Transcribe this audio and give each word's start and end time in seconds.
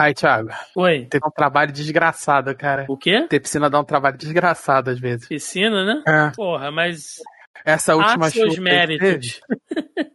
Ai, 0.00 0.14
Thiago. 0.14 0.48
Oi. 0.76 1.06
Tem 1.10 1.20
um 1.22 1.30
trabalho 1.30 1.70
desgraçado, 1.70 2.54
cara. 2.54 2.86
O 2.88 2.96
quê? 2.96 3.26
Ter 3.28 3.38
piscina 3.38 3.68
dá 3.68 3.78
um 3.78 3.84
trabalho 3.84 4.16
desgraçado 4.16 4.88
às 4.88 4.98
vezes. 4.98 5.28
Piscina, 5.28 5.84
né? 5.84 6.02
É. 6.06 6.30
Porra, 6.34 6.70
mas 6.70 7.16
Essa 7.64 7.94
última 7.96 8.26
há 8.26 8.30
seus 8.30 8.54
chuva 8.54 8.54
que 8.54 8.60
méritos. 8.60 9.40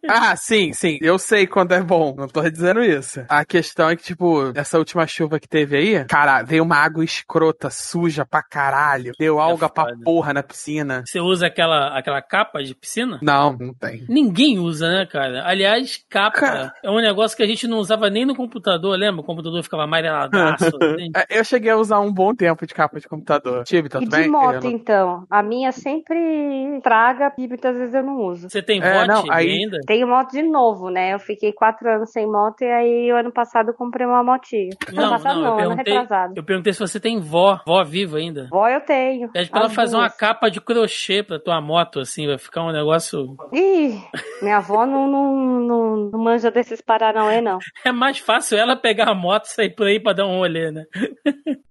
Ah, 0.07 0.35
sim, 0.35 0.71
sim. 0.73 0.97
Eu 1.01 1.17
sei 1.17 1.47
quando 1.47 1.73
é 1.73 1.81
bom. 1.81 2.15
Não 2.17 2.27
tô 2.27 2.47
dizendo 2.49 2.83
isso. 2.83 3.23
A 3.29 3.43
questão 3.45 3.89
é 3.89 3.95
que, 3.95 4.03
tipo, 4.03 4.51
essa 4.55 4.77
última 4.77 5.05
chuva 5.07 5.39
que 5.39 5.47
teve 5.47 5.77
aí, 5.77 6.05
cara, 6.05 6.43
veio 6.43 6.63
uma 6.63 6.77
água 6.77 7.03
escrota, 7.03 7.69
suja 7.69 8.25
pra 8.25 8.43
caralho. 8.43 9.11
Deu 9.19 9.39
alga 9.39 9.69
pra 9.69 9.85
foda. 9.85 9.97
porra 10.03 10.33
na 10.33 10.43
piscina. 10.43 11.03
Você 11.05 11.19
usa 11.19 11.47
aquela, 11.47 11.97
aquela 11.97 12.21
capa 12.21 12.63
de 12.63 12.75
piscina? 12.75 13.19
Não, 13.21 13.53
não 13.57 13.73
tem. 13.73 14.05
Ninguém 14.09 14.59
usa, 14.59 14.89
né, 14.89 15.05
cara? 15.05 15.43
Aliás, 15.47 16.03
capa 16.09 16.39
Cara. 16.39 16.73
é 16.83 16.89
um 16.89 16.99
negócio 17.01 17.35
que 17.35 17.43
a 17.43 17.47
gente 17.47 17.67
não 17.67 17.77
usava 17.77 18.09
nem 18.09 18.25
no 18.25 18.35
computador, 18.35 18.97
lembra? 18.97 19.21
O 19.21 19.25
computador 19.25 19.61
ficava 19.63 19.83
amareladaço. 19.83 20.65
assim. 20.81 21.09
É, 21.15 21.39
Eu 21.39 21.43
cheguei 21.43 21.71
a 21.71 21.77
usar 21.77 21.99
um 21.99 22.13
bom 22.13 22.33
tempo 22.35 22.65
de 22.65 22.73
capa 22.73 22.99
de 22.99 23.07
computador. 23.07 23.63
Tive, 23.63 23.89
tá 23.89 23.99
E 23.99 24.03
tudo 24.03 24.15
de 24.15 24.21
bem? 24.21 24.29
moto, 24.29 24.63
não- 24.63 24.71
então? 24.71 25.25
A 25.29 25.41
minha 25.41 25.71
sempre 25.71 26.79
traga 26.83 27.31
e 27.37 27.47
muitas 27.47 27.77
vezes 27.77 27.93
eu 27.93 28.03
não 28.03 28.17
uso. 28.17 28.49
Você 28.49 28.61
tem 28.61 28.81
É, 28.81 29.05
aí- 29.31 29.49
ainda? 29.61 29.77
Tenho 29.85 30.07
moto 30.07 30.31
de 30.31 30.43
novo, 30.43 30.89
né? 30.89 31.13
Eu 31.13 31.19
fiquei 31.19 31.51
quatro 31.53 31.87
anos 31.89 32.11
sem 32.11 32.25
moto 32.25 32.61
e 32.61 32.65
aí 32.71 33.11
o 33.11 33.15
ano 33.17 33.31
passado 33.31 33.69
eu 33.69 33.73
comprei 33.73 34.05
uma 34.05 34.23
motinha. 34.23 34.69
ano 34.87 35.01
Não, 35.01 35.09
passado 35.11 35.35
não, 35.35 35.41
não, 35.41 35.47
eu 35.47 35.53
ano 35.53 35.59
perguntei, 35.75 35.93
retrasado. 35.93 36.33
eu 36.35 36.43
perguntei 36.43 36.73
se 36.73 36.79
você 36.79 36.99
tem 36.99 37.19
vó, 37.19 37.59
vó 37.65 37.83
viva 37.83 38.17
ainda. 38.17 38.47
Vó 38.51 38.67
eu 38.67 38.81
tenho. 38.81 39.31
Pede 39.31 39.49
pra 39.49 39.59
ela 39.61 39.69
As 39.69 39.75
fazer 39.75 39.95
uma 39.95 40.07
duas. 40.07 40.17
capa 40.17 40.49
de 40.49 40.61
crochê 40.61 41.23
pra 41.23 41.39
tua 41.39 41.61
moto, 41.61 41.99
assim, 41.99 42.27
vai 42.27 42.37
ficar 42.37 42.63
um 42.63 42.71
negócio. 42.71 43.35
Ih, 43.53 43.99
minha 44.41 44.57
avó 44.57 44.85
não, 44.85 45.07
não, 45.07 45.35
não, 45.59 45.95
não 46.11 46.19
manja 46.19 46.51
desses 46.51 46.81
paranauê, 46.81 47.41
não. 47.41 47.59
É 47.85 47.91
mais 47.91 48.19
fácil 48.19 48.57
ela 48.57 48.75
pegar 48.75 49.09
a 49.09 49.15
moto 49.15 49.45
e 49.45 49.49
sair 49.49 49.73
por 49.75 49.87
aí 49.87 49.99
pra 49.99 50.13
dar 50.13 50.25
um 50.25 50.37
rolê, 50.37 50.71
né? 50.71 50.83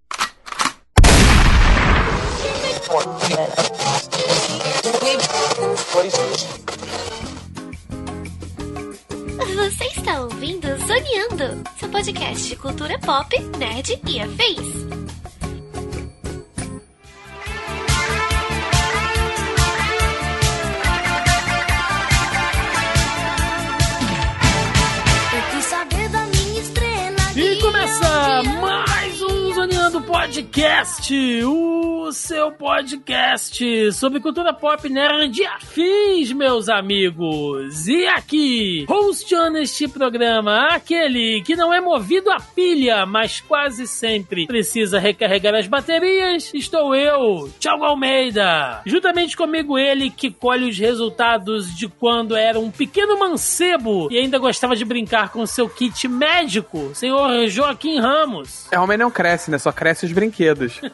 Você 9.54 9.84
está 9.96 10.22
ouvindo 10.22 10.66
Zoneando, 10.84 11.62
seu 11.78 11.88
podcast 11.88 12.48
de 12.48 12.56
cultura 12.56 12.98
pop, 12.98 13.32
nerd 13.56 14.00
e 14.04 14.20
afins. 14.20 14.74
Podcast, 30.14 31.12
o 31.44 32.12
seu 32.12 32.52
podcast 32.52 33.92
sobre 33.92 34.20
cultura 34.20 34.54
pop 34.54 34.88
nerd 34.88 35.44
afins, 35.44 36.32
meus 36.32 36.68
amigos. 36.68 37.88
E 37.88 38.06
aqui, 38.06 38.86
hosteando 38.88 39.58
este 39.58 39.88
programa, 39.88 40.68
aquele 40.68 41.42
que 41.42 41.56
não 41.56 41.74
é 41.74 41.80
movido 41.80 42.30
a 42.30 42.38
pilha, 42.38 43.04
mas 43.04 43.40
quase 43.40 43.88
sempre 43.88 44.46
precisa 44.46 45.00
recarregar 45.00 45.56
as 45.56 45.66
baterias, 45.66 46.52
estou 46.54 46.94
eu, 46.94 47.50
Thiago 47.58 47.84
Almeida. 47.84 48.82
Juntamente 48.86 49.36
comigo 49.36 49.76
ele 49.76 50.10
que 50.10 50.30
colhe 50.30 50.70
os 50.70 50.78
resultados 50.78 51.74
de 51.76 51.88
quando 51.88 52.36
era 52.36 52.58
um 52.60 52.70
pequeno 52.70 53.18
mancebo 53.18 54.08
e 54.12 54.18
ainda 54.18 54.38
gostava 54.38 54.76
de 54.76 54.84
brincar 54.84 55.30
com 55.30 55.44
seu 55.44 55.68
kit 55.68 56.06
médico, 56.06 56.92
senhor 56.94 57.48
Joaquim 57.48 57.98
Ramos. 57.98 58.68
É, 58.70 58.78
homem 58.78 58.96
não 58.96 59.10
cresce, 59.10 59.50
né? 59.50 59.58
Só 59.58 59.72
cresce 59.72 60.03
os 60.04 60.12
brinquedos. 60.12 60.80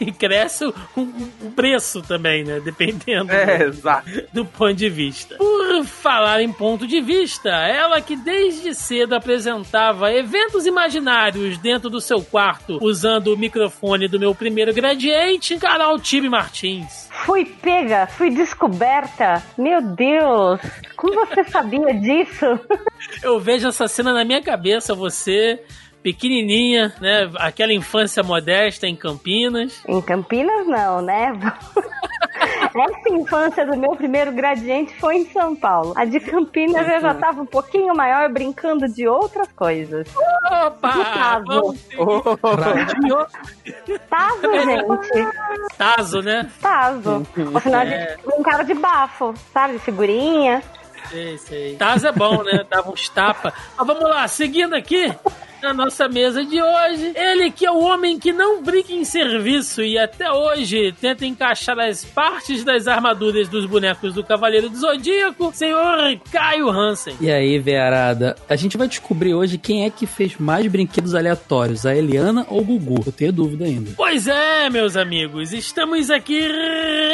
E 0.00 0.12
cresce 0.12 0.64
o, 0.66 0.74
o 0.96 1.50
preço 1.54 2.02
também, 2.02 2.44
né? 2.44 2.60
Dependendo 2.60 3.32
É, 3.32 3.58
do- 3.58 3.64
exato. 3.64 4.08
do 4.32 4.44
ponto 4.44 4.74
de 4.74 4.88
vista. 4.90 5.36
Por 5.36 5.84
falar 5.84 6.40
em 6.42 6.52
ponto 6.52 6.86
de 6.86 7.00
vista, 7.00 7.48
ela 7.48 8.00
que 8.00 8.14
desde 8.16 8.74
cedo 8.74 9.14
apresentava 9.14 10.12
eventos 10.12 10.66
imaginários 10.66 11.56
dentro 11.58 11.88
do 11.88 12.00
seu 12.00 12.20
quarto 12.22 12.78
usando 12.82 13.28
o 13.32 13.36
microfone 13.36 14.06
do 14.08 14.18
meu 14.20 14.34
primeiro 14.34 14.72
gradiente, 14.74 15.56
Carol 15.56 15.98
Tibe 15.98 16.28
Martins. 16.28 17.08
Fui 17.24 17.44
pega, 17.46 18.06
fui 18.06 18.30
descoberta. 18.30 19.42
Meu 19.56 19.80
Deus, 19.80 20.60
como 20.96 21.26
você 21.26 21.42
sabia 21.44 21.94
disso? 21.94 22.44
Eu 23.22 23.40
vejo 23.40 23.68
essa 23.68 23.88
cena 23.88 24.12
na 24.12 24.24
minha 24.24 24.42
cabeça, 24.42 24.94
você 24.94 25.62
pequenininha, 26.06 26.94
né? 27.00 27.28
Aquela 27.34 27.72
infância 27.72 28.22
modesta 28.22 28.86
em 28.86 28.94
Campinas. 28.94 29.82
Em 29.88 30.00
Campinas 30.00 30.64
não, 30.64 31.02
né? 31.02 31.32
Essa 32.76 33.08
infância 33.08 33.66
do 33.66 33.76
meu 33.76 33.96
primeiro 33.96 34.30
gradiente 34.30 34.94
foi 35.00 35.16
em 35.16 35.26
São 35.32 35.56
Paulo. 35.56 35.94
A 35.96 36.04
de 36.04 36.20
Campinas 36.20 36.86
eu 36.86 37.00
já 37.00 37.12
tava 37.14 37.42
um 37.42 37.46
pouquinho 37.46 37.92
maior 37.92 38.30
brincando 38.32 38.86
de 38.86 39.08
outras 39.08 39.48
coisas. 39.50 40.06
Opa! 40.44 40.92
Tazo. 40.92 41.74
Tazo, 44.08 44.52
gente. 44.64 45.76
Tazo, 45.76 46.22
né? 46.22 46.48
Tazo. 46.60 47.26
Ou 47.52 47.60
senão 47.60 47.80
a 47.80 47.84
gente 47.84 48.22
brincava 48.24 48.62
de 48.62 48.74
bafo, 48.74 49.34
sabe? 49.52 49.80
Figurinha. 49.80 50.62
Sei, 51.10 51.38
sei. 51.38 51.76
Tazo 51.76 52.06
é 52.06 52.12
bom, 52.12 52.42
né? 52.42 52.64
Dava 52.68 52.90
uns 52.90 53.08
tapas. 53.08 53.52
Mas 53.76 53.86
vamos 53.86 54.08
lá, 54.08 54.26
seguindo 54.28 54.74
aqui 54.74 55.12
na 55.62 55.72
nossa 55.72 56.08
mesa 56.08 56.44
de 56.44 56.60
hoje. 56.62 57.12
Ele 57.14 57.50
que 57.50 57.66
é 57.66 57.70
o 57.70 57.80
homem 57.80 58.18
que 58.18 58.32
não 58.32 58.62
brinca 58.62 58.92
em 58.92 59.04
serviço 59.04 59.82
e 59.82 59.98
até 59.98 60.30
hoje 60.30 60.92
tenta 61.00 61.26
encaixar 61.26 61.78
as 61.78 62.04
partes 62.04 62.62
das 62.64 62.86
armaduras 62.86 63.48
dos 63.48 63.66
bonecos 63.66 64.14
do 64.14 64.22
Cavaleiro 64.22 64.68
do 64.68 64.76
Zodíaco, 64.76 65.50
senhor 65.54 66.18
Caio 66.30 66.68
Hansen. 66.70 67.16
E 67.20 67.30
aí, 67.30 67.58
Verada, 67.58 68.36
a 68.48 68.56
gente 68.56 68.76
vai 68.76 68.88
descobrir 68.88 69.34
hoje 69.34 69.58
quem 69.58 69.84
é 69.84 69.90
que 69.90 70.06
fez 70.06 70.36
mais 70.36 70.66
brinquedos 70.66 71.14
aleatórios, 71.14 71.86
a 71.86 71.94
Eliana 71.94 72.46
ou 72.48 72.60
o 72.60 72.64
Gugu. 72.64 73.02
Eu 73.06 73.12
tenho 73.12 73.32
dúvida 73.32 73.64
ainda. 73.64 73.90
Pois 73.96 74.26
é, 74.26 74.70
meus 74.70 74.96
amigos, 74.96 75.52
estamos 75.52 76.10
aqui 76.10 76.46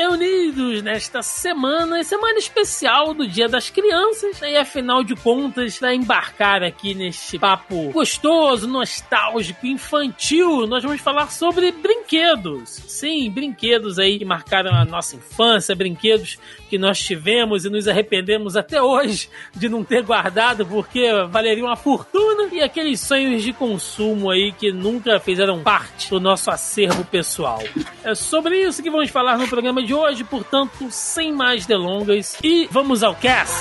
reunidos 0.02 0.82
nesta 0.82 1.22
semana, 1.22 2.02
semana 2.02 2.36
especial 2.36 3.14
do 3.14 3.24
Dia 3.24 3.48
das 3.48 3.70
Crianças, 3.70 4.42
e 4.42 4.56
afinal 4.56 5.04
de 5.04 5.14
contas, 5.14 5.78
para 5.78 5.94
embarcar 5.94 6.64
aqui 6.64 6.92
neste 6.92 7.38
papo 7.38 7.92
gostoso, 7.92 8.66
nostálgico, 8.66 9.64
infantil, 9.64 10.66
nós 10.66 10.82
vamos 10.82 11.00
falar 11.00 11.30
sobre 11.30 11.70
brinquedos. 11.70 12.82
Sim, 12.88 13.30
brinquedos 13.30 13.96
aí 14.00 14.18
que 14.18 14.24
marcaram 14.24 14.74
a 14.74 14.84
nossa 14.84 15.14
infância, 15.14 15.72
brinquedos 15.76 16.36
que 16.68 16.76
nós 16.78 16.98
tivemos 16.98 17.64
e 17.64 17.70
nos 17.70 17.86
arrependemos 17.86 18.56
até 18.56 18.82
hoje 18.82 19.28
de 19.54 19.68
não 19.68 19.84
ter 19.84 20.02
guardado 20.02 20.66
porque 20.66 21.06
valeria 21.28 21.64
uma 21.64 21.76
fortuna 21.76 22.48
e 22.50 22.60
aqueles 22.60 22.98
sonhos 22.98 23.42
de 23.42 23.52
consumo 23.52 24.30
aí 24.30 24.50
que 24.50 24.72
nunca 24.72 25.20
fizeram 25.20 25.62
parte 25.62 26.10
do 26.10 26.18
nosso 26.18 26.50
acervo 26.50 27.04
pessoal. 27.04 27.62
É 28.02 28.14
sobre 28.16 28.62
isso 28.62 28.82
que 28.82 28.90
vamos 28.90 29.10
falar 29.10 29.38
no 29.38 29.46
programa 29.46 29.82
de 29.82 29.91
hoje, 29.94 30.24
portanto, 30.24 30.90
sem 30.90 31.32
mais 31.32 31.66
delongas 31.66 32.36
e 32.42 32.68
vamos 32.70 33.02
ao 33.02 33.14
cast. 33.14 33.52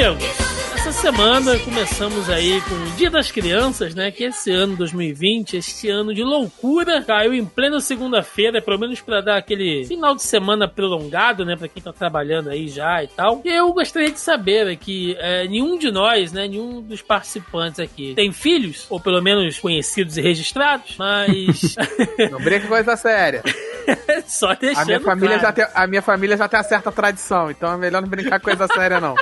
Todos 0.00 0.50
essa 0.80 0.92
semana 0.92 1.58
começamos 1.58 2.30
aí 2.30 2.58
com 2.62 2.74
o 2.74 2.96
Dia 2.96 3.10
das 3.10 3.30
Crianças, 3.30 3.94
né? 3.94 4.10
Que 4.10 4.24
esse 4.24 4.50
ano 4.50 4.74
2020, 4.74 5.58
este 5.58 5.90
ano 5.90 6.14
de 6.14 6.24
loucura, 6.24 7.02
caiu 7.02 7.34
em 7.34 7.44
plena 7.44 7.80
segunda-feira, 7.80 8.62
pelo 8.62 8.78
menos 8.78 8.98
para 9.02 9.20
dar 9.20 9.36
aquele 9.36 9.84
final 9.84 10.14
de 10.14 10.22
semana 10.22 10.66
prolongado, 10.66 11.44
né? 11.44 11.54
Para 11.54 11.68
quem 11.68 11.82
tá 11.82 11.92
trabalhando 11.92 12.48
aí 12.48 12.66
já 12.66 13.04
e 13.04 13.08
tal. 13.08 13.42
E 13.44 13.50
eu 13.50 13.70
gostaria 13.74 14.10
de 14.10 14.18
saber 14.18 14.68
aqui, 14.68 15.14
é, 15.18 15.46
nenhum 15.46 15.76
de 15.76 15.90
nós, 15.90 16.32
né? 16.32 16.48
Nenhum 16.48 16.80
dos 16.80 17.02
participantes 17.02 17.78
aqui 17.78 18.14
tem 18.14 18.32
filhos, 18.32 18.86
ou 18.88 18.98
pelo 18.98 19.20
menos 19.20 19.58
conhecidos 19.58 20.16
e 20.16 20.22
registrados, 20.22 20.96
mas 20.98 21.76
Não 22.32 22.40
brinca 22.40 22.62
com 22.62 22.68
coisa 22.68 22.96
séria. 22.96 23.42
só 24.26 24.54
deixando 24.54 24.80
A 24.80 24.84
minha, 24.86 25.00
família 25.00 25.38
claro. 25.38 25.56
já 25.56 25.66
tem, 25.66 25.74
a 25.74 25.86
minha 25.86 26.02
família 26.02 26.36
já 26.38 26.48
tem 26.48 26.58
uma 26.58 26.64
certa 26.64 26.90
tradição, 26.90 27.50
então 27.50 27.70
é 27.70 27.76
melhor 27.76 28.00
não 28.00 28.08
brincar 28.08 28.40
com 28.40 28.46
coisa 28.46 28.66
séria, 28.66 28.98
não. 28.98 29.14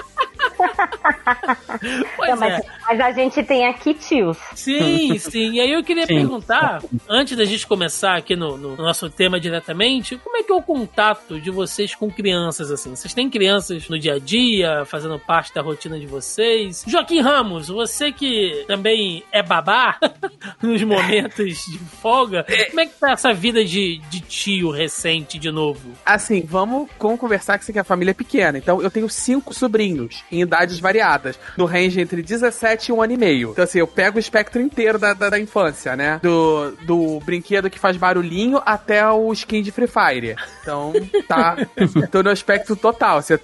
Pois 2.16 2.30
Não, 2.30 2.36
mas, 2.38 2.54
é. 2.54 2.62
mas 2.86 3.00
a 3.00 3.12
gente 3.12 3.42
tem 3.42 3.66
aqui 3.66 3.94
tios. 3.94 4.36
Sim, 4.54 5.16
sim. 5.18 5.52
E 5.52 5.60
aí 5.60 5.72
eu 5.72 5.84
queria 5.84 6.06
Sim. 6.06 6.16
perguntar, 6.16 6.82
antes 7.08 7.36
da 7.36 7.44
gente 7.44 7.66
começar 7.66 8.16
aqui 8.16 8.34
no, 8.34 8.56
no 8.56 8.76
nosso 8.76 9.08
tema 9.08 9.38
diretamente, 9.38 10.16
como 10.16 10.36
é 10.36 10.42
que 10.42 10.50
é 10.50 10.54
o 10.54 10.62
contato 10.62 11.40
de 11.40 11.50
vocês 11.50 11.94
com 11.94 12.10
crianças, 12.10 12.70
assim? 12.70 12.94
Vocês 12.94 13.14
têm 13.14 13.30
crianças 13.30 13.88
no 13.88 13.98
dia 13.98 14.14
a 14.14 14.18
dia, 14.18 14.84
fazendo 14.84 15.18
parte 15.18 15.54
da 15.54 15.62
rotina 15.62 15.98
de 15.98 16.06
vocês? 16.06 16.84
Joaquim 16.86 17.20
Ramos, 17.20 17.68
você 17.68 18.10
que 18.10 18.64
também 18.66 19.22
é 19.30 19.42
babá 19.42 19.98
nos 20.60 20.82
momentos 20.82 21.64
de 21.66 21.78
folga, 21.78 22.44
como 22.70 22.80
é 22.80 22.86
que 22.86 22.98
tá 22.98 23.12
essa 23.12 23.32
vida 23.32 23.64
de, 23.64 23.98
de 24.10 24.20
tio 24.20 24.70
recente 24.70 25.38
de 25.38 25.50
novo? 25.50 25.92
Assim, 26.04 26.42
vamos 26.42 26.88
conversar 26.98 27.58
que 27.58 27.64
isso 27.64 27.70
aqui 27.70 27.78
a 27.78 27.84
família 27.84 28.10
é 28.10 28.14
pequena. 28.14 28.58
Então, 28.58 28.82
eu 28.82 28.90
tenho 28.90 29.08
cinco 29.08 29.54
sobrinhos 29.54 30.24
idades 30.48 30.80
variadas, 30.80 31.38
no 31.56 31.64
range 31.64 32.00
entre 32.00 32.22
17 32.22 32.90
e 32.90 32.92
um 32.92 33.00
ano 33.02 33.12
e 33.12 33.16
meio. 33.16 33.50
Então, 33.52 33.64
assim, 33.64 33.78
eu 33.78 33.86
pego 33.86 34.16
o 34.16 34.20
espectro 34.20 34.60
inteiro 34.60 34.98
da, 34.98 35.14
da, 35.14 35.30
da 35.30 35.38
infância, 35.38 35.94
né? 35.96 36.18
Do, 36.22 36.72
do 36.84 37.20
brinquedo 37.20 37.70
que 37.70 37.78
faz 37.78 37.96
barulhinho 37.96 38.60
até 38.66 39.08
o 39.08 39.32
skin 39.32 39.62
de 39.62 39.70
Free 39.70 39.86
Fire. 39.86 40.36
Então, 40.62 40.92
tá. 41.28 41.56
Tô 42.10 42.22
no 42.22 42.30
aspecto 42.30 42.74
total. 42.74 43.22
Você, 43.22 43.38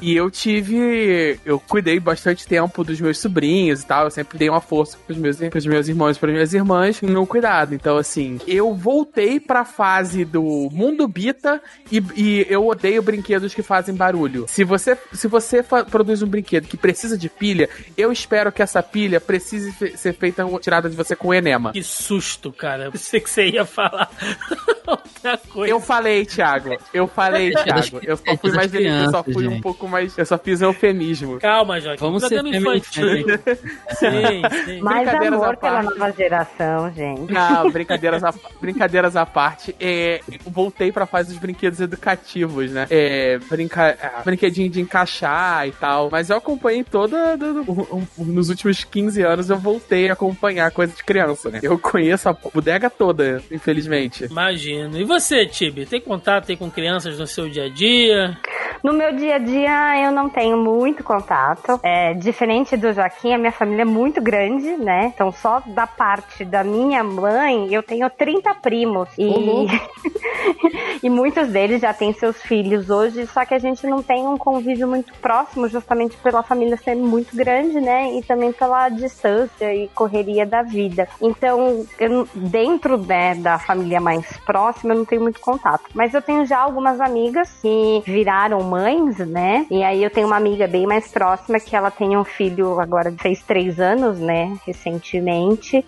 e 0.00 0.16
eu 0.16 0.30
tive. 0.30 1.38
Eu 1.44 1.58
cuidei 1.60 1.98
bastante 2.00 2.46
tempo 2.46 2.84
dos 2.84 3.00
meus 3.00 3.18
sobrinhos 3.18 3.82
e 3.82 3.86
tal. 3.86 4.04
Eu 4.04 4.10
sempre 4.10 4.38
dei 4.38 4.48
uma 4.48 4.60
força 4.60 4.96
pros 5.06 5.18
meus, 5.18 5.36
pros 5.36 5.66
meus 5.66 5.88
irmãos 5.88 6.16
e 6.16 6.20
pras 6.20 6.32
minhas 6.32 6.54
irmãs 6.54 7.00
no 7.02 7.26
cuidado. 7.26 7.74
Então, 7.74 7.96
assim, 7.96 8.38
eu 8.46 8.74
voltei 8.74 9.38
pra 9.40 9.64
fase 9.64 10.24
do 10.24 10.42
mundo 10.72 11.06
bita 11.08 11.60
e, 11.90 12.02
e 12.16 12.46
eu 12.48 12.66
odeio 12.66 13.02
brinquedos 13.02 13.54
que 13.54 13.62
fazem 13.62 13.94
barulho. 13.94 14.46
Se 14.48 14.64
você, 14.64 14.96
se 15.12 15.26
você 15.28 15.62
fa- 15.62 15.84
produz 16.12 16.22
um 16.22 16.26
brinquedo 16.26 16.66
que 16.68 16.76
precisa 16.76 17.16
de 17.16 17.28
pilha, 17.28 17.68
eu 17.96 18.12
espero 18.12 18.52
que 18.52 18.62
essa 18.62 18.82
pilha 18.82 19.20
precise 19.20 19.72
fe- 19.72 19.96
ser 19.96 20.12
feita 20.14 20.44
tirada 20.60 20.88
de 20.90 20.96
você 20.96 21.16
com 21.16 21.32
enema. 21.32 21.72
Que 21.72 21.82
susto, 21.82 22.52
cara. 22.52 22.84
Eu 22.84 22.92
pensei 22.92 23.20
que 23.20 23.30
você 23.30 23.46
ia 23.48 23.64
falar 23.64 24.10
outra 24.86 25.38
coisa. 25.38 25.72
Eu 25.72 25.80
falei, 25.80 26.24
Thiago. 26.26 26.76
Eu 26.92 27.06
falei, 27.06 27.50
Thiago. 27.56 28.00
Eu 28.02 28.16
só 28.16 28.36
fui 28.36 28.52
mais 28.52 28.70
delicado, 28.70 29.04
eu 29.04 29.10
só 29.10 29.22
crianças, 29.22 29.34
fui 29.34 29.48
um 29.48 29.60
pouco 29.60 29.88
mais. 29.88 30.16
Eu 30.18 30.26
só 30.26 30.38
fiz 30.38 30.60
eufemismo. 30.60 31.38
Calma, 31.40 31.80
Joaquim. 31.80 32.00
Vamos 32.00 32.22
ser 32.24 32.40
Programa 32.42 32.60
family 32.60 32.78
infantil. 32.78 33.26
Sim, 33.92 34.42
sim. 34.64 34.80
Mais 34.80 35.04
Brincadeiras 35.08 35.32
à 35.40 35.44
amor 35.44 35.56
pela 35.56 35.82
parte. 35.82 35.98
nova 35.98 36.12
geração, 36.12 36.92
gente. 36.92 37.32
Não, 37.32 37.70
brincadeiras 37.70 38.24
à, 38.24 38.34
brincadeiras 38.60 39.16
à 39.16 39.24
parte. 39.26 39.74
É, 39.80 40.20
eu 40.28 40.50
voltei 40.50 40.90
pra 40.92 41.06
fase 41.06 41.30
dos 41.30 41.38
brinquedos 41.38 41.80
educativos, 41.80 42.70
né? 42.70 42.86
É, 42.90 43.38
brinca, 43.48 43.96
ah, 44.02 44.22
brinquedinho 44.24 44.68
de 44.68 44.80
encaixar 44.80 45.66
e 45.68 45.72
tal. 45.72 46.01
Mas 46.10 46.30
eu 46.30 46.36
acompanhei 46.36 46.82
toda. 46.84 47.36
do- 47.36 47.64
do- 47.64 48.08
nos 48.18 48.48
últimos 48.48 48.84
15 48.84 49.22
anos 49.22 49.50
eu 49.50 49.58
voltei 49.58 50.08
a 50.08 50.12
acompanhar 50.12 50.70
coisa 50.70 50.92
de 50.94 51.02
criança, 51.04 51.50
né? 51.50 51.60
Eu 51.62 51.78
conheço 51.78 52.28
a 52.28 52.32
bodega 52.32 52.88
toda, 52.90 53.42
infelizmente. 53.50 54.24
Imagino. 54.24 54.98
E 54.98 55.04
você, 55.04 55.46
Tibi? 55.46 55.86
Tem 55.86 56.00
contato 56.00 56.50
aí 56.50 56.56
com 56.56 56.70
crianças 56.70 57.18
no 57.18 57.26
seu 57.26 57.48
dia 57.48 57.64
a 57.64 57.68
dia? 57.68 58.36
No 58.82 58.92
meu 58.92 59.14
dia 59.14 59.36
a 59.36 59.38
dia, 59.38 60.04
eu 60.04 60.10
não 60.10 60.28
tenho 60.28 60.56
muito 60.56 61.04
contato. 61.04 61.78
É, 61.84 62.14
diferente 62.14 62.76
do 62.76 62.92
Joaquim, 62.92 63.32
a 63.32 63.38
minha 63.38 63.52
família 63.52 63.82
é 63.82 63.84
muito 63.84 64.20
grande, 64.20 64.76
né? 64.76 65.12
Então, 65.14 65.30
só 65.30 65.62
da 65.64 65.86
parte 65.86 66.44
da 66.44 66.64
minha 66.64 67.04
mãe, 67.04 67.72
eu 67.72 67.80
tenho 67.80 68.10
30 68.10 68.52
primos. 68.56 69.08
E, 69.16 69.30
e 71.00 71.08
muitos 71.08 71.48
deles 71.48 71.80
já 71.80 71.94
têm 71.94 72.12
seus 72.12 72.42
filhos 72.42 72.90
hoje, 72.90 73.24
só 73.28 73.44
que 73.44 73.54
a 73.54 73.58
gente 73.58 73.86
não 73.86 74.02
tem 74.02 74.26
um 74.26 74.36
convívio 74.36 74.88
muito 74.88 75.14
próximo, 75.20 75.68
justamente 75.68 76.16
pela 76.16 76.42
família 76.42 76.76
ser 76.76 76.96
muito 76.96 77.36
grande, 77.36 77.80
né? 77.80 78.12
E 78.18 78.22
também 78.22 78.52
pela 78.52 78.88
distância 78.88 79.72
e 79.72 79.86
correria 79.94 80.44
da 80.44 80.62
vida. 80.62 81.08
Então, 81.20 81.86
eu 82.00 82.26
dentro 82.34 82.98
né, 82.98 83.36
da 83.36 83.60
família 83.60 84.00
mais 84.00 84.36
próxima, 84.38 84.92
eu 84.92 84.98
não 84.98 85.04
tenho 85.04 85.22
muito 85.22 85.38
contato. 85.38 85.84
Mas 85.94 86.14
eu 86.14 86.20
tenho 86.20 86.44
já 86.44 86.58
algumas 86.58 87.00
amigas 87.00 87.48
que 87.62 88.02
viraram 88.04 88.71
mães, 88.72 89.18
né? 89.18 89.66
E 89.70 89.84
aí 89.84 90.02
eu 90.02 90.08
tenho 90.08 90.26
uma 90.26 90.36
amiga 90.36 90.66
bem 90.66 90.86
mais 90.86 91.08
próxima 91.08 91.60
que 91.60 91.76
ela 91.76 91.90
tem 91.90 92.16
um 92.16 92.24
filho 92.24 92.80
agora 92.80 93.12
fez 93.18 93.42
três 93.42 93.78
anos, 93.78 94.18
né? 94.18 94.56
Recentemente. 94.66 95.84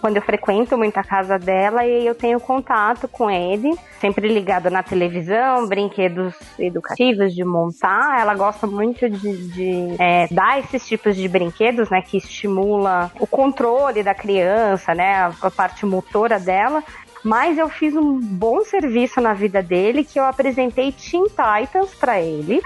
Quando 0.00 0.16
eu 0.16 0.22
frequento 0.22 0.76
muito 0.76 0.98
a 0.98 1.04
casa 1.04 1.38
dela 1.38 1.86
e 1.86 2.04
eu 2.04 2.14
tenho 2.14 2.40
contato 2.40 3.06
com 3.06 3.30
ele, 3.30 3.78
sempre 4.00 4.26
ligado 4.26 4.68
na 4.68 4.82
televisão, 4.82 5.68
brinquedos 5.68 6.34
educativos 6.58 7.32
de 7.32 7.44
montar. 7.44 8.20
Ela 8.20 8.34
gosta 8.34 8.66
muito 8.66 9.08
de, 9.08 9.48
de, 9.52 9.96
é, 10.00 10.26
dar 10.28 10.58
esses 10.58 10.84
tipos 10.88 11.14
de 11.14 11.28
brinquedos, 11.28 11.88
né? 11.88 12.02
Que 12.02 12.16
estimula 12.16 13.12
o 13.20 13.28
controle 13.28 14.02
da 14.02 14.14
criança, 14.14 14.92
né? 14.92 15.32
A 15.40 15.50
parte 15.50 15.86
motora 15.86 16.40
dela. 16.40 16.82
Mas 17.24 17.56
eu 17.56 17.70
fiz 17.70 17.96
um 17.96 18.20
bom 18.20 18.62
serviço 18.64 19.18
na 19.18 19.32
vida 19.32 19.62
dele, 19.62 20.04
que 20.04 20.20
eu 20.20 20.24
apresentei 20.24 20.92
Teen 20.92 21.24
Titans 21.24 21.94
pra 21.94 22.20
ele. 22.20 22.60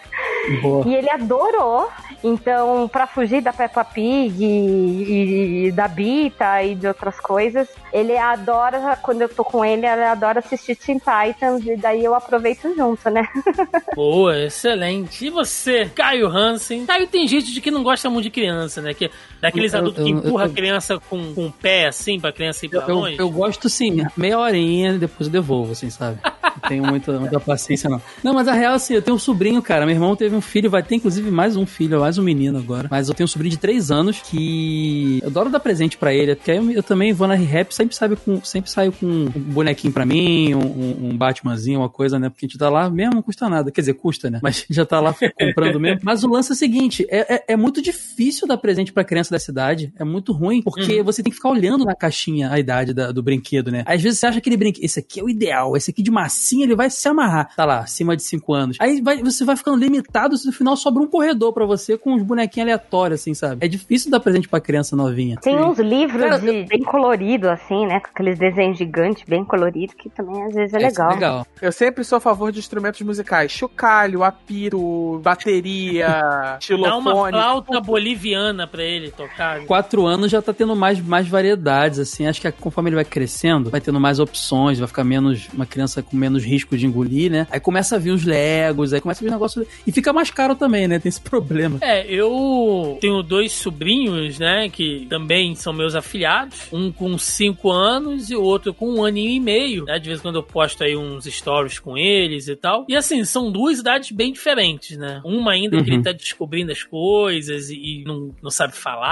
Boa. 0.62 0.88
E 0.88 0.94
ele 0.94 1.10
adorou. 1.10 1.90
Então, 2.24 2.88
pra 2.88 3.06
fugir 3.06 3.42
da 3.42 3.52
Peppa 3.52 3.84
Pig 3.84 4.42
e, 4.42 5.66
e 5.66 5.72
da 5.72 5.88
Bita 5.88 6.62
e 6.62 6.76
de 6.76 6.86
outras 6.86 7.18
coisas, 7.18 7.68
ele 7.92 8.16
adora, 8.16 8.96
quando 9.02 9.22
eu 9.22 9.28
tô 9.28 9.44
com 9.44 9.64
ele, 9.64 9.84
ele 9.84 10.04
adora 10.04 10.38
assistir 10.38 10.76
Teen 10.76 10.98
Titans 10.98 11.66
e 11.66 11.76
daí 11.76 12.04
eu 12.04 12.14
aproveito 12.14 12.72
junto, 12.76 13.10
né? 13.10 13.28
Boa, 13.94 14.38
excelente. 14.38 15.26
E 15.26 15.30
você, 15.30 15.90
Caio 15.94 16.28
Hansen? 16.28 16.86
Caio 16.86 17.08
tem 17.08 17.26
gente 17.26 17.52
de 17.52 17.60
que 17.60 17.70
não 17.70 17.82
gosta 17.82 18.08
muito 18.08 18.24
de 18.24 18.30
criança, 18.30 18.80
né? 18.80 18.94
Que, 18.94 19.10
daqueles 19.42 19.72
Eu- 19.74 19.80
adultos 19.80 20.04
que 20.04 20.10
eu- 20.10 20.16
empurra 20.18 20.44
eu- 20.44 20.50
a 20.50 20.54
criança 20.54 20.98
com, 21.10 21.34
com 21.34 21.46
o 21.48 21.52
pé, 21.52 21.88
assim, 21.88 22.18
pra 22.18 22.32
criança 22.32 22.64
ir 22.64 22.68
pra 22.70 22.80
Eu, 22.82 22.88
eu, 22.88 22.94
longe. 22.94 23.16
eu 23.18 23.28
gosto 23.30 23.68
sim, 23.68 24.02
meia 24.16 24.38
horinha, 24.38 24.96
depois 24.98 25.26
eu 25.26 25.32
devolvo, 25.32 25.72
assim, 25.72 25.90
sabe? 25.90 26.18
Não 26.24 26.68
tenho 26.68 26.86
muita, 26.86 27.18
muita 27.18 27.40
paciência, 27.40 27.90
não. 27.90 28.00
Não, 28.22 28.32
mas 28.34 28.46
a 28.46 28.52
real, 28.52 28.74
assim, 28.74 28.94
eu 28.94 29.02
tenho 29.02 29.16
um 29.16 29.18
sobrinho, 29.18 29.60
cara. 29.60 29.84
Meu 29.84 29.94
irmão 29.94 30.14
teve 30.14 30.36
um 30.36 30.40
filho, 30.40 30.70
vai 30.70 30.82
ter 30.82 30.94
inclusive 30.94 31.30
mais 31.30 31.56
um 31.56 31.66
filho, 31.66 31.98
mais 32.00 32.18
um 32.18 32.22
menino 32.22 32.58
agora. 32.58 32.86
Mas 32.90 33.08
eu 33.08 33.14
tenho 33.14 33.24
um 33.24 33.28
sobrinho 33.28 33.50
de 33.50 33.56
três 33.58 33.90
anos 33.90 34.20
que 34.22 35.18
eu 35.22 35.28
adoro 35.28 35.50
dar 35.50 35.60
presente 35.60 35.96
pra 35.96 36.14
ele, 36.14 36.34
porque 36.36 36.50
eu, 36.52 36.70
eu 36.70 36.82
também 36.82 37.12
vou 37.12 37.26
na 37.26 37.34
rap, 37.34 37.72
sempre 37.74 37.96
sabe 37.96 38.14
com, 38.16 38.42
sempre 38.44 38.70
saio 38.70 38.92
com 38.92 39.06
um 39.06 39.28
bonequinho 39.30 39.92
pra 39.92 40.06
mim, 40.06 40.54
um, 40.54 41.08
um 41.10 41.16
Batmanzinho, 41.16 41.80
uma 41.80 41.88
coisa, 41.88 42.18
né? 42.18 42.28
Porque 42.28 42.46
a 42.46 42.48
gente 42.48 42.58
tá 42.58 42.68
lá 42.70 42.88
mesmo, 42.88 43.14
não 43.14 43.22
custa 43.22 43.48
nada. 43.48 43.70
Quer 43.72 43.80
dizer, 43.80 43.94
custa, 43.94 44.30
né? 44.30 44.38
Mas 44.42 44.64
já 44.70 44.84
tá 44.84 45.00
lá 45.00 45.14
comprando 45.38 45.80
mesmo. 45.80 46.00
Mas 46.04 46.22
o 46.22 46.28
lance 46.28 46.52
é 46.52 46.54
o 46.54 46.56
seguinte: 46.56 47.04
é, 47.10 47.34
é, 47.34 47.44
é 47.48 47.56
muito 47.56 47.82
difícil 47.82 48.46
dar 48.46 48.56
presente 48.56 48.92
pra 48.92 49.02
criança 49.04 49.30
dessa 49.32 49.50
idade. 49.50 49.92
É 49.98 50.04
muito 50.04 50.32
ruim, 50.32 50.62
porque 50.62 51.02
você 51.02 51.22
tem 51.22 51.30
que 51.30 51.36
ficar 51.36 51.50
olhando 51.50 51.84
na 51.84 51.94
caixinha 51.94 52.50
a 52.50 52.58
idade 52.58 52.92
da- 52.94 53.10
do 53.12 53.22
brinquedo, 53.22 53.70
né? 53.70 53.82
Às 53.86 54.00
vezes 54.02 54.18
você 54.20 54.26
acha 54.26 54.38
aquele 54.38 54.56
brinquedo, 54.56 54.84
esse 54.84 55.00
aqui 55.00 55.20
é 55.20 55.24
o 55.24 55.28
ideal, 55.28 55.76
esse 55.76 55.90
aqui 55.90 56.02
de 56.02 56.10
massinha, 56.10 56.64
ele 56.64 56.74
vai 56.76 56.88
se 56.90 57.08
amarrar. 57.08 57.54
Tá 57.56 57.64
lá, 57.64 57.80
acima 57.80 58.16
de 58.16 58.22
5 58.22 58.52
anos. 58.54 58.76
Aí 58.80 59.00
vai- 59.00 59.22
você 59.22 59.44
vai 59.44 59.56
ficando 59.56 59.76
limitado, 59.76 60.36
se 60.36 60.46
no 60.46 60.52
final 60.52 60.76
sobra 60.76 61.02
um 61.02 61.06
corredor 61.06 61.52
pra 61.52 61.64
você 61.66 61.96
com 61.98 62.12
uns 62.14 62.22
bonequinhos 62.22 62.66
aleatórios, 62.68 63.20
assim, 63.20 63.34
sabe? 63.34 63.64
É 63.64 63.68
difícil 63.68 64.10
dar 64.10 64.20
presente 64.20 64.48
pra 64.48 64.60
criança 64.60 64.94
novinha. 64.94 65.36
Tem 65.42 65.56
uns 65.58 65.78
livros 65.78 66.22
Cara, 66.22 66.38
de, 66.38 66.64
bem 66.64 66.82
colorido, 66.82 67.48
assim, 67.48 67.86
né? 67.86 68.00
Com 68.00 68.08
aqueles 68.08 68.38
desenhos 68.38 68.78
gigantes, 68.78 69.24
bem 69.26 69.44
coloridos, 69.44 69.94
que 69.94 70.08
também 70.10 70.42
às 70.44 70.54
vezes 70.54 70.74
é 70.74 70.76
Esse 70.78 70.86
legal. 70.86 71.10
legal. 71.10 71.46
Eu 71.60 71.72
sempre 71.72 72.04
sou 72.04 72.18
a 72.18 72.20
favor 72.20 72.52
de 72.52 72.58
instrumentos 72.58 73.00
musicais. 73.02 73.50
Chocalho, 73.52 74.22
apito, 74.22 75.20
bateria, 75.22 76.06
Dá 76.20 76.50
uma 76.52 76.60
xilofone. 76.60 77.32
flauta 77.32 77.80
boliviana 77.80 78.66
pra 78.66 78.82
ele 78.82 79.10
tocar. 79.28 79.64
quatro 79.66 80.06
anos 80.06 80.30
já 80.30 80.40
tá 80.42 80.52
tendo 80.52 80.74
mais, 80.76 81.00
mais 81.00 81.26
variedades, 81.28 81.98
assim. 81.98 82.26
Acho 82.26 82.40
que 82.40 82.50
conforme 82.52 82.88
ele 82.90 82.96
vai 82.96 83.04
crescendo, 83.04 83.70
vai 83.70 83.80
tendo 83.80 84.00
mais 84.00 84.18
opções, 84.18 84.78
vai 84.78 84.88
ficar 84.88 85.04
menos. 85.04 85.48
Uma 85.52 85.66
criança 85.66 86.02
com 86.02 86.16
menos 86.16 86.44
risco 86.44 86.76
de 86.76 86.86
engolir, 86.86 87.30
né? 87.30 87.46
Aí 87.50 87.60
começa 87.60 87.96
a 87.96 87.98
vir 87.98 88.10
os 88.12 88.24
Legos, 88.24 88.92
aí 88.92 89.00
começa 89.00 89.22
a 89.22 89.24
vir 89.24 89.30
negócio. 89.30 89.66
E 89.86 89.92
fica 89.92 90.12
mais 90.12 90.30
caro 90.30 90.54
também, 90.54 90.86
né? 90.88 90.98
Tem 90.98 91.08
esse 91.08 91.20
problema. 91.22 91.78
É, 91.80 92.06
eu 92.06 92.98
tenho 93.00 93.22
dois 93.22 93.52
sobrinhos, 93.52 94.38
né, 94.38 94.68
que 94.68 95.06
também 95.08 95.54
são 95.54 95.72
meus 95.72 95.94
afilhados. 95.94 96.68
Um 96.72 96.90
com 96.92 97.16
5 97.18 97.70
anos 97.70 98.30
e 98.30 98.36
o 98.36 98.42
outro 98.42 98.72
com 98.74 98.88
um 98.94 99.04
aninho 99.04 99.30
e 99.30 99.40
meio. 99.40 99.84
Né? 99.84 99.98
De 99.98 100.08
vez 100.08 100.18
em 100.20 100.22
quando 100.22 100.36
eu 100.36 100.42
posto 100.42 100.82
aí 100.84 100.96
uns 100.96 101.24
stories 101.24 101.78
com 101.78 101.96
eles 101.96 102.48
e 102.48 102.56
tal. 102.56 102.84
E 102.88 102.96
assim, 102.96 103.24
são 103.24 103.50
duas 103.50 103.78
idades 103.78 104.10
bem 104.10 104.32
diferentes, 104.32 104.96
né? 104.96 105.20
Uma 105.24 105.52
ainda 105.52 105.82
que 105.82 105.90
Uhum. 105.90 105.96
ele 105.96 106.02
tá 106.04 106.12
descobrindo 106.12 106.70
as 106.72 106.82
coisas 106.82 107.70
e, 107.70 107.74
e 107.76 108.04
não, 108.04 108.30
não 108.42 108.50
sabe 108.50 108.74
falar, 108.76 109.11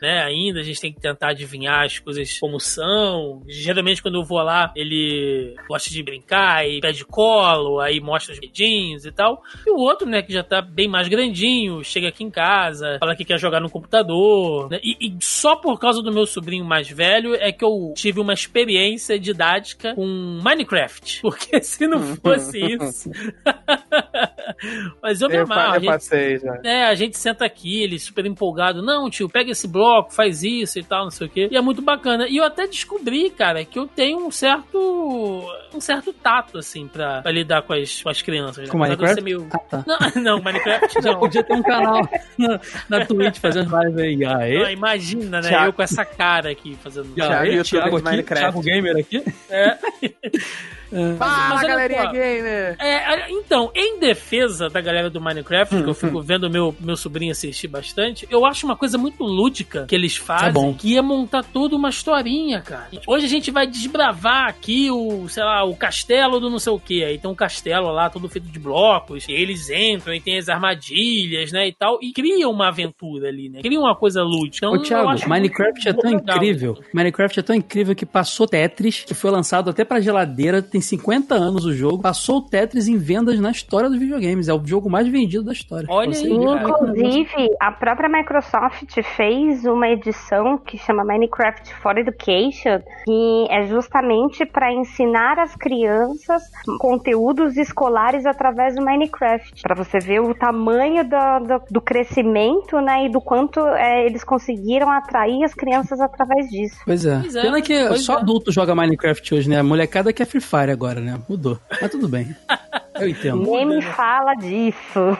né? 0.00 0.22
Ainda 0.24 0.60
a 0.60 0.62
gente 0.62 0.80
tem 0.80 0.92
que 0.92 1.00
tentar 1.00 1.28
adivinhar 1.30 1.84
as 1.84 1.98
coisas 1.98 2.38
como 2.38 2.58
são. 2.60 3.42
Geralmente 3.48 4.02
quando 4.02 4.16
eu 4.16 4.24
vou 4.24 4.38
lá, 4.42 4.72
ele 4.76 5.54
gosta 5.68 5.90
de 5.90 6.02
brincar 6.02 6.66
e 6.68 6.80
pede 6.80 7.04
colo, 7.04 7.80
aí 7.80 8.00
mostra 8.00 8.32
os 8.34 8.40
dedinhos 8.40 9.04
e 9.04 9.12
tal. 9.12 9.42
E 9.66 9.70
o 9.70 9.76
outro, 9.78 10.08
né, 10.08 10.22
que 10.22 10.32
já 10.32 10.42
tá 10.42 10.60
bem 10.62 10.88
mais 10.88 11.08
grandinho, 11.08 11.82
chega 11.84 12.08
aqui 12.08 12.22
em 12.24 12.30
casa, 12.30 12.98
fala 13.00 13.14
que 13.16 13.24
quer 13.24 13.38
jogar 13.38 13.60
no 13.60 13.70
computador. 13.70 14.70
né? 14.70 14.78
E, 14.82 14.96
e 15.08 15.16
só 15.20 15.56
por 15.56 15.78
causa 15.78 16.02
do 16.02 16.12
meu 16.12 16.26
sobrinho 16.26 16.64
mais 16.64 16.88
velho 16.88 17.34
é 17.34 17.50
que 17.52 17.64
eu 17.64 17.92
tive 17.96 18.20
uma 18.20 18.32
experiência 18.32 19.18
didática 19.18 19.94
com 19.94 20.40
Minecraft. 20.42 21.20
Porque 21.22 21.62
se 21.62 21.86
não 21.86 22.00
fosse 22.16 22.58
isso, 22.64 23.10
Mas 25.02 25.20
eu 25.20 25.28
me 25.28 25.36
amarro. 25.38 25.72
a 25.72 25.76
eu 25.76 25.80
gente- 25.80 25.90
passei 25.90 26.38
já. 26.38 26.60
É, 26.64 26.84
a 26.84 26.94
gente 26.94 27.16
senta 27.18 27.44
aqui, 27.44 27.82
ele 27.82 27.98
super 27.98 28.24
empolgado. 28.26 28.82
Não, 28.82 29.08
tio, 29.10 29.23
pega 29.28 29.50
esse 29.50 29.66
bloco, 29.68 30.12
faz 30.12 30.42
isso 30.42 30.78
e 30.78 30.82
tal, 30.82 31.04
não 31.04 31.10
sei 31.10 31.26
o 31.26 31.30
quê. 31.30 31.48
E 31.50 31.56
é 31.56 31.60
muito 31.60 31.82
bacana. 31.82 32.26
E 32.28 32.36
eu 32.36 32.44
até 32.44 32.66
descobri, 32.66 33.30
cara, 33.30 33.64
que 33.64 33.78
eu 33.78 33.86
tenho 33.86 34.26
um 34.26 34.30
certo. 34.30 35.44
um 35.74 35.80
certo 35.80 36.12
tato, 36.12 36.58
assim, 36.58 36.86
pra, 36.88 37.22
pra 37.22 37.32
lidar 37.32 37.62
com 37.62 37.72
as, 37.72 38.02
com 38.02 38.08
as 38.08 38.22
crianças. 38.22 38.64
né? 38.64 38.70
Com 38.70 38.82
Apesar 38.82 38.96
Minecraft? 39.16 39.22
meio- 39.24 39.48
Ah, 39.52 39.58
tá. 39.58 39.84
Não, 39.86 40.22
não, 40.36 40.42
Minecraft 40.42 40.94
Já 41.02 41.12
não. 41.12 41.18
podia 41.20 41.42
ter 41.42 41.52
um 41.54 41.62
canal 41.62 42.00
na, 42.38 42.60
na 42.88 43.06
Twitch 43.06 43.38
fazendo 43.38 43.70
live 43.72 44.02
aí. 44.26 44.58
Não, 44.58 44.70
imagina, 44.70 45.40
né? 45.40 45.48
Thiago. 45.48 45.66
Eu 45.66 45.72
com 45.72 45.82
essa 45.82 46.04
cara 46.04 46.50
aqui 46.50 46.76
fazendo. 46.82 47.12
Thiago, 47.14 47.62
Thiago 47.64 47.90
de 47.90 47.96
aqui, 47.96 48.02
Minecraft. 48.04 48.42
Thiago 48.44 48.62
Gamer 48.62 48.96
aqui. 48.96 49.22
É. 49.50 49.78
Fala, 51.18 51.56
olha 51.58 51.68
galerinha 51.68 52.06
gamer! 52.12 52.76
É, 52.78 53.30
então, 53.30 53.70
em 53.74 53.98
defesa 53.98 54.68
da 54.68 54.80
galera 54.80 55.10
do 55.10 55.20
Minecraft, 55.20 55.74
Hum, 55.74 55.82
que 55.82 55.88
eu 55.90 55.94
fico 55.94 56.20
vendo 56.22 56.48
meu, 56.50 56.74
meu 56.80 56.96
sobrinho 56.96 57.32
assistir 57.32 57.68
bastante, 57.68 58.26
eu 58.30 58.44
acho 58.46 58.66
uma 58.66 58.76
coisa 58.76 58.96
muito 58.98 59.22
lúdica 59.24 59.86
que 59.86 59.94
eles 59.94 60.16
fazem, 60.16 60.48
É 60.48 60.52
bom. 60.52 60.74
que 60.74 60.96
é 60.96 61.02
montar 61.02 61.42
toda 61.44 61.74
uma 61.76 61.88
historinha, 61.88 62.60
cara. 62.60 62.88
Hoje 63.06 63.26
a 63.26 63.28
gente 63.28 63.50
vai 63.50 63.66
desbravar 63.66 64.48
aqui 64.48 64.90
o, 64.90 65.28
sei 65.28 65.42
lá, 65.42 65.64
o 65.64 65.74
castelo 65.76 66.38
do 66.40 66.48
não 66.50 66.58
sei 66.58 66.72
o 66.72 66.78
que. 66.78 67.02
Aí 67.04 67.18
tem 67.18 67.30
um 67.30 67.34
castelo 67.34 67.90
lá, 67.90 68.08
todo 68.10 68.28
feito 68.28 68.48
de 68.48 68.58
blocos, 68.58 69.26
e 69.28 69.32
eles 69.32 69.68
entram 69.70 70.14
e 70.14 70.20
tem 70.20 70.38
as 70.38 70.48
armadilhas, 70.48 71.52
né, 71.52 71.68
e 71.68 71.72
tal, 71.72 71.98
e 72.02 72.12
criam 72.12 72.50
uma 72.50 72.68
aventura 72.68 73.28
ali, 73.28 73.48
né? 73.48 73.60
Criam 73.62 73.82
uma 73.82 73.96
coisa 73.96 74.22
lúdica. 74.22 74.58
Então, 74.66 74.72
Ô, 74.72 74.76
eu 74.76 74.82
Thiago, 74.82 75.08
acho 75.08 75.28
Minecraft 75.28 75.88
é 75.88 75.92
tão 75.92 76.10
legal. 76.10 76.36
incrível. 76.36 76.78
Minecraft 76.92 77.40
é 77.40 77.42
tão 77.42 77.56
incrível 77.56 77.94
que 77.94 78.06
passou 78.06 78.46
Tetris, 78.46 79.00
que 79.04 79.14
foi 79.14 79.30
lançado 79.30 79.70
até 79.70 79.84
pra 79.84 80.00
geladeira, 80.00 80.62
tem 80.62 80.80
50 80.84 81.34
anos 81.34 81.64
o 81.64 81.72
jogo. 81.72 82.02
Passou 82.02 82.38
o 82.38 82.42
Tetris 82.42 82.88
em 82.88 82.96
vendas 82.96 83.38
na 83.40 83.50
história 83.50 83.88
dos 83.88 83.98
videogames. 83.98 84.48
É 84.48 84.54
o 84.54 84.64
jogo 84.64 84.90
mais 84.90 85.08
vendido 85.08 85.44
da 85.44 85.52
história. 85.52 85.86
Olha 85.90 86.12
Você 86.12 86.26
aí, 86.26 86.30
que 86.30 86.34
Inclusive, 86.34 87.56
a 87.60 87.72
própria 87.72 88.08
Microsoft 88.08 89.00
fez 89.16 89.64
uma 89.64 89.88
edição 89.88 90.58
que 90.58 90.78
chama 90.78 91.04
Minecraft 91.04 91.74
for 91.74 91.98
Education, 91.98 92.80
que 93.04 93.46
é 93.50 93.66
justamente 93.66 94.44
para 94.46 94.72
ensinar 94.72 95.38
as 95.38 95.54
crianças 95.54 96.42
conteúdos 96.78 97.56
escolares 97.56 98.26
através 98.26 98.74
do 98.74 98.84
Minecraft, 98.84 99.62
para 99.62 99.74
você 99.74 99.98
ver 99.98 100.20
o 100.20 100.34
tamanho 100.34 101.04
do, 101.04 101.46
do, 101.46 101.62
do 101.70 101.80
crescimento, 101.80 102.80
né, 102.80 103.06
e 103.06 103.08
do 103.10 103.20
quanto 103.20 103.60
é, 103.60 104.06
eles 104.06 104.24
conseguiram 104.24 104.90
atrair 104.90 105.44
as 105.44 105.54
crianças 105.54 106.00
através 106.00 106.48
disso. 106.48 106.76
Pois 106.84 107.04
é. 107.04 107.18
Pois 107.20 107.36
é, 107.36 107.42
Pena 107.42 107.62
que 107.62 107.88
pois 107.88 108.04
só 108.04 108.14
é. 108.14 108.16
adulto 108.18 108.52
joga 108.52 108.74
Minecraft 108.74 109.34
hoje, 109.34 109.48
né? 109.48 109.58
A 109.58 109.62
molecada 109.62 110.12
quer 110.12 110.26
Free 110.26 110.40
Fire 110.40 110.73
agora, 110.74 111.00
né? 111.00 111.18
Mudou. 111.28 111.58
Mas 111.80 111.90
tudo 111.90 112.08
bem. 112.08 112.34
Eu 112.94 113.08
entendo. 113.08 113.42
Nem 113.42 113.66
me 113.66 113.82
fala 113.82 114.34
disso. 114.34 115.18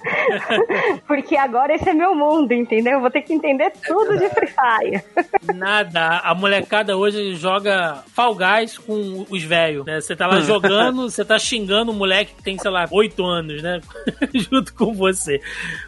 Porque 1.06 1.36
agora 1.36 1.74
esse 1.74 1.88
é 1.88 1.92
meu 1.92 2.14
mundo, 2.14 2.52
entendeu? 2.52 2.94
Eu 2.94 3.00
vou 3.00 3.10
ter 3.10 3.22
que 3.22 3.32
entender 3.32 3.72
tudo 3.86 4.16
de 4.18 4.28
Free 4.30 4.48
Fire. 4.48 5.04
Nada. 5.54 6.20
A 6.24 6.34
molecada 6.34 6.96
hoje 6.96 7.34
joga 7.34 8.02
Fall 8.14 8.34
Guys 8.34 8.78
com 8.78 9.26
os 9.28 9.42
velhos, 9.42 9.84
né? 9.84 10.00
Você 10.00 10.16
tá 10.16 10.26
lá 10.26 10.40
jogando, 10.40 11.08
você 11.10 11.24
tá 11.24 11.38
xingando 11.38 11.90
um 11.92 11.94
moleque 11.94 12.34
que 12.34 12.42
tem, 12.42 12.58
sei 12.58 12.70
lá, 12.70 12.86
8 12.90 13.24
anos, 13.24 13.62
né? 13.62 13.80
Junto 14.34 14.74
com 14.74 14.94
você. 14.94 15.40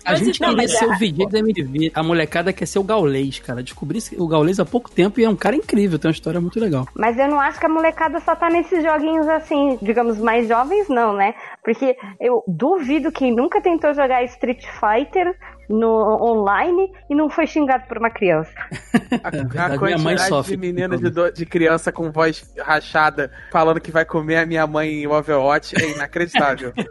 A 0.04 0.12
Mas 0.12 0.20
gente 0.20 0.36
então, 0.36 0.50
queria 0.50 0.68
ser 0.68 0.86
o 0.86 0.98
VJ 0.98 1.26
da 1.30 1.38
MTV. 1.38 1.92
A 1.94 2.02
molecada 2.02 2.52
quer 2.52 2.66
ser 2.66 2.78
o 2.78 2.84
Gaulês, 2.84 3.38
cara. 3.38 3.62
Descobri 3.62 3.98
o 4.16 4.28
Gaulês 4.28 4.60
há 4.60 4.64
pouco 4.64 4.90
tempo 4.90 5.20
e 5.20 5.24
é 5.24 5.28
um 5.28 5.36
cara 5.36 5.56
incrível, 5.56 5.98
tem 5.98 6.08
uma 6.08 6.12
história 6.12 6.40
muito 6.40 6.58
legal. 6.60 6.86
Mas 6.94 7.18
eu 7.18 7.28
não 7.28 7.40
acho 7.40 7.58
que 7.58 7.66
a 7.66 7.68
molecada 7.68 8.20
só 8.20 8.34
tá 8.34 8.50
nesses 8.50 8.82
joguinhos 8.82 9.28
assim, 9.28 9.78
digamos, 9.80 10.18
mais 10.18 10.48
jovens, 10.48 10.88
não, 10.88 11.01
né? 11.10 11.34
Porque 11.64 11.96
eu 12.20 12.44
duvido 12.46 13.10
quem 13.10 13.34
nunca 13.34 13.60
tentou 13.60 13.92
jogar 13.94 14.22
Street 14.24 14.64
Fighter 14.66 15.36
no 15.72 15.88
online 16.22 16.90
e 17.08 17.14
não 17.14 17.28
foi 17.30 17.46
xingado 17.46 17.84
por 17.88 17.98
uma 17.98 18.10
criança. 18.10 18.52
A, 18.56 18.72
É 19.22 19.26
a 19.26 19.30
verdade, 19.30 19.78
minha 19.78 19.98
mãe 19.98 20.14
quantidade 20.16 20.28
sofre 20.28 20.52
de 20.52 20.60
menina 20.60 20.96
com 20.96 21.02
de, 21.04 21.10
do- 21.10 21.32
de 21.32 21.46
criança 21.46 21.90
com 21.92 22.10
voz 22.10 22.52
rachada 22.58 23.30
falando 23.50 23.80
que 23.80 23.90
vai 23.90 24.04
comer 24.04 24.36
a 24.38 24.46
minha 24.46 24.66
mãe 24.66 25.02
em 25.02 25.06
Overwatch 25.06 25.74
é 25.82 25.90
inacreditável. 25.90 26.72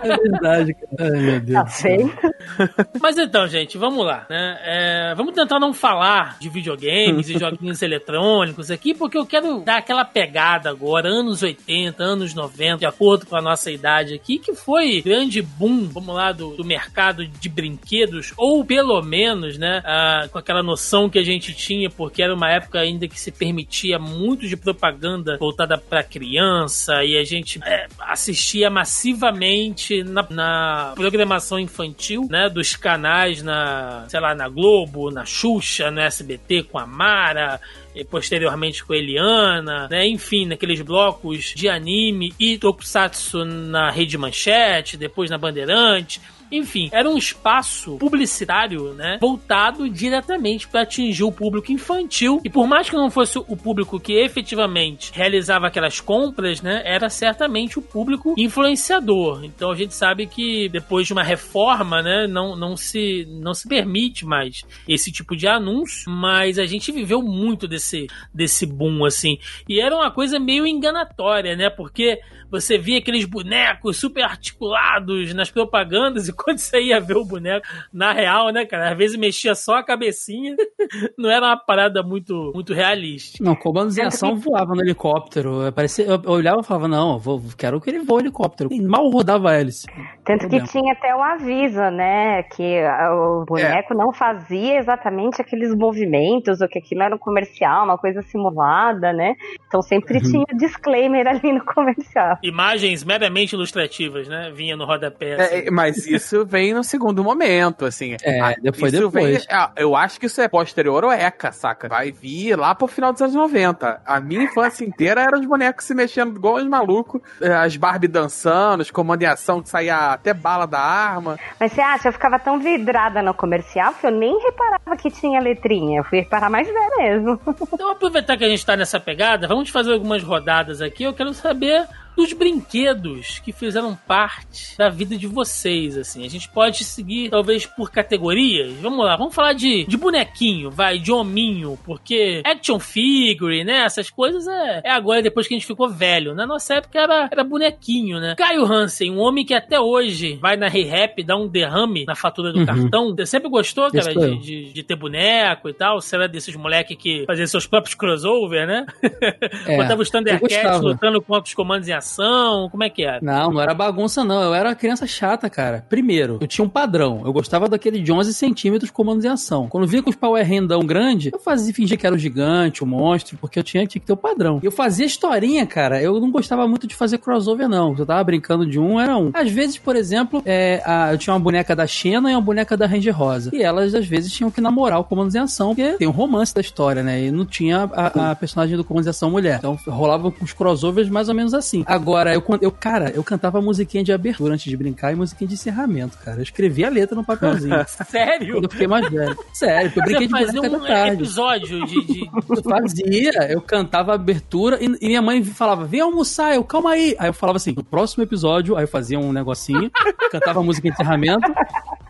É 0.00 0.16
verdade, 0.16 0.74
cara. 0.74 1.12
Ai, 1.12 1.20
meu 1.20 1.40
Deus. 1.40 1.58
Tá 1.58 1.82
vendo? 1.82 2.12
Mas 3.00 3.18
então, 3.18 3.46
gente, 3.48 3.76
vamos 3.76 4.04
lá, 4.04 4.26
né? 4.30 4.58
É, 4.62 5.14
vamos 5.16 5.34
tentar 5.34 5.58
não 5.58 5.72
falar 5.72 6.38
de 6.38 6.48
videogames 6.48 7.28
e 7.28 7.38
joguinhos 7.38 7.82
eletrônicos 7.82 8.70
aqui, 8.70 8.94
porque 8.94 9.18
eu 9.18 9.26
quero 9.26 9.60
dar 9.60 9.78
aquela 9.78 10.04
pegada 10.04 10.70
agora, 10.70 11.08
anos 11.08 11.42
80, 11.42 12.02
anos 12.02 12.34
90, 12.34 12.78
de 12.78 12.86
acordo 12.86 13.26
com 13.26 13.36
a 13.36 13.42
nossa 13.42 13.70
idade 13.70 14.14
aqui, 14.14 14.38
que 14.38 14.54
foi 14.54 15.02
grande 15.02 15.42
boom, 15.42 15.88
vamos 15.88 16.14
lá, 16.14 16.32
do, 16.32 16.50
do 16.56 16.64
mercado 16.64 17.26
de 17.26 17.48
brinquedos, 17.48 17.88
ou 18.36 18.64
pelo 18.64 19.00
menos, 19.02 19.58
né, 19.58 19.82
com 20.30 20.38
aquela 20.38 20.62
noção 20.62 21.08
que 21.08 21.18
a 21.18 21.22
gente 21.22 21.54
tinha, 21.54 21.90
porque 21.90 22.22
era 22.22 22.34
uma 22.34 22.50
época 22.50 22.78
ainda 22.78 23.08
que 23.08 23.18
se 23.18 23.30
permitia 23.30 23.98
muito 23.98 24.46
de 24.46 24.56
propaganda 24.56 25.36
voltada 25.38 25.78
pra 25.78 26.02
criança, 26.02 27.04
e 27.04 27.16
a 27.16 27.24
gente 27.24 27.60
é, 27.64 27.86
assistia 28.00 28.70
massivamente 28.70 30.02
na, 30.02 30.26
na 30.30 30.92
programação 30.94 31.58
infantil, 31.58 32.26
né, 32.30 32.48
dos 32.48 32.76
canais 32.76 33.42
na, 33.42 34.04
sei 34.08 34.20
lá, 34.20 34.34
na 34.34 34.48
Globo, 34.48 35.10
na 35.10 35.24
Xuxa, 35.24 35.90
no 35.90 36.00
SBT 36.00 36.64
com 36.64 36.78
a 36.78 36.86
Mara, 36.86 37.60
e 37.94 38.04
posteriormente 38.04 38.84
com 38.84 38.94
Eliana, 38.94 39.88
né? 39.88 40.06
Enfim, 40.06 40.46
naqueles 40.46 40.80
blocos 40.80 41.52
de 41.54 41.68
anime 41.68 42.32
e 42.38 42.56
tokusatsu 42.56 43.44
na 43.44 43.90
Rede 43.90 44.16
Manchete, 44.16 44.96
depois 44.96 45.28
na 45.30 45.36
Bandeirante. 45.36 46.20
Enfim, 46.50 46.88
era 46.92 47.08
um 47.08 47.16
espaço 47.16 47.96
publicitário, 47.98 48.94
né? 48.94 49.18
Voltado 49.20 49.88
diretamente 49.88 50.66
para 50.68 50.82
atingir 50.82 51.24
o 51.24 51.32
público 51.32 51.72
infantil. 51.72 52.40
E 52.44 52.50
por 52.50 52.66
mais 52.66 52.88
que 52.88 52.96
não 52.96 53.10
fosse 53.10 53.38
o 53.38 53.56
público 53.56 54.00
que 54.00 54.14
efetivamente 54.14 55.12
realizava 55.14 55.66
aquelas 55.66 56.00
compras, 56.00 56.62
né? 56.62 56.82
Era 56.84 57.08
certamente 57.08 57.78
o 57.78 57.82
público 57.82 58.34
influenciador. 58.36 59.44
Então 59.44 59.70
a 59.70 59.74
gente 59.74 59.94
sabe 59.94 60.26
que 60.26 60.68
depois 60.68 61.06
de 61.06 61.12
uma 61.12 61.22
reforma, 61.22 62.02
né? 62.02 62.26
Não, 62.26 62.56
não, 62.56 62.76
se, 62.76 63.26
não 63.28 63.54
se 63.54 63.68
permite 63.68 64.24
mais 64.24 64.62
esse 64.86 65.12
tipo 65.12 65.36
de 65.36 65.46
anúncio. 65.46 66.10
Mas 66.10 66.58
a 66.58 66.66
gente 66.66 66.90
viveu 66.92 67.22
muito 67.22 67.68
desse, 67.68 68.06
desse 68.32 68.66
boom, 68.66 69.04
assim. 69.04 69.38
E 69.68 69.80
era 69.80 69.94
uma 69.94 70.10
coisa 70.10 70.38
meio 70.38 70.66
enganatória, 70.66 71.56
né? 71.56 71.70
Porque 71.70 72.20
você 72.50 72.78
via 72.78 72.98
aqueles 72.98 73.24
bonecos 73.24 73.98
super 73.98 74.24
articulados 74.24 75.34
nas 75.34 75.50
propagandas 75.50 76.28
e 76.28 76.32
quando 76.44 76.58
você 76.58 76.80
ia 76.80 77.00
ver 77.00 77.16
o 77.16 77.24
boneco 77.24 77.66
na 77.92 78.12
real, 78.12 78.50
né, 78.50 78.64
cara? 78.64 78.92
Às 78.92 78.98
vezes 78.98 79.16
mexia 79.16 79.54
só 79.54 79.76
a 79.76 79.84
cabecinha, 79.84 80.54
não 81.18 81.30
era 81.30 81.46
uma 81.46 81.56
parada 81.56 82.02
muito, 82.02 82.52
muito 82.54 82.72
realista. 82.72 83.42
Não, 83.42 83.56
comandos 83.56 83.98
em 83.98 84.02
ação 84.02 84.36
voava 84.36 84.74
no 84.74 84.82
helicóptero. 84.82 85.72
Parecia, 85.74 86.04
eu 86.04 86.18
eu 86.28 86.34
olhava 86.34 86.60
e 86.60 86.64
falava, 86.64 86.86
não, 86.86 87.14
eu 87.14 87.18
vou, 87.18 87.42
quero 87.56 87.80
que 87.80 87.88
ele 87.88 88.00
voe 88.00 88.22
helicóptero. 88.22 88.68
E 88.70 88.80
mal 88.80 89.08
rodava 89.08 89.50
a 89.50 89.54
hélice. 89.54 89.86
Tanto 90.24 90.48
que 90.48 90.62
tinha 90.64 90.92
até 90.92 91.14
um 91.14 91.22
aviso, 91.22 91.80
né? 91.90 92.42
Que 92.42 92.82
o 93.12 93.44
boneco 93.46 93.94
não 93.94 94.12
fazia 94.12 94.78
exatamente 94.78 95.40
aqueles 95.40 95.74
movimentos, 95.74 96.60
ou 96.60 96.68
que 96.68 96.78
aquilo 96.78 97.02
era 97.02 97.14
um 97.14 97.18
comercial, 97.18 97.84
uma 97.84 97.96
coisa 97.96 98.20
simulada, 98.22 99.12
né? 99.12 99.34
Então 99.66 99.80
sempre 99.80 100.20
tinha 100.20 100.44
o 100.52 100.56
disclaimer 100.56 101.26
ali 101.28 101.52
no 101.52 101.64
comercial. 101.64 102.36
Imagens 102.42 103.02
meramente 103.04 103.54
ilustrativas, 103.54 104.28
né? 104.28 104.50
Vinha 104.54 104.76
no 104.76 104.84
rodapé. 104.84 105.34
assim. 105.34 105.54
É, 105.66 105.70
mas 105.70 106.06
isso 106.06 106.27
vem 106.44 106.72
no 106.74 106.82
segundo 106.84 107.22
momento, 107.24 107.84
assim. 107.84 108.16
É, 108.22 108.40
Ah, 108.40 108.54
depois- 108.60 108.92
isso 108.92 109.08
depois. 109.10 109.38
vem- 109.46 109.46
ah, 109.50 109.70
eu 109.76 109.94
acho 109.96 110.18
que 110.20 110.26
isso 110.26 110.40
é 110.40 110.48
posterior 110.48 111.04
ou 111.04 111.12
ECA, 111.12 111.52
saca? 111.52 111.88
Vai 111.88 112.10
vir 112.12 112.56
lá 112.56 112.74
pro 112.74 112.86
final 112.86 113.12
dos 113.12 113.22
anos 113.22 113.34
90. 113.34 114.00
A 114.04 114.20
minha 114.20 114.44
infância 114.44 114.84
inteira 114.84 115.22
era 115.22 115.38
os 115.38 115.46
bonecos 115.46 115.84
se 115.84 115.94
mexendo 115.94 116.36
igual 116.36 116.56
os 116.56 116.66
malucos, 116.66 117.20
eh, 117.40 117.52
as 117.52 117.76
Barbie 117.76 118.08
dançando, 118.08 118.80
os 118.80 118.90
comandos 118.90 119.24
em 119.24 119.28
ação 119.30 119.62
que 119.62 119.68
saía 119.68 120.12
até 120.12 120.32
bala 120.34 120.66
da 120.66 120.80
arma. 120.80 121.38
Mas 121.58 121.72
você 121.72 121.80
acha, 121.80 122.08
eu 122.08 122.12
ficava 122.12 122.38
tão 122.38 122.58
vidrada 122.58 123.22
no 123.22 123.34
comercial 123.34 123.94
que 123.94 124.06
eu 124.06 124.10
nem 124.10 124.38
reparava 124.42 124.96
que 124.96 125.10
tinha 125.10 125.40
letrinha. 125.40 126.00
Eu 126.00 126.04
fui 126.04 126.20
reparar 126.20 126.50
mais 126.50 126.66
velho 126.66 126.96
mesmo. 126.98 127.40
Então, 127.72 127.90
aproveitar 127.90 128.36
que 128.36 128.44
a 128.44 128.48
gente 128.48 128.64
tá 128.64 128.76
nessa 128.76 128.98
pegada, 129.00 129.46
vamos 129.48 129.68
fazer 129.70 129.92
algumas 129.92 130.22
rodadas 130.22 130.80
aqui. 130.80 131.04
Eu 131.04 131.12
quero 131.14 131.32
saber 131.34 131.86
dos 132.18 132.32
brinquedos 132.32 133.38
que 133.38 133.52
fizeram 133.52 133.94
parte 133.94 134.76
da 134.76 134.88
vida 134.88 135.16
de 135.16 135.28
vocês, 135.28 135.96
assim. 135.96 136.26
A 136.26 136.28
gente 136.28 136.48
pode 136.48 136.82
seguir, 136.82 137.30
talvez, 137.30 137.64
por 137.64 137.90
categorias. 137.92 138.72
Vamos 138.80 139.04
lá, 139.04 139.16
vamos 139.16 139.34
falar 139.34 139.52
de, 139.52 139.84
de 139.84 139.96
bonequinho, 139.96 140.68
vai, 140.70 140.98
de 140.98 141.12
hominho, 141.12 141.78
porque 141.84 142.42
action 142.44 142.80
figure, 142.80 143.62
né, 143.62 143.84
essas 143.84 144.10
coisas 144.10 144.48
é, 144.48 144.80
é 144.84 144.90
agora, 144.90 145.22
depois 145.22 145.46
que 145.46 145.54
a 145.54 145.56
gente 145.56 145.66
ficou 145.66 145.88
velho. 145.88 146.34
Na 146.34 146.44
nossa 146.44 146.74
época 146.74 146.98
era, 147.00 147.28
era 147.30 147.44
bonequinho, 147.44 148.18
né? 148.18 148.34
Caio 148.36 148.64
Hansen, 148.64 149.12
um 149.12 149.20
homem 149.20 149.44
que 149.44 149.54
até 149.54 149.78
hoje 149.78 150.34
vai 150.42 150.56
na 150.56 150.68
ReHap, 150.68 151.22
dá 151.22 151.36
um 151.36 151.46
derrame 151.46 152.04
na 152.04 152.16
fatura 152.16 152.52
do 152.52 152.58
Uhum. 152.58 152.66
cartão. 152.66 153.14
Você 153.14 153.26
sempre 153.26 153.48
gostou, 153.48 153.88
cara, 153.92 154.12
de, 154.12 154.38
de, 154.38 154.72
de 154.72 154.82
ter 154.82 154.96
boneco 154.96 155.68
e 155.68 155.72
tal? 155.72 156.00
Você 156.00 156.16
era 156.16 156.26
desses 156.26 156.56
moleque 156.56 156.96
que 156.96 157.24
fazia 157.26 157.46
seus 157.46 157.64
próprios 157.66 157.94
crossover, 157.94 158.66
né? 158.66 158.84
É, 159.68 159.76
Botava 159.76 160.00
os 160.02 160.10
Thundercats 160.10 160.80
lutando 160.80 161.20
contra 161.22 161.44
os 161.46 161.54
comandos 161.54 161.88
em 161.88 161.92
ação. 161.92 162.07
Ação? 162.08 162.68
Como 162.70 162.82
é 162.82 162.90
que 162.90 163.04
era? 163.04 163.18
Não, 163.22 163.52
não 163.52 163.60
era 163.60 163.74
bagunça, 163.74 164.24
não. 164.24 164.42
Eu 164.42 164.54
era 164.54 164.70
uma 164.70 164.74
criança 164.74 165.06
chata, 165.06 165.48
cara. 165.50 165.84
Primeiro, 165.88 166.38
eu 166.40 166.46
tinha 166.46 166.64
um 166.64 166.68
padrão. 166.68 167.22
Eu 167.24 167.32
gostava 167.32 167.68
daquele 167.68 168.00
de 168.00 168.10
11 168.12 168.32
centímetros 168.34 168.90
comandos 168.90 169.24
em 169.24 169.28
ação. 169.28 169.68
Quando 169.68 169.86
via 169.86 170.02
com 170.02 170.10
os 170.10 170.16
power 170.16 170.44
rendão 170.44 170.80
grande, 170.80 171.30
eu 171.32 171.38
fazia 171.38 171.72
fingir 171.74 171.98
que 171.98 172.06
era 172.06 172.14
o 172.14 172.18
gigante, 172.18 172.82
o 172.82 172.86
monstro, 172.86 173.36
porque 173.38 173.58
eu 173.58 173.62
tinha, 173.62 173.86
tinha 173.86 174.00
que 174.00 174.06
ter 174.06 174.12
o 174.12 174.16
padrão. 174.16 174.58
E 174.62 174.66
eu 174.66 174.72
fazia 174.72 175.06
historinha, 175.06 175.66
cara. 175.66 176.00
Eu 176.02 176.18
não 176.20 176.30
gostava 176.30 176.66
muito 176.66 176.86
de 176.86 176.94
fazer 176.94 177.18
crossover, 177.18 177.68
não. 177.68 177.94
Eu 177.98 178.06
tava 178.06 178.22
brincando 178.24 178.64
de 178.66 178.78
um, 178.78 178.98
era 179.00 179.16
um. 179.16 179.30
Às 179.34 179.50
vezes, 179.50 179.78
por 179.78 179.94
exemplo, 179.96 180.42
é, 180.44 180.82
a- 180.84 181.12
eu 181.12 181.18
tinha 181.18 181.34
uma 181.34 181.40
boneca 181.40 181.74
da 181.76 181.86
Xena 181.86 182.30
e 182.30 182.34
uma 182.34 182.40
boneca 182.40 182.76
da 182.76 182.86
Ranger 182.86 183.16
Rosa. 183.16 183.50
E 183.54 183.62
elas, 183.62 183.94
às 183.94 184.06
vezes, 184.06 184.32
tinham 184.32 184.50
que 184.50 184.60
namorar 184.60 184.98
o 185.00 185.04
comandos 185.04 185.34
em 185.34 185.38
ação, 185.38 185.74
porque 185.74 185.92
tem 185.98 186.08
um 186.08 186.12
romance 186.12 186.54
da 186.54 186.60
história, 186.60 187.02
né? 187.02 187.24
E 187.24 187.30
não 187.30 187.44
tinha 187.44 187.88
a, 187.92 188.30
a 188.30 188.34
personagem 188.36 188.76
do 188.76 188.84
comandos 188.84 189.06
em 189.06 189.10
ação 189.10 189.30
mulher. 189.30 189.58
Então 189.58 189.78
rolava 189.86 190.30
com 190.30 190.44
os 190.44 190.52
crossovers 190.52 191.08
mais 191.08 191.28
ou 191.28 191.34
menos 191.34 191.54
assim. 191.54 191.82
Agora, 191.86 191.97
eu, 192.34 192.42
eu, 192.60 192.70
cara, 192.72 193.10
eu 193.10 193.22
cantava 193.24 193.60
musiquinha 193.60 194.02
de 194.04 194.12
abertura 194.12 194.54
antes 194.54 194.64
de 194.70 194.76
brincar 194.76 195.12
e 195.12 195.16
musiquinha 195.16 195.48
de 195.48 195.54
encerramento, 195.54 196.16
cara. 196.18 196.38
Eu 196.38 196.42
escrevia 196.42 196.86
a 196.86 196.90
letra 196.90 197.14
no 197.16 197.24
papelzinho. 197.24 197.74
Sério? 198.08 198.54
Quando 198.54 198.64
eu 198.64 198.70
fiquei 198.70 198.86
mais 198.86 199.08
velho. 199.10 199.36
Sério, 199.52 199.90
porque 199.92 200.00
eu 200.14 200.18
brinquei 200.20 200.28
Você 200.28 200.52
de 200.52 200.60
fazia 200.60 200.62
um 200.76 200.80
tarde. 200.86 201.22
episódio 201.22 201.86
de. 201.86 202.06
de- 202.06 202.28
Eu 202.48 202.62
fazia, 202.62 203.52
eu 203.52 203.60
cantava 203.60 204.12
a 204.12 204.14
abertura 204.14 204.78
e, 204.82 204.86
e 205.00 205.06
minha 205.08 205.22
mãe 205.22 205.42
falava, 205.44 205.84
vem 205.84 206.00
almoçar, 206.00 206.54
eu, 206.54 206.64
calma 206.64 206.90
aí. 206.92 207.14
Aí 207.18 207.28
eu 207.28 207.32
falava 207.34 207.56
assim, 207.56 207.72
no 207.76 207.84
próximo 207.84 208.22
episódio, 208.22 208.76
aí 208.76 208.84
eu 208.84 208.88
fazia 208.88 209.18
um 209.18 209.32
negocinho, 209.32 209.90
cantava 210.30 210.60
a 210.60 210.62
música 210.62 210.88
de 210.88 210.94
encerramento 210.94 211.50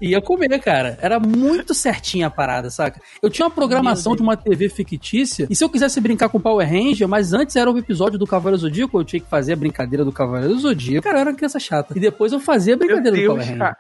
e 0.01 0.11
ia 0.11 0.21
comer, 0.23 0.59
cara. 0.61 0.99
Era 1.03 1.19
muito 1.21 1.75
certinha 1.75 2.29
a 2.29 2.31
parada, 2.31 2.71
saca? 2.71 3.01
Eu 3.23 3.29
tinha 3.31 3.47
uma 3.47 3.51
programação 3.55 4.15
de 4.17 4.23
uma 4.23 4.37
TV 4.37 4.69
fictícia 4.69 5.47
e 5.51 5.55
se 5.57 5.63
eu 5.65 5.69
quisesse 5.69 6.01
brincar 6.01 6.29
com 6.29 6.41
Power 6.41 6.67
Ranger, 6.69 7.09
mas 7.09 7.33
antes 7.33 7.57
era 7.57 7.71
o 7.71 7.77
episódio 7.79 8.19
do 8.19 8.27
Cavaleiro 8.27 8.59
Zodíaco, 8.61 8.99
eu 8.99 9.05
tinha 9.05 9.21
que 9.21 9.29
fazer 9.29 9.53
a 9.53 9.57
brincadeira 9.57 9.78
do 10.05 10.13
Cavaleiro 10.13 10.59
Zodíaco. 10.59 11.05
Cara, 11.05 11.19
eu 11.19 11.21
era 11.21 11.31
uma 11.31 11.37
criança 11.37 11.59
chata. 11.59 11.97
E 11.97 12.01
depois 12.01 12.33
eu 12.33 12.41
fazia 12.41 12.75
a 12.75 12.77
Meu 12.77 12.87
brincadeira 12.87 13.17
do 13.17 13.21
Deus, 13.21 13.35
Power 13.35 13.47
Ranger. 13.47 13.77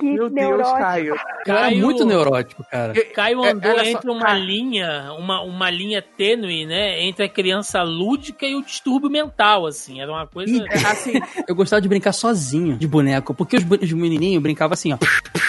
Que 0.00 0.06
Meu 0.06 0.30
Deus, 0.30 0.32
neurótico. 0.32 0.78
Caio. 0.78 1.14
Eu 1.46 1.54
era 1.54 1.60
Caio- 1.60 1.78
muito 1.80 2.04
neurótico, 2.04 2.64
cara. 2.70 2.92
Caio 3.14 3.44
É, 3.44 3.50
andou 3.52 3.70
olha 3.72 3.84
só, 3.84 3.90
entre 3.90 4.10
uma 4.10 4.20
cara. 4.26 4.38
linha, 4.38 5.12
uma, 5.18 5.42
uma 5.42 5.70
linha 5.70 6.02
tênue, 6.02 6.64
né? 6.66 7.02
Entre 7.02 7.24
a 7.24 7.28
criança 7.28 7.82
lúdica 7.82 8.46
e 8.46 8.54
o 8.54 8.62
distúrbio 8.64 9.10
mental, 9.10 9.66
assim. 9.66 10.00
Era 10.00 10.10
uma 10.10 10.26
coisa. 10.26 10.50
E, 10.52 10.60
É, 10.68 10.74
assim, 10.86 11.12
Eu 11.46 11.54
gostava 11.54 11.80
de 11.82 11.88
brincar 11.88 12.12
sozinho, 12.12 12.76
de 12.76 12.86
boneco, 12.86 13.34
porque 13.34 13.56
os, 13.56 13.64
os 13.64 13.92
menininhos 13.92 14.42
brincavam 14.42 14.72
assim, 14.74 14.92
ó, 14.92 14.98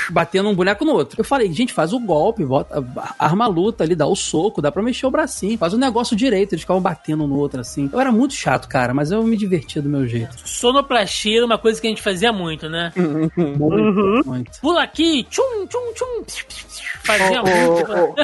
batendo 0.09 0.49
um 0.49 0.55
boneco 0.55 0.83
no 0.85 0.91
outro. 0.93 1.19
Eu 1.19 1.23
falei, 1.23 1.51
gente, 1.51 1.71
faz 1.73 1.93
o 1.93 1.99
golpe, 1.99 2.43
bota, 2.45 2.83
arma 3.17 3.45
a 3.45 3.47
luta 3.47 3.83
ali, 3.83 3.95
dá 3.95 4.05
o 4.07 4.15
soco, 4.15 4.61
dá 4.61 4.71
pra 4.71 4.81
mexer 4.83 5.05
o 5.05 5.11
bracinho, 5.11 5.57
faz 5.57 5.73
o 5.73 5.77
negócio 5.77 6.15
direito, 6.15 6.53
eles 6.53 6.61
ficavam 6.61 6.81
batendo 6.81 7.23
um 7.23 7.27
no 7.27 7.37
outro 7.37 7.61
assim. 7.61 7.89
Eu 7.91 7.99
era 7.99 8.11
muito 8.11 8.33
chato, 8.33 8.67
cara, 8.67 8.93
mas 8.93 9.11
eu 9.11 9.23
me 9.23 9.37
divertia 9.37 9.81
do 9.81 9.89
meu 9.89 10.07
jeito. 10.07 10.35
Sonoplastia 10.43 11.37
era 11.37 11.45
uma 11.45 11.57
coisa 11.57 11.79
que 11.79 11.87
a 11.87 11.89
gente 11.89 12.01
fazia 12.01 12.31
muito, 12.33 12.69
né? 12.69 12.91
Muito, 12.95 13.63
Uhum. 13.63 14.40
Muito. 14.41 14.59
Pula 14.61 14.83
aqui, 14.83 15.23
tchum, 15.29 15.65
tchum, 15.67 15.93
tchum. 15.93 16.23
Fazia 17.03 17.41
Ô, 17.41 17.45
muito. 17.45 18.15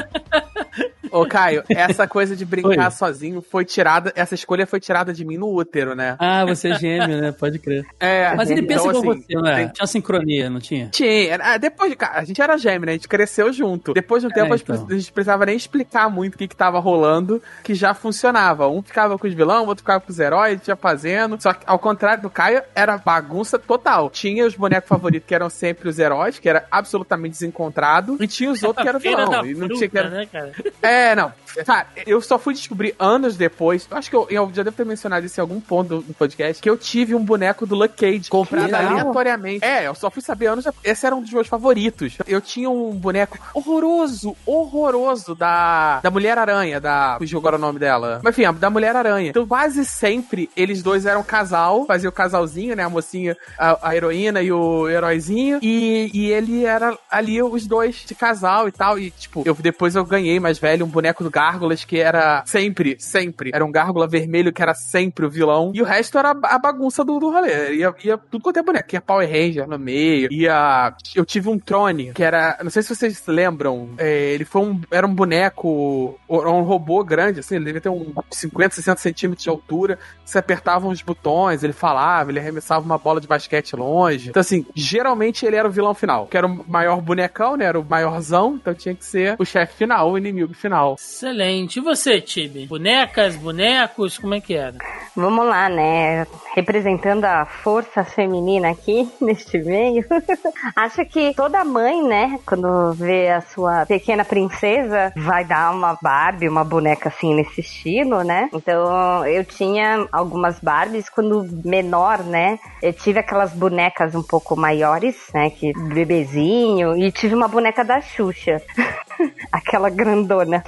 ô, 1.10 1.26
Caio, 1.26 1.64
essa 1.68 2.06
coisa 2.06 2.36
de 2.36 2.44
brincar 2.44 2.86
Oi. 2.86 2.90
sozinho 2.90 3.42
foi 3.42 3.64
tirada, 3.64 4.12
essa 4.14 4.34
escolha 4.34 4.66
foi 4.66 4.78
tirada 4.78 5.12
de 5.12 5.24
mim 5.24 5.36
no 5.36 5.52
útero, 5.52 5.94
né? 5.94 6.16
Ah, 6.18 6.44
você 6.44 6.68
é 6.70 6.78
gêmeo, 6.78 7.20
né? 7.20 7.32
Pode 7.32 7.58
crer. 7.58 7.84
É, 7.98 8.34
Mas 8.36 8.50
ele 8.50 8.62
pensa 8.62 8.86
então, 8.88 9.00
igual 9.00 9.14
assim, 9.14 9.22
você, 9.26 9.34
não 9.34 9.46
é? 9.46 9.56
tem- 9.56 9.68
Tinha 9.68 9.86
sincronia, 9.86 10.50
não 10.50 10.60
tinha? 10.60 10.88
Tinha. 10.88 11.38
Ah, 11.42 11.56
depois, 11.58 11.90
de- 11.90 11.96
cara, 11.96 12.18
a 12.20 12.24
gente 12.24 12.40
era 12.40 12.56
gêmeo, 12.56 12.86
né? 12.86 12.92
A 12.92 12.94
gente 12.94 13.08
cresceu 13.08 13.52
junto. 13.52 13.92
Depois 13.94 14.22
de 14.22 14.28
um 14.28 14.30
É, 14.30 14.34
tempo, 14.34 14.52
a 14.52 14.56
gente 14.56 14.70
então. 14.70 14.86
a 14.88 14.94
gente 14.98 15.12
precisava 15.12 15.46
nem 15.46 15.56
explicar 15.56 16.08
muito 16.10 16.34
o 16.34 16.38
que, 16.38 16.46
que 16.48 16.56
tava 16.56 16.78
rolando, 16.78 17.42
que 17.64 17.74
já 17.74 17.94
funcionava. 17.94 18.68
Um 18.68 18.82
ficava 18.82 19.18
com 19.18 19.26
os 19.26 19.34
vilão, 19.34 19.64
o 19.64 19.68
outro 19.68 19.82
ficava 19.82 20.00
com 20.00 20.10
os 20.10 20.18
heróis, 20.18 20.52
a 20.52 20.56
gente 20.56 20.68
ia 20.68 20.76
fazendo. 20.76 21.40
Só 21.40 21.52
que, 21.52 21.64
ao 21.66 21.78
contrário 21.78 22.22
do 22.22 22.30
Caio, 22.30 22.62
era 22.74 22.96
bagunça 22.96 23.58
total. 23.58 24.08
Tinha 24.10 24.46
os 24.46 24.54
bonecos 24.54 24.88
favoritos, 24.88 25.26
que 25.26 25.34
eram 25.34 25.48
sempre 25.50 25.88
os 25.88 25.98
heróis, 25.98 26.07
que 26.40 26.48
era 26.48 26.66
absolutamente 26.70 27.32
desencontrado. 27.32 28.16
E 28.20 28.26
tinha 28.26 28.50
os 28.50 28.62
outros 28.62 28.82
que 28.82 28.88
eram 28.88 29.00
vilão. 29.00 29.46
E 29.46 29.54
não 29.54 29.68
tinha 29.68 29.88
que 29.88 29.98
era... 29.98 30.08
né, 30.08 30.26
cara? 30.26 30.52
É, 30.82 31.14
não. 31.14 31.32
Cara, 31.64 31.86
eu 32.06 32.20
só 32.20 32.38
fui 32.38 32.54
descobrir 32.54 32.94
anos 32.98 33.36
depois. 33.36 33.86
eu 33.90 33.96
Acho 33.96 34.10
que 34.10 34.16
eu, 34.16 34.26
eu 34.30 34.50
já 34.54 34.62
devo 34.62 34.76
ter 34.76 34.86
mencionado 34.86 35.26
isso 35.26 35.40
em 35.40 35.42
algum 35.42 35.60
ponto 35.60 36.00
do, 36.00 36.14
podcast. 36.14 36.62
Que 36.62 36.68
eu 36.68 36.76
tive 36.76 37.14
um 37.14 37.24
boneco 37.24 37.66
do 37.66 37.74
Luck 37.74 37.94
Cage 37.94 38.28
comprado 38.28 38.74
aleatoriamente. 38.74 39.64
É, 39.64 39.86
eu 39.86 39.94
só 39.94 40.10
fui 40.10 40.22
saber 40.22 40.46
anos 40.46 40.64
depois. 40.64 40.84
Esse 40.84 41.06
era 41.06 41.14
um 41.14 41.22
dos 41.22 41.32
meus 41.32 41.46
favoritos. 41.46 42.18
Eu 42.26 42.40
tinha 42.40 42.68
um 42.68 42.92
boneco 42.92 43.38
horroroso, 43.54 44.36
horroroso 44.44 45.34
da, 45.34 46.00
da 46.00 46.10
Mulher 46.10 46.38
Aranha, 46.38 46.80
da. 46.80 47.16
Fugiu 47.18 47.38
agora 47.38 47.56
o 47.56 47.58
nome 47.58 47.78
dela. 47.78 48.20
Mas 48.22 48.38
enfim, 48.38 48.52
da 48.58 48.70
Mulher 48.70 48.94
Aranha. 48.96 49.30
Então 49.30 49.46
quase 49.46 49.84
sempre 49.84 50.50
eles 50.56 50.82
dois 50.82 51.06
eram 51.06 51.22
casal, 51.22 51.84
fazia 51.86 52.08
o 52.08 52.12
casalzinho, 52.12 52.74
né? 52.74 52.84
A 52.84 52.90
mocinha, 52.90 53.36
a, 53.58 53.88
a 53.90 53.96
heroína 53.96 54.42
e 54.42 54.52
o 54.52 54.88
heróizinho. 54.88 55.58
E, 55.62 56.10
e 56.12 56.30
ele 56.30 56.64
era 56.64 56.96
ali 57.10 57.42
os 57.42 57.66
dois 57.66 57.96
de 58.06 58.14
casal 58.14 58.68
e 58.68 58.72
tal. 58.72 58.98
E 58.98 59.10
tipo, 59.10 59.42
eu 59.44 59.54
depois 59.54 59.94
eu 59.94 60.04
ganhei 60.04 60.40
mais 60.40 60.58
velho 60.58 60.84
um 60.84 60.88
boneco 60.88 61.22
do 61.22 61.30
Gárgulas 61.48 61.84
que 61.84 61.98
era 61.98 62.42
sempre, 62.44 62.96
sempre. 62.98 63.50
Era 63.54 63.64
um 63.64 63.72
gárgula 63.72 64.06
vermelho 64.06 64.52
que 64.52 64.60
era 64.60 64.74
sempre 64.74 65.24
o 65.24 65.30
vilão. 65.30 65.72
E 65.74 65.80
o 65.80 65.84
resto 65.84 66.18
era 66.18 66.30
a 66.30 66.58
bagunça 66.58 67.02
do, 67.04 67.18
do 67.18 67.30
rolê. 67.30 67.76
Ia, 67.76 67.94
ia 68.04 68.18
tudo 68.18 68.42
quanto 68.42 68.58
é 68.58 68.62
boneco. 68.62 68.94
Ia 68.94 69.00
Power 69.00 69.28
Ranger 69.28 69.66
no 69.66 69.78
meio. 69.78 70.30
Ia. 70.30 70.94
Eu 71.14 71.24
tive 71.24 71.48
um 71.48 71.58
Trone, 71.58 72.12
que 72.12 72.22
era. 72.22 72.58
Não 72.62 72.70
sei 72.70 72.82
se 72.82 72.94
vocês 72.94 73.22
lembram. 73.26 73.90
é, 73.98 74.32
ele 74.32 74.44
foi 74.44 74.62
um. 74.62 74.80
Era 74.90 75.06
um 75.06 75.14
boneco. 75.14 76.18
Um 76.28 76.62
robô 76.62 77.02
grande, 77.02 77.40
assim. 77.40 77.56
Ele 77.56 77.64
devia 77.64 77.80
ter 77.80 77.88
um 77.88 78.12
50, 78.30 78.74
60 78.74 79.00
centímetros 79.00 79.42
de 79.42 79.48
altura. 79.48 79.98
Você 80.24 80.38
apertava 80.38 80.86
uns 80.86 81.00
botões, 81.00 81.64
ele 81.64 81.72
falava, 81.72 82.30
ele 82.30 82.38
arremessava 82.38 82.84
uma 82.84 82.98
bola 82.98 83.20
de 83.20 83.26
basquete 83.26 83.74
longe. 83.74 84.28
Então, 84.28 84.40
assim, 84.40 84.66
geralmente 84.74 85.46
ele 85.46 85.56
era 85.56 85.66
o 85.66 85.70
vilão 85.70 85.94
final. 85.94 86.26
Que 86.26 86.36
era 86.36 86.46
o 86.46 86.64
maior 86.68 87.00
bonecão, 87.00 87.56
né? 87.56 87.64
Era 87.64 87.80
o 87.80 87.84
maiorzão. 87.84 88.56
Então 88.60 88.74
tinha 88.74 88.94
que 88.94 89.04
ser 89.04 89.36
o 89.38 89.44
chefe 89.44 89.76
final, 89.76 90.10
o 90.10 90.18
inimigo 90.18 90.52
final. 90.52 90.96
Excelente. 91.28 91.78
E 91.78 91.82
você, 91.82 92.20
Tibi? 92.22 92.66
Bonecas, 92.66 93.36
bonecos, 93.36 94.16
como 94.16 94.34
é 94.34 94.40
que 94.40 94.54
era? 94.54 94.78
Vamos 95.14 95.46
lá, 95.46 95.68
né? 95.68 96.26
Representando 96.54 97.24
a 97.24 97.44
força 97.44 98.02
feminina 98.02 98.70
aqui 98.70 99.06
neste 99.20 99.58
meio. 99.58 100.04
Acho 100.74 101.04
que 101.04 101.34
toda 101.34 101.64
mãe, 101.64 102.02
né, 102.02 102.38
quando 102.46 102.94
vê 102.94 103.28
a 103.28 103.42
sua 103.42 103.84
pequena 103.84 104.24
princesa, 104.24 105.12
vai 105.16 105.44
dar 105.44 105.74
uma 105.74 105.98
Barbie, 106.00 106.48
uma 106.48 106.64
boneca 106.64 107.10
assim 107.10 107.34
nesse 107.34 107.60
estilo, 107.60 108.22
né? 108.24 108.48
Então 108.54 109.26
eu 109.26 109.44
tinha 109.44 110.08
algumas 110.10 110.58
Barbies 110.60 111.10
quando 111.10 111.46
menor, 111.64 112.22
né? 112.24 112.58
Eu 112.82 112.92
tive 112.94 113.18
aquelas 113.18 113.52
bonecas 113.52 114.14
um 114.14 114.22
pouco 114.22 114.56
maiores, 114.56 115.16
né? 115.34 115.50
Que 115.50 115.72
bebezinho, 115.72 116.96
e 116.96 117.12
tive 117.12 117.34
uma 117.34 117.48
boneca 117.48 117.84
da 117.84 118.00
Xuxa. 118.00 118.62
Aquela 119.52 119.90
grandona. 119.90 120.62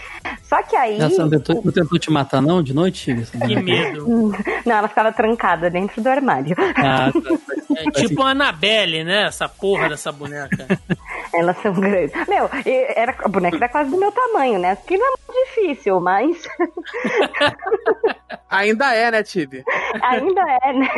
Só 0.51 0.61
que 0.65 0.75
aí. 0.75 1.01
Essa 1.01 1.23
não 1.23 1.31
tentou, 1.31 1.63
não 1.65 1.73
tentou 1.73 1.97
te 1.97 2.11
matar, 2.11 2.43
não, 2.43 2.61
de 2.61 2.75
noite, 2.75 3.15
Que 3.47 3.55
medo. 3.55 4.33
Não, 4.67 4.77
ela 4.77 4.89
ficava 4.89 5.13
trancada 5.13 5.71
dentro 5.71 6.03
do 6.03 6.09
armário. 6.09 6.55
Ah, 6.77 7.11
tá. 7.13 7.81
É 7.87 7.91
tipo 7.93 8.21
a 8.23 8.31
Annabelle, 8.31 9.05
né? 9.05 9.27
Essa 9.27 9.49
porra 9.49 9.89
dessa 9.89 10.11
boneca. 10.11 10.67
Elas 11.33 11.57
são 11.59 11.73
grandes. 11.73 12.13
Meu, 12.29 12.51
era, 12.97 13.15
a 13.23 13.29
boneca 13.29 13.57
era 13.57 13.69
quase 13.69 13.91
do 13.91 13.97
meu 13.97 14.11
tamanho, 14.11 14.59
né? 14.59 14.77
Que 14.87 14.99
não 14.99 15.07
é 15.07 15.11
muito 15.11 15.47
difícil, 15.47 16.01
mas 16.01 16.49
Ainda 18.51 18.93
é, 18.93 19.11
né, 19.13 19.23
Tibi? 19.23 19.63
ainda 20.03 20.41
é, 20.63 20.73
né? 20.73 20.89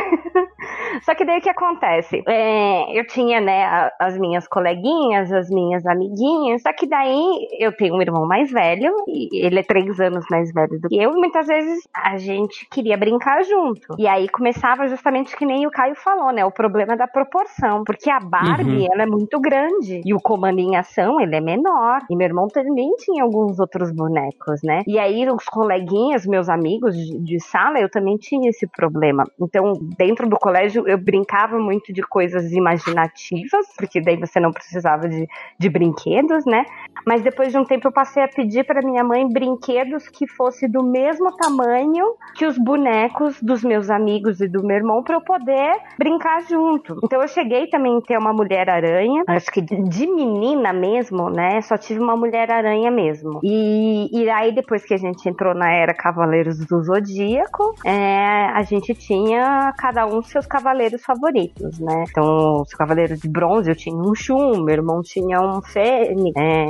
Só 1.03 1.13
que 1.13 1.23
daí 1.23 1.37
o 1.39 1.41
que 1.41 1.49
acontece? 1.49 2.23
É, 2.27 2.99
eu 2.99 3.05
tinha, 3.05 3.39
né, 3.39 3.89
as 3.99 4.17
minhas 4.17 4.47
coleguinhas, 4.47 5.31
as 5.31 5.49
minhas 5.49 5.85
amiguinhas, 5.85 6.61
só 6.61 6.73
que 6.73 6.87
daí 6.87 7.47
eu 7.59 7.71
tenho 7.75 7.95
um 7.95 8.01
irmão 8.01 8.27
mais 8.27 8.51
velho, 8.51 8.91
e 9.07 9.42
ele 9.45 9.59
é 9.59 9.63
três 9.63 9.99
anos 9.99 10.25
mais 10.29 10.51
velho 10.53 10.79
do 10.79 10.87
que 10.89 10.95
eu, 10.97 11.11
e 11.11 11.15
muitas 11.15 11.47
vezes 11.47 11.83
a 11.95 12.17
gente 12.17 12.67
queria 12.69 12.97
brincar 12.97 13.43
junto. 13.43 13.95
E 13.97 14.07
aí 14.07 14.27
começava 14.29 14.87
justamente 14.87 15.35
que 15.35 15.45
nem 15.45 15.65
o 15.67 15.71
Caio 15.71 15.95
falou, 15.95 16.31
né? 16.31 16.45
O 16.45 16.51
problema 16.51 16.95
da 16.95 17.07
proporção. 17.07 17.83
Porque 17.83 18.09
a 18.09 18.19
Barbie, 18.19 18.83
Uhum. 18.83 18.87
ela 18.93 19.03
é 19.03 19.05
muito 19.05 19.39
grande. 19.39 20.01
E 20.05 20.13
o 20.13 20.19
comando 20.19 20.59
em 20.59 20.75
ação, 20.75 21.19
ele 21.19 21.35
é 21.35 21.41
menor. 21.41 22.01
E 22.09 22.15
meu 22.15 22.25
irmão 22.27 22.47
também 22.47 22.95
tinha 22.97 23.23
alguns 23.23 23.59
outros 23.59 23.91
bonecos, 23.91 24.61
né? 24.63 24.83
E 24.87 24.97
aí 24.99 25.27
os 25.29 25.45
coleguinhas, 25.45 26.25
meus 26.25 26.49
amigos 26.49 26.95
de, 26.95 27.19
de 27.19 27.39
sala, 27.39 27.79
eu 27.79 27.89
também 27.89 28.17
tinha 28.17 28.49
esse 28.49 28.67
problema. 28.67 29.23
Então, 29.39 29.73
dentro 29.97 30.27
do 30.27 30.37
colégio, 30.37 30.87
eu 30.87 30.97
brincava 30.97 31.57
muito 31.57 31.91
de 31.93 32.01
coisas 32.01 32.51
imaginativas, 32.51 33.65
porque 33.77 34.01
daí 34.01 34.17
você 34.17 34.39
não 34.39 34.51
precisava 34.51 35.07
de, 35.07 35.27
de 35.59 35.69
brinquedos, 35.69 36.45
né? 36.45 36.65
Mas 37.05 37.21
depois 37.21 37.51
de 37.51 37.57
um 37.57 37.65
tempo 37.65 37.87
eu 37.87 37.91
passei 37.91 38.23
a 38.23 38.27
pedir 38.27 38.63
para 38.65 38.81
minha 38.81 39.03
mãe 39.03 39.27
brinquedos 39.33 40.07
que 40.07 40.27
fosse 40.27 40.67
do 40.67 40.83
mesmo 40.83 41.35
tamanho 41.35 42.05
que 42.35 42.45
os 42.45 42.57
bonecos 42.57 43.41
dos 43.41 43.63
meus 43.63 43.89
amigos 43.89 44.39
e 44.39 44.47
do 44.47 44.63
meu 44.63 44.77
irmão 44.77 45.03
para 45.03 45.15
eu 45.15 45.21
poder 45.21 45.75
brincar 45.97 46.43
junto. 46.43 46.99
Então 47.03 47.21
eu 47.21 47.27
cheguei 47.27 47.67
também 47.67 47.97
a 47.97 48.01
ter 48.01 48.17
uma 48.17 48.31
mulher 48.31 48.69
aranha, 48.69 49.23
acho 49.27 49.51
que 49.51 49.61
de 49.61 50.07
menina 50.07 50.71
mesmo, 50.71 51.29
né? 51.29 51.61
Só 51.61 51.77
tive 51.77 51.99
uma 51.99 52.15
mulher 52.15 52.51
aranha 52.51 52.91
mesmo. 52.91 53.39
E, 53.43 54.09
e 54.11 54.29
aí 54.29 54.53
depois 54.53 54.85
que 54.85 54.93
a 54.93 54.97
gente 54.97 55.27
entrou 55.27 55.55
na 55.55 55.71
era 55.71 55.93
Cavaleiros 55.93 56.59
do 56.65 56.83
Zodíaco, 56.83 57.73
é, 57.85 58.45
a 58.53 58.61
gente 58.63 58.93
tinha 58.93 59.73
cada 59.77 60.05
um 60.05 60.21
seus 60.21 60.45
cavaleiros 60.45 61.01
favoritos, 61.03 61.79
né? 61.79 62.03
Então, 62.09 62.61
os 62.61 62.73
cavaleiros 62.73 63.19
de 63.19 63.29
bronze 63.29 63.69
eu 63.69 63.75
tinha 63.75 63.95
um 63.95 64.13
Shun, 64.13 64.63
meu 64.63 64.75
irmão 64.75 65.01
tinha 65.01 65.39
um 65.41 65.61
Fênix, 65.61 66.33
é, 66.37 66.65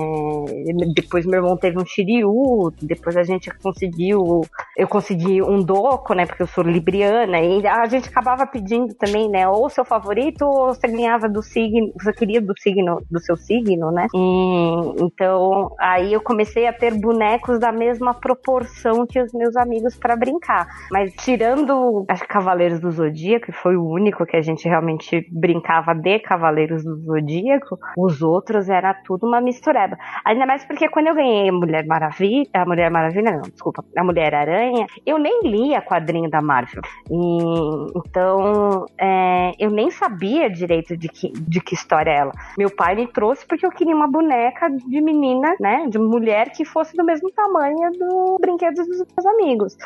depois 0.94 1.26
meu 1.26 1.40
irmão 1.42 1.58
teve 1.58 1.78
um 1.78 1.86
Shiryu, 1.86 2.53
depois 2.82 3.16
a 3.16 3.24
gente 3.24 3.50
conseguiu, 3.60 4.42
eu 4.78 4.88
consegui 4.88 5.42
um 5.42 5.62
Doco, 5.64 6.14
né? 6.14 6.26
Porque 6.26 6.44
eu 6.44 6.48
sou 6.48 6.64
libriana, 6.64 7.40
e 7.40 7.66
a 7.66 7.86
gente 7.86 8.10
acabava 8.10 8.46
pedindo 8.46 8.94
também, 8.96 9.30
né? 9.30 9.48
Ou 9.48 9.70
seu 9.70 9.86
favorito, 9.86 10.44
ou 10.46 10.68
você 10.68 10.88
ganhava 10.88 11.30
do 11.30 11.42
signo, 11.42 11.92
você 12.02 12.12
queria 12.14 12.42
do 12.42 12.54
signo, 12.58 13.02
do 13.10 13.20
seu 13.20 13.36
signo, 13.38 13.92
né? 13.92 14.08
E, 14.14 15.04
então, 15.04 15.74
aí 15.80 16.14
eu 16.14 16.22
comecei 16.22 16.68
a 16.68 16.74
ter 16.74 16.94
bonecos 17.00 17.60
da 17.60 17.72
mesma 17.72 18.14
proporção 18.14 19.06
que 19.08 19.20
os 19.20 19.34
meus 19.34 19.56
amigos 19.56 19.96
para 19.96 20.16
brincar. 20.16 20.68
Mas 20.92 21.14
tirando 21.14 22.06
que 22.08 22.28
Cavaleiros 22.28 22.80
do 22.80 22.92
Zodíaco, 22.92 23.48
que 23.48 23.52
foi 23.52 23.76
o 23.76 23.86
único 23.86 24.26
que 24.26 24.38
a 24.38 24.42
gente 24.42 24.68
realmente 24.68 25.28
brincava 25.32 25.94
de 25.94 26.20
Cavaleiros 26.20 26.84
do 26.84 26.96
Zodíaco, 26.98 27.78
os 27.98 28.22
outros 28.22 28.70
era 28.70 28.94
tudo 29.06 29.28
uma 29.28 29.42
mistureba. 29.42 29.98
Ainda 30.26 30.46
mais 30.46 30.66
porque 30.66 30.90
quando 30.90 31.08
eu 31.08 31.16
ganhei 31.16 31.52
Mulher 31.52 31.86
Maravilha, 31.86 32.43
a 32.54 32.66
Mulher 32.66 32.90
Maravilha 32.90 33.32
não, 33.32 33.42
desculpa, 33.42 33.84
a 33.96 34.04
Mulher 34.04 34.34
Aranha, 34.34 34.86
eu 35.06 35.18
nem 35.18 35.42
lia 35.44 35.82
quadrinho 35.82 36.30
da 36.30 36.42
Marvel. 36.42 36.82
E, 37.10 37.98
então, 37.98 38.86
é, 38.98 39.52
eu 39.60 39.70
nem 39.70 39.90
sabia 39.92 40.50
direito 40.50 40.98
de 40.98 41.08
que, 41.08 41.32
de 41.32 41.62
que 41.62 41.76
história 41.76 42.12
é 42.12 42.18
ela. 42.18 42.32
Meu 42.58 42.70
pai 42.74 42.96
me 42.96 43.08
trouxe 43.08 43.46
porque 43.46 43.66
eu 43.66 43.72
queria 43.72 43.96
uma 43.96 44.08
boneca 44.08 44.70
de 44.70 45.02
menina, 45.02 45.56
né, 45.60 45.86
de 45.88 45.98
mulher 45.98 46.52
que 46.52 46.66
fosse 46.66 46.96
do 46.96 47.04
mesmo 47.04 47.32
tamanho 47.32 47.92
do 47.92 48.38
brinquedo 48.40 48.76
dos 48.76 48.88
meus 48.88 49.26
amigos. 49.26 49.78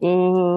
E, 0.00 0.08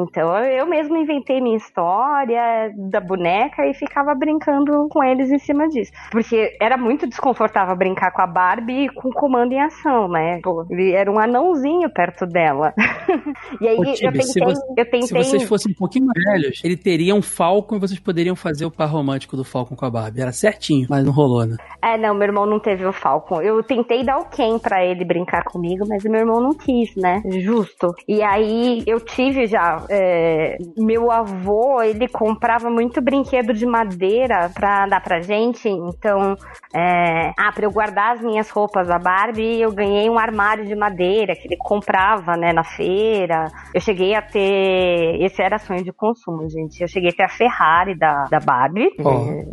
então, 0.08 0.38
eu 0.46 0.66
mesmo 0.66 0.98
inventei 0.98 1.42
minha 1.42 1.58
história 1.58 2.72
da 2.76 3.00
boneca 3.00 3.66
e 3.66 3.74
ficava 3.74 4.14
brincando 4.14 4.88
com 4.90 5.04
eles 5.04 5.32
em 5.32 5.40
cima 5.40 5.68
disso. 5.68 5.92
Porque 6.12 6.56
era 6.60 6.78
muito 6.78 7.08
desconfortável 7.08 7.76
brincar 7.76 8.12
com 8.12 8.22
a 8.22 8.28
Barbie 8.28 8.90
com 8.90 9.12
comando 9.12 9.54
em 9.54 9.62
ação, 9.62 10.08
né? 10.08 10.40
Ele 10.70 10.92
era 10.92 11.12
um 11.12 11.20
anãozinho 11.38 11.90
perto 11.90 12.26
dela. 12.26 12.74
e 13.62 13.68
aí 13.68 13.78
Ô, 13.78 13.84
eu 13.84 13.94
Tibi, 13.94 14.24
se 14.24 14.34
tentei, 14.34 14.56
você- 14.56 14.66
eu 14.78 14.86
tentei 14.86 15.02
Se 15.08 15.14
vocês 15.14 15.44
fossem 15.44 15.72
um 15.72 15.76
pouquinho 15.76 16.06
mais 16.08 16.24
velhos, 16.42 16.62
ele 16.64 16.76
teria 16.76 17.14
um 17.16 17.22
Falcon 17.22 17.76
e 17.76 17.80
vocês 17.80 18.00
poderiam 18.00 18.36
fazer 18.36 18.66
o 18.66 18.72
par 18.72 18.90
romântico 18.90 19.36
do 19.38 19.44
Falcon 19.44 19.76
com 19.76 19.86
a 19.86 19.90
Barbie. 19.90 20.22
Era 20.22 20.32
certinho, 20.32 20.88
mas 20.90 21.06
não 21.06 21.12
rolou, 21.12 21.46
né? 21.46 21.56
É, 21.82 21.98
não, 21.98 22.14
meu 22.14 22.28
irmão 22.28 22.46
não 22.46 22.60
teve 22.60 22.86
o 22.86 22.92
Falcon. 22.92 23.42
Eu 23.42 23.62
tentei 23.64 24.04
dar 24.04 24.18
o 24.18 24.26
Ken 24.26 24.58
pra 24.60 24.84
ele 24.84 25.06
brincar 25.06 25.44
comigo, 25.44 25.86
mas 25.88 26.04
o 26.04 26.10
meu 26.10 26.22
irmão 26.22 26.42
não 26.42 26.54
quis, 26.54 26.96
né? 26.96 27.22
Justo. 27.40 27.94
E 28.08 28.22
aí 28.22 28.84
eu 28.86 29.00
tive 29.00 29.46
já. 29.48 29.86
é, 29.90 30.58
meu 30.78 31.12
avô, 31.12 31.82
ele 31.82 32.08
comprava 32.08 32.70
muito 32.70 33.02
brinquedo 33.02 33.54
de 33.54 33.66
madeira 33.66 34.50
pra 34.54 34.86
dar 34.88 35.02
pra 35.02 35.22
gente. 35.22 35.68
Então, 35.70 36.36
é, 36.74 37.32
ah, 37.38 37.52
pra 37.54 37.66
eu 37.66 37.72
guardar 37.72 38.16
as 38.16 38.22
minhas 38.22 38.50
roupas 38.50 38.88
da 38.88 38.98
Barbie, 38.98 39.62
eu 39.62 39.72
ganhei 39.72 40.10
um 40.10 40.18
armário 40.18 40.66
de 40.66 40.76
madeira 40.76 41.27
que 41.36 41.48
ele 41.48 41.58
comprava, 41.58 42.36
né, 42.38 42.54
na 42.54 42.64
feira. 42.64 43.48
Eu 43.74 43.82
cheguei 43.82 44.16
a 44.16 44.22
ter. 44.22 45.18
Esse 45.22 45.42
era 45.42 45.58
sonho 45.58 45.84
de 45.84 45.92
consumo, 45.92 46.50
gente. 46.50 46.82
Eu 46.82 46.88
cheguei 46.88 47.10
a 47.10 47.14
ter 47.14 47.24
a 47.24 47.30
Ferrari 47.30 47.98
da, 47.98 48.26
da 48.30 48.40
Barbie. 48.40 48.90
Ó. 49.04 49.44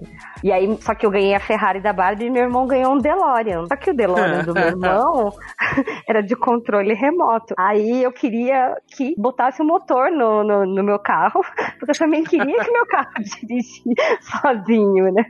E 0.42 0.52
aí, 0.52 0.76
só 0.80 0.94
que 0.94 1.06
eu 1.06 1.10
ganhei 1.10 1.34
a 1.34 1.40
Ferrari 1.40 1.80
da 1.80 1.92
Barbie 1.92 2.26
e 2.26 2.30
meu 2.30 2.42
irmão 2.42 2.66
ganhou 2.66 2.92
um 2.92 2.98
DeLorean. 2.98 3.66
Só 3.66 3.76
que 3.76 3.90
o 3.90 3.94
DeLorean 3.94 4.44
do 4.44 4.52
meu 4.52 4.64
irmão 4.68 5.32
era 6.08 6.22
de 6.22 6.36
controle 6.36 6.94
remoto. 6.94 7.54
Aí 7.58 8.02
eu 8.02 8.12
queria 8.12 8.74
que 8.94 9.14
botasse 9.18 9.62
o 9.62 9.64
motor 9.64 10.10
no, 10.10 10.44
no, 10.44 10.66
no 10.66 10.84
meu 10.84 10.98
carro, 10.98 11.40
porque 11.78 11.92
eu 11.92 11.98
também 11.98 12.24
queria 12.24 12.64
que 12.64 12.70
meu 12.70 12.86
carro 12.86 13.12
dirigisse 13.18 13.82
sozinho, 14.20 15.12
né? 15.12 15.24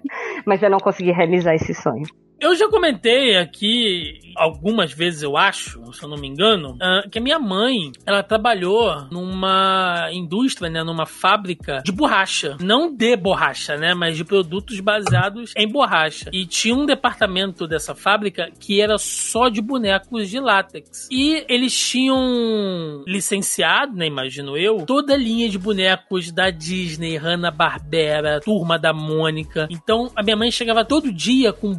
Mas 0.44 0.62
eu 0.62 0.70
não 0.70 0.78
consegui 0.78 1.12
realizar 1.12 1.54
esse 1.54 1.74
sonho. 1.74 2.04
Eu 2.40 2.54
já 2.54 2.68
comentei 2.68 3.36
aqui 3.36 4.18
algumas 4.36 4.92
vezes, 4.92 5.22
eu 5.22 5.36
acho, 5.36 5.92
se 5.92 6.02
eu 6.02 6.08
não 6.08 6.16
me 6.16 6.28
engano, 6.28 6.76
ah, 6.80 7.04
que 7.10 7.18
a 7.18 7.22
minha 7.22 7.38
mãe, 7.38 7.92
ela 8.04 8.22
trabalhou 8.22 9.06
numa 9.10 10.10
indústria, 10.12 10.68
né, 10.68 10.82
numa 10.82 11.06
fábrica 11.06 11.82
de 11.84 11.92
borracha. 11.92 12.56
Não 12.60 12.94
de 12.94 13.16
borracha, 13.16 13.76
né, 13.76 13.94
mas 13.94 14.16
de 14.16 14.24
produtos 14.24 14.80
baseados 14.80 15.52
em 15.56 15.68
borracha. 15.68 16.30
E 16.32 16.44
tinha 16.44 16.74
um 16.74 16.84
departamento 16.84 17.66
dessa 17.66 17.94
fábrica 17.94 18.50
que 18.58 18.80
era 18.80 18.98
só 18.98 19.48
de 19.48 19.60
bonecos 19.60 20.28
de 20.28 20.40
látex. 20.40 21.08
E 21.10 21.44
eles 21.48 21.78
tinham 21.78 23.04
licenciado, 23.06 23.96
né, 23.96 24.06
imagino 24.06 24.56
eu, 24.56 24.84
toda 24.84 25.14
a 25.14 25.16
linha 25.16 25.48
de 25.48 25.58
bonecos 25.58 26.32
da 26.32 26.50
Disney, 26.50 27.16
Hanna-Barbera, 27.16 28.40
Turma 28.40 28.78
da 28.78 28.92
Mônica. 28.92 29.68
Então, 29.70 30.10
a 30.16 30.22
minha 30.22 30.36
mãe 30.36 30.50
chegava 30.50 30.84
todo 30.84 31.12
dia 31.12 31.52
com 31.52 31.72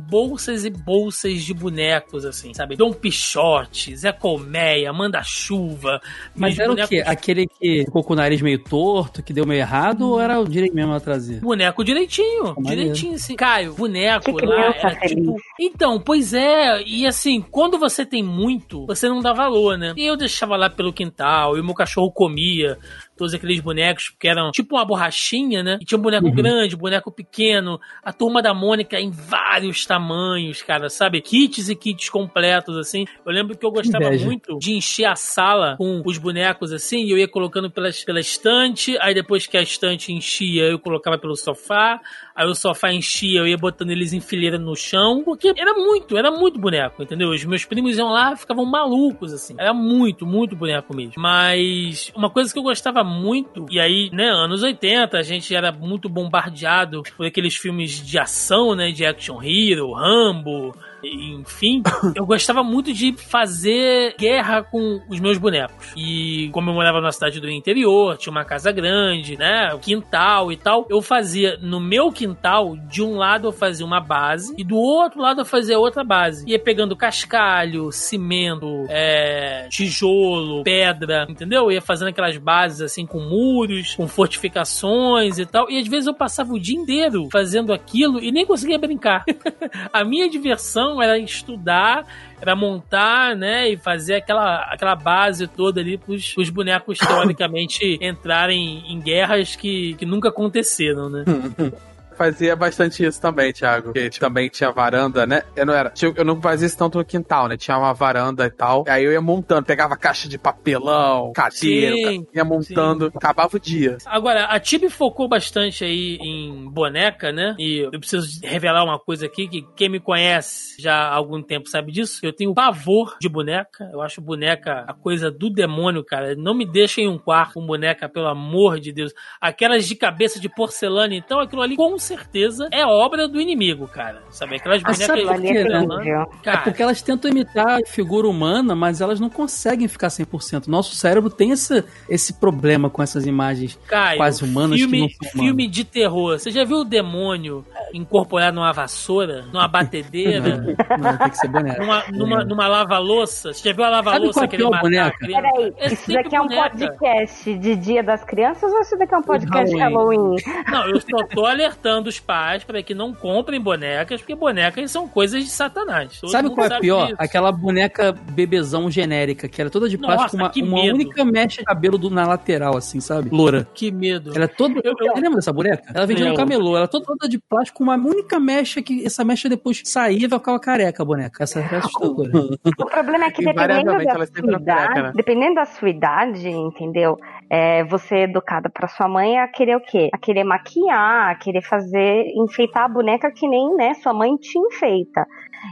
bolsas 0.45 0.65
e 0.65 0.69
bolsas 0.69 1.43
de 1.43 1.53
bonecos, 1.53 2.25
assim, 2.25 2.53
sabe? 2.53 2.75
Dom 2.75 2.93
Pichote, 2.93 3.95
Zé 3.95 4.12
Colmeia, 4.12 4.93
Manda-Chuva. 4.93 5.99
Mas 6.36 6.53
os 6.53 6.60
era 6.60 6.69
o 6.69 6.71
bonecos- 6.73 6.89
quê? 6.89 7.03
Aquele 7.05 7.47
que 7.47 7.84
ficou 7.86 8.03
com 8.03 8.13
o 8.13 8.15
nariz 8.15 8.41
meio 8.41 8.60
torto, 8.60 9.23
que 9.23 9.34
deu 9.34 9.45
meio 9.45 9.60
errado, 9.60 10.10
ou 10.10 10.19
era 10.21 10.39
o 10.39 10.47
direito 10.47 10.75
mesmo 10.75 10.91
ela 10.91 10.99
trazer? 10.99 11.39
Boneco 11.39 11.84
direitinho, 11.84 12.55
direitinho, 12.60 13.15
assim. 13.15 13.36
Caio, 13.36 13.73
boneco 13.73 14.25
Que 14.36 14.45
lá 14.45 14.55
criança 14.71 14.88
era 14.88 15.08
tipo. 15.08 15.36
Então, 15.60 15.99
pois 15.99 16.34
é, 16.34 16.81
e 16.84 17.08
assim, 17.08 17.41
quando 17.41 17.77
você 17.79 18.05
tem 18.05 18.21
muito, 18.23 18.86
você 18.86 19.10
não 19.10 19.21
dá 19.21 19.34
valor, 19.34 19.77
né? 19.77 19.93
E 19.97 20.05
eu 20.05 20.15
deixava 20.15 20.55
lá 20.55 20.69
pelo 20.69 20.93
quintal, 20.93 21.58
e 21.58 21.60
o 21.60 21.63
meu 21.63 21.73
cachorro 21.73 22.12
comia 22.12 22.77
todos 23.17 23.34
aqueles 23.34 23.60
bonecos, 23.60 24.13
que 24.19 24.28
eram 24.28 24.51
tipo 24.51 24.75
uma 24.75 24.86
borrachinha, 24.86 25.63
né? 25.63 25.78
E 25.82 25.86
tinha 25.86 25.97
um 25.97 26.01
boneco 26.01 26.32
grande, 26.32 26.75
boneco 26.75 27.12
pequeno, 27.12 27.80
a 28.04 28.12
turma 28.12 28.41
da 28.41 28.54
Mônica 28.54 28.99
em 28.99 29.10
vários 29.10 29.86
tamanhos, 29.86 30.62
cara, 30.62 30.89
sabe? 30.89 31.21
Kits 31.21 31.69
e 31.69 31.75
kits 31.75 32.10
completos, 32.10 32.78
assim. 32.78 33.06
Eu 33.25 33.32
lembro 33.32 33.58
que 33.58 33.65
eu 33.65 33.71
gostava 33.71 34.06
Inveja. 34.06 34.25
muito 34.25 34.58
de 34.60 34.73
encher 34.73 35.06
a 35.06 35.15
sala 35.15 35.75
com 35.78 36.01
os 36.06 36.17
bonecos, 36.17 36.71
assim, 36.71 37.06
e 37.06 37.12
eu 37.12 37.17
ia 37.17 37.28
colocando 37.28 37.69
pelas, 37.71 38.04
pela 38.04 38.19
estante, 38.19 38.97
aí 38.99 39.13
depois 39.13 39.47
que 39.47 39.58
a 39.58 39.62
estante 39.62 40.12
enchia, 40.12 40.63
eu 40.63 40.80
colocava 40.80 41.17
pelo 41.17 41.36
sofá, 41.36 41.99
aí 42.36 42.48
o 42.48 42.54
sofá 42.54 42.91
enchia, 42.91 43.39
eu 43.39 43.48
ia 43.48 43.58
botando 43.58 43.91
eles 43.91 44.12
em 44.12 44.19
fileira 44.19 44.60
no 44.60 44.76
chão, 44.76 45.24
porque 45.24 45.54
era 45.56 45.74
muito, 45.74 46.17
era 46.17 46.30
muito 46.30 46.60
boneco, 46.60 47.02
entendeu? 47.02 47.30
Os 47.30 47.45
meus 47.45 47.63
primos 47.63 47.98
iam 47.98 48.10
lá, 48.10 48.36
ficavam 48.36 48.65
malucos, 48.65 49.32
assim. 49.32 49.56
Era 49.58 49.74
muito, 49.74 50.26
muito 50.26 50.56
boneco 50.56 50.93
mesmo. 50.95 51.13
Mas 51.17 52.12
uma 52.15 52.30
coisa 52.30 52.52
que 52.52 52.60
eu 52.60 52.63
gostava 52.63 53.04
muito, 53.04 53.65
e 53.71 53.80
aí, 53.80 54.10
né, 54.12 54.30
anos 54.30 54.62
80, 54.62 55.17
a 55.17 55.24
gente 55.24 55.56
era 55.56 55.71
muito 55.71 56.10
bombardeado 56.10 57.04
por 57.15 57.26
aqueles 57.26 57.56
filmes 57.56 57.91
de 58.06 58.19
ação, 58.19 58.76
né, 58.76 58.91
de 58.91 59.06
action 59.06 59.41
hero, 59.41 59.93
Rambo, 59.93 60.76
enfim, 61.13 61.83
eu 62.15 62.25
gostava 62.25 62.63
muito 62.63 62.93
de 62.93 63.13
fazer 63.13 64.15
guerra 64.17 64.63
com 64.63 65.01
os 65.09 65.19
meus 65.19 65.37
bonecos. 65.37 65.93
E 65.95 66.49
como 66.51 66.69
eu 66.69 66.73
morava 66.73 67.01
na 67.01 67.11
cidade 67.11 67.39
do 67.39 67.49
interior, 67.49 68.17
tinha 68.17 68.31
uma 68.31 68.45
casa 68.45 68.71
grande, 68.71 69.37
né? 69.37 69.77
Quintal 69.81 70.51
e 70.51 70.57
tal. 70.57 70.85
Eu 70.89 71.01
fazia 71.01 71.57
no 71.61 71.79
meu 71.79 72.11
quintal, 72.11 72.75
de 72.89 73.01
um 73.01 73.15
lado 73.15 73.47
eu 73.47 73.51
fazia 73.51 73.85
uma 73.85 73.99
base 73.99 74.53
e 74.57 74.63
do 74.63 74.77
outro 74.77 75.21
lado 75.21 75.41
eu 75.41 75.45
fazia 75.45 75.77
outra 75.79 76.03
base. 76.03 76.49
Ia 76.49 76.59
pegando 76.59 76.95
cascalho, 76.95 77.91
cimento, 77.91 78.85
é, 78.89 79.67
tijolo, 79.69 80.63
pedra, 80.63 81.25
entendeu? 81.29 81.71
Ia 81.71 81.81
fazendo 81.81 82.09
aquelas 82.09 82.37
bases 82.37 82.81
assim 82.81 83.05
com 83.05 83.19
muros, 83.19 83.95
com 83.95 84.07
fortificações 84.07 85.37
e 85.37 85.45
tal. 85.45 85.69
E 85.69 85.77
às 85.77 85.87
vezes 85.87 86.07
eu 86.07 86.13
passava 86.13 86.53
o 86.53 86.59
dia 86.59 86.77
inteiro 86.77 87.29
fazendo 87.31 87.73
aquilo 87.73 88.19
e 88.19 88.31
nem 88.31 88.45
conseguia 88.45 88.77
brincar. 88.77 89.23
A 89.91 90.03
minha 90.03 90.29
diversão 90.29 90.94
era 91.01 91.17
estudar, 91.17 92.05
era 92.41 92.55
montar, 92.55 93.36
né, 93.36 93.69
e 93.69 93.77
fazer 93.77 94.15
aquela, 94.15 94.62
aquela 94.71 94.95
base 94.95 95.47
toda 95.47 95.81
ali 95.81 95.97
pros, 95.97 96.36
os 96.38 96.49
bonecos 96.49 96.97
teoricamente 96.97 97.97
entrarem 98.01 98.84
em 98.88 98.99
guerras 98.99 99.55
que, 99.55 99.93
que 99.95 100.05
nunca 100.05 100.29
aconteceram, 100.29 101.10
né? 101.10 101.23
fazia 102.15 102.56
bastante 102.56 103.06
isso 103.06 103.21
também, 103.21 103.51
Thiago. 103.51 103.93
Porque 103.93 104.10
também 104.19 104.49
tinha 104.49 104.71
varanda, 104.71 105.25
né? 105.25 105.43
Eu 105.56 105.65
não 105.65 105.73
era. 105.73 105.93
Eu 106.15 106.25
não 106.25 106.41
fazia 106.41 106.67
isso 106.67 106.78
tanto 106.78 106.97
no 106.97 107.06
quintal, 107.06 107.47
né? 107.47 107.58
Tinha 107.58 107.78
uma 107.78 107.93
varanda 107.93 108.45
e 108.45 108.49
tal. 108.49 108.84
Aí 108.88 109.04
eu 109.04 109.12
ia 109.12 109.21
montando, 109.21 109.65
pegava 109.65 109.95
caixa 109.97 110.28
de 110.28 110.38
papelão, 110.38 111.32
cadeira, 111.34 111.95
Sim, 111.95 112.28
ia 112.34 112.43
montando, 112.43 113.12
acabava 113.15 113.56
o 113.56 113.60
dia. 113.60 113.97
Agora, 114.06 114.45
a 114.45 114.60
Tibi 114.60 114.89
focou 114.89 115.28
bastante 115.28 115.84
aí 115.84 116.17
em 116.21 116.69
boneca, 116.69 117.32
né? 117.32 117.56
E 117.60 117.80
eu 117.80 117.91
preciso 117.91 118.39
revelar 118.43 118.84
uma 118.84 118.99
coisa 118.99 119.25
aqui 119.25 119.47
que 119.47 119.65
quem 119.75 119.89
me 119.89 119.99
conhece 119.99 120.82
já 120.82 120.93
há 120.93 121.15
algum 121.15 121.41
tempo 121.41 121.69
sabe 121.69 121.91
disso. 121.91 122.19
Eu 122.23 122.34
tenho 122.34 122.54
pavor 122.54 123.17
de 123.19 123.30
boneca. 123.30 123.89
Eu 123.91 124.01
acho 124.01 124.21
boneca 124.21 124.86
a 124.88 124.93
coisa 124.93 125.32
do 125.32 125.49
demônio, 125.49 126.04
cara. 126.04 126.36
Não 126.36 126.54
me 126.54 126.65
deixem 126.65 127.06
em 127.06 127.08
um 127.08 127.17
quarto 127.17 127.56
com 127.56 127.65
boneca, 127.65 128.10
pelo 128.10 128.28
amor 128.28 128.80
de 128.80 128.91
Deus. 128.91 129.13
Aquelas 129.39 129.88
de 129.88 129.95
cabeça 129.95 130.39
de 130.39 130.49
porcelana, 130.49 131.15
então 131.15 131.39
aquilo 131.39 131.62
ali 131.62 131.75
com 131.75 131.97
certeza 132.05 132.67
é 132.71 132.85
obra 132.85 133.27
do 133.27 133.39
inimigo, 133.39 133.87
cara. 133.87 134.21
Sabe? 134.29 134.55
Aquelas 134.57 134.81
bonecas 134.81 135.07
de 135.07 135.23
né? 135.25 135.85
porcelana. 135.85 136.03
É 136.09 136.25
Cara, 136.43 136.57
porque 136.59 136.81
elas 136.81 137.01
tentam 137.01 137.29
imitar 137.31 137.79
a 137.81 137.85
figura 137.87 138.27
humana, 138.27 138.75
mas 138.75 139.01
elas 139.01 139.19
não 139.19 139.29
conseguem 139.29 139.87
ficar 139.87 140.07
100%. 140.07 140.67
Nosso 140.67 140.95
cérebro 140.95 141.29
tem 141.29 141.51
esse, 141.51 141.83
esse 142.09 142.33
problema 142.33 142.89
com 142.89 143.01
essas 143.01 143.25
imagens 143.25 143.77
Caio, 143.87 144.17
quase 144.17 144.43
humanas 144.43 144.79
filme, 144.79 144.97
que 144.97 145.01
não 145.03 145.09
são 145.09 145.17
humanas. 145.33 145.45
filme 145.47 145.67
de 145.67 145.83
terror. 145.83 146.39
Você 146.39 146.51
já 146.51 146.63
viu 146.63 146.77
o 146.77 146.83
demônio 146.85 147.65
incorporado 147.93 148.55
numa 148.55 148.71
vassoura, 148.71 149.43
numa 149.51 149.67
batedeira, 149.67 150.57
Não, 150.99 151.17
tem 151.17 151.29
que 151.29 151.37
ser 151.37 151.47
boneca. 151.47 151.81
numa, 151.81 152.03
numa, 152.11 152.43
numa 152.45 152.67
lava-louça? 152.67 153.53
Você 153.53 153.69
já 153.69 153.75
viu 153.75 153.83
a 153.83 153.89
lava-louça 153.89 154.43
é 154.43 154.47
que 154.47 154.55
ele 154.55 154.63
pior 154.63 154.71
matar 154.71 154.79
a 154.79 154.81
boneca? 154.83 155.17
criança? 155.17 155.41
Peraí, 155.41 155.73
É 155.77 155.93
isso 155.93 156.11
daqui 156.13 156.35
é 156.35 156.41
um 156.41 156.47
boneca. 156.47 156.69
podcast 156.69 157.57
de 157.57 157.75
Dia 157.75 158.03
das 158.03 158.23
Crianças 158.23 158.71
ou 158.71 158.81
isso 158.81 158.97
daqui 158.97 159.13
é 159.13 159.17
um 159.17 159.23
podcast 159.23 159.75
Halloween. 159.77 160.17
Halloween? 160.17 160.63
Não, 160.71 160.87
eu 160.89 160.99
só 161.01 161.25
tô 161.33 161.45
alertando 161.45 161.94
os 162.08 162.19
pais 162.19 162.63
para 162.63 162.81
que 162.84 162.93
não 162.93 163.13
comprem 163.13 163.60
bonecas, 163.60 164.21
porque 164.21 164.36
bonecas 164.36 164.89
são 164.91 165.08
coisas 165.08 165.43
de 165.43 165.49
satanás. 165.49 166.19
Todo 166.19 166.29
Sabe 166.31 166.49
qual 166.49 166.67
é 166.67 166.73
a 166.75 166.79
pior? 166.79 167.05
disso. 167.08 167.15
Aquela 167.19 167.51
boneca 167.51 168.12
bebezão 168.12 168.89
genérica, 168.91 169.47
que 169.47 169.62
era 169.62 169.69
toda 169.69 169.88
de 169.89 169.97
plástico, 169.97 170.23
Nossa, 170.23 170.38
com 170.38 170.43
uma, 170.43 170.49
que 170.49 170.62
uma 170.62 170.81
única 170.93 171.23
mecha 171.25 171.60
de 171.62 171.65
cabelo 171.65 171.97
do- 171.97 172.10
na 172.10 172.25
lateral, 172.27 172.77
assim, 172.77 172.99
sabe? 172.99 173.29
Loura. 173.31 173.67
Que 173.73 173.91
medo. 173.91 174.31
Ela 174.36 174.45
é 174.45 174.47
toda. 174.47 174.79
Eu- 174.84 174.93
eu- 174.99 175.13
lembra 175.15 175.36
dessa 175.36 175.51
boneca? 175.53 175.84
Ela 175.93 176.05
vendia 176.05 176.29
no 176.29 176.36
camelô. 176.36 176.75
Ela 176.75 176.86
é 176.86 176.88
toda, 176.88 177.05
toda 177.05 177.27
de 177.29 177.38
plástico 177.39 177.77
com 177.79 177.84
uma 177.84 177.95
única 177.95 178.39
mecha 178.39 178.81
que 178.81 179.05
essa 179.05 179.23
mecha 179.23 179.49
depois 179.49 179.81
saía 179.86 180.25
e 180.25 180.27
vai 180.27 180.39
ficar 180.39 180.58
careca 180.60 181.03
a 181.03 181.05
boneca. 181.05 181.43
Essa 181.43 181.60
é 181.60 181.75
assustadora. 181.77 182.31
O 182.79 182.86
problema 182.86 183.25
é 183.25 183.31
que 183.31 183.43
dependendo 183.43 183.86
da 184.03 184.13
sua 184.13 184.23
é 184.23 184.62
idade, 184.62 185.01
né? 185.01 185.12
dependendo 185.15 185.55
da 185.55 185.65
sua 185.65 185.89
idade, 185.89 186.47
entendeu? 186.49 187.17
É, 187.49 187.84
você 187.84 188.15
é 188.15 188.23
educada 188.23 188.69
pra 188.69 188.88
sua 188.88 189.08
mãe 189.08 189.38
a 189.39 189.47
querer 189.47 189.75
o 189.75 189.81
quê? 189.81 190.10
A 190.13 190.17
querer 190.17 190.43
maquiar, 190.43 191.31
a 191.31 191.36
querer 191.36 191.62
fazer, 191.62 192.25
enfeitar 192.36 192.86
a 192.86 192.89
boneca 192.89 193.31
que 193.31 193.47
nem, 193.47 193.75
né, 193.75 193.93
sua 193.95 194.13
mãe 194.13 194.36
te 194.38 194.58
enfeita. 194.58 195.25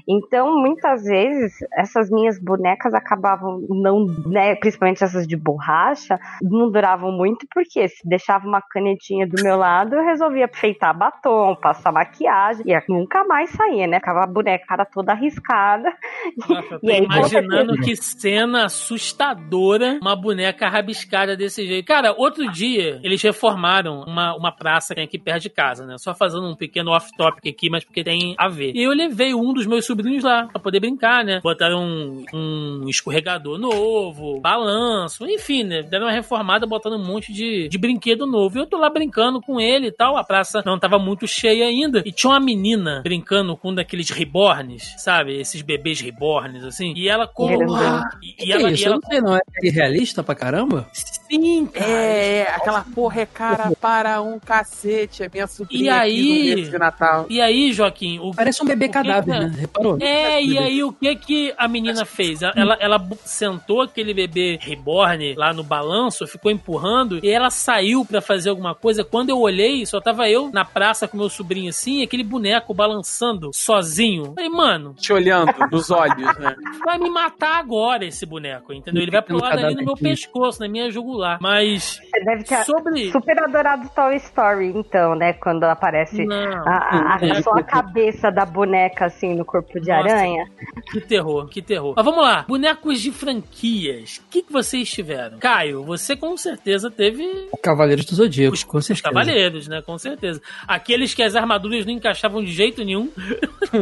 Então, 0.07 0.59
muitas 0.59 1.03
vezes, 1.03 1.53
essas 1.73 2.09
minhas 2.09 2.39
bonecas 2.39 2.93
acabavam 2.93 3.65
não, 3.69 4.05
né, 4.25 4.55
principalmente 4.55 5.03
essas 5.03 5.27
de 5.27 5.37
borracha, 5.37 6.19
não 6.41 6.69
duravam 6.69 7.11
muito, 7.11 7.45
porque 7.53 7.87
se 7.87 8.07
deixava 8.07 8.47
uma 8.47 8.61
canetinha 8.61 9.27
do 9.27 9.41
meu 9.41 9.57
lado, 9.57 9.95
eu 9.95 10.03
resolvia 10.03 10.45
enfeitar 10.45 10.97
batom, 10.97 11.55
passar 11.55 11.91
maquiagem, 11.91 12.65
e 12.67 12.91
nunca 12.91 13.23
mais 13.23 13.49
saía, 13.51 13.87
né? 13.87 13.97
Ficava 13.97 14.23
a 14.23 14.27
boneca 14.27 14.73
cara 14.73 14.85
toda 14.85 15.11
arriscada. 15.11 15.89
Nossa, 16.49 16.79
E 16.81 16.91
aí, 16.91 17.03
imaginando 17.03 17.75
que 17.77 17.95
cena 17.95 18.65
assustadora 18.65 19.99
uma 20.01 20.15
boneca 20.15 20.67
rabiscada 20.67 21.35
desse 21.35 21.65
jeito. 21.65 21.85
Cara, 21.85 22.13
outro 22.17 22.49
dia 22.51 22.99
eles 23.03 23.21
reformaram 23.21 24.01
uma, 24.01 24.35
uma 24.35 24.51
praça 24.51 24.89
que 24.89 24.95
tem 24.95 25.05
aqui 25.05 25.19
perto 25.19 25.43
de 25.43 25.49
casa, 25.49 25.85
né? 25.85 25.95
Só 25.97 26.13
fazendo 26.13 26.47
um 26.47 26.55
pequeno 26.55 26.91
off-topic 26.91 27.47
aqui, 27.47 27.69
mas 27.69 27.83
porque 27.83 28.03
tem 28.03 28.35
a 28.37 28.47
ver. 28.47 28.73
E 28.75 28.83
eu 28.83 28.91
levei 28.91 29.33
um 29.33 29.53
dos 29.53 29.65
meus 29.65 29.82
sobrinhos 29.85 30.23
lá 30.23 30.47
pra 30.47 30.59
poder 30.59 30.79
brincar, 30.79 31.23
né? 31.23 31.39
Botaram 31.43 31.83
um, 31.83 32.25
um 32.33 32.89
escorregador 32.89 33.57
novo, 33.57 34.39
balanço, 34.41 35.25
enfim, 35.27 35.63
né? 35.63 35.81
Deram 35.83 36.05
uma 36.05 36.11
reformada 36.11 36.65
botando 36.65 36.93
um 36.93 37.05
monte 37.05 37.31
de, 37.33 37.67
de 37.67 37.77
brinquedo 37.77 38.25
novo. 38.25 38.57
E 38.57 38.61
eu 38.61 38.65
tô 38.65 38.77
lá 38.77 38.89
brincando 38.89 39.41
com 39.41 39.59
ele 39.59 39.87
e 39.87 39.91
tal. 39.91 40.17
A 40.17 40.23
praça 40.23 40.61
não 40.65 40.77
tava 40.79 40.97
muito 40.99 41.27
cheia 41.27 41.65
ainda. 41.65 42.01
E 42.05 42.11
tinha 42.11 42.31
uma 42.31 42.39
menina 42.39 43.01
brincando 43.03 43.55
com 43.57 43.69
um 43.69 43.75
daqueles 43.75 44.09
reborns, 44.09 44.93
sabe? 44.97 45.39
Esses 45.39 45.61
bebês 45.61 45.99
reborns, 46.01 46.63
assim. 46.63 46.93
E 46.95 47.07
ela. 47.09 47.29
Grandão. 47.37 48.01
E, 48.21 48.33
Que 48.33 48.45
e 48.47 48.51
ela, 48.51 48.69
é 48.69 48.71
isso? 48.73 48.83
e 48.83 48.85
Eu 48.85 48.91
ela 48.91 48.99
não 49.01 49.09
sei, 49.09 49.21
não. 49.21 49.35
É 49.35 49.41
irrealista 49.63 50.23
pra 50.23 50.35
caramba? 50.35 50.87
Sim, 50.93 51.65
cara. 51.67 51.89
É, 51.91 52.43
aquela 52.55 52.83
porra 52.93 53.21
é 53.21 53.25
cara 53.25 53.71
para 53.79 54.21
um 54.21 54.39
cacete. 54.39 55.23
É 55.23 55.29
minha 55.31 55.47
sobrinha 55.47 55.83
E 55.83 55.89
aí? 55.89 56.19
aqui 56.19 56.49
no 56.49 56.55
mês 56.55 56.69
de 56.71 56.77
Natal. 56.77 57.25
E 57.29 57.41
aí, 57.41 57.73
Joaquim, 57.73 58.19
o, 58.19 58.31
Parece 58.33 58.61
um 58.63 58.65
bebê 58.65 58.87
cadáver, 58.89 59.33
que- 59.51 59.57
né? 59.61 59.62
Reparou? 59.63 59.97
É, 60.01 60.43
e 60.43 60.57
aí 60.57 60.83
o 60.83 60.91
que 60.91 61.15
que 61.15 61.53
a 61.57 61.67
menina 61.67 62.05
fez? 62.05 62.41
Ela, 62.41 62.77
ela, 62.79 63.07
sentou 63.23 63.81
aquele 63.81 64.13
bebê 64.13 64.57
reborn 64.61 65.33
lá 65.35 65.53
no 65.53 65.63
balanço, 65.63 66.27
ficou 66.27 66.51
empurrando, 66.51 67.19
e 67.23 67.29
ela 67.29 67.49
saiu 67.49 68.05
pra 68.05 68.21
fazer 68.21 68.49
alguma 68.49 68.75
coisa. 68.75 69.03
Quando 69.03 69.29
eu 69.29 69.39
olhei, 69.39 69.85
só 69.85 69.99
tava 70.01 70.29
eu 70.29 70.49
na 70.51 70.65
praça 70.65 71.07
com 71.07 71.17
meu 71.17 71.29
sobrinho 71.29 71.69
assim, 71.69 71.99
e 71.99 72.03
aquele 72.03 72.23
boneco 72.23 72.73
balançando 72.73 73.49
sozinho. 73.53 74.33
Falei, 74.35 74.49
mano, 74.49 74.93
Te 74.95 75.13
olhando 75.13 75.53
nos 75.71 75.89
olhos, 75.91 76.37
né? 76.37 76.55
vai 76.85 76.97
me 76.97 77.09
matar 77.09 77.57
agora 77.57 78.05
esse 78.05 78.25
boneco, 78.25 78.73
entendeu? 78.73 79.01
Ele 79.01 79.11
vai 79.11 79.21
pular 79.21 79.55
dali 79.55 79.75
no 79.75 79.83
meu 79.85 79.95
pescoço, 79.95 80.59
na 80.59 80.67
minha 80.67 80.89
jugular. 80.91 81.37
Mas 81.41 81.99
Você 82.11 82.23
deve 82.25 82.43
ter 82.43 82.63
sobre. 82.65 83.11
super 83.11 83.43
adorado 83.43 83.89
Toy 83.95 84.15
Story, 84.17 84.73
então, 84.75 85.15
né? 85.15 85.33
Quando 85.33 85.63
aparece 85.63 86.25
Não, 86.25 86.35
a, 86.67 86.71
a- 86.71 87.15
a- 87.15 87.25
é, 87.25 87.41
só 87.41 87.51
a 87.51 87.63
cabeça 87.63 88.31
da 88.31 88.45
boneca, 88.45 89.05
assim, 89.05 89.35
no 89.35 89.45
corpo 89.53 89.79
de 89.79 89.89
Nossa. 89.89 90.09
aranha. 90.09 90.45
Que 90.91 90.99
terror, 90.99 91.47
que 91.47 91.61
terror. 91.61 91.93
Mas 91.95 92.05
vamos 92.05 92.23
lá, 92.23 92.43
bonecos 92.47 92.99
de 92.99 93.11
franquias. 93.11 94.17
O 94.17 94.31
que, 94.31 94.41
que 94.41 94.51
vocês 94.51 94.89
tiveram? 94.89 95.37
Caio, 95.37 95.83
você 95.83 96.15
com 96.15 96.35
certeza 96.35 96.89
teve 96.89 97.23
Cavaleiros 97.61 98.05
do 98.05 98.15
Zodíaco, 98.15 98.55
os, 98.55 98.63
com 98.63 98.77
os 98.77 98.85
certeza. 98.85 99.09
cavaleiros, 99.09 99.67
né? 99.67 99.81
Com 99.83 99.97
certeza. 99.97 100.41
Aqueles 100.67 101.13
que 101.13 101.21
as 101.21 101.35
armaduras 101.35 101.85
não 101.85 101.93
encaixavam 101.93 102.43
de 102.43 102.51
jeito 102.51 102.83
nenhum. 102.83 103.09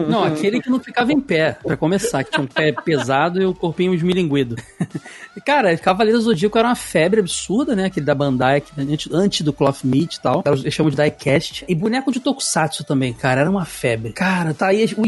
Não, 0.08 0.24
aquele 0.24 0.62
que 0.62 0.70
não 0.70 0.80
ficava 0.80 1.12
em 1.12 1.20
pé, 1.20 1.58
pra 1.62 1.76
começar, 1.76 2.24
que 2.24 2.32
tinha 2.32 2.44
um 2.44 2.48
pé 2.48 2.72
pesado 2.72 3.42
e 3.42 3.46
o 3.46 3.54
corpinho 3.54 3.94
esmilinguido. 3.94 4.56
Cara, 5.46 5.76
Cavaleiros 5.78 6.24
do 6.24 6.32
Zodíaco 6.32 6.58
era 6.58 6.70
uma 6.70 6.76
febre 6.76 7.20
absurda, 7.20 7.76
né? 7.76 7.86
Aquele 7.86 8.06
da 8.06 8.16
Bandai, 8.16 8.62
que 8.62 8.72
antes, 9.12 9.42
do 9.42 9.52
Cloth 9.52 9.84
Meat 9.84 10.16
e 10.16 10.22
tal. 10.22 10.44
Eles 10.46 10.74
chamam 10.74 10.90
de 10.90 10.96
Diecast. 10.96 11.66
E 11.68 11.76
boneco 11.76 12.12
de 12.12 12.22
Tokusatsu 12.22 12.86
também, 12.86 13.12
cara, 13.12 13.42
era 13.42 13.50
uma 13.50 13.66
febre. 13.66 14.14
Cara, 14.14 14.54
tá 14.54 14.68
aí 14.68 14.86
o 14.98 15.06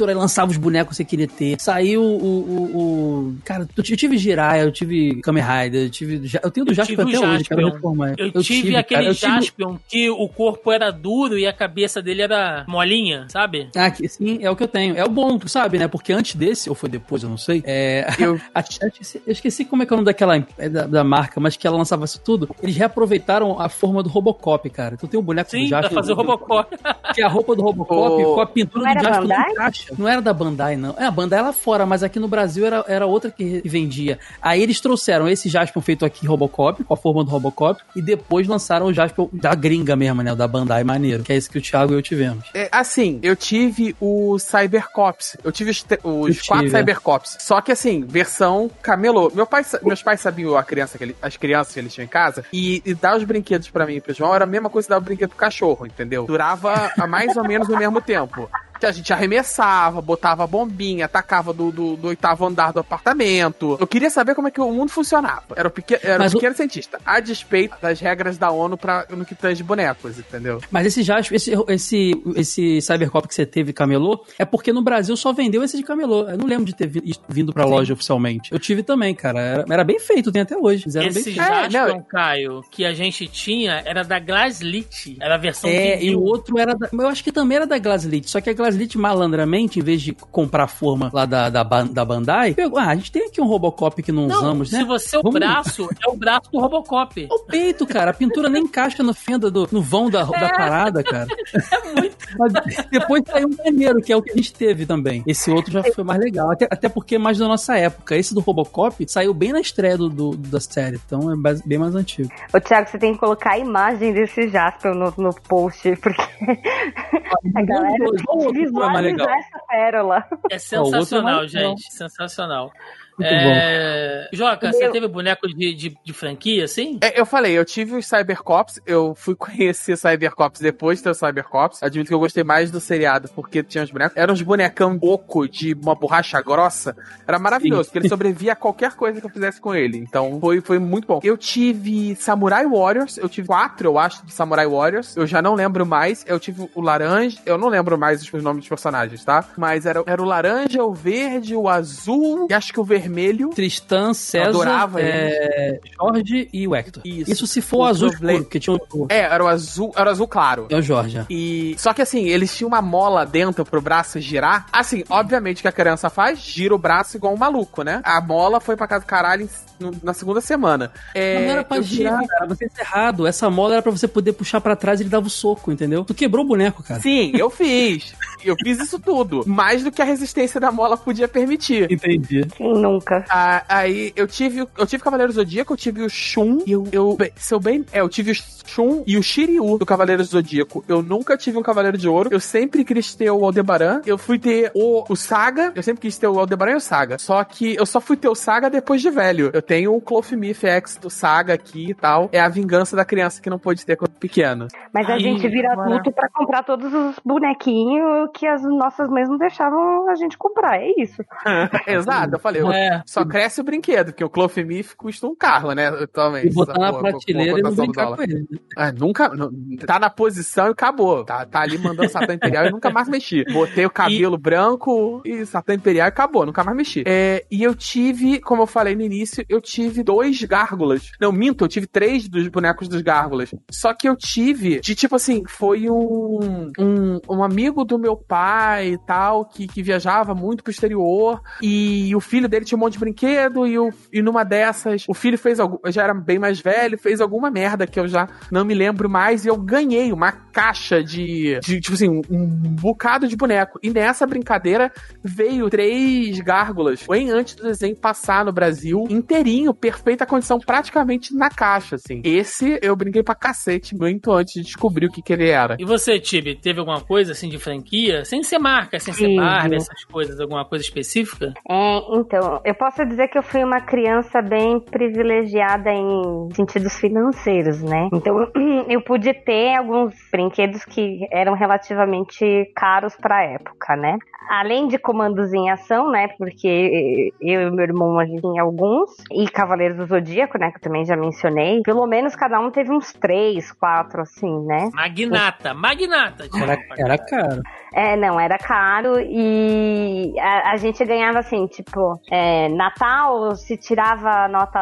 Spectre 0.00 0.10
aí 0.10 0.14
lançava 0.14 0.50
os 0.50 0.56
bonecos 0.56 0.90
que 0.90 0.96
você 0.96 1.04
queria 1.04 1.26
ter. 1.28 1.60
Saiu 1.60 2.02
o. 2.02 2.04
o, 2.04 2.76
o- 2.78 3.36
Cara, 3.44 3.68
eu 3.76 3.82
tive 3.82 4.16
Jiraiya, 4.18 4.62
eu 4.62 4.72
tive 4.72 5.20
Kamen 5.22 5.42
Rider, 5.42 5.84
eu 5.84 5.90
tive. 5.90 6.30
Eu 6.42 6.50
tenho 6.50 6.64
do 6.66 6.72
Eu 6.72 6.76
Jaspion 6.76 7.04
tive 7.04 7.16
até 7.16 7.26
o 7.26 7.30
hoje, 7.30 7.38
Jaspion. 7.44 7.70
reformar. 7.70 8.14
Eu, 8.18 8.42
tive 8.42 8.76
aquele 8.76 9.00
cara, 9.00 9.10
eu 9.10 9.14
tive- 9.14 9.32
Jaspion 9.32 9.76
que 9.88 10.10
o 10.10 10.28
corpo 10.28 10.70
era 10.72 10.90
duro 10.90 11.38
e 11.38 11.46
a 11.46 11.52
cabeça 11.52 12.00
dele 12.02 12.22
era 12.22 12.64
molinha, 12.68 13.26
sabe? 13.28 13.68
Ah, 13.76 13.90
que- 13.90 14.08
sim, 14.08 14.38
é 14.42 14.50
o 14.50 14.56
que 14.56 14.62
eu 14.62 14.68
tenho. 14.68 14.96
É 14.96 15.04
o 15.04 15.08
bom, 15.08 15.38
tu 15.38 15.48
sabe, 15.48 15.78
né? 15.78 15.88
Porque 15.88 16.12
antes 16.12 16.34
desse, 16.34 16.68
ou 16.68 16.74
foi 16.74 16.88
depois, 16.88 17.22
eu 17.22 17.28
não 17.28 17.36
sei, 17.38 17.62
é, 17.66 18.06
Eu- 18.18 18.40
a- 18.54 18.60
eu, 18.82 18.88
esqueci, 18.88 19.22
eu 19.26 19.32
esqueci 19.32 19.64
como 19.64 19.82
é 19.82 19.86
que 19.86 19.92
é 19.92 19.94
o 19.94 19.98
nome 19.98 20.06
daquela 20.06 20.36
é 20.58 20.68
da, 20.68 20.86
da 20.86 21.04
marca, 21.04 21.40
mas 21.40 21.56
que 21.56 21.66
ela 21.66 21.76
lançava 21.76 22.04
isso 22.04 22.20
tudo. 22.20 22.48
Eles 22.62 22.76
reaproveitaram 22.76 23.60
a 23.60 23.68
forma 23.68 24.02
do 24.02 24.08
Robocop, 24.08 24.68
cara. 24.70 24.96
Tu 24.96 25.06
tem 25.08 25.18
um 25.18 25.22
boneco 25.22 25.50
Sim, 25.50 25.64
do 25.64 25.68
pra 25.68 25.82
Jasper, 25.82 25.94
fazer 25.98 26.12
o 26.12 26.16
Robocop. 26.16 26.76
que 27.14 27.20
é 27.22 27.24
a 27.24 27.28
roupa 27.28 27.54
do 27.56 27.62
Robocop 27.62 27.90
O- 28.22 28.34
com 28.34 28.40
a 28.40 28.46
pintura 28.46 28.94
do 28.94 29.02
Bandai? 29.02 29.50
encaixa. 29.52 29.89
Não 29.98 30.08
era 30.08 30.20
da 30.22 30.32
Bandai, 30.32 30.76
não. 30.76 30.94
É, 30.98 31.04
a 31.04 31.10
Bandai 31.10 31.42
lá 31.42 31.52
fora, 31.52 31.84
mas 31.86 32.02
aqui 32.02 32.18
no 32.18 32.28
Brasil 32.28 32.66
era, 32.66 32.84
era 32.88 33.06
outra 33.06 33.30
que 33.30 33.62
vendia. 33.64 34.18
Aí 34.40 34.62
eles 34.62 34.80
trouxeram 34.80 35.28
esse 35.28 35.48
Jasper 35.48 35.82
feito 35.82 36.04
aqui 36.04 36.26
Robocop, 36.26 36.82
com 36.84 36.94
a 36.94 36.96
forma 36.96 37.24
do 37.24 37.30
Robocop, 37.30 37.80
e 37.94 38.02
depois 38.02 38.46
lançaram 38.46 38.86
o 38.86 38.92
Jasper 38.92 39.26
da 39.32 39.54
gringa 39.54 39.96
mesmo, 39.96 40.22
né? 40.22 40.32
O 40.32 40.36
da 40.36 40.46
Bandai 40.48 40.84
maneiro, 40.84 41.22
que 41.22 41.32
é 41.32 41.36
esse 41.36 41.48
que 41.48 41.58
o 41.58 41.62
Thiago 41.62 41.92
e 41.92 41.96
eu 41.96 42.02
tivemos. 42.02 42.44
É, 42.54 42.68
assim, 42.72 43.18
eu 43.22 43.34
tive 43.36 43.94
o 44.00 44.38
Cybercops. 44.38 45.36
Eu 45.42 45.50
tive 45.52 45.70
os, 45.70 45.84
os 46.04 46.36
Eu 46.38 46.44
quatro 46.46 46.64
tive, 46.66 46.76
é. 46.76 46.78
Cybercops. 46.78 47.36
Só 47.40 47.60
que 47.60 47.72
assim, 47.72 48.04
versão 48.06 48.70
camelô. 48.82 49.30
Meu 49.34 49.46
pai, 49.46 49.64
meus 49.82 50.02
pais 50.02 50.20
sabiam 50.20 50.56
a 50.56 50.62
criança 50.62 50.96
que 50.98 51.04
ele- 51.04 51.16
as 51.20 51.36
crianças 51.36 51.74
que 51.74 51.80
eles 51.80 51.92
tinham 51.94 52.04
em 52.04 52.08
casa. 52.08 52.44
E, 52.52 52.82
e 52.84 52.94
dar 52.94 53.16
os 53.16 53.24
brinquedos 53.24 53.68
pra 53.70 53.86
mim 53.86 53.96
e 53.96 54.00
pro 54.00 54.14
João 54.14 54.34
era 54.34 54.44
a 54.44 54.46
mesma 54.46 54.68
coisa 54.70 54.86
que 54.86 54.90
dar 54.90 54.98
o 54.98 55.00
brinquedo 55.00 55.30
pro 55.30 55.38
cachorro, 55.38 55.86
entendeu? 55.86 56.24
Durava 56.26 56.92
a 56.98 57.06
mais 57.06 57.36
ou 57.36 57.44
menos 57.44 57.68
o 57.68 57.76
mesmo 57.76 58.00
tempo. 58.00 58.48
Que 58.80 58.86
a 58.86 58.92
gente 58.92 59.12
arremessava, 59.12 60.00
botava 60.00 60.46
bombinha, 60.46 61.04
atacava 61.04 61.52
do, 61.52 61.70
do, 61.70 61.96
do 61.96 62.08
oitavo 62.08 62.46
andar 62.46 62.72
do 62.72 62.80
apartamento. 62.80 63.76
Eu 63.78 63.86
queria 63.86 64.08
saber 64.10 64.34
como 64.34 64.48
é 64.48 64.50
que 64.50 64.60
o 64.60 64.70
mundo 64.72 64.90
funcionava. 64.90 65.42
Era 65.54 65.68
o, 65.68 65.72
era 66.02 66.22
o 66.24 66.26
o- 66.26 66.30
pequeno 66.32 66.54
cientista. 66.54 66.98
A 67.04 67.20
despeito 67.20 67.76
das 67.80 68.00
regras 68.00 68.38
da 68.38 68.50
ONU 68.50 68.76
pra, 68.76 69.06
no 69.10 69.24
que 69.24 69.34
tange 69.34 69.62
bonecos, 69.62 70.18
entendeu? 70.18 70.60
Mas 70.70 70.86
esse 70.86 71.02
já, 71.02 71.20
esse, 71.20 71.52
esse, 71.68 72.22
esse 72.36 72.80
Cybercop 72.80 73.28
que 73.28 73.34
você 73.34 73.44
teve 73.44 73.72
camelô, 73.72 74.24
é 74.38 74.44
porque 74.44 74.72
no 74.72 74.82
Brasil 74.82 75.16
só 75.16 75.32
vendeu 75.32 75.62
esse 75.62 75.76
de 75.76 75.82
camelô. 75.82 76.28
Eu 76.28 76.38
não 76.38 76.46
lembro 76.46 76.64
de 76.64 76.74
ter 76.74 76.86
vi- 76.86 77.14
vindo 77.28 77.52
pra 77.52 77.64
loja 77.66 77.92
oficialmente. 77.92 78.50
Eu 78.52 78.58
tive 78.58 78.82
também, 78.82 79.14
cara. 79.14 79.40
Era, 79.40 79.64
era 79.68 79.84
bem 79.84 79.98
feito, 80.00 80.32
tem 80.32 80.42
até 80.42 80.56
hoje. 80.56 80.86
Bem 80.90 81.06
Esse 81.08 81.22
feito. 81.24 81.40
É, 81.40 81.68
Jaspion, 81.70 81.96
não. 81.98 82.02
Caio, 82.04 82.64
que 82.70 82.84
a 82.84 82.94
gente 82.94 83.26
tinha, 83.28 83.82
era 83.84 84.02
da 84.02 84.18
Glaslit. 84.18 85.16
Era 85.20 85.34
a 85.34 85.38
versão 85.38 85.68
É, 85.68 86.02
e 86.02 86.14
o 86.14 86.22
outro 86.22 86.58
era 86.58 86.74
da, 86.74 86.88
eu 86.92 87.08
acho 87.08 87.22
que 87.22 87.32
também 87.32 87.56
era 87.56 87.66
da 87.66 87.78
Glaslit, 87.78 88.28
só 88.30 88.40
que 88.40 88.48
a 88.50 88.52
Glaslit 88.52 88.69
malandramente, 88.98 89.78
em 89.78 89.82
vez 89.82 90.00
de 90.02 90.12
comprar 90.12 90.64
a 90.64 90.68
forma 90.68 91.10
lá 91.12 91.24
da, 91.26 91.48
da, 91.50 91.62
da 91.62 92.04
Bandai, 92.04 92.54
pegou, 92.54 92.78
ah, 92.78 92.88
a 92.88 92.94
gente 92.96 93.10
tem 93.12 93.26
aqui 93.26 93.40
um 93.40 93.46
Robocop 93.46 94.02
que 94.02 94.12
não, 94.12 94.26
Não, 94.26 94.36
usamos, 94.38 94.70
né? 94.72 94.78
se 94.80 94.84
você 94.84 95.16
é 95.16 95.18
o 95.18 95.22
Vamos- 95.22 95.38
braço, 95.38 95.88
é 96.06 96.10
o 96.10 96.16
braço 96.16 96.50
do 96.52 96.60
Robocop. 96.60 97.28
O 97.30 97.38
peito, 97.46 97.86
cara, 97.86 98.10
a 98.10 98.14
pintura 98.14 98.48
nem 98.48 98.62
encaixa 98.64 99.02
no 99.02 99.14
fenda 99.14 99.50
do, 99.50 99.68
no 99.72 99.80
vão 99.82 100.08
da, 100.10 100.24
da 100.24 100.48
parada, 100.50 101.02
cara. 101.02 101.26
É 101.72 102.00
muito. 102.00 102.16
Mas 102.38 102.52
depois 102.90 103.22
saiu 103.26 103.48
um 103.48 103.64
maneiro, 103.64 104.00
que 104.00 104.12
é 104.12 104.16
o 104.16 104.22
que 104.22 104.30
a 104.30 104.34
gente 104.36 104.52
teve 104.52 104.86
também. 104.86 105.22
Esse 105.26 105.50
outro 105.50 105.72
já 105.72 105.82
foi 105.82 106.04
mais 106.04 106.20
legal, 106.20 106.50
até, 106.50 106.66
até 106.70 106.88
porque 106.88 107.16
é 107.16 107.18
mais 107.18 107.38
da 107.38 107.48
nossa 107.48 107.76
época. 107.76 108.16
Esse 108.16 108.32
do 108.34 108.40
Robocop 108.40 109.04
saiu 109.08 109.34
bem 109.34 109.52
na 109.52 109.60
estreia 109.60 109.96
do, 109.96 110.08
do- 110.08 110.36
da 110.36 110.60
série, 110.60 111.00
então 111.04 111.32
é 111.32 111.36
bem 111.64 111.78
mais 111.78 111.94
antigo. 111.94 112.30
Ô, 112.54 112.60
Thiago, 112.60 112.88
você 112.88 112.98
tem 112.98 113.12
que 113.14 113.18
colocar 113.20 113.52
a 113.54 113.58
imagem 113.58 114.12
desse 114.12 114.48
Jasper 114.48 114.94
no, 114.94 115.12
no 115.16 115.34
post, 115.48 115.96
porque 115.96 116.22
a 117.56 117.62
galera 117.62 117.96
Dois, 117.98 118.22
legal. 118.64 119.26
visualizar 119.26 119.38
essa 119.38 119.58
pérola. 119.66 120.24
É 120.50 120.54
é 120.54 120.58
sensacional, 120.58 121.46
gente. 121.48 121.92
Sensacional. 121.92 122.72
Muito 123.20 123.32
É... 123.32 124.28
Joca, 124.32 124.72
você 124.72 124.78
Meu- 124.84 124.92
teve 124.92 125.08
boneco 125.08 125.46
de, 125.48 125.74
de, 125.74 125.96
de 126.04 126.12
franquia, 126.12 126.64
assim? 126.64 126.98
É, 127.02 127.18
eu 127.20 127.26
falei, 127.26 127.56
eu 127.58 127.64
tive 127.64 127.96
os 127.96 128.06
Cybercops, 128.06 128.80
eu 128.86 129.14
fui 129.14 129.34
conhecer 129.36 129.96
Cybercops 129.96 130.60
depois 130.60 130.98
de 130.98 131.04
ter 131.04 131.10
os 131.10 131.18
Cybercops. 131.18 131.82
Admito 131.82 132.08
que 132.08 132.14
eu 132.14 132.18
gostei 132.18 132.44
mais 132.44 132.70
do 132.70 132.80
seriado 132.80 133.28
porque 133.34 133.62
tinha 133.62 133.84
os 133.84 133.90
bonecos. 133.90 134.16
Eram 134.16 134.34
uns 134.34 134.42
bonecão 134.42 134.98
oco 135.00 135.48
de 135.48 135.74
uma 135.74 135.94
borracha 135.94 136.40
grossa. 136.40 136.96
Era 137.26 137.38
maravilhoso, 137.38 137.84
porque 137.84 137.98
ele 137.98 138.08
sobrevivia 138.08 138.52
a 138.52 138.56
qualquer 138.56 138.94
coisa 138.94 139.20
que 139.20 139.26
eu 139.26 139.30
fizesse 139.30 139.60
com 139.60 139.74
ele. 139.74 139.98
Então 139.98 140.38
foi, 140.40 140.60
foi 140.60 140.78
muito 140.78 141.06
bom. 141.06 141.20
Eu 141.22 141.36
tive 141.36 142.14
Samurai 142.16 142.66
Warriors, 142.66 143.18
eu 143.18 143.28
tive 143.28 143.48
quatro, 143.48 143.88
eu 143.88 143.98
acho, 143.98 144.24
de 144.24 144.32
Samurai 144.32 144.66
Warriors. 144.66 145.16
Eu 145.16 145.26
já 145.26 145.42
não 145.42 145.54
lembro 145.54 145.84
mais. 145.84 146.24
Eu 146.26 146.38
tive 146.38 146.68
o 146.74 146.80
laranja, 146.80 147.38
eu 147.44 147.58
não 147.58 147.68
lembro 147.68 147.98
mais 147.98 148.22
os 148.22 148.42
nomes 148.42 148.60
dos 148.62 148.68
personagens, 148.68 149.24
tá? 149.24 149.44
Mas 149.56 149.86
era, 149.86 150.02
era 150.06 150.22
o 150.22 150.24
laranja, 150.24 150.82
o 150.84 150.94
verde, 150.94 151.54
o 151.56 151.68
azul 151.68 152.46
e 152.48 152.54
acho 152.54 152.72
que 152.72 152.80
o 152.80 152.84
vermelho. 152.84 153.09
Tristan, 153.50 154.14
César, 154.14 154.48
adorava 154.48 155.00
é, 155.00 155.80
Jorge 156.00 156.48
e 156.52 156.66
o 156.66 156.74
Hector. 156.74 157.02
Isso. 157.04 157.30
Isso, 157.30 157.46
se 157.46 157.60
for 157.60 157.78
o 157.78 157.84
azul 157.84 158.08
escuro, 158.08 158.38
porque 158.44 158.60
tinha 158.60 158.76
o, 158.76 159.06
É, 159.08 159.20
era 159.20 159.44
o 159.44 159.48
azul, 159.48 159.92
era 159.96 160.08
o 160.08 160.12
azul 160.12 160.28
claro. 160.28 160.66
é 160.70 160.76
o 160.76 160.82
Jorge. 160.82 161.18
é. 161.18 161.26
E 161.30 161.74
só 161.78 161.92
que 161.92 162.02
assim, 162.02 162.24
eles 162.28 162.56
tinham 162.56 162.68
uma 162.68 162.82
mola 162.82 163.24
dentro 163.26 163.64
pro 163.64 163.80
braço 163.80 164.20
girar. 164.20 164.66
Assim, 164.72 165.04
obviamente 165.08 165.58
o 165.58 165.62
que 165.62 165.68
a 165.68 165.72
criança 165.72 166.08
faz, 166.10 166.38
gira 166.40 166.74
o 166.74 166.78
braço 166.78 167.16
igual 167.16 167.34
um 167.34 167.38
maluco, 167.38 167.82
né? 167.82 168.00
A 168.04 168.20
mola 168.20 168.60
foi 168.60 168.76
pra 168.76 168.86
casa 168.86 169.04
do 169.04 169.06
caralho 169.08 169.42
em- 169.44 169.48
no- 169.84 169.92
na 170.02 170.12
segunda 170.12 170.40
semana. 170.40 170.92
É, 171.14 171.40
não 171.44 171.50
era 171.52 171.64
pra 171.64 171.80
girar, 171.80 172.26
cara. 172.26 172.46
Você 172.48 172.68
fez 172.68 172.78
errado. 172.78 173.26
Essa 173.26 173.48
mola 173.50 173.74
era 173.74 173.82
pra 173.82 173.90
você 173.92 174.06
poder 174.06 174.32
puxar 174.34 174.60
pra 174.60 174.76
trás 174.76 175.00
e 175.00 175.02
ele 175.02 175.10
dava 175.10 175.26
o 175.26 175.30
soco, 175.30 175.72
entendeu? 175.72 176.04
Tu 176.04 176.14
quebrou 176.14 176.44
o 176.44 176.48
boneco, 176.48 176.82
cara. 176.82 177.00
Sim, 177.00 177.32
eu 177.34 177.48
fiz. 177.50 178.14
Eu 178.44 178.54
fiz 178.62 178.78
isso 178.78 178.98
tudo. 178.98 179.42
Mais 179.46 179.82
do 179.82 179.90
que 179.90 180.00
a 180.00 180.04
resistência 180.04 180.60
da 180.60 180.70
mola 180.70 180.96
podia 180.96 181.28
permitir. 181.28 181.90
Entendi. 181.90 182.46
Quem 182.56 182.99
nunca? 183.00 183.24
Ah, 183.30 183.64
aí 183.68 184.12
eu 184.14 184.26
tive 184.26 184.60
eu 184.76 184.86
tive 184.86 185.02
Cavaleiro 185.02 185.32
Zodíaco, 185.32 185.72
eu 185.72 185.76
tive 185.76 186.02
o 186.02 186.08
Shun 186.08 186.58
e 186.66 186.72
eu, 186.72 186.84
eu 186.92 187.16
bem, 187.16 187.32
se 187.36 187.52
eu 187.54 187.60
bem, 187.60 187.84
é, 187.92 188.00
eu 188.00 188.08
tive 188.08 188.30
o 188.32 188.34
Shun 188.34 189.02
e 189.06 189.16
o 189.18 189.22
Shiryu 189.22 189.78
do 189.78 189.86
Cavaleiro 189.86 190.22
Zodíaco. 190.22 190.84
Eu 190.88 191.02
nunca 191.02 191.36
tive 191.36 191.58
um 191.58 191.62
Cavaleiro 191.62 191.98
de 191.98 192.08
Ouro. 192.08 192.30
Eu 192.32 192.40
sempre 192.40 192.84
quis 192.84 193.14
ter 193.14 193.30
o 193.30 193.44
Aldebaran. 193.44 194.00
Eu 194.06 194.16
fui 194.18 194.38
ter 194.38 194.70
o, 194.74 195.04
o 195.08 195.16
Saga. 195.16 195.72
Eu 195.74 195.82
sempre 195.82 196.02
quis 196.02 196.16
ter 196.18 196.28
o 196.28 196.38
Aldebaran 196.38 196.72
e 196.72 196.76
o 196.76 196.80
Saga. 196.80 197.18
Só 197.18 197.42
que 197.44 197.74
eu 197.74 197.84
só 197.86 198.00
fui 198.00 198.16
ter 198.16 198.28
o 198.28 198.34
Saga 198.34 198.70
depois 198.70 199.00
de 199.02 199.10
velho. 199.10 199.50
Eu 199.52 199.62
tenho 199.62 199.94
o 199.94 200.00
Clothmith 200.00 200.64
X 200.64 200.96
do 201.00 201.10
Saga 201.10 201.54
aqui 201.54 201.90
e 201.90 201.94
tal. 201.94 202.28
É 202.32 202.40
a 202.40 202.48
vingança 202.48 202.94
da 202.96 203.04
criança 203.04 203.40
que 203.42 203.50
não 203.50 203.58
pôde 203.58 203.84
ter 203.84 203.96
quando 203.96 204.12
pequeno. 204.12 204.68
Mas 204.92 205.08
a 205.08 205.14
Aí, 205.14 205.20
gente 205.20 205.48
vira 205.48 205.72
agora- 205.72 205.88
adulto 205.90 206.12
pra 206.12 206.28
comprar 206.28 206.62
todos 206.62 206.92
os 206.92 207.16
bonequinhos 207.24 208.30
que 208.34 208.46
as 208.46 208.62
nossas 208.62 209.08
mães 209.08 209.28
não 209.28 209.36
deixavam 209.38 210.08
a 210.10 210.14
gente 210.14 210.36
comprar. 210.38 210.78
É 210.80 210.90
isso. 210.98 211.22
Exato, 211.86 212.34
eu 212.34 212.38
falei. 212.38 212.62
eu- 212.62 212.66
É. 212.90 213.02
Só 213.06 213.24
cresce 213.24 213.60
o 213.60 213.64
brinquedo, 213.64 214.06
porque 214.06 214.24
o 214.24 214.30
Clothmith 214.30 214.94
custa 214.96 215.26
um 215.26 215.34
carro, 215.34 215.72
né? 215.72 215.88
Atualmente. 215.88 216.48
E 216.48 216.52
botar 216.52 216.78
na 216.78 216.92
prateleira 216.92 217.58
e 217.58 217.62
não 217.62 217.74
brincar 217.74 218.14
com 218.16 218.22
ele. 218.22 218.46
né? 218.50 218.58
É, 218.76 218.92
nunca. 218.92 219.28
não- 219.28 219.50
tá 219.86 219.98
na 219.98 220.10
posição 220.10 220.66
e 220.68 220.70
acabou. 220.70 221.24
Tá, 221.24 221.44
tá 221.46 221.60
ali 221.60 221.78
mandando 221.78 222.08
Satã 222.10 222.34
Imperial 222.34 222.66
e 222.66 222.70
nunca 222.70 222.90
mais 222.90 223.08
mexi. 223.08 223.44
Botei 223.52 223.84
o 223.86 223.90
cabelo 223.90 224.36
branco 224.38 225.20
e 225.24 225.44
Satã 225.46 225.74
Imperial 225.74 226.06
e 226.06 226.08
acabou, 226.08 226.44
nunca 226.46 226.64
mais 226.64 226.76
mexi. 226.76 227.04
É, 227.06 227.44
e 227.50 227.62
eu 227.62 227.74
tive, 227.74 228.40
como 228.40 228.62
eu 228.62 228.66
falei 228.66 228.94
no 228.94 229.02
início, 229.02 229.44
eu 229.48 229.60
tive 229.60 230.02
dois 230.02 230.42
gárgulas. 230.42 231.10
Não, 231.20 231.32
minto, 231.32 231.64
eu 231.64 231.68
tive 231.68 231.86
três 231.86 232.28
dos 232.28 232.48
bonecos 232.48 232.88
dos 232.88 233.02
gárgulas. 233.02 233.50
Só 233.70 233.94
que 233.94 234.08
eu 234.08 234.16
tive, 234.16 234.80
de 234.80 234.94
tipo 234.94 235.16
assim, 235.16 235.42
foi 235.48 235.88
um, 235.90 236.70
um, 236.78 237.20
um 237.28 237.42
amigo 237.44 237.84
do 237.84 237.98
meu 237.98 238.16
pai 238.16 238.92
e 238.92 238.98
tal, 238.98 239.44
que, 239.44 239.66
que 239.66 239.82
viajava 239.82 240.34
muito 240.34 240.62
pro 240.62 240.70
exterior. 240.70 241.40
E 241.62 242.14
o 242.14 242.20
filho 242.20 242.48
dele 242.48 242.64
tinha 242.70 242.76
um 242.76 242.80
monte 242.80 242.94
de 242.94 242.98
brinquedo. 242.98 243.66
E, 243.66 243.78
o, 243.78 243.90
e 244.12 244.22
numa 244.22 244.44
dessas, 244.44 245.04
o 245.08 245.14
filho 245.14 245.36
fez 245.36 245.60
algum. 245.60 245.78
Já 245.90 246.04
era 246.04 246.14
bem 246.14 246.38
mais 246.38 246.60
velho, 246.60 246.98
fez 246.98 247.20
alguma 247.20 247.50
merda 247.50 247.86
que 247.86 247.98
eu 247.98 248.08
já 248.08 248.28
não 248.50 248.64
me 248.64 248.74
lembro 248.74 249.08
mais. 249.08 249.44
E 249.44 249.48
eu 249.48 249.56
ganhei 249.56 250.12
uma 250.12 250.32
caixa 250.32 251.02
de, 251.02 251.58
de 251.60 251.80
tipo 251.80 251.94
assim, 251.94 252.08
um, 252.08 252.22
um 252.30 252.46
bocado 252.76 253.26
de 253.26 253.36
boneco. 253.36 253.78
E 253.82 253.90
nessa 253.90 254.26
brincadeira 254.26 254.92
veio 255.22 255.68
três 255.68 256.38
gárgulas. 256.40 257.04
Bem 257.08 257.30
antes 257.30 257.54
do 257.54 257.64
desenho 257.64 257.96
passar 257.96 258.44
no 258.44 258.52
Brasil, 258.52 259.06
inteirinho, 259.10 259.74
perfeita 259.74 260.24
condição, 260.24 260.58
praticamente 260.58 261.34
na 261.34 261.50
caixa, 261.50 261.96
assim. 261.96 262.20
Esse 262.24 262.78
eu 262.82 262.94
brinquei 262.94 263.22
pra 263.22 263.34
cacete 263.34 263.96
muito 263.96 264.32
antes 264.32 264.54
de 264.54 264.62
descobrir 264.62 265.06
o 265.06 265.10
que, 265.10 265.22
que 265.22 265.32
ele 265.32 265.48
era. 265.48 265.76
E 265.78 265.84
você, 265.84 266.18
Tibi, 266.18 266.54
teve 266.54 266.78
alguma 266.78 267.00
coisa 267.00 267.32
assim 267.32 267.48
de 267.48 267.58
franquia? 267.58 268.24
Sem 268.24 268.42
ser 268.42 268.58
marca, 268.58 268.98
sem 268.98 269.12
ser 269.12 269.26
Tive. 269.26 269.36
Barbie, 269.36 269.76
essas 269.76 270.04
coisas, 270.04 270.38
alguma 270.40 270.64
coisa 270.64 270.84
específica? 270.84 271.52
É, 271.68 271.98
então, 272.14 272.59
eu 272.64 272.74
posso 272.74 273.04
dizer 273.04 273.28
que 273.28 273.38
eu 273.38 273.42
fui 273.42 273.62
uma 273.64 273.80
criança 273.80 274.40
bem 274.42 274.80
privilegiada 274.80 275.90
em 275.90 276.48
sentidos 276.54 276.98
financeiros, 276.98 277.82
né? 277.82 278.08
Então, 278.12 278.36
eu 278.88 279.00
pude 279.02 279.32
ter 279.32 279.76
alguns 279.76 280.14
brinquedos 280.30 280.84
que 280.84 281.20
eram 281.30 281.54
relativamente 281.54 282.70
caros 282.74 283.16
pra 283.16 283.44
época, 283.44 283.96
né? 283.96 284.18
Além 284.48 284.88
de 284.88 284.98
comandos 284.98 285.52
em 285.52 285.70
ação, 285.70 286.10
né? 286.10 286.28
Porque 286.36 287.32
eu 287.40 287.68
e 287.68 287.70
meu 287.70 287.84
irmão 287.84 288.18
a 288.18 288.24
gente 288.24 288.40
tinha 288.40 288.62
alguns. 288.62 289.10
E 289.30 289.48
Cavaleiros 289.48 289.96
do 289.96 290.06
Zodíaco, 290.06 290.58
né? 290.58 290.70
Que 290.72 290.78
eu 290.78 290.82
também 290.82 291.04
já 291.04 291.16
mencionei. 291.16 291.80
Pelo 291.82 292.04
menos 292.06 292.34
cada 292.34 292.58
um 292.58 292.70
teve 292.70 292.90
uns 292.90 293.12
três, 293.12 293.70
quatro, 293.70 294.22
assim, 294.22 294.66
né? 294.66 294.90
Magnata, 294.92 295.72
magnata. 295.72 296.48
Era, 296.52 296.78
era 296.98 297.18
caro. 297.18 297.62
É, 297.94 298.16
não, 298.16 298.40
era 298.40 298.58
caro 298.58 299.20
e 299.20 300.34
a, 300.38 300.72
a 300.72 300.76
gente 300.76 301.04
ganhava 301.04 301.40
assim, 301.40 301.66
tipo, 301.66 302.20
é, 302.30 302.49
Natal 302.68 303.54
se 303.54 303.76
tirava 303.76 304.48
nota 304.48 304.78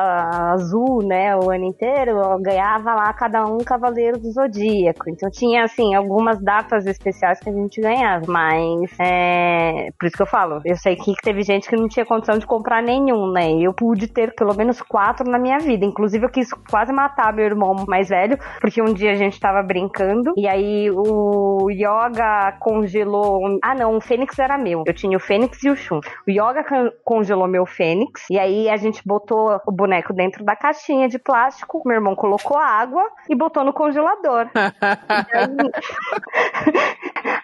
azul, 0.52 1.02
né, 1.02 1.37
o 1.37 1.50
ano 1.50 1.64
inteiro, 1.64 2.20
ganhava 2.40 2.94
lá 2.94 3.12
cada 3.12 3.44
um 3.44 3.59
Cavaleiro 3.59 4.18
do 4.18 4.31
Zodíaco. 4.31 5.09
Então 5.09 5.28
tinha, 5.31 5.64
assim, 5.64 5.94
algumas 5.94 6.42
datas 6.42 6.87
especiais 6.87 7.40
que 7.40 7.50
a 7.50 7.52
gente 7.52 7.81
ganhava, 7.81 8.24
mas 8.28 8.90
é, 9.00 9.90
por 9.98 10.07
isso 10.07 10.16
que 10.16 10.22
eu 10.22 10.26
falo, 10.26 10.61
eu 10.64 10.76
sei 10.76 10.96
que 10.96 11.14
teve 11.22 11.42
gente 11.42 11.68
que 11.68 11.76
não 11.76 11.88
tinha 11.88 12.07
condição 12.07 12.38
de 12.38 12.46
comprar 12.46 12.83
nenhum, 12.83 13.31
né, 13.33 13.52
eu 13.52 13.72
pude 13.72 14.07
ter 14.09 14.35
pelo 14.35 14.54
menos 14.54 14.81
quatro 14.83 15.31
na 15.31 15.38
minha 15.38 15.59
vida, 15.59 15.85
inclusive 15.85 16.24
eu 16.24 16.31
quis 16.31 16.48
quase 16.70 16.92
matar 16.92 17.33
meu 17.33 17.44
irmão 17.44 17.85
mais 17.87 18.09
velho, 18.09 18.38
porque 18.61 18.83
um 18.83 18.92
dia 18.92 19.12
a 19.12 19.14
gente 19.14 19.38
tava 19.40 19.62
brincando 19.62 20.33
e 20.37 20.46
aí 20.46 20.90
o 20.90 21.70
Yoga 21.70 22.57
congelou. 22.61 23.59
Ah, 23.62 23.74
não, 23.74 23.96
o 23.96 24.00
Fênix 24.00 24.38
era 24.38 24.59
meu. 24.59 24.83
Eu 24.87 24.94
tinha 24.94 25.16
o 25.16 25.20
Fênix 25.20 25.62
e 25.62 25.70
o 25.70 25.76
Shun. 25.76 26.00
O 26.26 26.31
Yoga 26.31 26.64
congelou 27.04 27.48
meu 27.48 27.57
meu 27.58 27.66
Fênix. 27.66 28.24
E 28.30 28.38
aí 28.38 28.68
a 28.68 28.76
gente 28.76 29.02
botou 29.04 29.60
o 29.66 29.72
boneco 29.72 30.12
dentro 30.12 30.44
da 30.44 30.54
caixinha 30.54 31.08
de 31.08 31.18
plástico, 31.18 31.82
meu 31.84 31.96
irmão 31.96 32.14
colocou 32.14 32.56
água 32.56 33.04
e 33.28 33.34
botou 33.34 33.64
no 33.64 33.72
congelador. 33.72 34.48
E 34.54 34.58
aí, 35.36 35.56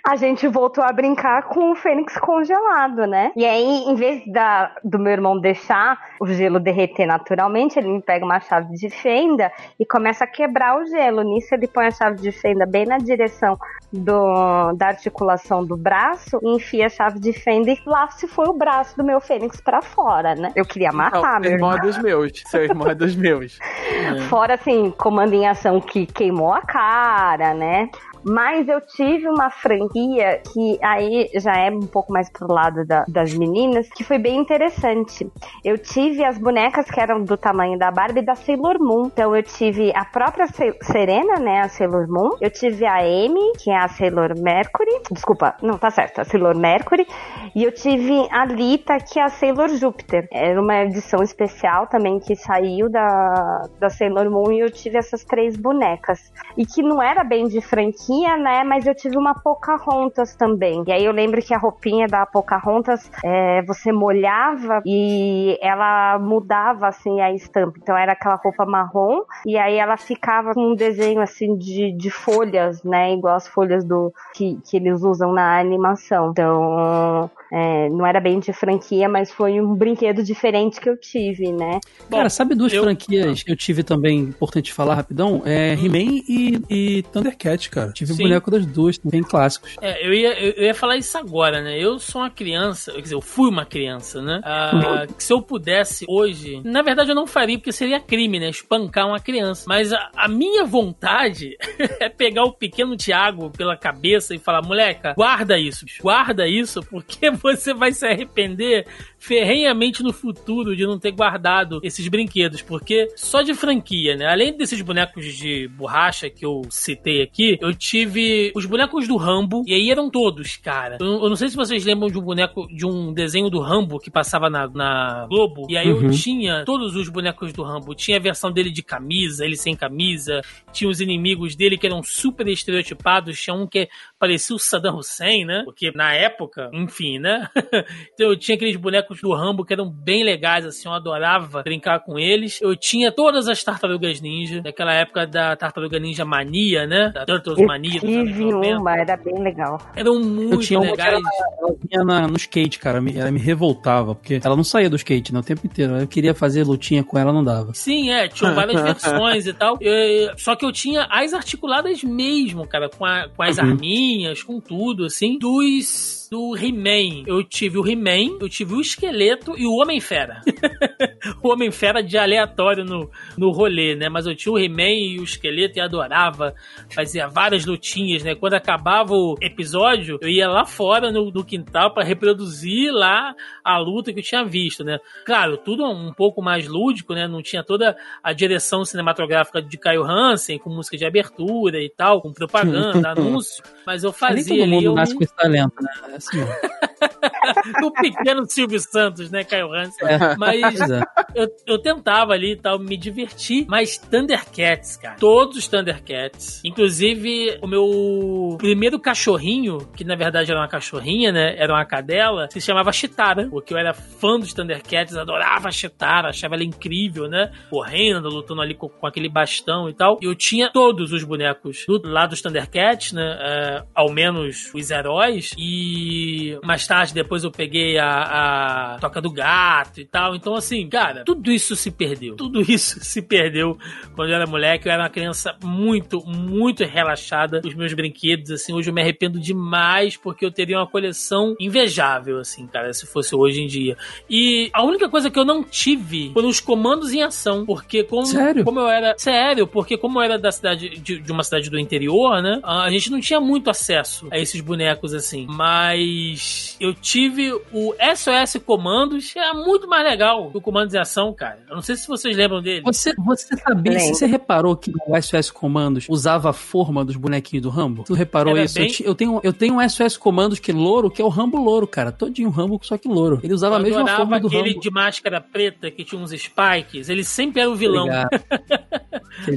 a 0.07 0.17
gente 0.17 0.47
voltou 0.47 0.85
a 0.85 0.93
brincar 0.93 1.45
com 1.45 1.73
o 1.73 1.75
Fênix 1.75 2.17
congelado, 2.19 3.07
né? 3.07 3.33
E 3.35 3.45
aí, 3.45 3.85
em 3.87 3.95
vez 3.95 4.23
da, 4.33 4.73
do 4.85 4.99
meu 4.99 5.13
irmão 5.13 5.41
deixar 5.41 5.99
o 6.21 6.27
gelo 6.27 6.61
derreter 6.61 7.07
naturalmente, 7.07 7.79
ele 7.79 7.89
me 7.89 8.03
pega 8.03 8.25
uma 8.25 8.39
chave 8.39 8.73
de 8.75 8.89
fenda 8.89 9.51
e 9.81 9.85
começa 9.85 10.25
a 10.25 10.29
quebrar 10.29 10.79
o 10.79 10.87
gelo. 10.87 11.23
Nisso, 11.23 11.55
ele 11.55 11.67
põe 11.67 11.87
a 11.87 11.91
chave 11.91 12.17
de 12.17 12.31
fenda 12.31 12.65
bem 12.67 12.87
na 12.87 12.99
direção 12.99 13.59
do, 13.93 14.73
da 14.73 14.89
articulação 14.89 15.65
do 15.65 15.77
braço 15.77 16.39
e 16.43 16.57
enfia 16.57 16.87
a 16.87 16.91
chave 16.91 17.19
de 17.19 17.33
fenda 17.33 17.71
e 17.71 17.79
lá 17.87 18.09
se 18.11 18.27
foi 18.27 18.47
o 18.47 18.53
braço 18.53 18.97
do 18.97 19.05
meu 19.05 19.21
Fênix 19.21 19.61
pra 19.61 19.81
fora, 19.81 20.04
né? 20.37 20.53
Eu 20.55 20.65
queria 20.65 20.93
matar, 20.93 21.41
meu 21.41 21.53
irmão 21.53 21.73
é 21.73 21.81
dos 21.81 21.99
meus. 21.99 22.43
Seu 22.47 22.65
irmão 22.65 22.89
é 22.89 22.95
dos 22.95 23.15
meus. 23.15 23.59
Fora, 24.29 24.55
assim, 24.55 24.91
comando 24.91 25.33
em 25.35 25.47
ação 25.47 25.81
que 25.81 26.07
queimou 26.07 26.53
a 26.53 26.63
cara, 26.63 27.55
né? 27.55 27.89
Mas 28.25 28.69
eu 28.69 28.81
tive 28.81 29.29
uma 29.29 29.51
franquia 29.51 30.41
que 30.53 30.79
aí 30.83 31.29
já 31.37 31.57
é 31.57 31.71
um 31.71 31.81
pouco 31.87 32.13
mais 32.13 32.31
pro 32.31 32.51
lado 32.53 32.85
da- 32.87 33.05
das 33.09 33.33
meninas, 33.35 33.89
que 33.91 34.03
foi 34.05 34.19
bem 34.19 34.37
interessante. 34.39 35.31
Eu 35.65 35.77
tive 35.79 36.25
as 36.25 36.39
bonecas 36.39 36.91
que 36.91 36.99
eram 37.01 37.23
do 37.23 37.37
tamanho 37.37 37.79
da 37.79 37.91
Barbie 37.91 38.23
da 38.23 38.35
Sailor 38.35 38.79
Moon. 38.81 39.07
Então 39.07 39.35
eu 39.37 39.43
tive 39.43 39.93
a 39.95 40.05
própria 40.05 40.47
Se- 40.49 40.77
Serena, 40.83 41.35
né, 41.39 41.61
a 41.61 41.69
Sailor 41.69 42.07
Moon. 42.09 42.31
Eu 42.41 42.51
tive 42.51 42.87
a 42.87 42.99
Amy, 42.99 43.53
que 43.59 43.71
é 43.71 43.77
a 43.77 43.89
Sailor 43.89 44.35
Mercury. 44.39 45.03
Desculpa, 45.11 45.55
não, 45.63 45.77
tá 45.79 45.91
certo, 45.91 46.21
a 46.21 46.25
Sailor 46.25 46.57
Mercury. 46.57 47.07
E 47.55 47.63
eu 47.65 47.73
tive 47.73 48.27
a 48.31 48.45
Lita, 48.47 48.99
que 48.99 49.19
é 49.19 49.23
a 49.23 49.29
Sailor 49.29 49.69
Júpiter. 49.71 50.29
Era 50.33 50.61
uma 50.61 50.83
edição 50.85 51.23
especial 51.23 51.87
também 51.87 52.19
que 52.19 52.35
saiu 52.37 52.89
da, 52.91 53.69
da 53.79 53.91
Sailor 53.91 54.31
Moon 54.31 54.53
e 54.53 54.61
eu 54.61 54.71
tive 54.71 54.97
essas 54.99 55.25
três 55.25 55.57
bonecas. 55.57 56.33
E 56.57 56.65
que 56.65 56.83
não 56.83 57.03
era 57.03 57.23
bem 57.25 57.47
de 57.47 57.61
franquia, 57.61 58.14
né? 58.23 58.65
Mas 58.65 58.87
eu 58.87 58.95
tive 58.95 59.17
uma 59.17 59.35
Pocahontas 59.35 60.35
também. 60.35 60.85
E 60.87 60.93
aí 60.93 61.05
eu 61.05 61.13
lembro 61.13 61.43
que 61.43 61.53
a 61.53 61.59
roupinha 61.59 62.07
da 62.07 62.25
Pocahontas 62.25 63.11
é, 63.25 63.63
você 63.63 63.93
molhava 63.93 64.83
e 64.87 65.59
ela 65.61 66.19
mudava 66.19 66.89
assim 66.89 67.21
a 67.21 67.33
estampa. 67.33 67.79
Então 67.83 67.97
era 67.97 68.13
aquela 68.13 68.37
roupa 68.37 68.65
marrom 68.65 69.23
e 69.47 69.59
aí 69.59 69.77
ela 69.77 69.97
ficava 69.97 70.55
com 70.55 70.73
um 70.73 70.75
desenho 70.75 71.21
assim 71.21 71.57
de, 71.57 71.93
de 71.93 72.11
folhas, 72.11 72.83
né? 72.85 73.13
Igual 73.13 73.35
as 73.35 73.49
folhas 73.49 73.85
do 73.85 74.13
que, 74.35 74.59
que 74.65 74.77
eles 74.77 75.03
usam 75.03 75.33
na 75.33 75.59
animação. 75.59 76.31
Então 76.31 77.31
é, 77.55 77.89
não 77.89 78.05
era 78.05 78.21
bem 78.21 78.41
de 78.41 78.53
franquia, 78.53 79.09
mas 79.09 79.31
foi 79.31 79.61
um 79.61 79.75
brinquedo 79.77 80.25
diferente 80.25 80.81
que 80.81 80.89
eu 80.89 80.97
tive, 80.97 81.53
né? 81.53 81.79
Cara, 82.11 82.29
sabe 82.29 82.57
duas 82.57 82.73
eu- 82.73 82.83
franquias 82.83 83.43
que 83.45 83.53
eu 83.53 83.57
tive 83.57 83.85
também, 83.85 84.19
importante 84.19 84.73
falar 84.73 84.97
rapidão? 84.97 85.43
É 85.45 85.75
He-Man 85.75 86.21
e, 86.29 86.61
e 86.69 87.03
Thundercat, 87.13 87.71
cara. 87.71 87.93
Tive 87.93 88.13
o 88.13 88.17
Sim. 88.17 88.25
boneco 88.25 88.51
das 88.51 88.67
duas, 88.67 88.99
bem 89.05 89.23
clássicos. 89.23 89.77
É, 89.81 90.05
eu 90.05 90.13
ia, 90.13 90.33
eu, 90.41 90.53
eu 90.53 90.65
ia 90.65 90.75
falar 90.75 90.97
isso 90.97 91.17
agora, 91.17 91.63
né? 91.63 91.79
Eu 91.79 91.99
sou 92.01 92.23
uma 92.23 92.31
criança, 92.31 92.91
quer 92.93 93.03
dizer, 93.03 93.15
eu 93.15 93.21
fui 93.21 93.49
uma 93.49 93.65
criança, 93.65 94.21
né? 94.21 94.41
Ah, 94.43 95.07
que 95.17 95.23
se 95.23 95.33
eu 95.33 95.41
pudesse 95.41 96.05
hoje, 96.09 96.61
na 96.65 96.83
verdade 96.83 97.11
eu 97.11 97.15
não 97.15 97.27
faria 97.27 97.57
porque 97.57 97.71
seria 97.71 98.01
crime, 98.01 98.41
né? 98.41 98.49
Espancar 98.49 99.07
uma 99.07 99.21
criança. 99.21 99.65
Mas 99.69 99.93
a, 99.93 100.11
a 100.17 100.27
minha 100.29 100.65
vontade 100.65 101.57
é 102.01 102.09
pegar 102.09 102.45
o 102.45 102.53
pequeno 102.53 102.97
Tiago 102.97 103.51
pela 103.51 103.77
cabeça 103.77 104.35
e 104.35 104.39
falar, 104.39 104.63
moleca, 104.63 105.15
guarda 105.17 105.57
isso, 105.59 105.85
guarda 106.03 106.49
isso, 106.49 106.83
porque 106.83 107.31
você 107.53 107.75
vai 107.75 107.93
se 107.93 108.07
arrepender 108.07 108.87
ferrenhamente 109.27 110.03
no 110.03 110.13
futuro 110.13 110.77
de 110.77 110.85
não 110.87 110.99
ter 110.99 111.11
guardado 111.13 111.81
esses 111.83 112.07
brinquedos, 112.09 112.61
porque 112.61 113.09
só 113.17 113.41
de 113.43 113.55
franquia, 113.55 114.17
né? 114.17 114.27
Além 114.27 114.57
desses 114.57 114.81
bonecos 114.83 115.25
de 115.35 115.67
borracha 115.69 116.29
que 116.29 116.45
eu 116.45 116.63
citei 116.71 117.23
aqui, 117.23 117.59
eu 117.61 117.75
tive 117.75 118.53
os 118.55 118.67
bonecos 118.67 119.09
do 119.09 119.17
Rambo, 119.17 119.65
e 119.67 119.73
aí 119.73 119.91
eram 119.91 120.11
todos, 120.11 120.57
cara. 120.57 120.99
Eu, 121.01 121.23
eu 121.25 121.29
não 121.29 121.37
sei 121.37 121.49
se 121.49 121.57
vocês 121.57 121.85
lembram 121.85 122.09
de 122.11 122.19
um 122.19 122.23
boneco, 122.23 122.67
de 122.69 122.87
um 122.87 123.13
desenho 123.15 123.49
do 123.49 123.61
Rambo 123.61 123.99
que 123.99 124.11
passava 124.11 124.51
na, 124.51 124.69
na 124.69 125.27
Globo, 125.29 125.67
e 125.71 125.77
aí 125.77 125.89
eu 125.89 125.95
Uhum. 126.05 126.11
tinha 126.11 126.65
todos 126.67 126.95
os 126.97 127.09
bonecos 127.09 127.53
do 127.53 127.63
Rambo. 127.63 127.95
Tinha 127.95 128.19
a 128.19 128.21
versão 128.21 128.53
dele 128.53 128.71
de 128.71 128.83
camisa, 128.83 129.45
ele 129.45 129.57
sem 129.57 129.75
camisa, 129.75 130.43
tinha 130.73 130.91
os 130.91 131.01
inimigos 131.01 131.57
dele 131.57 131.79
que 131.79 131.87
eram 131.87 132.03
super 132.03 132.47
estereotipados, 132.49 133.41
tinha 133.41 133.55
um 133.55 133.67
que 133.67 133.89
parecia 134.19 134.55
o 134.55 134.59
Saddam 134.59 134.99
Hussein, 134.99 135.45
né? 135.47 135.63
Porque 135.65 135.91
na 135.95 136.13
época, 136.13 136.69
enfim, 136.75 137.19
né? 137.19 137.49
então 138.13 138.29
eu 138.29 138.37
tinha 138.37 138.57
aqueles 138.57 138.77
bonecos 138.77 139.14
do 139.23 139.33
Rambo 139.35 139.65
que 139.65 139.73
eram 139.73 139.89
bem 139.91 140.25
legais, 140.25 140.65
assim, 140.65 140.89
eu 140.89 140.95
adorava 140.95 141.63
brincar 141.63 142.01
com 142.01 142.19
eles. 142.19 142.61
Eu 142.61 142.77
tinha 142.77 143.11
todas 143.13 143.49
as 143.49 143.63
tartarugas 143.63 144.21
ninja, 144.21 144.61
daquela 144.61 144.93
época 144.93 145.27
da 145.27 145.57
tartaruga 145.57 145.99
ninja 145.99 146.25
mania, 146.25 146.87
né? 146.87 147.11
Da 147.15 147.25
Turtles 147.25 147.59
Eu 147.59 147.67
Mania 147.67 148.01
tive 148.01 148.45
90. 148.45 148.79
uma, 148.79 148.97
era 148.97 149.17
bem 149.17 149.43
legal. 149.43 149.79
Eram 149.95 150.19
muito 150.21 150.55
Eu 150.55 150.61
tinha 150.61 150.79
uma 150.81 150.91
legais. 150.91 151.09
era- 151.15 151.21
Ela 151.59 151.77
vinha 151.91 152.05
na- 152.05 152.29
no 152.29 152.37
skate, 152.37 152.79
cara. 152.79 153.01
me- 153.01 153.17
Ela 153.17 153.31
me 153.31 153.39
revoltava, 153.39 154.15
porque 154.15 154.41
ela 154.43 154.57
não 154.57 154.65
saía 154.65 154.91
do 154.91 154.97
skate 154.97 155.33
né, 155.33 155.41
o 155.41 155.43
tempo 155.43 155.67
inteiro. 155.67 155.97
Eu 155.97 156.07
queria 156.09 156.35
fazer 156.35 156.65
lutinha 156.65 157.03
com 157.05 157.19
ela, 157.19 157.33
não 157.33 157.45
dava. 157.45 157.73
Sim, 157.75 158.11
é, 158.11 158.29
tinham 158.29 158.55
várias 158.55 158.81
versões 158.83 159.47
e 159.47 159.53
tal. 159.53 159.77
Eu- 159.81 160.37
só 160.39 160.55
que 160.57 160.65
eu 160.65 160.73
tinha 160.73 161.07
as 161.11 161.33
articuladas 161.33 162.03
mesmo, 162.03 162.67
cara, 162.67 162.89
com, 162.89 163.05
a- 163.05 163.29
com 163.35 163.43
as 163.43 163.59
Uhum. 163.59 163.65
arminhas, 163.65 164.43
com 164.43 164.61
tudo, 164.61 165.05
assim, 165.07 165.39
dos. 165.39 166.24
Do 166.35 166.57
He-Man. 166.57 167.23
Eu 167.29 167.45
tive 167.45 167.79
o 167.79 167.89
He-Man, 167.89 168.39
eu 168.41 168.49
tive 168.49 168.75
o 168.75 168.81
esqueleto 168.81 169.55
e 169.57 169.65
o 169.65 169.75
Homem-Fera. 169.75 170.41
o 171.41 171.53
Homem-Fera 171.53 172.03
de 172.03 172.19
aleatório 172.19 172.85
no, 172.85 173.09
no 173.39 173.53
rolê, 173.53 173.95
né? 173.95 174.09
Mas 174.09 174.27
eu 174.27 174.35
tinha 174.35 174.53
o 174.53 174.59
He-Man 174.59 174.91
e 174.91 175.21
o 175.21 175.23
esqueleto 175.23 175.79
e 175.79 175.81
adorava. 175.81 176.53
Fazia 176.93 177.29
várias 177.29 177.65
lutinhas, 177.65 178.25
né? 178.25 178.35
Quando 178.35 178.55
acabava 178.55 179.15
o 179.15 179.37
episódio, 179.41 180.19
eu 180.21 180.29
ia 180.29 180.49
lá 180.49 180.65
fora 180.65 181.13
no, 181.13 181.31
no 181.31 181.45
quintal 181.45 181.95
pra 181.95 182.03
reproduzir 182.03 182.93
lá 182.93 183.33
a 183.63 183.79
luta 183.79 184.13
que 184.13 184.19
eu 184.19 184.25
tinha 184.25 184.45
visto, 184.45 184.83
né? 184.83 184.99
Claro, 185.25 185.57
tudo 185.57 185.85
um 185.85 186.13
pouco 186.13 186.43
mais 186.43 186.67
lúdico, 186.67 187.15
né? 187.15 187.29
Não 187.29 187.43
tinha 187.43 187.63
toda 187.63 187.97
a 188.21 188.33
direção 188.33 188.85
cinematográfica 188.85 189.63
de 189.63 189.79
Caio 189.79 190.03
Hansen, 190.03 190.59
com 190.59 190.69
música 190.69 190.97
de 190.97 191.07
abertura 191.07 191.81
e 191.81 191.89
tal, 191.89 192.21
com 192.21 192.33
propaganda, 192.33 193.11
anúncio. 193.11 193.63
Mas 193.87 194.03
eu 194.03 194.11
Nem 194.11 194.19
fazia 194.19 194.45
todo 194.47 194.63
ali 194.63 194.71
mundo 194.73 194.95
nasce 194.95 195.15
com 195.15 195.23
esse 195.23 195.37
talento, 195.37 195.81
né? 195.81 196.19
É 196.33 197.29
assim, 197.51 197.73
mesmo. 197.73 197.87
o 197.87 197.93
pequeno 197.93 198.45
Silvio 198.49 198.81
Santos, 198.81 199.31
né, 199.31 199.45
Caio 199.45 199.73
Hansen? 199.73 200.09
É. 200.09 200.37
Mas 200.37 200.81
é. 200.81 201.03
eu, 201.35 201.49
eu 201.67 201.79
tentava 201.79 202.33
ali 202.33 202.53
e 202.53 202.57
tal, 202.57 202.79
me 202.79 202.97
divertir. 202.97 203.67
Mas 203.69 203.99
Thundercats, 203.99 204.97
cara. 204.97 205.17
Todos 205.19 205.57
os 205.57 205.69
Thundercats. 205.69 206.63
Inclusive, 206.65 207.59
o 207.63 207.67
meu 207.67 208.57
primeiro 208.59 208.99
cachorrinho, 208.99 209.79
que 209.97 210.05
na 210.05 210.15
verdade 210.15 210.51
era 210.51 210.61
uma 210.61 210.69
cachorrinha, 210.69 211.33
né? 211.33 211.55
Era 211.57 211.73
uma 211.73 211.85
cadela, 211.85 212.49
se 212.51 212.61
chamava 212.61 212.93
Chitara. 212.93 213.49
Porque 213.49 213.75
eu 213.75 213.79
era 213.79 213.93
fã 213.93 214.39
dos 214.39 214.53
Thundercats, 214.53 215.17
adorava 215.17 215.69
a 215.69 215.73
Chitara, 215.73 216.29
achava 216.29 216.55
ela 216.55 216.65
incrível, 216.65 217.29
né? 217.29 217.51
Correndo, 217.71 218.29
lutando 218.29 218.61
ali 218.61 218.75
com, 218.75 218.89
com 218.89 219.07
aquele 219.07 219.29
bastão 219.29 219.89
e 219.89 219.95
tal. 219.95 220.19
E 220.23 220.27
eu 220.27 220.35
tinha 220.35 220.71
todos 220.71 221.13
os 221.13 221.25
bonecos 221.25 221.85
do, 221.87 222.01
lá 222.05 222.27
dos 222.27 222.41
Thundercats, 222.41 223.13
né? 223.13 223.39
É, 223.41 223.85
ao 223.95 224.11
menos 224.11 224.71
os 224.75 224.91
heróis. 224.91 225.53
E 225.59 226.59
mais 226.63 226.87
tarde, 226.87 227.13
depois 227.15 227.34
eu 227.43 227.51
peguei 227.51 227.99
a, 227.99 228.95
a 228.95 228.99
Toca 229.01 229.21
do 229.21 229.33
Gato 229.33 230.01
e 230.01 230.05
tal. 230.05 230.35
Então, 230.35 230.55
assim, 230.55 230.89
cara, 230.89 231.25
tudo 231.25 231.51
isso 231.51 231.75
se 231.75 231.91
perdeu. 231.91 232.37
Tudo 232.37 232.61
isso 232.61 233.01
se 233.03 233.23
perdeu 233.23 233.77
quando 234.15 234.29
eu 234.29 234.37
era 234.37 234.47
moleque. 234.47 234.87
Eu 234.87 234.93
era 234.93 235.03
uma 235.03 235.11
criança 235.11 235.57
muito, 235.63 236.25
muito 236.27 236.85
relaxada. 236.85 237.61
Os 237.65 237.75
meus 237.75 237.93
brinquedos, 237.95 238.51
assim, 238.51 238.73
hoje 238.73 238.91
eu 238.91 238.95
me 238.95 239.01
arrependo 239.01 239.41
demais 239.41 240.17
porque 240.17 240.45
eu 240.45 240.53
teria 240.53 240.79
uma 240.79 240.87
coleção 240.87 241.57
invejável, 241.59 242.39
assim, 242.39 242.67
cara, 242.67 242.93
se 242.93 243.07
fosse 243.07 243.35
hoje 243.35 243.63
em 243.63 243.67
dia. 243.67 243.97
E 244.29 244.71
a 244.73 244.85
única 244.85 245.09
coisa 245.09 245.31
que 245.31 245.39
eu 245.39 245.45
não 245.45 245.65
tive 245.65 246.31
foram 246.33 246.49
os 246.49 246.61
comandos 246.61 247.13
em 247.13 247.23
ação. 247.23 247.65
Porque 247.65 248.05
como, 248.05 248.27
Sério? 248.27 248.65
como 248.65 248.81
eu 248.81 248.89
era. 248.89 249.15
Sério, 249.17 249.67
porque 249.67 249.97
como 249.97 250.19
eu 250.19 250.23
era 250.23 250.39
da 250.39 250.53
cidade, 250.53 250.91
de, 250.91 251.19
de 251.19 251.33
uma 251.33 251.43
cidade 251.43 251.71
do 251.71 251.79
interior, 251.79 252.43
né? 252.43 252.61
A 252.63 252.91
gente 252.91 253.11
não 253.11 253.21
tinha 253.21 253.41
muito 253.41 253.71
acesso 253.71 254.29
a 254.31 254.39
esses 254.39 254.61
bonecos 254.61 255.15
assim. 255.15 255.47
Mas 255.49 256.77
eu 256.81 256.93
tive 256.93 257.24
o 257.73 257.95
SOS 258.17 258.61
Comandos, 258.65 259.33
que 259.33 259.39
era 259.39 259.55
muito 259.55 259.89
mais 259.89 260.05
legal 260.05 260.51
que 260.51 260.59
o 260.59 260.61
Comandos 260.61 260.95
em 260.95 260.99
Ação, 260.99 261.33
cara. 261.33 261.59
Eu 261.69 261.75
não 261.77 261.83
sei 261.83 261.97
se 261.97 262.07
vocês 262.09 262.37
lembram 262.37 262.63
dele. 262.63 262.83
Você, 262.85 263.13
você 263.19 263.57
sabia, 263.57 263.93
Lembro. 263.93 264.15
você 264.15 264.27
reparou 264.27 264.77
que 264.77 264.93
o 265.07 265.21
SOS 265.23 265.51
Comandos 265.51 266.07
usava 266.09 266.51
a 266.51 266.53
forma 266.53 267.05
dos 267.05 267.17
bonequinhos 267.17 267.63
do 267.63 267.71
Rambo? 267.71 268.05
Tu 268.05 268.15
reparou 268.15 268.55
Era 268.57 268.65
isso? 268.65 268.75
bem- 268.75 268.91
Eu, 269.01 269.07
eu 269.07 269.15
tenho, 269.15 269.41
eu 269.43 269.53
tenho 269.53 269.75
um 269.77 269.89
SOS 269.89 270.17
Comandos 270.17 270.59
que 270.59 270.71
é 270.71 270.75
louro, 270.75 271.11
que 271.11 271.21
é 271.23 271.25
o 271.25 271.29
Rambo 271.29 271.59
louro, 271.59 271.87
cara. 271.87 272.11
Todinho 272.13 272.51
Rambo, 272.51 272.79
só 272.83 272.97
que 272.99 273.09
louro. 273.09 273.41
Ele 273.43 273.53
usava 273.55 273.77
a 273.77 273.79
Eu 273.79 273.83
mesma 273.85 274.01
adorava 274.01 274.19
forma 274.19 274.41
do 274.41 274.47
aquele 274.49 274.69
Rambo. 274.71 274.81
de 274.81 274.91
máscara 274.91 275.41
preta 275.41 275.91
que 275.91 276.05
tinha 276.05 276.21
uns 276.21 276.31
spikes. 276.31 277.09
Ele 277.09 277.25
sempre 277.25 277.61
era 277.61 277.71
o 277.71 277.75
vilão. 277.77 278.07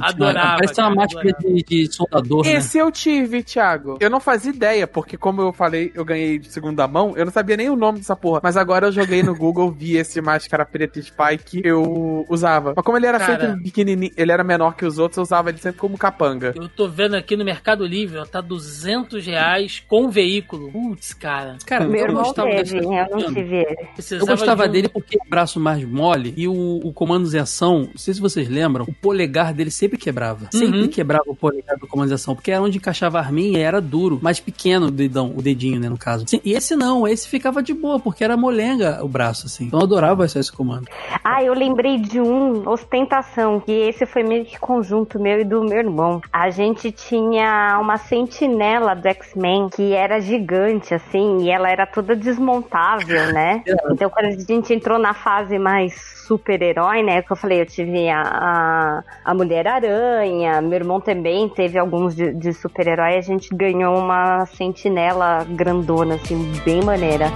Adorava, 0.00 0.56
Parece 0.58 0.80
uma 0.80 0.88
cara, 0.88 0.94
máscara 0.96 1.32
de, 1.40 1.62
de 1.64 1.92
soldador, 1.94 2.44
né? 2.44 2.52
Esse 2.54 2.78
eu 2.78 2.90
tive, 2.90 3.42
Thiago. 3.42 3.96
Eu 4.00 4.10
não 4.10 4.20
fazia 4.20 4.50
ideia, 4.52 4.86
porque 4.86 5.16
como 5.16 5.40
eu 5.40 5.52
falei, 5.52 5.90
eu 5.94 6.04
ganhei 6.04 6.38
de 6.38 6.48
segunda 6.52 6.86
mão, 6.88 7.14
eu 7.16 7.24
não 7.24 7.32
sabia 7.32 7.56
nem 7.58 7.68
o 7.68 7.76
nome 7.76 7.98
dessa 7.98 8.14
porra. 8.16 8.40
Mas 8.42 8.56
agora 8.56 8.86
eu 8.86 8.92
joguei 8.92 9.22
no 9.22 9.34
Google, 9.34 9.70
vi 9.70 9.96
esse 9.96 10.20
máscara 10.20 10.64
preta 10.64 11.00
Spike, 11.02 11.60
eu 11.64 12.24
usava. 12.28 12.72
Mas 12.76 12.84
como 12.84 12.96
ele 12.96 13.06
era 13.06 13.18
Cara. 13.18 13.38
feito 13.38 13.62
pequenininho, 13.62 14.12
ele 14.16 14.32
era 14.32 14.44
menor 14.44 14.74
que 14.76 14.86
os 14.86 14.98
outros, 14.98 15.16
eu 15.18 15.22
usava 15.24 15.48
ele 15.50 15.58
sempre 15.58 15.78
como 15.80 15.98
capanga. 15.98 16.52
Eu 16.56 16.68
tô 16.68 16.88
vendo 16.88 17.14
aqui 17.16 17.36
no 17.36 17.44
Mercado 17.44 17.84
Livre, 17.84 18.18
ó, 18.18 18.24
tá 18.24 18.40
200 18.40 19.26
reais 19.26 19.82
com 19.88 20.08
veículo. 20.08 20.70
Putz, 20.70 21.12
cara. 21.12 21.56
Cara, 21.66 21.86
Meu 21.86 22.06
eu 22.06 22.14
gostava 22.14 22.48
teve, 22.50 22.78
eu 22.78 22.82
não 23.10 23.34
tive 23.34 23.66
Eu 24.12 24.26
gostava 24.26 24.62
de 24.64 24.68
um- 24.68 24.72
dele 24.72 24.88
porque 24.88 25.16
o 25.16 25.28
braço 25.28 25.58
mais 25.58 25.84
mole 25.84 26.32
e 26.36 26.46
o, 26.46 26.80
o 26.84 26.92
comando 26.92 27.28
de 27.28 27.38
ação, 27.38 27.88
não 27.90 27.96
sei 27.96 28.14
se 28.14 28.20
vocês 28.20 28.48
lembram, 28.48 28.84
o 28.88 28.92
polegar 28.92 29.52
dele 29.52 29.70
sempre 29.70 29.98
quebrava. 29.98 30.48
Sempre 30.52 30.82
Uhum. 30.82 30.88
quebrava 30.88 31.24
o 31.26 31.34
polegar 31.36 31.76
do 31.76 31.86
comando 31.86 32.08
de 32.08 32.14
ação, 32.14 32.34
porque 32.34 32.50
era 32.52 32.62
onde 32.62 32.78
encaixava 32.78 33.18
a 33.18 33.20
arminha 33.22 33.58
e 33.58 33.62
era 33.62 33.80
duro, 33.80 34.18
mais 34.22 34.38
pequeno 34.40 34.86
o 34.86 34.90
dedão, 34.90 35.32
o 35.36 35.42
dedinho, 35.42 35.80
né, 35.80 35.88
no 35.88 35.98
caso. 35.98 36.24
E 36.44 36.52
esse 36.52 36.76
não, 36.76 37.06
esse 37.08 37.28
ficava 37.48 37.62
de 37.62 37.74
boa, 37.74 37.98
porque 37.98 38.22
era 38.22 38.36
molenga 38.36 39.02
o 39.02 39.08
braço, 39.08 39.46
assim. 39.46 39.66
Então 39.66 39.80
eu 39.80 39.84
adorava 39.84 40.24
esse, 40.24 40.38
esse 40.38 40.52
comando. 40.52 40.86
Ah, 41.24 41.42
eu 41.42 41.54
lembrei 41.54 41.98
de 41.98 42.20
um, 42.20 42.68
ostentação, 42.68 43.60
que 43.60 43.72
esse 43.72 44.06
foi 44.06 44.22
meio 44.22 44.44
que 44.44 44.58
conjunto 44.58 45.18
meu 45.18 45.40
e 45.40 45.44
do 45.44 45.62
meu 45.64 45.78
irmão. 45.78 46.20
A 46.32 46.50
gente 46.50 46.92
tinha 46.92 47.78
uma 47.80 47.96
sentinela 47.96 48.94
do 48.94 49.08
X-Men 49.08 49.68
que 49.68 49.92
era 49.92 50.20
gigante, 50.20 50.94
assim, 50.94 51.42
e 51.42 51.50
ela 51.50 51.70
era 51.70 51.86
toda 51.86 52.14
desmontável, 52.14 53.32
né? 53.32 53.62
Então 53.90 54.10
quando 54.10 54.26
a 54.26 54.30
gente 54.30 54.72
entrou 54.72 54.98
na 54.98 55.14
fase 55.14 55.58
mais 55.58 56.17
super-herói, 56.28 57.02
né? 57.02 57.22
Que 57.22 57.32
eu 57.32 57.36
falei, 57.36 57.62
eu 57.62 57.66
tive 57.66 58.08
a, 58.08 58.20
a, 58.22 59.04
a 59.24 59.34
Mulher-Aranha, 59.34 60.60
meu 60.60 60.74
irmão 60.74 61.00
também 61.00 61.48
teve 61.48 61.78
alguns 61.78 62.14
de, 62.14 62.32
de 62.34 62.52
super-herói, 62.52 63.16
a 63.16 63.22
gente 63.22 63.48
ganhou 63.54 63.96
uma 63.96 64.44
sentinela 64.46 65.44
grandona, 65.48 66.16
assim, 66.16 66.52
bem 66.64 66.82
maneira. 66.82 67.32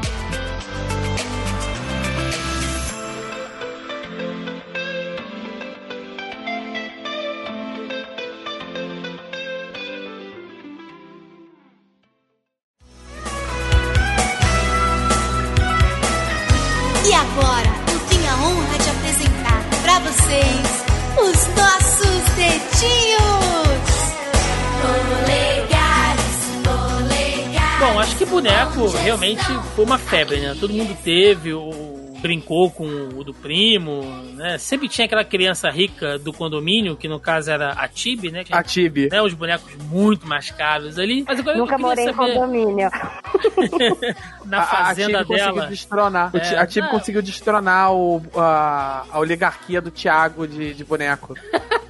Boneco 28.32 28.86
realmente 28.88 29.44
foi 29.76 29.84
uma 29.84 29.98
febre, 29.98 30.40
né? 30.40 30.56
Todo 30.58 30.72
mundo 30.72 30.96
teve, 31.04 31.52
o, 31.52 32.14
brincou 32.22 32.70
com 32.70 32.84
o 32.84 33.22
do 33.24 33.34
primo, 33.34 34.02
né? 34.34 34.56
Sempre 34.58 34.88
tinha 34.88 35.04
aquela 35.04 35.24
criança 35.24 35.68
rica 35.70 36.18
do 36.18 36.32
condomínio, 36.32 36.96
que 36.96 37.08
no 37.08 37.20
caso 37.20 37.50
era 37.50 37.72
a 37.72 37.86
Tibi, 37.88 38.30
né? 38.30 38.42
Que 38.44 38.54
A 38.54 38.62
Tibi. 38.62 39.08
né, 39.10 39.20
os 39.20 39.34
bonecos 39.34 39.74
muito 39.90 40.26
mais 40.26 40.50
caros 40.50 40.98
ali. 40.98 41.24
Mas 41.26 41.40
agora 41.40 41.58
Nunca 41.58 41.74
eu 41.74 41.78
morei 41.78 42.04
em 42.08 42.14
saber, 42.14 42.34
condomínio. 42.34 42.76
na 44.46 44.58
A- 44.58 44.62
a 44.62 44.66
fazenda 44.86 45.18
Tibi 45.18 45.24
conseguiu 45.28 45.54
dela. 45.54 45.66
destronar. 45.66 46.30
É, 46.34 46.56
a 46.58 46.66
Tibi 46.66 46.86
não. 46.86 46.92
conseguiu 46.92 47.22
destronar 47.22 47.92
o, 47.92 48.22
a, 48.36 49.04
a 49.10 49.18
oligarquia 49.18 49.80
do 49.80 49.90
Thiago 49.90 50.46
de, 50.46 50.72
de 50.74 50.84
boneco. 50.84 51.34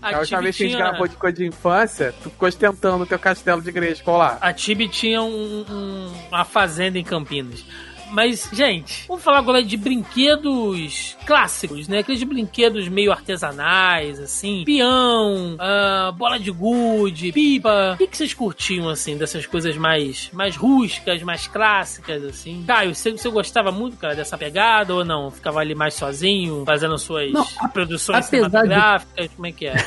A, 0.00 0.18
última 0.18 0.42
vez 0.42 0.56
que 0.56 0.64
a 0.64 0.66
gente 0.66 0.76
tinha- 0.76 0.88
gravou 0.88 1.08
de 1.08 1.16
coisa 1.16 1.36
de 1.36 1.46
infância, 1.46 2.14
tu 2.22 2.30
ficou 2.30 2.48
ostentando 2.48 3.04
o 3.04 3.06
teu 3.06 3.18
castelo 3.18 3.60
de 3.62 3.68
igreja 3.68 3.92
escolar. 3.94 4.38
A 4.40 4.52
Tibi 4.52 4.88
tinha 4.88 5.22
um- 5.22 5.64
um- 5.68 6.12
uma 6.28 6.44
fazenda 6.44 6.98
em 6.98 7.04
Campinas. 7.04 7.64
Mas, 8.10 8.48
gente, 8.52 9.04
vamos 9.08 9.22
falar 9.22 9.38
agora 9.38 9.62
de 9.62 9.76
brinquedos 9.76 11.16
clássicos, 11.26 11.88
né? 11.88 11.98
Aqueles 11.98 12.22
brinquedos 12.22 12.88
meio 12.88 13.12
artesanais, 13.12 14.18
assim. 14.20 14.62
Peão, 14.64 15.56
ah, 15.58 16.12
bola 16.16 16.38
de 16.38 16.50
gude, 16.50 17.32
pipa. 17.32 17.92
O 17.94 17.96
que, 17.98 18.06
que 18.06 18.16
vocês 18.16 18.32
curtiam, 18.34 18.88
assim, 18.88 19.16
dessas 19.16 19.46
coisas 19.46 19.76
mais, 19.76 20.30
mais 20.32 20.56
rústicas, 20.56 21.22
mais 21.22 21.46
clássicas, 21.46 22.22
assim? 22.24 22.64
Caio, 22.66 22.94
você, 22.94 23.12
você 23.12 23.28
gostava 23.30 23.70
muito, 23.72 23.96
cara, 23.96 24.14
dessa 24.14 24.36
pegada 24.38 24.94
ou 24.94 25.04
não? 25.04 25.30
Ficava 25.30 25.60
ali 25.60 25.74
mais 25.74 25.94
sozinho, 25.94 26.64
fazendo 26.64 26.98
suas 26.98 27.32
Não, 27.32 27.44
produções 27.72 28.26
apesar 28.26 28.46
de- 28.48 28.52
cinematográficas? 28.52 29.30
Como 29.34 29.46
é 29.46 29.52
que 29.52 29.66
é? 29.66 29.76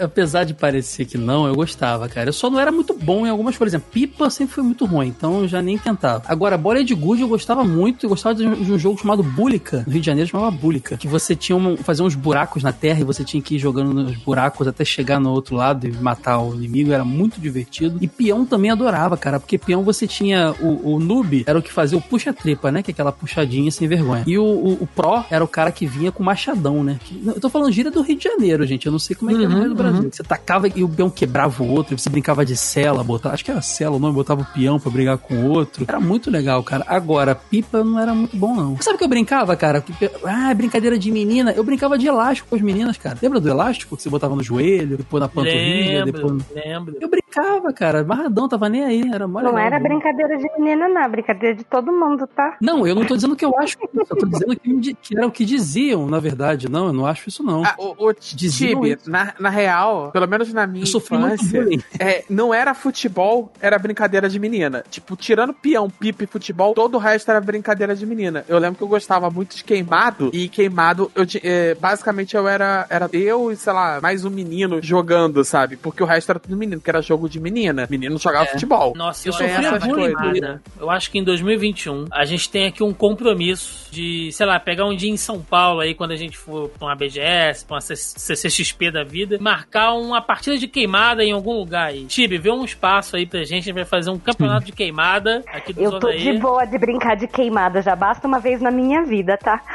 Apesar 0.00 0.44
de 0.44 0.52
parecer 0.54 1.06
que 1.06 1.16
não, 1.16 1.46
eu 1.46 1.54
gostava, 1.54 2.06
cara. 2.08 2.28
Eu 2.28 2.32
só 2.34 2.50
não 2.50 2.60
era 2.60 2.70
muito 2.70 2.92
bom 2.94 3.26
em 3.26 3.30
algumas, 3.30 3.56
por 3.56 3.66
exemplo, 3.66 3.88
pipa 3.90 4.28
sempre 4.28 4.54
foi 4.54 4.62
muito 4.64 4.84
ruim, 4.84 5.08
então 5.08 5.40
eu 5.40 5.48
já 5.48 5.62
nem 5.62 5.78
tentava. 5.78 6.22
Agora, 6.28 6.58
bola 6.58 6.84
de 6.84 6.94
gude 6.94 7.22
eu 7.22 7.28
gostava 7.28 7.59
muito, 7.64 8.04
eu 8.06 8.10
gostava 8.10 8.34
de 8.34 8.46
um, 8.46 8.54
de 8.54 8.72
um 8.72 8.78
jogo 8.78 8.98
chamado 9.00 9.22
Bulica, 9.22 9.84
no 9.86 9.92
Rio 9.92 10.00
de 10.00 10.06
Janeiro 10.06 10.28
chamava 10.30 10.50
Bulica, 10.50 10.96
que 10.96 11.08
você 11.08 11.34
tinha 11.36 11.56
um, 11.56 11.76
fazia 11.76 12.04
uns 12.04 12.14
buracos 12.14 12.62
na 12.62 12.72
terra 12.72 13.00
e 13.00 13.04
você 13.04 13.24
tinha 13.24 13.42
que 13.42 13.56
ir 13.56 13.58
jogando 13.58 13.92
nos 13.92 14.16
buracos 14.16 14.66
até 14.68 14.84
chegar 14.84 15.20
no 15.20 15.30
outro 15.30 15.56
lado 15.56 15.86
e 15.86 15.92
matar 15.92 16.38
o 16.40 16.54
inimigo, 16.54 16.92
era 16.92 17.04
muito 17.04 17.40
divertido. 17.40 17.98
E 18.00 18.08
peão 18.08 18.44
também 18.44 18.70
adorava, 18.70 19.16
cara, 19.16 19.38
porque 19.40 19.58
peão 19.58 19.82
você 19.82 20.06
tinha 20.06 20.54
o, 20.60 20.94
o 20.94 21.00
noob, 21.00 21.44
era 21.46 21.58
o 21.58 21.62
que 21.62 21.72
fazia 21.72 21.96
o 21.98 22.00
puxa-tripa, 22.02 22.70
né, 22.70 22.82
que 22.82 22.90
é 22.90 22.92
aquela 22.92 23.12
puxadinha 23.12 23.70
sem 23.70 23.86
vergonha. 23.88 24.24
E 24.26 24.36
o, 24.38 24.44
o, 24.44 24.72
o 24.82 24.86
pro 24.86 25.24
era 25.30 25.42
o 25.44 25.48
cara 25.48 25.70
que 25.72 25.86
vinha 25.86 26.10
com 26.12 26.22
machadão, 26.22 26.82
né. 26.82 26.98
Que- 27.04 27.20
eu 27.26 27.40
tô 27.40 27.48
falando 27.48 27.72
gíria 27.72 27.90
do 27.90 28.02
Rio 28.02 28.16
de 28.16 28.24
Janeiro, 28.24 28.66
gente, 28.66 28.86
eu 28.86 28.92
não 28.92 28.98
sei 28.98 29.14
como 29.16 29.30
é 29.30 29.34
que 29.34 29.44
é 29.44 29.48
no 29.48 29.60
Uhum, 29.60 29.74
Brasil. 29.74 30.08
Você 30.12 30.22
tacava 30.22 30.68
e 30.68 30.82
o 30.82 30.88
peão 30.88 31.10
quebrava 31.10 31.62
o 31.62 31.70
outro, 31.70 31.98
você 31.98 32.08
brincava 32.10 32.44
de 32.44 32.56
cela, 32.56 33.02
botava, 33.04 33.34
acho 33.34 33.44
que 33.44 33.50
era 33.50 33.62
cela 33.62 33.96
o 33.96 33.98
nome, 33.98 34.14
botava 34.14 34.42
o 34.42 34.44
peão 34.44 34.78
pra 34.78 34.90
brigar 34.90 35.18
com 35.18 35.34
o 35.34 35.48
outro. 35.50 35.84
Era 35.86 36.00
muito 36.00 36.30
legal, 36.30 36.62
cara. 36.62 36.84
Agora, 36.88 37.34
pipa 37.50 37.82
não 37.82 37.98
era 37.98 38.14
muito 38.14 38.36
bom, 38.36 38.54
não. 38.54 38.80
Sabe 38.80 38.94
o 38.94 38.98
que 38.98 39.04
eu 39.04 39.08
brincava, 39.08 39.56
cara? 39.56 39.84
Ah, 40.24 40.54
brincadeira 40.54 40.98
de 40.98 41.10
menina. 41.10 41.52
Eu 41.52 41.64
brincava 41.64 41.98
de 41.98 42.06
elástico 42.06 42.48
com 42.48 42.56
as 42.56 42.62
meninas, 42.62 42.96
cara. 42.96 43.18
Lembra 43.20 43.40
do 43.40 43.48
elástico 43.48 43.96
que 43.96 44.02
você 44.02 44.08
botava 44.08 44.36
no 44.36 44.42
joelho, 44.42 44.96
depois 44.96 45.20
na 45.20 45.28
panturrilha, 45.28 46.04
Lembro, 46.04 46.12
depois... 46.12 46.64
lembro. 46.64 46.96
Eu 47.00 47.08
brincava, 47.08 47.72
cara. 47.72 48.00
Amarradão, 48.00 48.48
tava 48.48 48.68
nem 48.68 48.84
aí. 48.84 49.10
Era 49.12 49.26
mó 49.26 49.42
Não 49.42 49.58
era 49.58 49.78
bom. 49.78 49.88
brincadeira 49.88 50.38
de 50.38 50.46
menina, 50.58 50.88
não. 50.88 51.10
Brincadeira 51.10 51.56
de 51.56 51.64
todo 51.64 51.92
mundo, 51.92 52.26
tá? 52.26 52.56
Não, 52.60 52.86
eu 52.86 52.94
não 52.94 53.04
tô 53.04 53.16
dizendo 53.16 53.34
que 53.34 53.44
eu 53.44 53.58
acho 53.58 53.76
isso. 53.82 54.06
Eu 54.10 54.16
tô 54.16 54.26
dizendo 54.26 54.56
que, 54.56 54.94
que 54.94 55.16
era 55.16 55.26
o 55.26 55.32
que 55.32 55.44
diziam, 55.44 56.06
na 56.06 56.20
verdade. 56.20 56.68
Não, 56.68 56.86
eu 56.86 56.92
não 56.92 57.06
acho 57.06 57.28
isso, 57.28 57.42
não. 57.42 57.64
Ah, 57.64 57.74
o, 57.78 58.08
o 58.08 58.12
Diziam 58.12 58.80
Tibi, 58.80 58.98
na, 59.06 59.34
na 59.38 59.48
real, 59.50 60.10
pelo 60.12 60.26
menos 60.26 60.52
na 60.52 60.66
minha 60.66 60.84
eu 60.84 60.98
infância, 60.98 61.64
é, 61.98 62.24
não 62.28 62.52
era 62.54 62.74
futebol, 62.74 63.52
era 63.60 63.78
brincadeira 63.78 64.28
de 64.28 64.38
menina. 64.38 64.84
Tipo, 64.88 65.16
tirando 65.16 65.52
peão, 65.52 65.88
pipa 65.90 66.24
e 66.24 66.26
futebol, 66.26 66.74
todo 66.74 66.94
o 66.94 66.98
resto 66.98 67.30
era 67.30 67.39
brincadeira 67.40 67.94
de 67.94 68.04
menina. 68.06 68.44
Eu 68.48 68.58
lembro 68.58 68.76
que 68.78 68.82
eu 68.84 68.88
gostava 68.88 69.30
muito 69.30 69.56
de 69.56 69.64
queimado, 69.64 70.30
e 70.32 70.48
queimado, 70.48 71.10
eu, 71.14 71.24
é, 71.42 71.74
basicamente 71.74 72.36
eu 72.36 72.46
era, 72.48 72.86
era 72.90 73.08
eu 73.12 73.50
e, 73.52 73.56
sei 73.56 73.72
lá, 73.72 74.00
mais 74.00 74.24
um 74.24 74.30
menino 74.30 74.80
jogando, 74.82 75.42
sabe? 75.44 75.76
Porque 75.76 76.02
o 76.02 76.06
resto 76.06 76.30
era 76.30 76.38
tudo 76.38 76.56
menino, 76.56 76.80
que 76.80 76.90
era 76.90 77.00
jogo 77.02 77.28
de 77.28 77.40
menina. 77.40 77.86
Menino 77.90 78.18
jogava 78.18 78.44
É. 78.44 78.48
futebol. 78.52 78.92
Nossa, 78.96 79.26
Eu 79.28 79.32
eu, 79.32 79.38
sofri 79.38 79.66
amava 79.66 79.86
bullying, 79.86 80.14
queimada. 80.16 80.62
Eu 80.78 80.90
acho 80.90 81.10
que 81.10 81.18
em 81.18 81.24
2021 81.24 82.06
a 82.12 82.24
gente 82.24 82.48
tem 82.50 82.66
aqui 82.66 82.82
um 82.82 82.92
compromisso 82.92 83.88
de, 83.90 84.30
sei 84.32 84.46
lá, 84.46 84.58
pegar 84.60 84.86
um 84.86 84.94
dia 84.94 85.10
em 85.10 85.16
São 85.16 85.40
Paulo 85.40 85.80
aí, 85.80 85.94
quando 85.94 86.12
a 86.12 86.16
gente 86.16 86.36
for 86.36 86.68
pra 86.70 86.88
uma 86.88 86.94
BGS, 86.96 87.64
pra 87.64 87.76
uma 87.76 87.80
CCXP 87.80 88.90
da 88.90 89.04
vida, 89.04 89.38
marcar 89.40 89.92
uma 89.94 90.20
partida 90.20 90.56
de 90.58 90.68
queimada 90.68 91.22
em 91.24 91.32
algum 91.32 91.52
lugar 91.54 91.86
aí. 91.88 92.04
Tibi, 92.06 92.38
vê 92.38 92.50
um 92.50 92.64
espaço 92.64 93.16
aí 93.16 93.26
pra 93.26 93.40
gente, 93.40 93.52
a 93.52 93.56
gente 93.56 93.72
vai 93.72 93.84
fazer 93.84 94.10
um 94.10 94.18
campeonato 94.18 94.66
de 94.66 94.72
queimada 94.72 95.42
aqui 95.52 95.72
do 95.72 95.80
Eu 95.82 95.90
Zona 95.90 96.00
tô 96.00 96.06
aí. 96.08 96.18
de 96.22 96.32
boa 96.38 96.64
de 96.64 96.78
brincar 96.78 97.16
de 97.16 97.26
queimada. 97.30 97.80
Já 97.80 97.96
basta 97.96 98.26
uma 98.26 98.38
vez 98.38 98.60
na 98.60 98.70
minha 98.70 99.02
vida, 99.04 99.38
tá? 99.38 99.60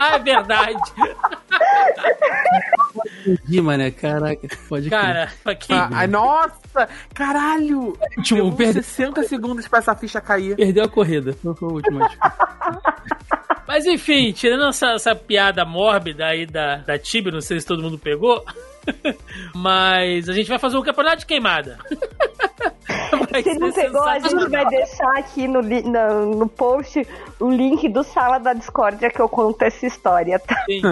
É 0.00 0.18
verdade. 0.18 0.78
Entendi, 3.26 3.60
mané. 3.60 3.90
Caraca, 3.90 4.48
pode 4.68 4.88
crer. 4.88 5.00
Cara, 5.00 5.32
quem... 5.56 5.76
Ah, 5.76 6.06
nossa! 6.06 6.88
Caralho! 7.14 7.96
Último, 8.16 8.44
Levou 8.44 8.56
perde- 8.56 8.82
60 8.82 9.22
segundos 9.24 9.66
pra 9.68 9.78
essa 9.80 9.94
ficha 9.96 10.20
cair. 10.20 10.56
Perdeu 10.56 10.84
a 10.84 10.88
corrida. 10.88 11.32
Foi 11.32 11.54
foi 11.54 11.68
o 11.68 11.72
último, 11.72 12.04
acho. 12.04 12.16
Mas 13.66 13.86
enfim, 13.86 14.32
tirando 14.32 14.68
essa, 14.68 14.92
essa 14.92 15.14
piada 15.14 15.64
mórbida 15.64 16.26
aí 16.26 16.46
da, 16.46 16.76
da 16.78 16.98
Tibi, 16.98 17.30
não 17.30 17.40
sei 17.40 17.58
se 17.60 17.66
todo 17.66 17.82
mundo 17.82 17.98
pegou. 17.98 18.44
Mas 19.54 20.28
a 20.28 20.32
gente 20.32 20.48
vai 20.48 20.58
fazer 20.58 20.76
um 20.76 20.82
campeonato 20.82 21.18
de 21.18 21.26
queimada. 21.26 21.78
Se 23.42 23.58
não 23.58 23.72
pegou, 23.72 24.02
a 24.02 24.18
gente 24.18 24.48
vai 24.48 24.66
deixar 24.66 25.18
aqui 25.18 25.48
no, 25.48 25.62
no, 25.62 26.36
no 26.36 26.48
post 26.48 27.06
o 27.40 27.50
link 27.50 27.88
do 27.88 28.02
Sala 28.02 28.38
da 28.38 28.52
Discórdia 28.52 29.10
que 29.10 29.20
eu 29.20 29.28
conto 29.28 29.62
essa 29.62 29.86
história, 29.86 30.38
tá? 30.38 30.64
Sim. 30.66 30.82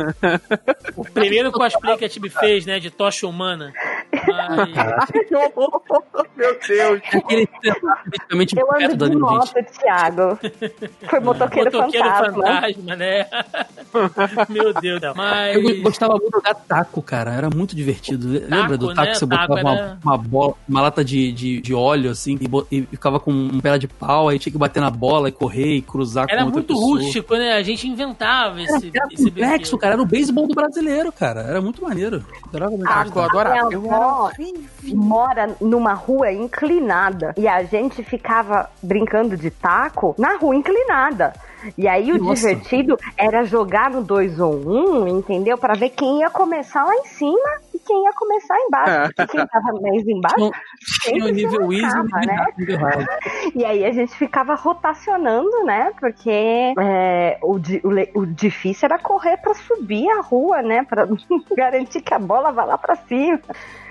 O 0.96 1.04
primeiro 1.04 1.52
cosplay 1.52 1.96
que 1.96 2.04
a 2.04 2.08
Tibi 2.08 2.28
fez, 2.30 2.66
né? 2.66 2.78
De 2.78 2.90
tocha 2.90 3.26
humana. 3.26 3.72
Mas. 4.26 5.30
Meu 6.36 6.58
Deus. 6.66 7.00
É 7.12 7.16
aquele 7.18 7.46
praticamente 7.46 8.58
Eu 8.58 8.66
perto 8.66 8.84
ando 8.92 8.96
da 8.96 9.08
de 9.08 9.16
moto, 9.16 9.52
Thiago. 9.80 10.38
Foi 11.08 11.20
motoqueiro, 11.20 11.70
Motoqueiro 11.72 12.08
fantasma. 12.08 12.42
fantasma, 12.42 12.96
né? 12.96 13.26
Meu 14.48 14.72
Deus, 14.74 15.00
não. 15.00 15.14
Mas. 15.14 15.56
Eu 15.56 15.82
gostava 15.82 16.14
muito 16.14 16.30
jogar 16.32 16.54
taco, 16.54 17.02
cara. 17.02 17.32
Era 17.32 17.50
muito 17.50 17.74
divertido. 17.76 18.28
Lembra 18.28 18.76
do 18.76 18.88
taco 18.94 19.00
né? 19.02 19.12
que 19.12 19.18
você 19.18 19.26
Taco 19.26 19.48
botava 19.54 19.60
era- 19.60 19.98
uma, 20.02 20.14
uma 20.14 20.18
bola, 20.18 20.54
uma 20.68 20.80
lata 20.82 21.04
de, 21.04 21.32
de, 21.32 21.60
de 21.60 21.74
óleo, 21.74 22.10
assim, 22.10 22.38
e, 22.70 22.78
e 22.78 22.82
ficava 22.86 23.18
com 23.20 23.30
um 23.32 23.60
pé 23.60 23.78
de 23.78 23.88
pau, 23.88 24.28
aí 24.28 24.38
tinha 24.38 24.52
que 24.52 24.58
bater 24.58 24.80
na 24.80 24.90
bola 24.90 25.28
e 25.28 25.32
correr 25.32 25.74
e 25.76 25.82
cruzar 25.82 26.26
Era 26.28 26.40
com 26.40 26.46
outra 26.46 26.60
muito 26.60 26.74
pessoa. 26.74 26.98
rústico, 26.98 27.34
né? 27.36 27.52
A 27.54 27.62
gente 27.62 27.86
inventava 27.88 28.60
Era, 28.60 28.76
esse, 28.76 28.90
era 28.94 29.06
esse 29.12 29.24
complexo, 29.24 29.78
cara. 29.78 29.94
Era 29.94 30.02
o 30.02 30.06
beisebol 30.06 30.46
do 30.46 30.54
brasileiro, 30.54 31.12
cara. 31.12 31.40
Era 31.42 31.60
muito 31.60 31.82
maneiro. 31.82 32.24
Adorava 32.48 32.70
muito 32.72 32.88
Taco, 32.88 33.18
eu 33.18 33.22
jogar. 33.24 33.56
Mora 34.94 35.56
numa 35.60 35.94
rua 35.94 36.32
inclinada 36.32 37.34
e 37.36 37.46
a 37.46 37.62
gente 37.62 38.02
ficava 38.02 38.70
brincando 38.82 39.36
de 39.36 39.50
taco 39.50 40.14
na 40.18 40.36
rua 40.36 40.54
inclinada. 40.54 41.32
E 41.76 41.86
aí 41.86 42.10
o 42.12 42.18
Nossa. 42.18 42.48
divertido 42.48 42.98
era 43.16 43.44
jogar 43.44 43.90
no 43.90 44.02
2 44.02 44.40
ou 44.40 44.54
1, 44.54 45.02
um, 45.02 45.08
entendeu? 45.08 45.58
Pra 45.58 45.74
ver 45.74 45.90
quem 45.90 46.20
ia 46.20 46.30
começar 46.30 46.84
lá 46.84 46.94
em 46.94 47.04
cima 47.04 47.50
e 47.74 47.78
quem 47.78 48.04
ia 48.04 48.12
começar 48.14 48.56
embaixo. 48.58 49.12
Porque 49.14 49.36
quem 49.36 49.46
tava 49.46 49.80
mais 49.80 50.08
embaixo 50.08 50.50
Tinha, 51.02 51.24
o 51.24 51.28
nível 51.28 51.72
easy 51.72 51.96
né? 52.26 52.36
hard. 52.76 53.06
E 53.54 53.64
aí 53.64 53.84
a 53.84 53.92
gente 53.92 54.14
ficava 54.16 54.54
rotacionando, 54.54 55.64
né? 55.64 55.92
Porque 56.00 56.74
é, 56.78 57.38
o, 57.42 57.56
o 57.56 57.90
o 58.14 58.26
difícil 58.26 58.86
era 58.86 58.98
correr 58.98 59.36
pra 59.38 59.54
subir 59.54 60.08
a 60.10 60.20
rua, 60.20 60.62
né? 60.62 60.84
Pra 60.84 61.06
garantir 61.56 62.00
que 62.00 62.14
a 62.14 62.18
bola 62.18 62.52
vá 62.52 62.64
lá 62.64 62.78
pra 62.78 62.96
cima. 62.96 63.40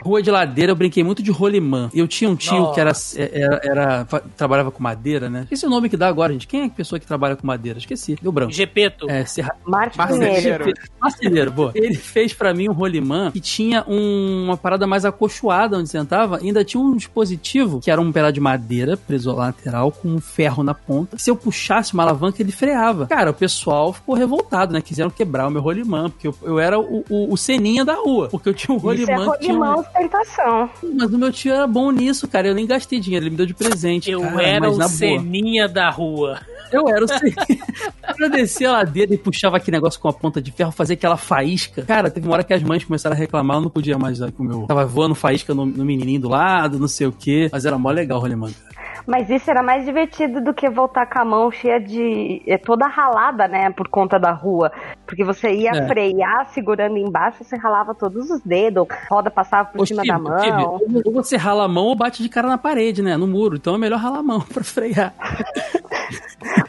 Rua 0.03 0.21
de 0.21 0.31
ladeira, 0.31 0.71
eu 0.71 0.75
brinquei 0.75 1.03
muito 1.03 1.21
de 1.21 1.31
rolimã. 1.31 1.89
Eu 1.93 2.07
tinha 2.07 2.29
um 2.29 2.35
tio 2.35 2.57
Nossa. 2.59 2.73
que 2.73 2.79
era, 2.79 2.91
era, 3.33 3.61
era- 3.63 4.05
fa- 4.05 4.21
trabalhava 4.37 4.71
com 4.71 4.81
madeira, 4.81 5.29
né? 5.29 5.41
Esqueci 5.43 5.65
o 5.65 5.69
nome 5.69 5.89
que 5.89 5.97
dá 5.97 6.07
agora, 6.07 6.31
gente. 6.33 6.47
Quem 6.47 6.61
é 6.61 6.65
a 6.65 6.69
pessoa 6.69 6.99
que 6.99 7.05
trabalha 7.05 7.35
com 7.35 7.45
madeira? 7.45 7.77
Esqueci, 7.79 8.17
deu 8.21 8.31
branco. 8.31 8.51
Gepeto. 8.51 9.09
É, 9.09 9.25
Serra... 9.25 9.55
Marceneiro. 9.65 10.73
Marceneiro. 10.99 11.51
Boa. 11.51 11.71
Ele 11.75 11.95
fez 11.95 12.33
pra 12.33 12.53
mim 12.53 12.69
um 12.69 12.73
rolimã 12.73 13.31
que 13.31 13.39
tinha 13.39 13.83
um- 13.87 14.43
uma 14.45 14.57
parada 14.57 14.85
mais 14.87 15.05
acolchoada 15.05 15.77
onde 15.77 15.89
sentava. 15.89 16.39
E 16.41 16.47
ainda 16.47 16.63
tinha 16.63 16.81
um 16.81 16.95
dispositivo 16.95 17.79
que 17.79 17.91
era 17.91 17.99
um 18.01 18.11
pedaço 18.11 18.33
de 18.33 18.39
madeira 18.39 18.95
preso 18.97 19.31
à 19.31 19.33
lateral 19.33 19.91
com 19.91 20.07
um 20.09 20.19
ferro 20.21 20.63
na 20.63 20.73
ponta. 20.73 21.17
Se 21.17 21.29
eu 21.29 21.35
puxasse 21.35 21.93
uma 21.93 22.03
alavanca, 22.03 22.41
ele 22.41 22.51
freava. 22.51 23.07
Cara, 23.07 23.31
o 23.31 23.33
pessoal 23.33 23.93
ficou 23.93 24.15
revoltado, 24.15 24.73
né? 24.73 24.81
Quiseram 24.81 25.09
quebrar 25.09 25.47
o 25.47 25.51
meu 25.51 25.61
rolimã, 25.61 26.09
porque 26.09 26.27
eu, 26.27 26.35
eu 26.43 26.59
era 26.59 26.79
o, 26.79 27.03
o, 27.09 27.33
o 27.33 27.37
ceninha 27.37 27.83
da 27.83 27.95
rua. 27.95 28.29
Porque 28.29 28.49
eu 28.49 28.53
tinha 28.53 28.73
um 28.75 28.77
Isso 28.93 29.09
é 29.09 29.15
rolimã 29.15 29.83
ostentação. 29.89 30.69
Mas 30.95 31.13
o 31.13 31.17
meu 31.17 31.31
tio 31.31 31.53
era 31.53 31.67
bom 31.67 31.91
nisso, 31.91 32.27
cara. 32.27 32.47
Eu 32.47 32.55
nem 32.55 32.65
gastei 32.65 32.99
dinheiro, 32.99 33.25
ele 33.25 33.31
me 33.31 33.37
deu 33.37 33.45
de 33.45 33.53
presente. 33.53 34.09
Eu 34.09 34.21
cara, 34.21 34.47
era 34.47 34.69
o 34.69 34.77
na 34.77 34.85
boa. 34.85 34.89
ceninha 34.89 35.67
da 35.67 35.89
rua. 35.89 36.39
Eu 36.71 36.87
era 36.87 37.03
o 37.03 37.07
ceninha. 37.07 37.35
Eu 38.19 38.29
descia 38.29 38.69
a 38.69 38.73
ladeira 38.73 39.13
e 39.13 39.17
puxava 39.17 39.57
aquele 39.57 39.77
negócio 39.77 39.99
com 39.99 40.09
a 40.09 40.13
ponta 40.13 40.41
de 40.41 40.51
ferro, 40.51 40.71
fazia 40.71 40.93
aquela 40.93 41.15
faísca. 41.15 41.83
Cara, 41.83 42.11
teve 42.11 42.27
uma 42.27 42.33
hora 42.33 42.43
que 42.43 42.53
as 42.53 42.61
mães 42.61 42.83
começaram 42.83 43.15
a 43.15 43.19
reclamar, 43.19 43.57
eu 43.57 43.61
não 43.61 43.69
podia 43.69 43.97
mais 43.97 44.19
dar 44.19 44.31
com 44.31 44.43
o 44.43 44.45
meu. 44.45 44.61
Tava 44.67 44.85
voando 44.85 45.15
faísca 45.15 45.53
no, 45.53 45.65
no 45.65 45.85
menininho 45.85 46.19
do 46.19 46.29
lado, 46.29 46.77
não 46.77 46.87
sei 46.87 47.07
o 47.07 47.13
quê. 47.13 47.49
Mas 47.51 47.65
era 47.65 47.77
mó 47.77 47.89
legal 47.89 48.17
o 48.17 48.21
rolemã, 48.21 48.51
cara. 48.51 48.78
Mas 49.09 49.27
isso 49.27 49.49
era 49.49 49.63
mais 49.63 49.85
divertido 49.85 50.39
do 50.39 50.53
que 50.53 50.69
voltar 50.69 51.07
com 51.07 51.17
a 51.19 51.25
mão 51.25 51.49
cheia 51.51 51.79
de. 51.79 52.43
é, 52.45 52.57
toda 52.59 52.85
ralada, 52.85 53.47
né? 53.47 53.71
Por 53.71 53.87
conta 53.87 54.19
da 54.19 54.31
rua. 54.31 54.71
Porque 55.07 55.23
você 55.23 55.51
ia 55.51 55.71
É. 55.71 55.87
frear 55.87 56.45
segurando 56.53 56.95
embaixo, 56.95 57.43
você 57.43 57.55
ralava 57.55 57.95
todos 57.95 58.29
os 58.29 58.39
dedos, 58.41 58.85
roda 59.09 59.31
passava 59.31 59.69
por 59.69 59.81
Ô, 59.81 59.85
cima 59.85 60.03
da 60.05 60.19
mão. 60.19 60.79
Ou 61.03 61.11
você 61.11 61.35
rala 61.37 61.63
a 61.63 61.67
mão 61.67 61.85
ou 61.85 61.95
bate 61.95 62.21
de 62.21 62.29
cara 62.29 62.47
na 62.47 62.57
parede, 62.59 63.01
né? 63.01 63.17
No 63.17 63.25
muro. 63.27 63.55
Então 63.55 63.73
é 63.73 63.77
melhor 63.79 63.99
ralar 63.99 64.19
a 64.19 64.23
mão 64.23 64.41
pra 64.53 64.63
frear. 64.63 65.11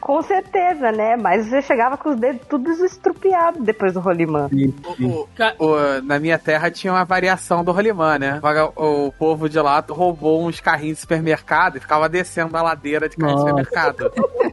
Com 0.00 0.22
certeza, 0.22 0.90
né? 0.90 1.16
Mas 1.16 1.46
você 1.46 1.62
chegava 1.62 1.96
com 1.96 2.10
os 2.10 2.16
dedos 2.16 2.46
todos 2.48 2.80
estrupiados 2.80 3.62
depois 3.62 3.92
do 3.92 4.00
rolimã. 4.00 4.48
O- 5.00 5.28
Ca- 5.36 5.54
o- 5.58 6.02
na 6.02 6.18
minha 6.18 6.38
terra 6.38 6.70
tinha 6.70 6.92
uma 6.92 7.04
variação 7.04 7.62
do 7.62 7.70
rolimã, 7.72 8.18
né? 8.18 8.38
Vaga- 8.40 8.70
O 8.76 9.12
povo 9.12 9.48
de 9.48 9.60
lá 9.60 9.84
roubou 9.88 10.44
uns 10.46 10.58
carrinhos 10.60 10.96
de 10.96 11.00
supermercado 11.02 11.76
e 11.76 11.80
ficava 11.80 12.08
descendo 12.08 12.56
a 12.56 12.62
ladeira 12.62 13.08
de 13.08 13.16
carrinho 13.16 13.38
de 13.38 13.52
Nossa. 13.52 13.64
supermercado. 13.64 14.12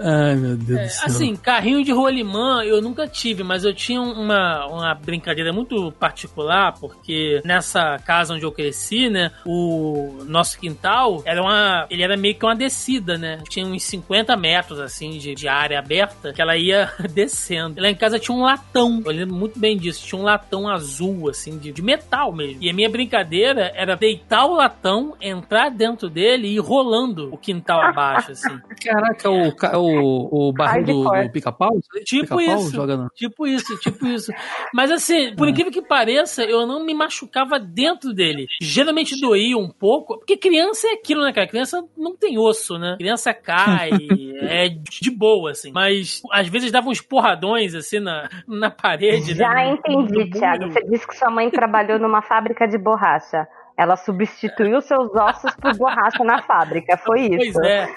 Ai, 0.00 0.34
meu 0.36 0.56
Deus 0.56 0.80
do 0.80 0.88
céu. 0.88 1.06
Assim, 1.06 1.36
carrinho 1.36 1.84
de 1.84 1.92
rolimã 1.92 2.62
eu 2.64 2.80
nunca 2.80 3.06
tive, 3.06 3.42
mas 3.42 3.64
eu 3.64 3.74
tinha 3.74 4.00
uma, 4.00 4.66
uma 4.66 4.94
brincadeira 4.94 5.52
muito 5.52 5.92
particular, 5.92 6.72
porque 6.78 7.40
nessa 7.44 7.98
casa 7.98 8.34
onde 8.34 8.44
eu 8.44 8.52
cresci, 8.52 9.08
né, 9.08 9.30
o 9.44 10.24
nosso 10.26 10.58
quintal 10.58 11.22
era 11.24 11.42
uma. 11.42 11.86
Ele 11.90 12.02
era 12.02 12.16
meio 12.16 12.34
que 12.34 12.44
uma 12.44 12.54
descida, 12.54 13.16
né? 13.18 13.38
Tinha 13.48 13.66
uns 13.66 13.82
50 13.84 14.36
metros, 14.36 14.80
assim, 14.80 15.18
de, 15.18 15.34
de 15.34 15.48
área 15.48 15.78
aberta, 15.78 16.32
que 16.32 16.40
ela 16.40 16.56
ia 16.56 16.90
descendo. 17.12 17.80
Lá 17.80 17.88
em 17.88 17.94
casa 17.94 18.18
tinha 18.18 18.36
um 18.36 18.42
latão, 18.42 19.02
eu 19.04 19.12
lembro 19.12 19.34
muito 19.34 19.58
bem 19.58 19.76
disso, 19.76 20.06
tinha 20.06 20.20
um 20.20 20.24
latão 20.24 20.68
azul, 20.68 21.28
assim, 21.28 21.58
de, 21.58 21.72
de 21.72 21.82
metal 21.82 22.32
mesmo. 22.32 22.58
E 22.60 22.70
a 22.70 22.72
minha 22.72 22.88
brincadeira 22.88 23.72
era 23.74 23.96
deitar 23.96 24.46
o 24.46 24.54
latão, 24.54 25.16
entrar 25.20 25.70
dentro 25.70 26.08
dele 26.08 26.48
e 26.48 26.56
ir 26.56 26.60
rolando 26.60 27.32
o 27.32 27.38
quintal 27.38 27.80
abaixo, 27.80 28.32
assim. 28.32 28.58
Caraca, 28.82 29.30
o, 29.30 29.52
o, 29.74 30.48
o 30.48 30.52
barril 30.52 30.84
do, 30.84 31.04
do 31.04 31.30
pica-pau? 31.32 31.78
Tipo 32.04 32.36
Pica-pau 32.36 32.40
isso. 32.40 33.10
Tipo 33.14 33.46
isso, 33.46 33.78
tipo 33.78 34.06
isso. 34.06 34.32
Mas 34.72 34.90
assim, 34.90 35.34
por 35.34 35.48
incrível 35.48 35.72
que 35.72 35.82
pareça, 35.82 36.44
eu 36.44 36.66
não 36.66 36.84
me 36.84 36.94
machucava 36.94 37.58
dentro 37.58 38.12
dele. 38.12 38.46
Geralmente 38.60 39.20
doía 39.20 39.56
um 39.56 39.68
pouco, 39.68 40.18
porque 40.18 40.36
criança 40.36 40.86
é 40.88 40.92
aquilo, 40.92 41.22
né, 41.22 41.32
cara? 41.32 41.46
Criança 41.46 41.84
não 41.96 42.16
tem 42.16 42.38
osso, 42.38 42.78
né? 42.78 42.96
Criança 42.98 43.32
cai, 43.32 43.90
é 44.42 44.68
de 44.68 45.10
boa, 45.10 45.50
assim. 45.50 45.72
Mas 45.72 46.22
às 46.32 46.48
vezes 46.48 46.72
dava 46.72 46.88
uns 46.88 47.00
porradões, 47.00 47.74
assim, 47.74 48.00
na, 48.00 48.28
na 48.46 48.70
parede. 48.70 49.34
Já 49.34 49.52
né? 49.54 49.70
Entendi. 49.70 50.30
Thiago. 50.30 50.70
Você 50.70 50.82
disse 50.84 51.06
que 51.06 51.16
sua 51.16 51.30
mãe 51.30 51.50
trabalhou 51.50 51.98
numa 51.98 52.22
fábrica 52.22 52.66
de 52.66 52.78
borracha. 52.78 53.46
Ela 53.76 53.96
substituiu 53.96 54.80
seus 54.80 55.14
ossos 55.14 55.54
por 55.56 55.76
borracha 55.76 56.24
na 56.24 56.40
fábrica, 56.42 56.96
foi 56.96 57.26
isso? 57.26 57.52
Pois 57.52 57.66
é. 57.66 57.94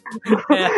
É. 0.51 0.69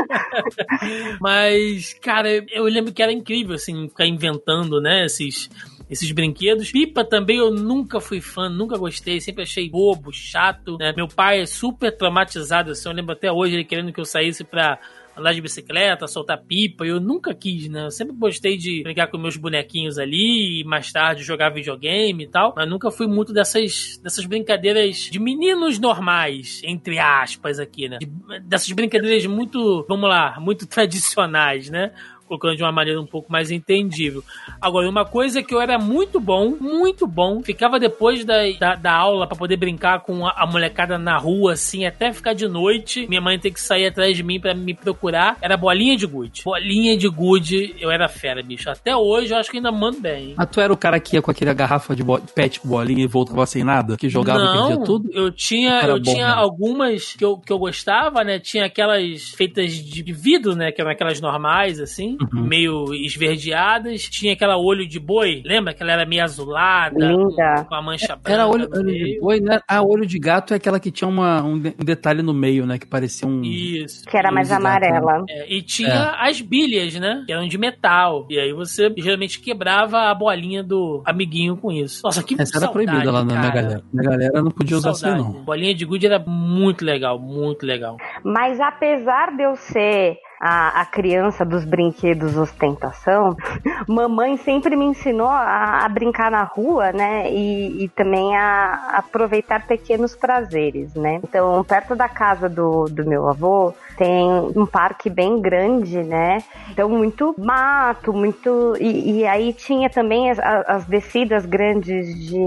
Mas, 1.20 1.94
cara, 1.96 2.30
eu 2.52 2.64
lembro 2.66 2.94
que 2.94 3.02
era 3.02 3.12
incrível, 3.12 3.56
assim, 3.56 3.90
ficar 3.90 4.06
inventando, 4.06 4.80
né, 4.80 5.06
esses, 5.06 5.50
esses 5.90 6.12
brinquedos. 6.12 6.72
Pipa 6.72 7.04
também 7.04 7.38
eu 7.38 7.50
nunca 7.50 8.00
fui 8.00 8.22
fã, 8.22 8.48
nunca 8.48 8.78
gostei, 8.78 9.20
sempre 9.20 9.42
achei 9.44 9.70
bobo, 9.70 10.14
chato, 10.14 10.78
né? 10.78 10.94
Meu 10.96 11.08
pai 11.08 11.42
é 11.42 11.46
super 11.48 11.96
traumatizado, 11.96 12.72
assim, 12.72 12.88
eu 12.88 12.94
lembro 12.94 13.14
até 13.14 13.32
hoje 13.32 13.56
ele 13.56 13.66
querendo 13.66 13.92
que 13.92 14.00
eu 14.00 14.06
saísse 14.06 14.44
pra 14.44 14.78
andar 15.18 15.34
de 15.34 15.42
bicicleta, 15.42 16.08
soltar 16.08 16.38
pipa, 16.42 16.86
eu 16.86 17.00
nunca 17.00 17.34
quis, 17.34 17.68
né? 17.70 17.86
Eu 17.86 17.92
sempre 17.92 18.16
gostei 18.16 18.58
de 18.58 18.82
brincar 18.84 19.08
com 19.08 19.18
meus 19.18 19.36
bonequinhos 19.38 19.98
ali 19.98 20.62
e 20.62 20.64
mais 20.64 20.92
tarde 20.92 21.24
jogar 21.24 21.50
videogame 21.50 22.24
e 22.24 22.28
tal, 22.28 22.54
mas 22.56 22.68
nunca 22.70 22.90
fui 22.90 23.08
muito 23.08 23.34
dessas, 23.34 24.00
dessas 24.04 24.26
brincadeiras 24.26 25.10
de 25.12 25.20
meninos 25.20 25.78
normais, 25.80 26.62
entre 26.64 26.98
aspas 27.00 27.60
aqui, 27.60 27.90
né? 27.90 27.98
De- 28.00 28.40
dessas 28.42 28.72
brincadeiras 28.72 29.26
muito, 29.26 29.86
vamos 29.88 30.10
lá, 30.10 30.40
muito 30.40 30.66
tradicionais, 30.66 31.70
né? 31.70 31.92
Colocando 32.32 32.56
de 32.56 32.64
uma 32.64 32.72
maneira 32.72 33.02
um 33.02 33.06
pouco 33.06 33.30
mais 33.32 33.52
entendível. 33.52 34.24
Agora, 34.62 34.90
uma 34.90 35.04
coisa 35.06 35.44
que 35.44 35.54
eu 35.54 35.60
era 35.60 35.78
muito 35.78 36.20
bom, 36.20 36.56
muito 36.60 37.06
bom, 37.06 37.42
ficava 37.44 37.78
depois 37.80 38.24
da, 38.24 38.38
da, 38.58 38.76
da 38.76 38.94
aula 38.94 39.28
pra 39.28 39.36
poder 39.38 39.58
brincar 39.58 40.00
com 40.02 40.26
a, 40.26 40.32
a 40.38 40.46
molecada 40.48 40.98
na 40.98 41.18
rua, 41.18 41.54
assim, 41.54 41.86
até 41.86 42.14
ficar 42.14 42.34
de 42.34 42.48
noite, 42.48 43.06
minha 43.08 43.20
mãe 43.20 43.38
ter 43.38 43.52
que 43.52 43.60
sair 43.60 43.88
atrás 43.88 44.16
de 44.16 44.24
mim 44.24 44.40
pra 44.40 44.54
me 44.54 44.74
procurar, 44.74 45.38
era 45.42 45.58
bolinha 45.58 45.98
de 45.98 46.06
gude. 46.08 46.42
Bolinha 46.46 46.96
de 46.98 47.10
gude, 47.10 47.76
eu 47.80 47.92
era 47.92 48.08
fera, 48.08 48.42
bicho. 48.42 48.70
Até 48.70 48.96
hoje 48.96 49.34
eu 49.34 49.38
acho 49.38 49.52
que 49.52 49.58
ainda 49.58 49.72
mando 49.72 50.00
bem. 50.00 50.34
Ah, 50.38 50.46
tu 50.46 50.62
era 50.62 50.72
o 50.72 50.78
cara 50.78 51.00
que 51.00 51.16
ia 51.18 51.22
com 51.22 51.32
aquela 51.32 51.54
garrafa 51.54 51.94
de 51.96 52.04
bo- 52.04 52.22
pet 52.34 52.62
bolinha 52.64 53.04
e 53.04 53.08
voltava 53.08 53.46
sem 53.46 53.64
nada? 53.64 53.98
Que 53.98 54.08
jogava 54.08 54.40
e 54.40 54.44
não, 54.46 54.68
perdia 54.68 54.86
tudo? 54.86 55.10
eu 55.14 55.32
tinha, 55.32 55.82
eu 55.82 55.98
bom, 55.98 56.12
tinha 56.14 56.28
né? 56.28 56.34
algumas 56.34 57.14
que 57.14 57.26
eu, 57.26 57.38
que 57.38 57.52
eu 57.52 57.60
gostava, 57.60 58.24
né? 58.24 58.40
Tinha 58.40 58.66
aquelas 58.66 59.30
feitas 59.30 59.74
de 59.74 60.02
vidro, 60.14 60.56
né? 60.56 60.72
Que 60.72 60.82
eram 60.82 60.92
aquelas 60.92 61.20
normais, 61.20 61.80
assim, 61.80 62.18
Uhum. 62.34 62.42
meio 62.44 62.94
esverdeadas. 62.94 64.04
Tinha 64.04 64.34
aquela 64.34 64.58
olho 64.58 64.88
de 64.88 65.00
boi, 65.00 65.42
lembra? 65.46 65.74
Que 65.74 65.82
ela 65.84 65.94
era 65.94 66.06
meio 66.06 66.24
azulada, 66.24 66.98
Linda. 67.06 67.66
com, 67.68 67.76
a 67.76 67.82
mancha 67.82 68.16
branca. 68.16 68.32
Era 68.32 68.48
olho, 68.48 68.68
no 68.70 68.76
olho 68.78 68.86
de 68.88 69.04
meio. 69.04 69.22
boi, 69.22 69.40
né? 69.40 69.60
Ah, 69.68 69.82
olho 69.82 70.06
de 70.06 70.20
gato 70.20 70.54
é 70.54 70.58
aquela 70.58 70.80
que 70.80 70.92
tinha 70.92 71.08
uma, 71.08 71.42
um, 71.44 71.60
de- 71.60 71.76
um 71.80 71.84
detalhe 71.86 72.22
no 72.22 72.34
meio, 72.34 72.66
né? 72.66 72.78
Que 72.78 72.86
parecia 72.86 73.28
um. 73.28 73.42
Isso. 73.42 74.06
Que 74.08 74.18
era 74.18 74.32
mais 74.32 74.50
gato, 74.50 74.60
amarela. 74.60 75.24
É, 75.30 75.52
e 75.54 75.62
tinha 75.62 76.12
as 76.20 76.42
bilhas, 76.42 76.94
né? 76.96 77.24
Que 77.26 77.34
eram 77.34 77.48
de 77.48 77.58
metal. 77.58 78.26
E 78.30 78.40
aí 78.40 78.54
você 78.54 78.94
geralmente 78.98 79.40
quebrava 79.40 80.10
a 80.10 80.14
bolinha 80.16 80.64
do 80.64 81.02
amiguinho 81.06 81.58
com 81.58 81.72
isso. 81.72 82.02
Nossa, 82.04 82.24
que 82.24 82.34
Essa 82.36 82.58
era 82.58 82.66
saudade, 82.68 82.86
proibida 82.86 83.12
lá 83.12 83.24
na 83.24 83.40
minha 83.40 83.52
galera. 83.52 83.84
Minha 83.94 84.10
galera 84.10 84.42
não 84.42 84.52
podia 84.52 84.78
usar 84.78 84.92
isso 84.92 85.06
aí, 85.06 85.12
Saudade. 85.14 85.36
não. 85.38 85.44
Bolinha 85.44 85.74
de 85.74 85.86
gude 85.86 86.06
era 86.06 86.20
muito 86.20 86.84
legal, 86.86 87.20
muito 87.20 87.66
legal. 87.66 87.98
Mas 88.24 88.60
apesar 88.60 89.36
de 89.36 89.44
eu 89.44 89.56
ser 89.56 90.18
a, 90.42 90.82
a 90.82 90.86
criança 90.86 91.46
dos 91.46 91.64
brinquedos 91.64 92.36
ostentação, 92.36 93.38
mamãe 93.88 94.38
sempre 94.38 94.76
me 94.76 94.86
ensinou 94.86 95.28
a, 95.28 95.86
a 95.86 95.90
brincar 95.90 96.32
na 96.32 96.42
rua, 96.42 96.92
né? 96.92 97.32
E, 97.32 97.84
e 97.84 97.90
também 97.90 98.36
a, 98.36 98.98
aproveitar 98.98 99.68
pequenos 99.68 100.16
prazeres, 100.16 100.96
né? 100.96 101.22
Então, 101.24 101.64
perto 101.64 101.96
da 101.96 102.10
casa 102.10 102.50
do, 102.50 102.86
do 102.86 103.06
meu 103.06 103.30
avô, 103.30 103.72
tem 103.98 104.28
um 104.56 104.66
parque 104.66 105.10
bem 105.10 105.42
grande, 105.42 106.04
né? 106.04 106.44
Então, 106.70 106.90
muito 106.90 107.36
mato, 107.38 108.14
muito. 108.14 108.76
E, 108.80 109.20
e 109.20 109.28
aí 109.28 109.54
tinha 109.54 109.90
também 109.90 110.30
as, 110.30 110.40
as 110.40 110.86
descidas 110.86 111.46
grandes 111.46 112.08
de, 112.28 112.38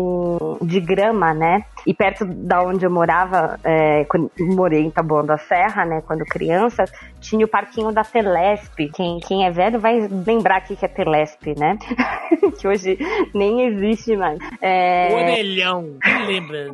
de 0.63 0.81
grama, 0.81 1.33
né? 1.35 1.65
E 1.87 1.93
perto 1.93 2.25
da 2.25 2.63
onde 2.63 2.85
eu 2.87 2.91
morava, 2.91 3.59
é, 3.63 4.05
quando 4.05 4.31
morei 4.39 4.83
em 4.83 4.91
Taboão 4.91 5.25
da 5.25 5.37
Serra, 5.37 5.85
né? 5.85 6.03
Quando 6.07 6.25
criança, 6.25 6.85
tinha 7.21 7.45
o 7.45 7.49
parquinho 7.49 7.93
da 7.93 8.03
Telesp. 8.03 8.91
Quem, 8.95 9.21
quem 9.21 9.47
é 9.47 9.51
velho 9.51 9.79
vai 9.79 10.09
lembrar 10.27 10.57
aqui 10.57 10.77
que 10.77 10.85
é 10.85 10.89
Telesp, 10.89 11.55
né? 11.59 11.79
que 12.59 12.67
hoje 12.67 12.99
nem 13.35 13.67
existe 13.67 14.17
mais. 14.17 14.39
É, 14.61 15.09
Orelhão, 15.13 15.83
me 16.05 16.27
lembra? 16.27 16.73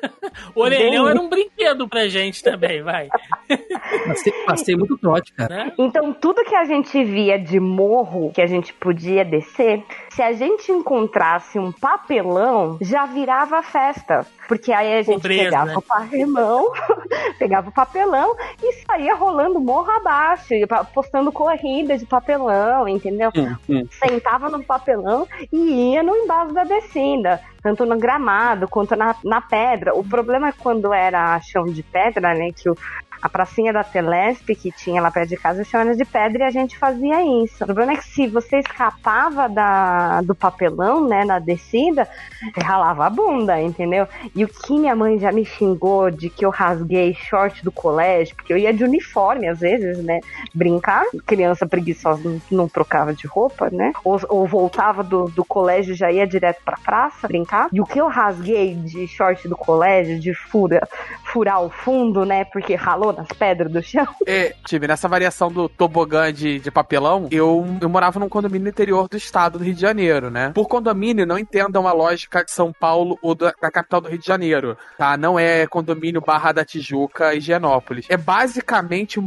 Orelhão 0.54 1.04
Bem- 1.04 1.10
era 1.10 1.20
um 1.20 1.28
brinquedo 1.28 1.88
pra 1.88 2.08
gente 2.08 2.42
também, 2.42 2.82
vai. 2.82 3.08
Passei, 4.14 4.32
passei 4.44 4.76
muito 4.76 4.98
trote, 4.98 5.32
cara. 5.32 5.64
Né? 5.64 5.72
Então, 5.78 6.12
tudo 6.12 6.44
que 6.44 6.54
a 6.54 6.64
gente 6.64 7.02
via 7.04 7.38
de 7.38 7.58
morro 7.60 8.32
que 8.32 8.40
a 8.40 8.46
gente 8.46 8.72
podia 8.74 9.24
descer, 9.24 9.82
se 10.10 10.22
a 10.22 10.32
gente 10.32 10.70
encontrasse 10.72 11.58
um 11.58 11.72
papelão, 11.72 12.78
já 12.80 13.06
virava 13.06 13.62
festa. 13.62 14.26
Porque 14.50 14.72
aí 14.72 14.98
a 14.98 15.02
gente 15.02 15.14
Pobreza, 15.14 15.44
pegava 15.44 15.70
né? 15.70 15.76
o 15.76 15.82
papelão, 15.82 16.72
pegava 17.38 17.68
o 17.68 17.72
papelão 17.72 18.36
e 18.60 18.72
saía 18.84 19.14
rolando 19.14 19.60
morro 19.60 19.90
abaixo, 19.92 20.52
e 20.52 20.66
postando 20.92 21.30
corrida 21.30 21.96
de 21.96 22.04
papelão, 22.04 22.88
entendeu? 22.88 23.30
Hum, 23.36 23.54
hum. 23.68 23.86
Sentava 23.90 24.48
no 24.48 24.60
papelão 24.64 25.28
e 25.52 25.92
ia 25.92 26.02
no 26.02 26.16
embalo 26.16 26.52
da 26.52 26.64
descida, 26.64 27.40
tanto 27.62 27.86
no 27.86 27.96
gramado 27.96 28.66
quanto 28.66 28.96
na, 28.96 29.14
na 29.24 29.40
pedra. 29.40 29.94
O 29.94 30.02
problema 30.02 30.48
é 30.48 30.52
quando 30.52 30.92
era 30.92 31.40
chão 31.40 31.66
de 31.66 31.84
pedra, 31.84 32.34
né? 32.34 32.50
Que 32.50 32.68
o, 32.68 32.76
a 33.22 33.28
pracinha 33.28 33.72
da 33.72 33.84
Telesp, 33.84 34.54
que 34.54 34.72
tinha 34.72 35.00
lá 35.00 35.10
perto 35.10 35.28
de 35.28 35.36
casa, 35.36 35.64
chama 35.64 35.94
de 35.94 36.04
pedra 36.04 36.44
e 36.44 36.46
a 36.46 36.50
gente 36.50 36.78
fazia 36.78 37.22
isso. 37.44 37.62
O 37.62 37.66
problema 37.66 37.92
é 37.92 37.96
que 37.96 38.06
se 38.06 38.26
você 38.26 38.58
escapava 38.58 39.48
da, 39.48 40.20
do 40.22 40.34
papelão, 40.34 41.06
né, 41.06 41.24
na 41.24 41.38
descida, 41.38 42.08
ralava 42.56 43.06
a 43.06 43.10
bunda, 43.10 43.60
entendeu? 43.60 44.06
E 44.34 44.44
o 44.44 44.48
que 44.48 44.78
minha 44.78 44.96
mãe 44.96 45.18
já 45.18 45.30
me 45.32 45.44
xingou 45.44 46.10
de 46.10 46.30
que 46.30 46.44
eu 46.44 46.50
rasguei 46.50 47.14
short 47.14 47.64
do 47.64 47.70
colégio, 47.70 48.34
porque 48.36 48.52
eu 48.52 48.56
ia 48.56 48.72
de 48.72 48.84
uniforme 48.84 49.48
às 49.48 49.60
vezes, 49.60 50.02
né? 50.02 50.20
Brincar, 50.54 51.04
criança 51.26 51.66
preguiçosa 51.66 52.40
não, 52.50 52.68
trocava 52.68 53.12
de 53.12 53.26
roupa, 53.26 53.68
né? 53.70 53.92
Ou, 54.04 54.20
ou 54.28 54.46
voltava 54.46 55.02
do, 55.02 55.24
do 55.26 55.44
colégio 55.44 55.94
já 55.94 56.10
ia 56.10 56.26
direto 56.26 56.62
pra 56.64 56.76
praça 56.76 57.28
brincar. 57.28 57.68
E 57.72 57.80
o 57.80 57.86
que 57.86 58.00
eu 58.00 58.08
rasguei 58.08 58.74
de 58.74 59.06
short 59.06 59.48
do 59.48 59.56
colégio, 59.56 60.18
de 60.18 60.34
fura, 60.34 60.86
furar 61.32 61.62
o 61.62 61.70
fundo, 61.70 62.24
né? 62.24 62.44
Porque 62.44 62.74
ralou 62.74 63.12
nas 63.12 63.28
pedras 63.28 63.72
do 63.72 63.82
chão. 63.82 64.06
É, 64.26 64.54
tive 64.66 64.86
nessa 64.86 65.08
variação 65.08 65.50
do 65.50 65.68
tobogã 65.68 66.32
de, 66.32 66.58
de 66.58 66.70
papelão, 66.70 67.28
eu, 67.30 67.66
eu 67.80 67.88
morava 67.88 68.18
num 68.18 68.28
condomínio 68.28 68.68
interior 68.68 69.08
do 69.08 69.16
estado 69.16 69.58
do 69.58 69.64
Rio 69.64 69.74
de 69.74 69.80
Janeiro, 69.80 70.30
né? 70.30 70.50
Por 70.54 70.68
condomínio, 70.68 71.26
não 71.26 71.38
entendam 71.38 71.86
a 71.86 71.92
lógica 71.92 72.44
de 72.44 72.50
São 72.50 72.72
Paulo 72.72 73.18
ou 73.22 73.34
da, 73.34 73.52
da 73.60 73.70
capital 73.70 74.00
do 74.00 74.08
Rio 74.08 74.18
de 74.18 74.26
Janeiro, 74.26 74.76
tá? 74.98 75.16
Não 75.16 75.38
é 75.38 75.66
condomínio 75.66 76.20
Barra 76.20 76.52
da 76.52 76.64
Tijuca 76.64 77.34
e 77.34 77.38
Higienópolis. 77.38 78.06
É 78.08 78.16
basicamente 78.16 79.18
um, 79.18 79.24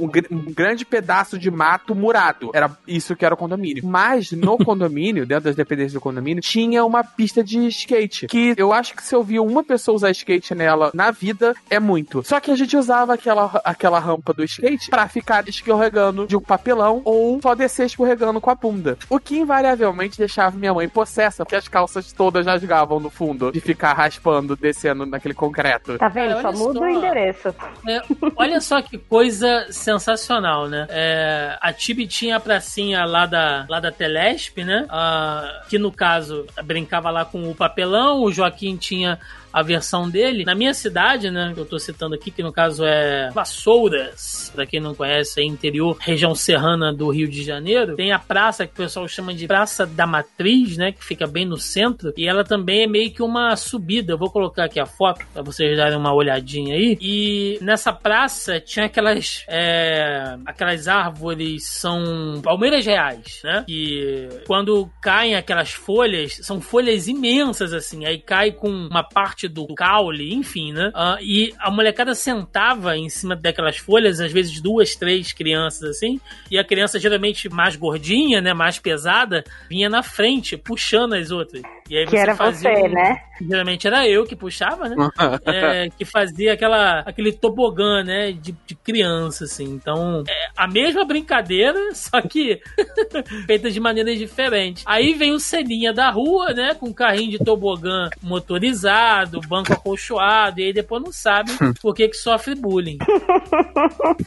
um 0.00 0.10
um 0.30 0.52
grande 0.52 0.84
pedaço 0.84 1.38
de 1.38 1.50
mato 1.50 1.94
murado. 1.94 2.50
Era 2.54 2.70
isso 2.86 3.16
que 3.16 3.24
era 3.24 3.34
o 3.34 3.38
condomínio. 3.38 3.84
Mas 3.86 4.32
no 4.32 4.58
condomínio, 4.64 5.26
dentro 5.26 5.44
das 5.44 5.56
dependências 5.56 5.94
do 5.94 6.00
condomínio, 6.00 6.42
tinha 6.42 6.84
uma 6.84 7.04
pista 7.04 7.42
de 7.42 7.66
skate. 7.68 8.26
Que 8.26 8.54
eu 8.56 8.72
acho 8.72 8.94
que 8.94 9.02
se 9.02 9.14
eu 9.14 9.22
via 9.22 9.42
uma 9.42 9.62
pessoa 9.62 9.96
usar 9.96 10.10
skate 10.10 10.54
nela 10.54 10.90
na 10.94 11.10
vida, 11.10 11.31
é 11.70 11.78
muito. 11.78 12.22
Só 12.22 12.40
que 12.40 12.50
a 12.50 12.56
gente 12.56 12.76
usava 12.76 13.14
aquela, 13.14 13.60
aquela 13.64 13.98
rampa 13.98 14.32
do 14.32 14.44
skate 14.44 14.90
pra 14.90 15.08
ficar 15.08 15.48
escorregando 15.48 16.26
de 16.26 16.36
um 16.36 16.40
papelão 16.40 17.02
ou 17.04 17.40
só 17.40 17.54
descer 17.54 17.86
escorregando 17.86 18.40
com 18.40 18.50
a 18.50 18.54
bunda. 18.54 18.98
O 19.08 19.18
que 19.18 19.38
invariavelmente 19.38 20.18
deixava 20.18 20.56
minha 20.56 20.74
mãe 20.74 20.88
possessa, 20.88 21.44
porque 21.44 21.56
as 21.56 21.68
calças 21.68 22.12
todas 22.12 22.46
rasgavam 22.46 23.00
no 23.00 23.10
fundo 23.10 23.52
de 23.52 23.60
ficar 23.60 23.92
raspando, 23.94 24.56
descendo 24.56 25.06
naquele 25.06 25.34
concreto. 25.34 25.98
Tá 25.98 26.08
vendo? 26.08 26.40
Só 26.40 26.48
olha 26.48 26.58
muda 26.58 26.78
só. 26.78 26.84
o 26.84 26.88
endereço. 26.88 27.54
É, 27.88 28.02
olha 28.36 28.60
só 28.60 28.82
que 28.82 28.98
coisa 28.98 29.66
sensacional, 29.70 30.68
né? 30.68 30.86
É, 30.90 31.58
a 31.60 31.72
Tibi 31.72 32.06
tinha 32.06 32.36
a 32.36 32.40
pracinha 32.40 33.04
lá 33.04 33.26
da, 33.26 33.66
lá 33.68 33.80
da 33.80 33.90
Telesp, 33.90 34.58
né? 34.64 34.86
Ah, 34.88 35.62
que 35.68 35.78
no 35.78 35.92
caso 35.92 36.46
brincava 36.64 37.10
lá 37.10 37.24
com 37.24 37.50
o 37.50 37.54
papelão, 37.54 38.22
o 38.22 38.32
Joaquim 38.32 38.76
tinha 38.76 39.18
a 39.52 39.62
versão 39.62 40.08
dele. 40.08 40.44
Na 40.44 40.54
minha 40.54 40.74
cidade, 40.74 41.30
né, 41.30 41.52
que 41.54 41.60
eu 41.60 41.66
tô 41.66 41.78
citando 41.78 42.14
aqui, 42.14 42.30
que 42.30 42.42
no 42.42 42.52
caso 42.52 42.84
é 42.84 43.30
Vassouras, 43.30 44.50
pra 44.54 44.66
quem 44.66 44.80
não 44.80 44.94
conhece, 44.94 45.40
é 45.40 45.44
interior, 45.44 45.96
região 46.00 46.34
serrana 46.34 46.92
do 46.92 47.10
Rio 47.10 47.28
de 47.28 47.42
Janeiro, 47.42 47.96
tem 47.96 48.12
a 48.12 48.18
praça 48.18 48.66
que 48.66 48.72
o 48.72 48.76
pessoal 48.76 49.06
chama 49.08 49.34
de 49.34 49.46
Praça 49.46 49.86
da 49.86 50.06
Matriz, 50.06 50.76
né, 50.76 50.92
que 50.92 51.04
fica 51.04 51.26
bem 51.26 51.44
no 51.44 51.56
centro, 51.56 52.12
e 52.16 52.26
ela 52.26 52.44
também 52.44 52.82
é 52.82 52.86
meio 52.86 53.12
que 53.12 53.22
uma 53.22 53.56
subida. 53.56 54.12
Eu 54.12 54.18
vou 54.18 54.30
colocar 54.30 54.64
aqui 54.64 54.80
a 54.80 54.86
foto 54.86 55.24
pra 55.32 55.42
vocês 55.42 55.76
darem 55.76 55.96
uma 55.96 56.14
olhadinha 56.14 56.74
aí. 56.74 56.96
E 57.00 57.58
nessa 57.60 57.92
praça 57.92 58.60
tinha 58.60 58.86
aquelas 58.86 59.44
é, 59.48 60.36
aquelas 60.46 60.88
árvores 60.88 61.66
são 61.66 62.40
palmeiras 62.42 62.84
reais, 62.86 63.40
né? 63.44 63.64
Que 63.66 64.28
quando 64.46 64.90
caem 65.00 65.34
aquelas 65.34 65.72
folhas, 65.72 66.38
são 66.42 66.60
folhas 66.60 67.08
imensas 67.08 67.72
assim, 67.72 68.04
aí 68.04 68.18
cai 68.18 68.52
com 68.52 68.68
uma 68.68 69.02
parte 69.02 69.41
do 69.48 69.66
caule, 69.74 70.32
enfim, 70.34 70.72
né? 70.72 70.90
Ah, 70.94 71.18
e 71.20 71.52
a 71.58 71.70
molecada 71.70 72.14
sentava 72.14 72.96
em 72.96 73.08
cima 73.08 73.36
daquelas 73.36 73.76
folhas, 73.76 74.20
às 74.20 74.32
vezes 74.32 74.60
duas, 74.60 74.94
três 74.94 75.32
crianças 75.32 75.82
assim, 75.82 76.20
e 76.50 76.58
a 76.58 76.64
criança 76.64 76.98
geralmente 76.98 77.48
mais 77.48 77.76
gordinha, 77.76 78.40
né, 78.40 78.54
mais 78.54 78.78
pesada, 78.78 79.44
vinha 79.68 79.88
na 79.88 80.02
frente 80.02 80.56
puxando 80.56 81.14
as 81.14 81.30
outras. 81.30 81.62
E 81.92 81.98
aí 81.98 82.06
Que 82.06 82.16
era 82.16 82.34
fazia 82.34 82.72
você, 82.72 82.88
né? 82.88 83.20
Geralmente 83.38 83.86
era 83.86 84.08
eu 84.08 84.24
que 84.24 84.34
puxava, 84.34 84.88
né? 84.88 84.96
É, 85.44 85.90
que 85.90 86.06
fazia 86.06 86.54
aquela, 86.54 87.00
aquele 87.00 87.32
tobogã, 87.32 88.02
né? 88.02 88.32
De, 88.32 88.54
de 88.66 88.74
criança, 88.74 89.44
assim. 89.44 89.64
Então, 89.64 90.24
é 90.26 90.46
a 90.56 90.66
mesma 90.66 91.04
brincadeira, 91.04 91.78
só 91.92 92.22
que 92.22 92.60
feita 93.46 93.70
de 93.70 93.78
maneiras 93.78 94.16
diferentes. 94.18 94.82
Aí 94.86 95.12
vem 95.12 95.32
o 95.32 95.38
Celinha 95.38 95.92
da 95.92 96.08
rua, 96.10 96.54
né? 96.54 96.74
Com 96.74 96.94
carrinho 96.94 97.32
de 97.32 97.38
tobogã 97.44 98.08
motorizado, 98.22 99.38
banco 99.46 99.74
acolchoado, 99.74 100.60
e 100.60 100.64
aí 100.64 100.72
depois 100.72 101.02
não 101.02 101.12
sabe 101.12 101.50
por 101.82 101.94
que 101.94 102.08
que 102.08 102.16
sofre 102.16 102.54
bullying. 102.54 102.96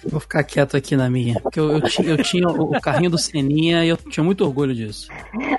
Vou 0.06 0.20
ficar 0.20 0.44
quieto 0.44 0.78
aqui 0.78 0.96
na 0.96 1.10
minha. 1.10 1.40
Porque 1.40 1.60
eu, 1.60 1.72
eu, 1.72 1.82
ti- 1.82 2.06
eu 2.06 2.18
tinha 2.22 2.48
o, 2.48 2.76
o 2.76 2.82
carrinho 2.82 3.10
do 3.10 3.18
Seninha 3.18 3.84
e 3.84 3.90
eu 3.90 3.98
tinha 3.98 4.24
muito 4.24 4.44
orgulho 4.46 4.76
disso. 4.76 5.08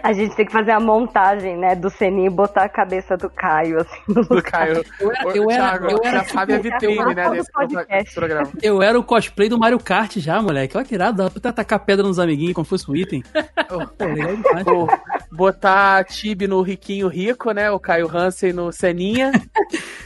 A 0.04 0.12
gente 0.12 0.36
tem 0.36 0.46
que 0.46 0.52
fazer 0.52 0.70
a 0.70 0.78
montagem, 0.80 1.56
né, 1.56 1.74
do 1.74 1.90
Seninho 1.98 2.26
e 2.26 2.30
botar 2.30 2.64
a 2.64 2.68
cabeça 2.68 3.16
do 3.16 3.28
Caio, 3.30 3.80
assim, 3.80 4.00
no 4.08 4.22
Do 4.24 4.42
Caio. 4.42 4.84
Eu 5.00 5.10
era- 5.12 5.36
eu 5.36 5.50
era- 5.50 5.62
Thiago, 5.78 5.90
eu 5.90 6.00
era 6.04 6.20
a 6.20 6.24
tipo, 6.24 6.62
vitrine, 6.62 7.14
né, 7.14 7.30
desse 7.30 8.14
programa. 8.14 8.50
Eu 8.62 8.82
era 8.82 8.98
o 8.98 9.02
cosplay 9.04 9.48
do 9.48 9.58
Mario 9.58 9.78
Kart 9.78 10.16
já, 10.18 10.40
moleque. 10.40 10.76
Olha 10.76 10.86
que 10.86 10.94
irado, 10.94 11.22
dá 11.24 11.30
pra 11.30 11.52
tacar 11.52 11.80
pedra 11.80 12.06
nos 12.06 12.18
amiguinhos 12.18 12.54
como 12.54 12.64
fosse 12.64 12.90
um 12.90 12.94
item. 12.96 13.22
Pô, 13.68 13.78
legal 14.04 14.36
demais. 14.36 14.64
Pô, 14.64 14.88
botar 15.32 16.04
Tibi 16.04 16.46
no 16.46 16.62
Riquinho 16.62 17.08
Rico, 17.08 17.50
né? 17.52 17.70
O 17.70 17.78
Caio 17.80 18.08
Hansen 18.14 18.52
no 18.52 18.70
Seninha. 18.72 19.32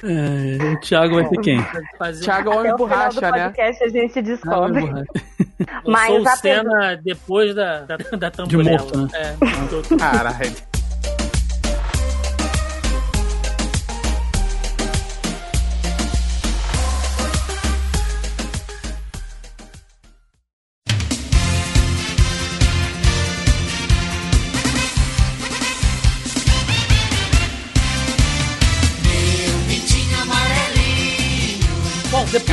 É, 0.02 0.72
o 0.72 0.80
Thiago 0.80 1.14
vai 1.16 1.26
ser 1.26 1.36
quem? 1.40 1.60
Fazer... 1.98 2.24
Thiago 2.24 2.52
é 2.52 2.56
Homem 2.56 2.72
o 2.72 2.76
do 2.76 2.78
Borracha, 2.78 3.20
né? 3.30 3.44
podcast 3.50 3.84
a 3.84 3.88
gente 3.88 4.22
descobre. 4.22 4.82
Eu 4.84 5.66
Mas 5.86 6.06
sou 6.06 6.16
o 6.16 6.20
apesar- 6.20 6.36
Senna 6.38 6.96
depois 7.02 7.54
da, 7.54 7.80
da, 7.82 7.96
da 7.96 8.30
tamborela. 8.30 8.78
morto, 8.78 8.98
né? 8.98 9.08
É, 9.14 9.96
Caralho. 9.98 10.69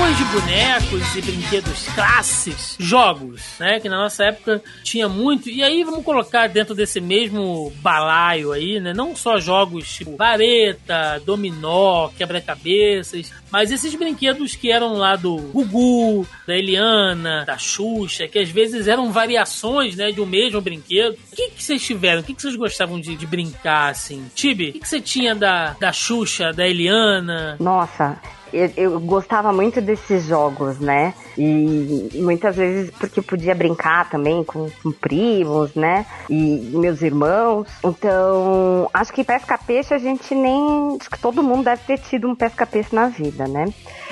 De 0.08 0.24
bonecos 0.24 1.16
e 1.16 1.22
brinquedos 1.22 1.88
classes, 1.90 2.78
jogos, 2.80 3.42
né? 3.60 3.78
Que 3.82 3.90
na 3.90 3.98
nossa 3.98 4.24
época 4.24 4.64
tinha 4.82 5.10
muito. 5.10 5.50
E 5.50 5.62
aí 5.62 5.84
vamos 5.84 6.04
colocar 6.06 6.48
dentro 6.48 6.74
desse 6.74 7.02
mesmo 7.02 7.74
balaio 7.82 8.54
aí, 8.54 8.80
né? 8.80 8.94
Não 8.94 9.16
só 9.18 9.38
jogos 9.38 9.96
tipo 9.96 10.16
vareta, 10.16 11.22
dominó, 11.26 12.08
quebra-cabeças, 12.18 13.34
mas 13.52 13.70
esses 13.70 13.94
brinquedos 13.96 14.56
que 14.56 14.72
eram 14.72 14.94
lá 14.94 15.18
do 15.18 15.36
Gugu, 15.36 16.26
da 16.48 16.56
Eliana, 16.56 17.44
da 17.46 17.58
Xuxa, 17.58 18.30
que 18.30 18.40
às 18.40 18.50
vezes 18.50 18.88
eram 18.88 19.12
variações, 19.12 19.98
né, 19.98 20.12
de 20.12 20.22
um 20.22 20.26
mesmo 20.26 20.62
brinquedo. 20.62 21.18
O 21.32 21.36
que, 21.36 21.50
que 21.50 21.64
vocês 21.64 21.86
tiveram? 21.86 22.22
O 22.22 22.24
que, 22.24 22.34
que 22.34 22.42
vocês 22.42 22.56
gostavam 22.56 23.00
de, 23.00 23.16
de 23.16 23.26
brincar, 23.26 23.92
assim? 23.92 24.26
Tibi, 24.34 24.70
o 24.70 24.74
que, 24.74 24.80
que 24.80 24.88
você 24.88 25.02
tinha 25.02 25.36
da, 25.36 25.76
da 25.80 25.92
Xuxa, 25.92 26.54
da 26.54 26.66
Eliana? 26.66 27.58
Nossa, 27.60 28.20
eu, 28.54 28.72
eu 28.76 29.00
gostava 29.00 29.52
muito 29.52 29.82
desses 29.82 30.26
jogos, 30.26 30.80
né? 30.80 31.14
E 31.38 32.10
muitas 32.16 32.56
vezes 32.56 32.92
porque 32.92 33.22
podia 33.22 33.54
brincar 33.54 34.10
também 34.10 34.44
com, 34.44 34.70
com 34.82 34.92
primos, 34.92 35.74
né? 35.76 36.06
E 36.30 36.72
meus 36.74 37.02
irmãos. 37.02 37.68
Então, 37.84 38.90
acho 38.94 39.14
que 39.14 39.24
pesca-peixe 39.24 39.94
a 39.94 39.98
gente 39.98 40.34
nem. 40.34 40.98
Acho 41.00 41.10
que 41.10 41.20
todo 41.20 41.44
mundo 41.44 41.66
deve 41.66 41.84
ter 41.84 41.98
tido 42.00 42.28
um 42.28 42.36
pesca-peixe 42.36 42.96
na 42.96 43.08
vida, 43.08 43.48
né? 43.48 43.66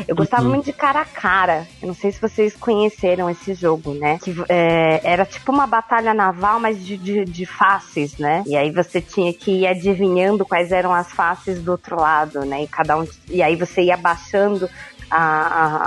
Eu 0.07 0.15
gostava 0.15 0.43
Uhum. 0.43 0.49
muito 0.49 0.65
de 0.65 0.73
cara 0.73 1.01
a 1.01 1.05
cara. 1.05 1.67
Eu 1.81 1.87
não 1.87 1.95
sei 1.95 2.11
se 2.11 2.19
vocês 2.21 2.55
conheceram 2.55 3.29
esse 3.29 3.53
jogo, 3.53 3.93
né? 3.93 4.19
Que 4.23 4.35
é, 4.49 5.01
era 5.03 5.25
tipo 5.25 5.51
uma 5.51 5.65
batalha 5.67 6.13
naval, 6.13 6.59
mas 6.59 6.83
de, 6.83 6.97
de, 6.97 7.25
de 7.25 7.45
faces, 7.45 8.17
né? 8.17 8.43
E 8.45 8.55
aí 8.55 8.71
você 8.71 8.99
tinha 9.01 9.33
que 9.33 9.51
ir 9.61 9.67
adivinhando 9.67 10.45
quais 10.45 10.71
eram 10.71 10.93
as 10.93 11.11
faces 11.11 11.61
do 11.61 11.71
outro 11.71 11.95
lado, 11.99 12.41
né? 12.45 12.63
E 12.63 12.67
cada 12.67 12.97
um. 12.97 13.07
E 13.29 13.41
aí 13.41 13.55
você 13.55 13.83
ia 13.83 13.97
baixando 13.97 14.69
a- 15.09 15.17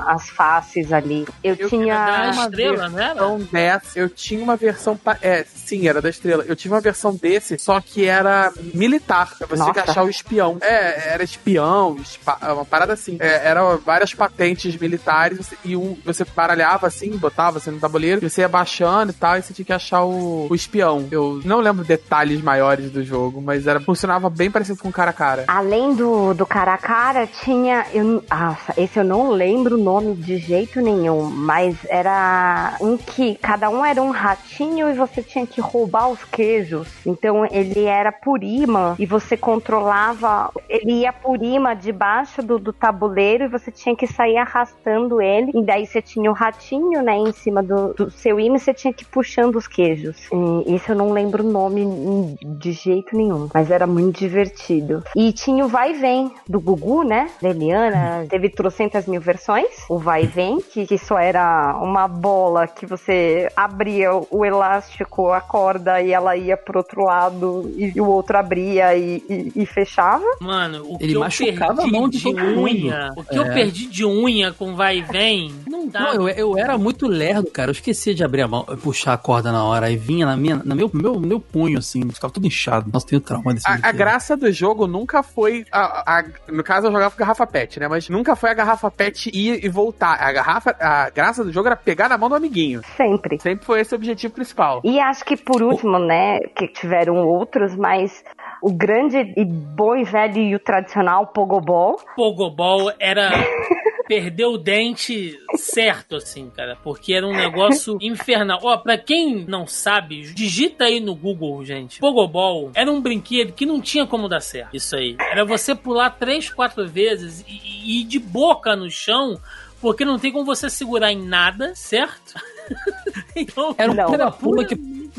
a- 0.09 0.13
as 0.15 0.29
faces 0.29 0.93
ali. 0.93 1.27
Eu, 1.43 1.55
Eu 1.59 1.69
tinha. 1.69 1.95
Da 1.95 2.31
uma 2.33 2.45
estrela, 2.45 2.89
não 2.89 2.99
era? 2.99 3.15
versão 3.15 3.39
dessa, 3.53 3.99
eu 3.99 4.09
tinha 4.09 4.43
uma 4.43 4.57
versão. 4.57 4.97
pa- 4.97 5.19
É, 5.23 5.45
sim, 5.45 5.89
era 5.89 6.01
da 6.01 6.09
estrela. 6.09 6.45
Eu 6.47 6.57
tive 6.57 6.75
uma 6.75 6.81
versão 6.81 7.15
desse, 7.15 7.59
só 7.59 7.81
que 7.81 8.05
era 8.07 8.53
militar. 8.75 9.35
Pra 9.39 9.47
você 9.47 9.57
Nossa. 9.63 9.73
que 9.73 9.81
achar 9.91 10.03
o 10.05 10.09
espião. 10.09 10.59
É, 10.61 11.13
era 11.15 11.23
espião, 11.23 11.97
uma 12.43 12.65
parada 12.65 12.93
assim. 12.93 13.17
É, 13.21 13.47
eram 13.49 13.79
várias 13.79 14.15
patentes 14.15 14.77
militares 14.77 15.53
e 15.65 15.77
um, 15.77 15.97
você 16.05 16.25
baralhava 16.25 16.87
assim, 16.87 17.17
botava 17.17 17.59
assim 17.59 17.71
no 17.71 17.81
tabuleiro, 17.81 18.25
e 18.25 18.29
você 18.31 18.43
ia 18.43 18.49
baixando 18.49 19.11
e 19.13 19.15
tal, 19.15 19.37
e 19.37 19.43
você 19.43 19.53
tinha 19.53 19.65
que 19.67 19.73
achar 19.73 20.03
o, 20.05 20.47
o 20.51 20.55
espião. 20.55 21.07
Eu 21.11 21.41
não 21.45 21.61
lembro 21.61 21.85
detalhes 21.85 22.41
maiores 22.43 22.91
do 22.91 23.03
jogo, 23.05 23.41
mas 23.41 23.67
era, 23.67 23.81
funcionava 23.81 24.29
bem 24.31 24.51
parecido 24.51 24.79
com 24.83 24.91
cara 24.93 25.11
a 25.11 25.15
cara. 25.15 25.45
Além 25.49 25.95
do, 25.95 26.35
do 26.35 26.47
cara 26.47 26.75
a 26.75 26.79
cara, 26.79 27.27
tinha. 27.27 27.87
Eu, 27.93 28.23
nossa, 28.31 28.75
esse 28.77 28.99
eu 28.99 29.05
não 29.09 29.31
lembro 29.31 29.77
o 29.77 29.83
nome 29.83 30.15
de 30.15 30.37
jeito 30.37 30.81
nenhum, 30.81 31.23
mas 31.31 31.77
era 31.89 32.77
um 32.81 32.97
que 32.97 33.37
cada 33.37 33.71
um 33.71 33.85
era 33.85 34.03
um 34.03 34.11
ratinho 34.11 34.91
e 34.91 34.93
você 34.93 35.23
tinha 35.23 35.47
que 35.47 35.61
roubar 35.61 36.09
os 36.09 36.23
queijos. 36.25 36.89
Então 37.07 37.47
ele 37.47 37.85
era 37.85 38.13
por 38.13 38.43
imã 38.43 38.95
e 38.99 39.07
você 39.07 39.37
controlava. 39.37 40.51
Ele 40.69 41.01
ia 41.01 41.13
por 41.13 41.43
imã 41.43 41.75
debaixo 41.75 42.43
do, 42.43 42.59
do 42.59 42.73
tabuleiro 42.73 43.45
e 43.45 43.49
você 43.49 43.71
tinha 43.71 43.97
que 43.97 44.07
sair 44.07 44.37
arrastando 44.37 45.23
ele. 45.23 45.53
E 45.55 45.63
daí 45.65 45.87
você 45.87 46.03
tinha 46.03 46.31
o 46.31 46.35
ratinho, 46.35 47.03
né, 47.03 47.17
em 47.17 47.33
cima 47.33 47.63
do, 47.63 47.95
do 47.95 48.11
seu 48.11 48.39
imã 48.39 48.57
e 48.57 48.61
você 48.61 48.75
tinha 48.75 48.93
que 48.93 49.05
ir 49.05 49.07
puxando 49.07 49.57
os 49.57 49.67
queijos. 49.67 50.29
E 50.67 50.75
isso 50.75 50.93
eu 50.93 50.97
não 50.97 51.11
lembro 51.11 51.45
o 51.45 51.51
nome 51.51 52.37
de 52.43 52.73
jeito 52.73 53.17
nenhum, 53.17 53.49
mas 53.53 53.71
era 53.71 53.87
muito 53.87 54.19
divertido. 54.19 55.03
E 55.17 55.33
tinha 55.33 55.65
o 55.65 55.69
Vai 55.69 55.93
e 55.93 55.95
Vem 55.95 56.33
do 56.49 56.61
Gugu, 56.61 57.05
né? 57.05 57.31
Da 57.41 57.49
Eliana. 57.49 58.27
Teve 58.29 58.49
trocentas 58.49 58.98
mil 59.07 59.21
versões. 59.21 59.67
O 59.89 59.99
Vai 59.99 60.25
e 60.25 60.27
Vem, 60.27 60.61
que, 60.61 60.87
que 60.87 60.99
só 60.99 61.19
era 61.19 61.77
uma 61.83 62.07
bola 62.09 62.67
que 62.67 62.87
você 62.87 63.49
abria 63.57 64.11
o 64.31 64.45
elástico, 64.45 65.33
a 65.33 65.41
corda 65.41 66.01
e 66.03 66.13
ela 66.13 66.37
ia 66.37 66.57
pro 66.57 66.79
outro 66.79 67.05
lado 67.05 67.71
e 67.77 68.01
o 68.01 68.07
outro 68.07 68.37
abria 68.39 68.95
e, 68.97 69.23
e- 69.29 69.53
e 69.57 69.67
fechava. 69.67 70.25
Mano, 70.41 70.83
o 70.85 70.97
Ele 71.01 71.09
que 71.13 71.17
eu 71.17 71.21
machucava 71.21 71.75
perdi 71.83 71.89
a 71.97 72.01
mão 72.01 72.09
de 72.09 72.19
de 72.19 72.29
unha, 72.29 73.11
o 73.17 73.25
que 73.25 73.37
eu 73.39 73.45
É. 73.45 73.55
perdi 73.55 73.87
de 73.87 74.05
unha 74.05 74.53
com 74.53 74.75
vai 74.75 74.99
e 74.99 75.03
vem, 75.03 75.55
não 75.69 75.87
dá. 75.89 76.01
Não, 76.01 76.15
eu, 76.15 76.29
eu 76.29 76.59
era 76.59 76.77
muito 76.77 77.07
lerdo, 77.07 77.51
cara. 77.51 77.69
Eu 77.71 77.73
esquecia 77.73 78.15
de 78.15 78.23
abrir 78.25 78.43
a 78.43 78.49
mão, 78.49 78.65
puxar 78.83 79.13
a 79.15 79.19
corda 79.19 79.51
na 79.53 79.65
hora. 79.65 79.87
Aí 79.87 79.97
vinha 79.97 80.27
na 80.27 80.37
minha, 80.37 80.57
no 80.57 80.75
meu, 80.75 80.91
meu, 80.93 81.19
meu 81.21 81.41
punho, 81.41 81.79
assim, 81.79 82.09
ficava 82.11 82.33
tudo 82.33 82.47
inchado. 82.47 82.91
Nossa, 82.93 83.07
tenho 83.07 83.21
trauma 83.21 83.55
desse 83.55 83.69
A, 83.69 83.79
a 83.83 83.93
graça 83.93 84.37
do 84.37 84.51
jogo 84.53 84.87
nunca 84.87 85.23
foi. 85.23 85.65
A, 85.73 86.19
a- 86.19 86.25
no 86.49 86.63
caso, 86.65 86.87
eu 86.89 86.93
jogava 86.93 87.11
com 87.13 87.19
garrafa 87.19 87.47
pet, 87.47 87.81
né? 87.81 87.89
Mas 87.89 88.09
nunca 88.09 88.35
foi 88.37 88.51
a 88.51 88.55
garrafa 88.55 88.88
pet 88.91 89.31
ir 89.33 89.65
e 89.65 89.69
voltar. 89.69 90.17
A 90.21 90.33
garrafa. 90.33 90.77
A 90.81 91.11
graça 91.11 91.45
do 91.45 91.53
jogo 91.53 91.69
era 91.69 91.77
pegar 91.77 92.09
na 92.09 92.19
mão 92.19 92.29
do 92.29 92.35
amiguinho. 92.35 92.83
Sempre. 92.97 93.39
Sempre 93.41 93.65
foi 93.65 93.81
esse 93.81 93.95
o 93.95 93.97
objetivo 93.97 94.35
principal. 94.35 94.81
E 94.85 95.01
acho 95.01 95.25
que 95.25 95.37
por 95.37 95.63
último, 95.63 95.99
né, 95.99 96.41
que 96.57 96.69
tiveram 96.69 97.17
outros, 97.17 97.77
mas 97.77 98.25
o 98.63 98.73
grande 98.73 99.19
e 99.37 99.45
bom 99.45 99.97
e 99.97 100.05
velho 100.05 100.39
e 100.39 100.55
o 100.55 100.59
tradicional 100.59 101.27
Pogobol. 101.29 101.99
Pogobol 102.17 102.93
era 102.99 103.31
perder 104.09 104.47
o 104.47 104.57
dente 104.57 105.39
certo, 105.57 106.17
assim, 106.17 106.49
cara. 106.49 106.77
Porque 106.83 107.13
era 107.13 107.27
um 107.27 107.37
negócio 107.37 107.99
infernal. 108.03 108.59
Ó, 108.63 108.79
pra 108.79 108.97
quem 108.97 109.45
não 109.45 109.67
sabe, 109.67 110.33
digita 110.33 110.85
aí 110.85 110.99
no 110.99 111.15
Google, 111.15 111.63
gente. 111.65 112.01
Pogobol 112.01 112.71
era 112.75 112.91
um 112.91 113.01
brinquedo 113.01 113.53
que 113.53 113.67
não 113.67 113.81
tinha 113.81 114.07
como 114.07 114.29
dar 114.29 114.41
certo. 114.41 114.75
Isso 114.75 114.97
aí. 114.97 115.17
Era 115.21 115.45
você 115.45 115.75
pular 115.75 116.11
três, 116.11 116.49
quatro 116.51 116.89
vezes 116.89 117.45
e, 117.47 117.61
e 117.85 118.01
ir 118.01 118.05
de 118.05 118.19
boca 118.19 118.75
no 118.75 118.91
chão. 118.91 119.39
Porque 119.81 120.05
não 120.05 120.19
tem 120.19 120.33
como 120.33 120.45
você 120.45 120.69
segurar 120.69 121.13
em 121.13 121.23
nada, 121.23 121.73
certo? 121.77 122.35
então, 123.37 123.75
Era 123.79 123.93
um 123.93 124.11
pula-pula 124.11 124.65
que 124.65 124.75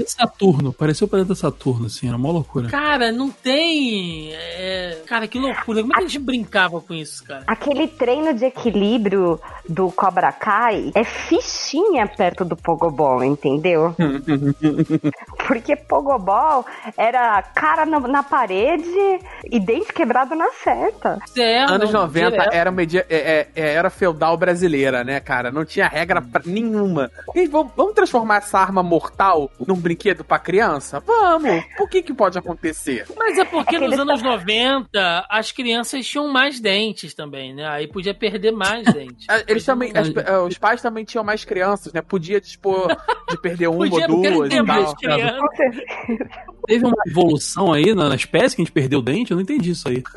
Saturno. 0.07 0.71
Parecia 0.73 1.05
o 1.05 1.09
planeta 1.09 1.35
Saturno, 1.35 1.85
assim. 1.87 2.07
Era 2.07 2.17
uma 2.17 2.31
loucura. 2.31 2.69
Cara, 2.69 3.11
não 3.11 3.29
tem. 3.29 4.31
é, 4.33 5.01
Cara, 5.07 5.27
que 5.27 5.39
loucura. 5.39 5.81
Como 5.81 5.93
é 5.93 5.97
que 5.97 6.03
a 6.03 6.07
gente 6.07 6.19
brincava 6.19 6.79
com 6.81 6.93
isso, 6.93 7.23
cara? 7.25 7.43
Aquele 7.47 7.87
treino 7.87 8.33
de 8.33 8.45
equilíbrio 8.45 9.39
do 9.67 9.91
Cobra 9.91 10.31
Kai 10.31 10.91
é 10.95 11.03
fichinha 11.03 12.07
perto 12.07 12.43
do 12.45 12.55
Pogobol, 12.55 13.23
entendeu? 13.23 13.95
Porque 15.47 15.75
Pogobol 15.75 16.65
era 16.97 17.41
cara 17.41 17.85
na, 17.85 17.99
na 17.99 18.23
parede 18.23 18.89
e 19.45 19.59
dente 19.59 19.91
quebrado 19.93 20.35
na 20.35 20.51
certa. 20.51 21.19
É, 21.37 21.63
Anos 21.63 21.91
não, 21.91 22.01
90 22.01 22.29
direto. 22.31 22.53
era, 22.53 22.71
media, 22.71 23.05
é, 23.09 23.17
é, 23.17 23.47
é, 23.55 23.73
era 23.73 23.89
feudal 23.89 24.37
brasileira, 24.37 25.03
né, 25.03 25.19
cara? 25.19 25.51
Não 25.51 25.65
tinha 25.65 25.87
regra 25.87 26.21
pra 26.21 26.41
nenhuma. 26.45 27.09
E 27.35 27.47
vamos, 27.47 27.71
vamos 27.75 27.93
transformar 27.93 28.37
essa 28.37 28.59
arma 28.59 28.83
mortal 28.83 29.49
num 29.67 29.75
brinquedo 29.89 30.23
pra 30.23 30.37
criança? 30.39 30.99
Vamos! 30.99 31.63
Por 31.77 31.89
que 31.89 32.01
que 32.03 32.13
pode 32.13 32.37
acontecer? 32.37 33.05
Mas 33.17 33.37
é 33.37 33.45
porque 33.45 33.75
Aquele 33.75 33.87
nos 33.87 33.99
anos 33.99 34.21
90 34.21 35.25
as 35.29 35.51
crianças 35.51 36.05
tinham 36.07 36.27
mais 36.27 36.59
dentes 36.59 37.13
também, 37.13 37.53
né? 37.55 37.67
Aí 37.67 37.87
podia 37.87 38.13
perder 38.13 38.51
mais 38.51 38.83
dentes. 38.93 39.25
Ah, 39.29 39.41
Eles 39.47 39.65
também, 39.65 39.91
as- 39.95 40.09
os 40.47 40.57
pais 40.57 40.81
também 40.81 41.03
tinham 41.03 41.23
mais 41.23 41.43
crianças, 41.43 41.91
né? 41.93 42.01
Podia 42.01 42.39
dispor 42.39 42.87
de 43.29 43.41
perder 43.41 43.67
uma 43.69 43.79
Podia 43.89 44.07
ou 44.09 44.21
duas 44.21 44.49
ter 44.49 44.55
e 44.57 44.61
mais 44.61 44.85
tal. 44.85 44.95
criança. 44.95 45.37
Teve 46.67 46.85
uma 46.85 47.03
evolução 47.07 47.73
aí 47.73 47.95
na, 47.95 48.09
na 48.09 48.15
espécie 48.15 48.55
que 48.55 48.61
a 48.61 48.65
gente 48.65 48.73
perdeu 48.73 48.99
o 48.99 49.01
dente? 49.01 49.31
Eu 49.31 49.35
não 49.35 49.41
entendi 49.41 49.71
isso 49.71 49.87
aí. 49.89 50.03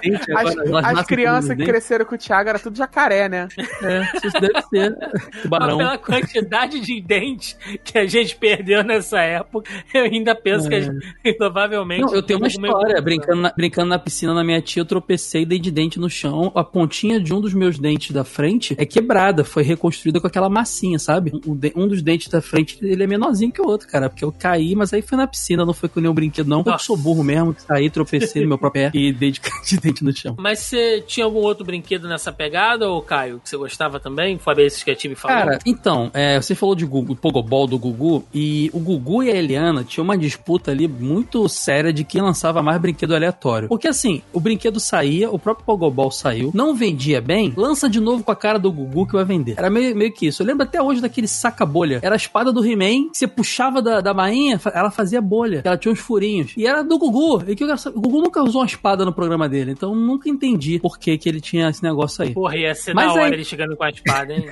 Dente, 0.00 0.32
As, 0.32 0.56
agora 0.56 0.78
as 0.88 0.94
nascem 0.94 1.04
crianças 1.06 1.50
que 1.50 1.56
dente. 1.56 1.70
cresceram 1.70 2.04
com 2.04 2.14
o 2.14 2.18
Thiago 2.18 2.48
era 2.48 2.58
tudo 2.58 2.76
jacaré, 2.76 3.28
né? 3.28 3.48
É, 3.82 4.02
isso 4.26 4.40
deve 4.40 4.62
ser. 4.62 4.96
Tubarão. 5.42 5.78
Pela 5.78 5.98
quantidade 5.98 6.80
de 6.80 6.96
dentes 7.38 7.56
que 7.84 7.96
a 7.98 8.06
gente 8.06 8.36
perdeu 8.36 8.82
nessa 8.82 9.20
época, 9.20 9.70
eu 9.94 10.04
ainda 10.04 10.34
penso 10.34 10.68
que 10.68 10.74
a 10.74 10.80
gente, 10.80 11.06
provavelmente. 11.38 12.02
Não, 12.02 12.14
eu 12.14 12.22
tenho 12.22 12.38
uma 12.38 12.48
história. 12.48 13.00
Brincando 13.00 13.42
na, 13.42 13.52
brincando 13.56 13.88
na 13.88 13.98
piscina 13.98 14.34
na 14.34 14.42
minha 14.44 14.60
tia, 14.60 14.80
eu 14.82 14.86
tropecei 14.86 15.42
e 15.42 15.46
dei 15.46 15.58
de 15.58 15.70
dente 15.70 15.98
no 15.98 16.10
chão. 16.10 16.52
A 16.54 16.64
pontinha 16.64 17.20
de 17.20 17.32
um 17.32 17.40
dos 17.40 17.54
meus 17.54 17.78
dentes 17.78 18.10
da 18.10 18.24
frente 18.24 18.74
é 18.78 18.84
quebrada. 18.84 19.44
Foi 19.44 19.62
reconstruída 19.62 20.20
com 20.20 20.26
aquela 20.26 20.48
massinha, 20.48 20.98
sabe? 20.98 21.32
Um, 21.46 21.54
de- 21.54 21.72
um 21.76 21.86
dos 21.86 22.02
dentes 22.02 22.28
da 22.28 22.40
frente, 22.40 22.78
ele 22.82 23.02
é 23.02 23.06
menorzinho 23.06 23.52
que 23.52 23.60
o 23.60 23.66
outro, 23.66 23.88
cara. 23.88 24.08
Porque 24.08 24.24
eu 24.24 24.32
caí, 24.32 24.74
mas 24.74 24.92
aí 24.92 25.02
foi 25.02 25.16
na 25.16 25.26
piscina, 25.26 25.64
não 25.64 25.72
foi 25.72 25.88
com 25.88 26.00
nenhum 26.00 26.14
brinquedo, 26.14 26.48
não. 26.48 26.58
Porque 26.58 26.70
eu 26.70 26.72
Nossa. 26.72 26.84
sou 26.84 26.96
burro 26.96 27.22
mesmo. 27.22 27.54
Saí, 27.58 27.88
tropecei 27.90 28.42
no 28.42 28.48
meu 28.48 28.58
próprio 28.58 28.90
pé 28.90 28.98
e 28.98 29.12
dei 29.12 29.30
de, 29.30 29.40
de 29.66 29.80
dente 29.80 30.04
no 30.04 30.14
chão. 30.14 30.36
Mas 30.38 30.58
você 30.60 31.00
tinha 31.06 31.24
algum 31.24 31.40
outro 31.40 31.64
brinquedo 31.64 32.08
nessa 32.08 32.32
pegada, 32.32 32.88
ou 32.88 33.00
Caio, 33.02 33.40
que 33.40 33.48
você 33.48 33.56
gostava 33.56 34.00
também? 34.00 34.38
Fora 34.38 34.62
esses 34.62 34.82
que 34.82 34.90
a 34.90 34.96
Tive 34.96 35.14
falou? 35.14 35.36
Cara, 35.36 35.58
então, 35.64 36.10
é, 36.14 36.40
você 36.40 36.54
falou 36.54 36.74
de 36.74 36.84
Gugu, 36.84 37.14
Pogobol 37.28 37.66
do 37.66 37.78
Gugu, 37.78 38.24
e 38.32 38.70
o 38.72 38.78
Gugu 38.80 39.22
e 39.22 39.30
a 39.30 39.36
Eliana 39.36 39.84
tinham 39.84 40.04
uma 40.04 40.16
disputa 40.16 40.70
ali 40.70 40.88
muito 40.88 41.46
séria 41.48 41.92
de 41.92 42.02
quem 42.04 42.22
lançava 42.22 42.62
mais 42.62 42.80
brinquedo 42.80 43.14
aleatório. 43.14 43.68
Porque 43.68 43.86
assim, 43.86 44.22
o 44.32 44.40
brinquedo 44.40 44.80
saía, 44.80 45.30
o 45.30 45.38
próprio 45.38 45.66
Pogobol 45.66 46.10
saiu, 46.10 46.50
não 46.54 46.74
vendia 46.74 47.20
bem, 47.20 47.52
lança 47.56 47.88
de 47.88 48.00
novo 48.00 48.24
com 48.24 48.32
a 48.32 48.36
cara 48.36 48.58
do 48.58 48.72
Gugu 48.72 49.06
que 49.06 49.12
vai 49.12 49.24
vender. 49.24 49.54
Era 49.58 49.68
meio, 49.68 49.94
meio 49.94 50.12
que 50.12 50.26
isso. 50.26 50.42
Eu 50.42 50.46
lembro 50.46 50.62
até 50.62 50.80
hoje 50.80 51.00
daquele 51.02 51.28
saca-bolha. 51.28 52.00
Era 52.02 52.14
a 52.14 52.16
espada 52.16 52.52
do 52.52 52.64
He-Man, 52.64 53.10
você 53.12 53.26
puxava 53.26 53.82
da, 53.82 54.00
da, 54.00 54.14
bainha, 54.14 54.58
ela 54.72 54.90
fazia 54.90 55.20
bolha. 55.20 55.60
Ela 55.64 55.76
tinha 55.76 55.92
uns 55.92 56.00
furinhos. 56.00 56.52
E 56.56 56.66
era 56.66 56.82
do 56.82 56.98
Gugu. 56.98 57.44
E 57.46 57.54
que 57.54 57.64
eu 57.64 57.68
o 57.68 58.00
Gugu 58.00 58.22
nunca 58.22 58.42
usou 58.42 58.62
uma 58.62 58.66
espada 58.66 59.04
no 59.04 59.12
programa 59.12 59.48
dele. 59.48 59.72
Então 59.72 59.90
eu 59.92 60.00
nunca 60.00 60.30
entendi 60.30 60.78
por 60.78 60.98
que, 60.98 61.18
que 61.18 61.28
ele 61.28 61.40
tinha 61.40 61.68
esse 61.68 61.82
negócio 61.82 62.24
aí. 62.24 62.32
Porra, 62.32 62.56
ia 62.56 62.74
ser 62.74 62.94
Mas 62.94 63.06
da 63.06 63.12
hora 63.12 63.24
aí- 63.26 63.32
ele 63.32 63.44
chegando 63.44 63.76
com 63.76 63.84
a 63.84 63.90
espada, 63.90 64.32
hein? 64.32 64.46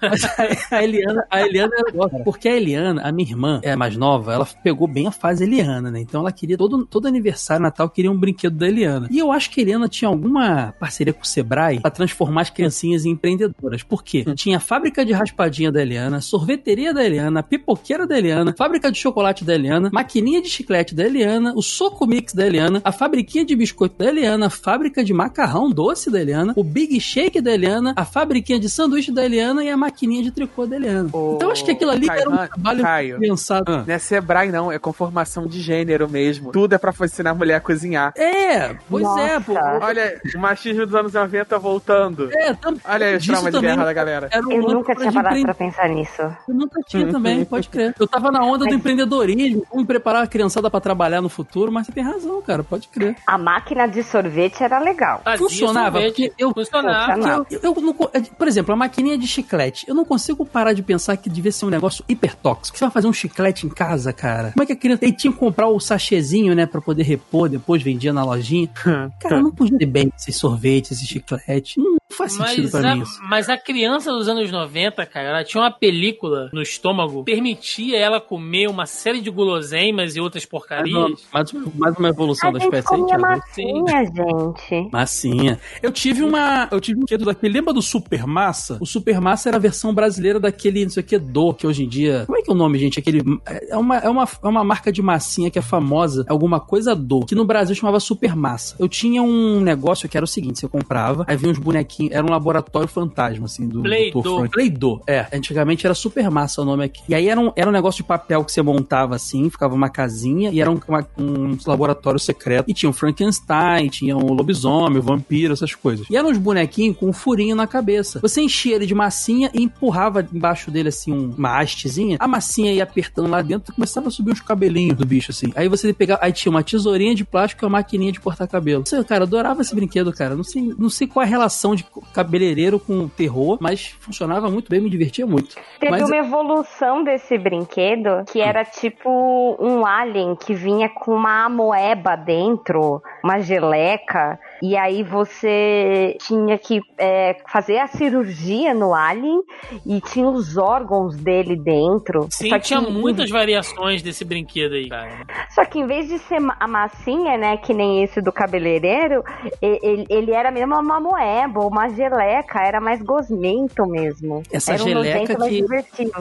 A 0.70 0.82
Eliana, 0.82 1.26
a 1.30 1.42
Eliana 1.42 1.70
cara. 1.92 2.24
Porque 2.24 2.48
a 2.48 2.56
Eliana, 2.56 3.02
a 3.02 3.12
minha 3.12 3.28
irmã, 3.28 3.60
é 3.62 3.76
mais 3.76 3.96
nova, 3.96 4.32
ela 4.32 4.46
pegou 4.62 4.86
bem 4.86 5.06
a 5.06 5.10
fase 5.12 5.44
Eliana, 5.44 5.90
né? 5.90 6.00
Então 6.00 6.20
ela 6.20 6.32
queria, 6.32 6.56
todo, 6.56 6.84
todo 6.86 7.06
aniversário, 7.06 7.62
Natal, 7.62 7.88
queria 7.88 8.10
um 8.10 8.18
brinquedo 8.18 8.56
da 8.56 8.66
Eliana. 8.66 9.08
E 9.10 9.18
eu 9.18 9.32
acho 9.32 9.50
que 9.50 9.60
a 9.60 9.62
Eliana 9.62 9.88
tinha 9.88 10.08
alguma 10.08 10.74
parceria 10.78 11.12
com 11.12 11.22
o 11.22 11.26
Sebrae 11.26 11.80
pra 11.80 11.90
transformar 11.90 12.42
as 12.42 12.50
criancinhas 12.50 13.04
em 13.04 13.10
empreendedoras. 13.10 13.82
Por 13.82 14.02
quê? 14.02 14.24
Tinha 14.34 14.58
a 14.58 14.60
fábrica 14.60 15.04
de 15.04 15.12
raspadinha 15.12 15.70
da 15.70 15.80
Eliana, 15.80 16.20
sorveteria 16.20 16.92
da 16.92 17.04
Eliana, 17.04 17.42
pipoqueira 17.42 18.06
da 18.06 18.18
Eliana, 18.18 18.54
fábrica 18.56 18.90
de 18.90 18.98
chocolate 18.98 19.44
da 19.44 19.54
Eliana, 19.54 19.90
maquininha 19.92 20.42
de 20.42 20.48
chiclete 20.48 20.94
da 20.94 21.04
Eliana, 21.04 21.52
o 21.56 21.62
Soco 21.62 22.06
Mix 22.06 22.32
da 22.32 22.46
Eliana, 22.46 22.80
a 22.84 22.92
fabriquinha 22.92 23.44
de 23.44 23.54
biscoito 23.54 23.96
da 23.98 24.06
Eliana, 24.06 24.46
a 24.46 24.50
fábrica 24.50 25.04
de 25.04 25.12
macarrão 25.12 25.70
doce 25.70 26.10
da 26.10 26.20
Eliana, 26.20 26.52
o 26.56 26.64
Big 26.64 27.00
Shake 27.00 27.40
da 27.40 27.52
Eliana, 27.52 27.92
a 27.96 28.04
fabriquinha 28.04 28.58
de 28.58 28.68
sanduíche 28.68 29.12
da 29.12 29.24
Eliana 29.24 29.64
e 29.64 29.70
a 29.70 29.76
maquininha 29.76 30.22
de 30.22 30.30
tricô 30.30 30.66
da 30.66 30.76
Eliana. 30.76 31.08
Ô, 31.12 31.34
então 31.36 31.50
acho 31.50 31.64
que 31.64 31.70
aquilo 31.74 31.90
ali 31.90 32.08
era 32.08 32.28
um 32.30 32.36
Caio, 32.36 32.48
trabalho 32.50 32.82
Caio. 32.82 33.20
pensado. 33.20 33.72
Ah. 33.72 33.84
Não 33.86 33.94
é 33.94 33.98
Sebrae, 33.98 34.50
não, 34.50 34.72
é 34.72 34.78
conformação 34.78 35.46
de 35.46 35.60
gênero 35.60 36.08
mesmo. 36.08 36.50
Tudo 36.52 36.74
é 36.74 36.78
pra 36.78 36.92
ensinar 37.02 37.30
a 37.30 37.34
mulher 37.34 37.56
a 37.56 37.60
cozinhar. 37.60 38.12
É, 38.16 38.74
pois 38.88 39.04
é, 39.18 39.40
pô. 39.40 39.52
Nossa. 39.54 39.84
Olha, 39.84 40.20
o 40.34 40.38
machismo 40.38 40.86
dos 40.86 40.94
anos 40.94 41.12
90 41.12 41.58
voltando. 41.58 42.30
É, 42.32 42.54
tam- 42.54 42.76
Olha 42.84 43.06
aí 43.06 43.16
os 43.16 43.26
traumas 43.26 43.52
de 43.54 43.60
guerra 43.60 43.84
da 43.84 43.92
galera. 43.92 44.28
Era 44.32 44.46
um 44.46 44.52
Eu 44.52 44.62
nunca 44.62 44.94
tinha 44.94 45.12
parado 45.12 45.36
empre- 45.36 45.44
pra 45.44 45.54
pensar 45.54 45.88
nisso. 45.88 46.22
Eu 46.22 46.54
nunca 46.54 46.80
tinha 46.86 47.10
também, 47.10 47.44
pode 47.44 47.68
crer. 47.68 47.94
Eu 47.98 48.06
tava 48.06 48.30
na 48.30 48.42
onda 48.44 48.58
do 48.58 48.64
Mas- 48.66 48.74
empreendedorismo, 48.74 49.64
como 49.68 49.84
preparar 49.86 50.22
a 50.22 50.26
criançada 50.26 50.70
pra 50.70 50.80
trabalhar 50.80 51.20
no 51.20 51.28
futuro, 51.28 51.70
mas 51.72 51.86
você 51.86 51.92
tem 51.92 52.02
razão, 52.04 52.40
cara, 52.42 52.62
pode 52.62 52.88
crer. 52.88 53.16
A 53.26 53.36
máquina 53.38 53.86
de 53.86 54.02
sorvete 54.02 54.62
era 54.62 54.78
legal. 54.78 55.20
Fazia 55.24 55.38
Funcionava, 55.38 55.98
sorvete. 56.00 56.32
eu- 56.38 56.52
Funcionava. 56.52 57.46
Eu, 57.50 57.60
eu 57.62 57.74
não 57.82 57.92
co- 57.92 58.10
por 58.38 58.48
exemplo, 58.48 58.72
a 58.72 58.76
maquininha 58.76 59.18
de 59.18 59.26
chiclete. 59.26 59.84
Eu 59.88 59.94
não 59.94 60.04
consigo 60.04 60.44
parar 60.46 60.72
de 60.72 60.82
pensar 60.82 61.16
que 61.16 61.28
devia 61.28 61.52
ser 61.52 61.63
um 61.64 61.70
negócio 61.70 62.04
hiper 62.08 62.34
tóxico. 62.36 62.78
Você 62.78 62.84
vai 62.84 62.92
fazer 62.92 63.06
um 63.06 63.12
chiclete 63.12 63.66
em 63.66 63.68
casa, 63.68 64.12
cara. 64.12 64.52
Como 64.52 64.62
é 64.62 64.66
que 64.66 64.72
a 64.72 64.76
criança. 64.76 65.04
Ele 65.04 65.12
tinha 65.12 65.32
que 65.32 65.38
comprar 65.38 65.68
o 65.68 65.80
sachêzinho, 65.80 66.54
né, 66.54 66.66
pra 66.66 66.80
poder 66.80 67.02
repor, 67.02 67.48
depois 67.48 67.82
vendia 67.82 68.12
na 68.12 68.24
lojinha. 68.24 68.68
Cara, 69.20 69.40
não 69.40 69.50
podia 69.50 69.78
ter 69.78 69.86
bem 69.86 70.12
esses 70.16 70.36
sorvetes, 70.36 70.92
esse 70.92 71.06
chiclete. 71.06 71.78
Não 71.78 71.96
faz 72.12 72.32
sentido 72.32 72.62
Mas 72.62 72.70
pra 72.70 72.92
a, 72.92 72.94
mim 72.94 73.02
isso. 73.02 73.20
mas 73.28 73.48
a 73.48 73.56
criança 73.58 74.10
dos 74.12 74.28
anos 74.28 74.50
90, 74.50 75.04
cara, 75.06 75.28
ela 75.28 75.44
tinha 75.44 75.62
uma 75.62 75.70
película 75.70 76.48
no 76.52 76.62
estômago, 76.62 77.24
permitia 77.24 77.98
ela 77.98 78.20
comer 78.20 78.68
uma 78.68 78.86
série 78.86 79.20
de 79.20 79.30
guloseimas 79.30 80.14
e 80.16 80.20
outras 80.20 80.44
porcarias. 80.44 81.24
Mais, 81.32 81.52
mais 81.74 81.96
uma 81.96 82.08
evolução 82.08 82.50
A 82.50 82.52
da 82.52 82.58
gente 82.58 82.74
espécie 82.74 82.94
aí, 82.94 83.00
comia 83.00 83.16
Thiago. 83.16 83.22
massinha, 83.22 84.04
gente. 84.04 84.90
Massinha. 84.92 85.60
Eu 85.82 85.90
tive 85.92 86.22
uma. 86.22 86.68
Eu 86.70 86.80
tive 86.80 86.96
um 86.98 87.00
brinquedo 87.00 87.24
daquele. 87.24 87.52
Lembra 87.54 87.72
do 87.72 87.82
Super 87.82 88.26
Massa? 88.26 88.78
O 88.80 88.86
Super 88.86 89.20
Massa 89.20 89.48
era 89.48 89.56
a 89.56 89.60
versão 89.60 89.94
brasileira 89.94 90.38
daquele, 90.38 90.84
não 90.84 90.90
sei 90.90 91.02
o 91.02 91.06
que, 91.06 91.18
Do, 91.18 91.54
que 91.54 91.66
hoje 91.66 91.84
em 91.84 91.88
dia. 91.88 92.24
Como 92.26 92.38
é 92.38 92.42
que 92.42 92.50
é 92.50 92.52
o 92.52 92.56
nome, 92.56 92.78
gente? 92.78 92.98
Aquele. 92.98 93.22
É 93.68 93.76
uma, 93.76 93.96
é 93.98 94.08
uma, 94.08 94.24
é 94.24 94.48
uma 94.48 94.64
marca 94.64 94.92
de 94.92 95.02
massinha 95.02 95.50
que 95.50 95.58
é 95.58 95.62
famosa, 95.62 96.24
alguma 96.28 96.60
coisa 96.60 96.94
Do, 96.94 97.24
que 97.26 97.34
no 97.34 97.44
Brasil 97.44 97.74
chamava 97.74 97.98
Super 98.00 98.36
Massa. 98.36 98.76
Eu 98.78 98.88
tinha 98.88 99.22
um 99.22 99.60
negócio 99.60 100.08
que 100.08 100.16
era 100.16 100.24
o 100.24 100.28
seguinte: 100.28 100.58
você 100.60 100.68
comprava, 100.68 101.24
aí 101.26 101.36
vinha 101.36 101.50
uns 101.50 101.58
bonequinhos, 101.58 101.93
era 102.10 102.24
um 102.24 102.30
laboratório 102.30 102.88
fantasma, 102.88 103.46
assim, 103.46 103.66
do 103.68 103.82
Play-Doh. 103.82 104.48
Play-Doh, 104.48 105.00
é. 105.06 105.26
Antigamente 105.32 105.86
era 105.86 105.94
Super 105.94 106.30
Massa 106.30 106.62
o 106.62 106.64
nome 106.64 106.84
aqui. 106.84 107.02
E 107.08 107.14
aí 107.14 107.28
era 107.28 107.40
um, 107.40 107.52
era 107.56 107.68
um 107.68 107.72
negócio 107.72 108.02
de 108.02 108.08
papel 108.08 108.44
que 108.44 108.52
você 108.52 108.62
montava 108.62 109.14
assim, 109.16 109.48
ficava 109.50 109.74
uma 109.74 109.88
casinha, 109.88 110.50
e 110.50 110.60
era 110.60 110.70
um, 110.70 110.78
uma- 110.88 111.06
um 111.18 111.56
laboratório 111.66 112.18
secreto. 112.18 112.70
E 112.70 112.74
tinha 112.74 112.90
o 112.90 112.92
Frankenstein, 112.92 113.88
tinha 113.88 114.16
o 114.16 114.32
lobisomem, 114.32 114.98
o 114.98 115.02
vampiro, 115.02 115.52
essas 115.52 115.74
coisas. 115.74 116.06
E 116.10 116.16
eram 116.16 116.30
uns 116.30 116.38
bonequinhos 116.38 116.96
com 116.96 117.08
um 117.08 117.12
furinho 117.12 117.56
na 117.56 117.66
cabeça. 117.66 118.20
Você 118.20 118.40
enchia 118.42 118.76
ele 118.76 118.86
de 118.86 118.94
massinha 118.94 119.50
e 119.54 119.62
empurrava 119.62 120.26
embaixo 120.32 120.70
dele, 120.70 120.88
assim, 120.88 121.12
um- 121.12 121.34
uma 121.36 121.58
hastezinha. 121.60 122.16
A 122.20 122.26
massinha 122.28 122.72
ia 122.72 122.82
apertando 122.82 123.28
lá 123.30 123.42
dentro 123.42 123.72
e 123.72 123.74
começava 123.74 124.08
a 124.08 124.10
subir 124.10 124.32
uns 124.32 124.40
cabelinhos 124.40 124.96
do 124.96 125.06
bicho, 125.06 125.30
assim. 125.30 125.52
Aí 125.54 125.68
você 125.68 125.92
pegava, 125.92 126.20
aí 126.22 126.32
tinha 126.32 126.50
uma 126.50 126.62
tesourinha 126.62 127.14
de 127.14 127.24
plástico 127.24 127.64
e 127.64 127.66
uma 127.66 127.78
maquininha 127.78 128.12
de 128.12 128.20
cortar 128.20 128.46
cabelo. 128.46 128.84
Isso, 128.86 129.02
cara, 129.04 129.24
adorava 129.24 129.62
esse 129.62 129.74
brinquedo, 129.74 130.12
cara. 130.12 130.34
Não 130.34 130.44
sei, 130.44 130.74
não 130.78 130.88
sei 130.88 131.06
qual 131.06 131.22
é 131.22 131.26
a 131.26 131.28
relação 131.30 131.74
de 131.74 131.83
cabeleireiro 132.12 132.78
com 132.78 133.08
terror, 133.08 133.58
mas 133.60 133.88
funcionava 134.00 134.50
muito 134.50 134.68
bem, 134.70 134.80
me 134.80 134.90
divertia 134.90 135.26
muito. 135.26 135.56
Teve 135.78 135.90
Mas- 135.92 136.02
uma 136.08 136.16
evolução 136.16 137.02
desse 137.04 137.36
brinquedo 137.38 138.24
que 138.30 138.40
era 138.40 138.64
tipo 138.64 139.56
um 139.60 139.84
alien 139.86 140.36
que 140.36 140.54
vinha 140.54 140.88
com 140.88 141.14
uma 141.14 141.44
amoeba 141.46 142.16
dentro, 142.16 143.02
uma 143.22 143.40
geleca, 143.40 144.38
e 144.70 144.76
aí 144.76 145.02
você 145.02 146.16
tinha 146.20 146.56
que 146.58 146.80
é, 146.98 147.36
fazer 147.50 147.78
a 147.78 147.86
cirurgia 147.86 148.72
no 148.72 148.94
alien 148.94 149.40
e 149.86 150.00
tinha 150.00 150.28
os 150.28 150.56
órgãos 150.56 151.16
dele 151.16 151.56
dentro. 151.56 152.26
Sim, 152.30 152.48
Só 152.48 152.56
que- 152.58 152.64
tinha 152.64 152.80
muitas 152.80 153.28
variações 153.30 154.02
desse 154.02 154.24
brinquedo 154.24 154.74
aí, 154.74 154.88
cara. 154.88 155.26
Só 155.50 155.64
que 155.64 155.78
em 155.78 155.86
vez 155.86 156.08
de 156.08 156.18
ser 156.20 156.38
a 156.58 156.66
massinha, 156.68 157.36
né, 157.36 157.56
que 157.58 157.74
nem 157.74 158.02
esse 158.02 158.20
do 158.20 158.32
cabeleireiro, 158.32 159.22
ele, 159.60 160.06
ele 160.08 160.32
era 160.32 160.50
mesmo 160.50 160.74
uma 160.74 161.00
moeba, 161.00 161.60
ou 161.60 161.68
uma 161.68 161.88
geleca, 161.88 162.60
era 162.60 162.80
mais 162.80 163.02
gosmento 163.02 163.86
mesmo. 163.86 164.42
Essa 164.52 164.74
era 164.74 164.82
um 164.82 164.86
geleca 164.86 165.36
que- 165.36 165.60
divertido. 165.60 166.12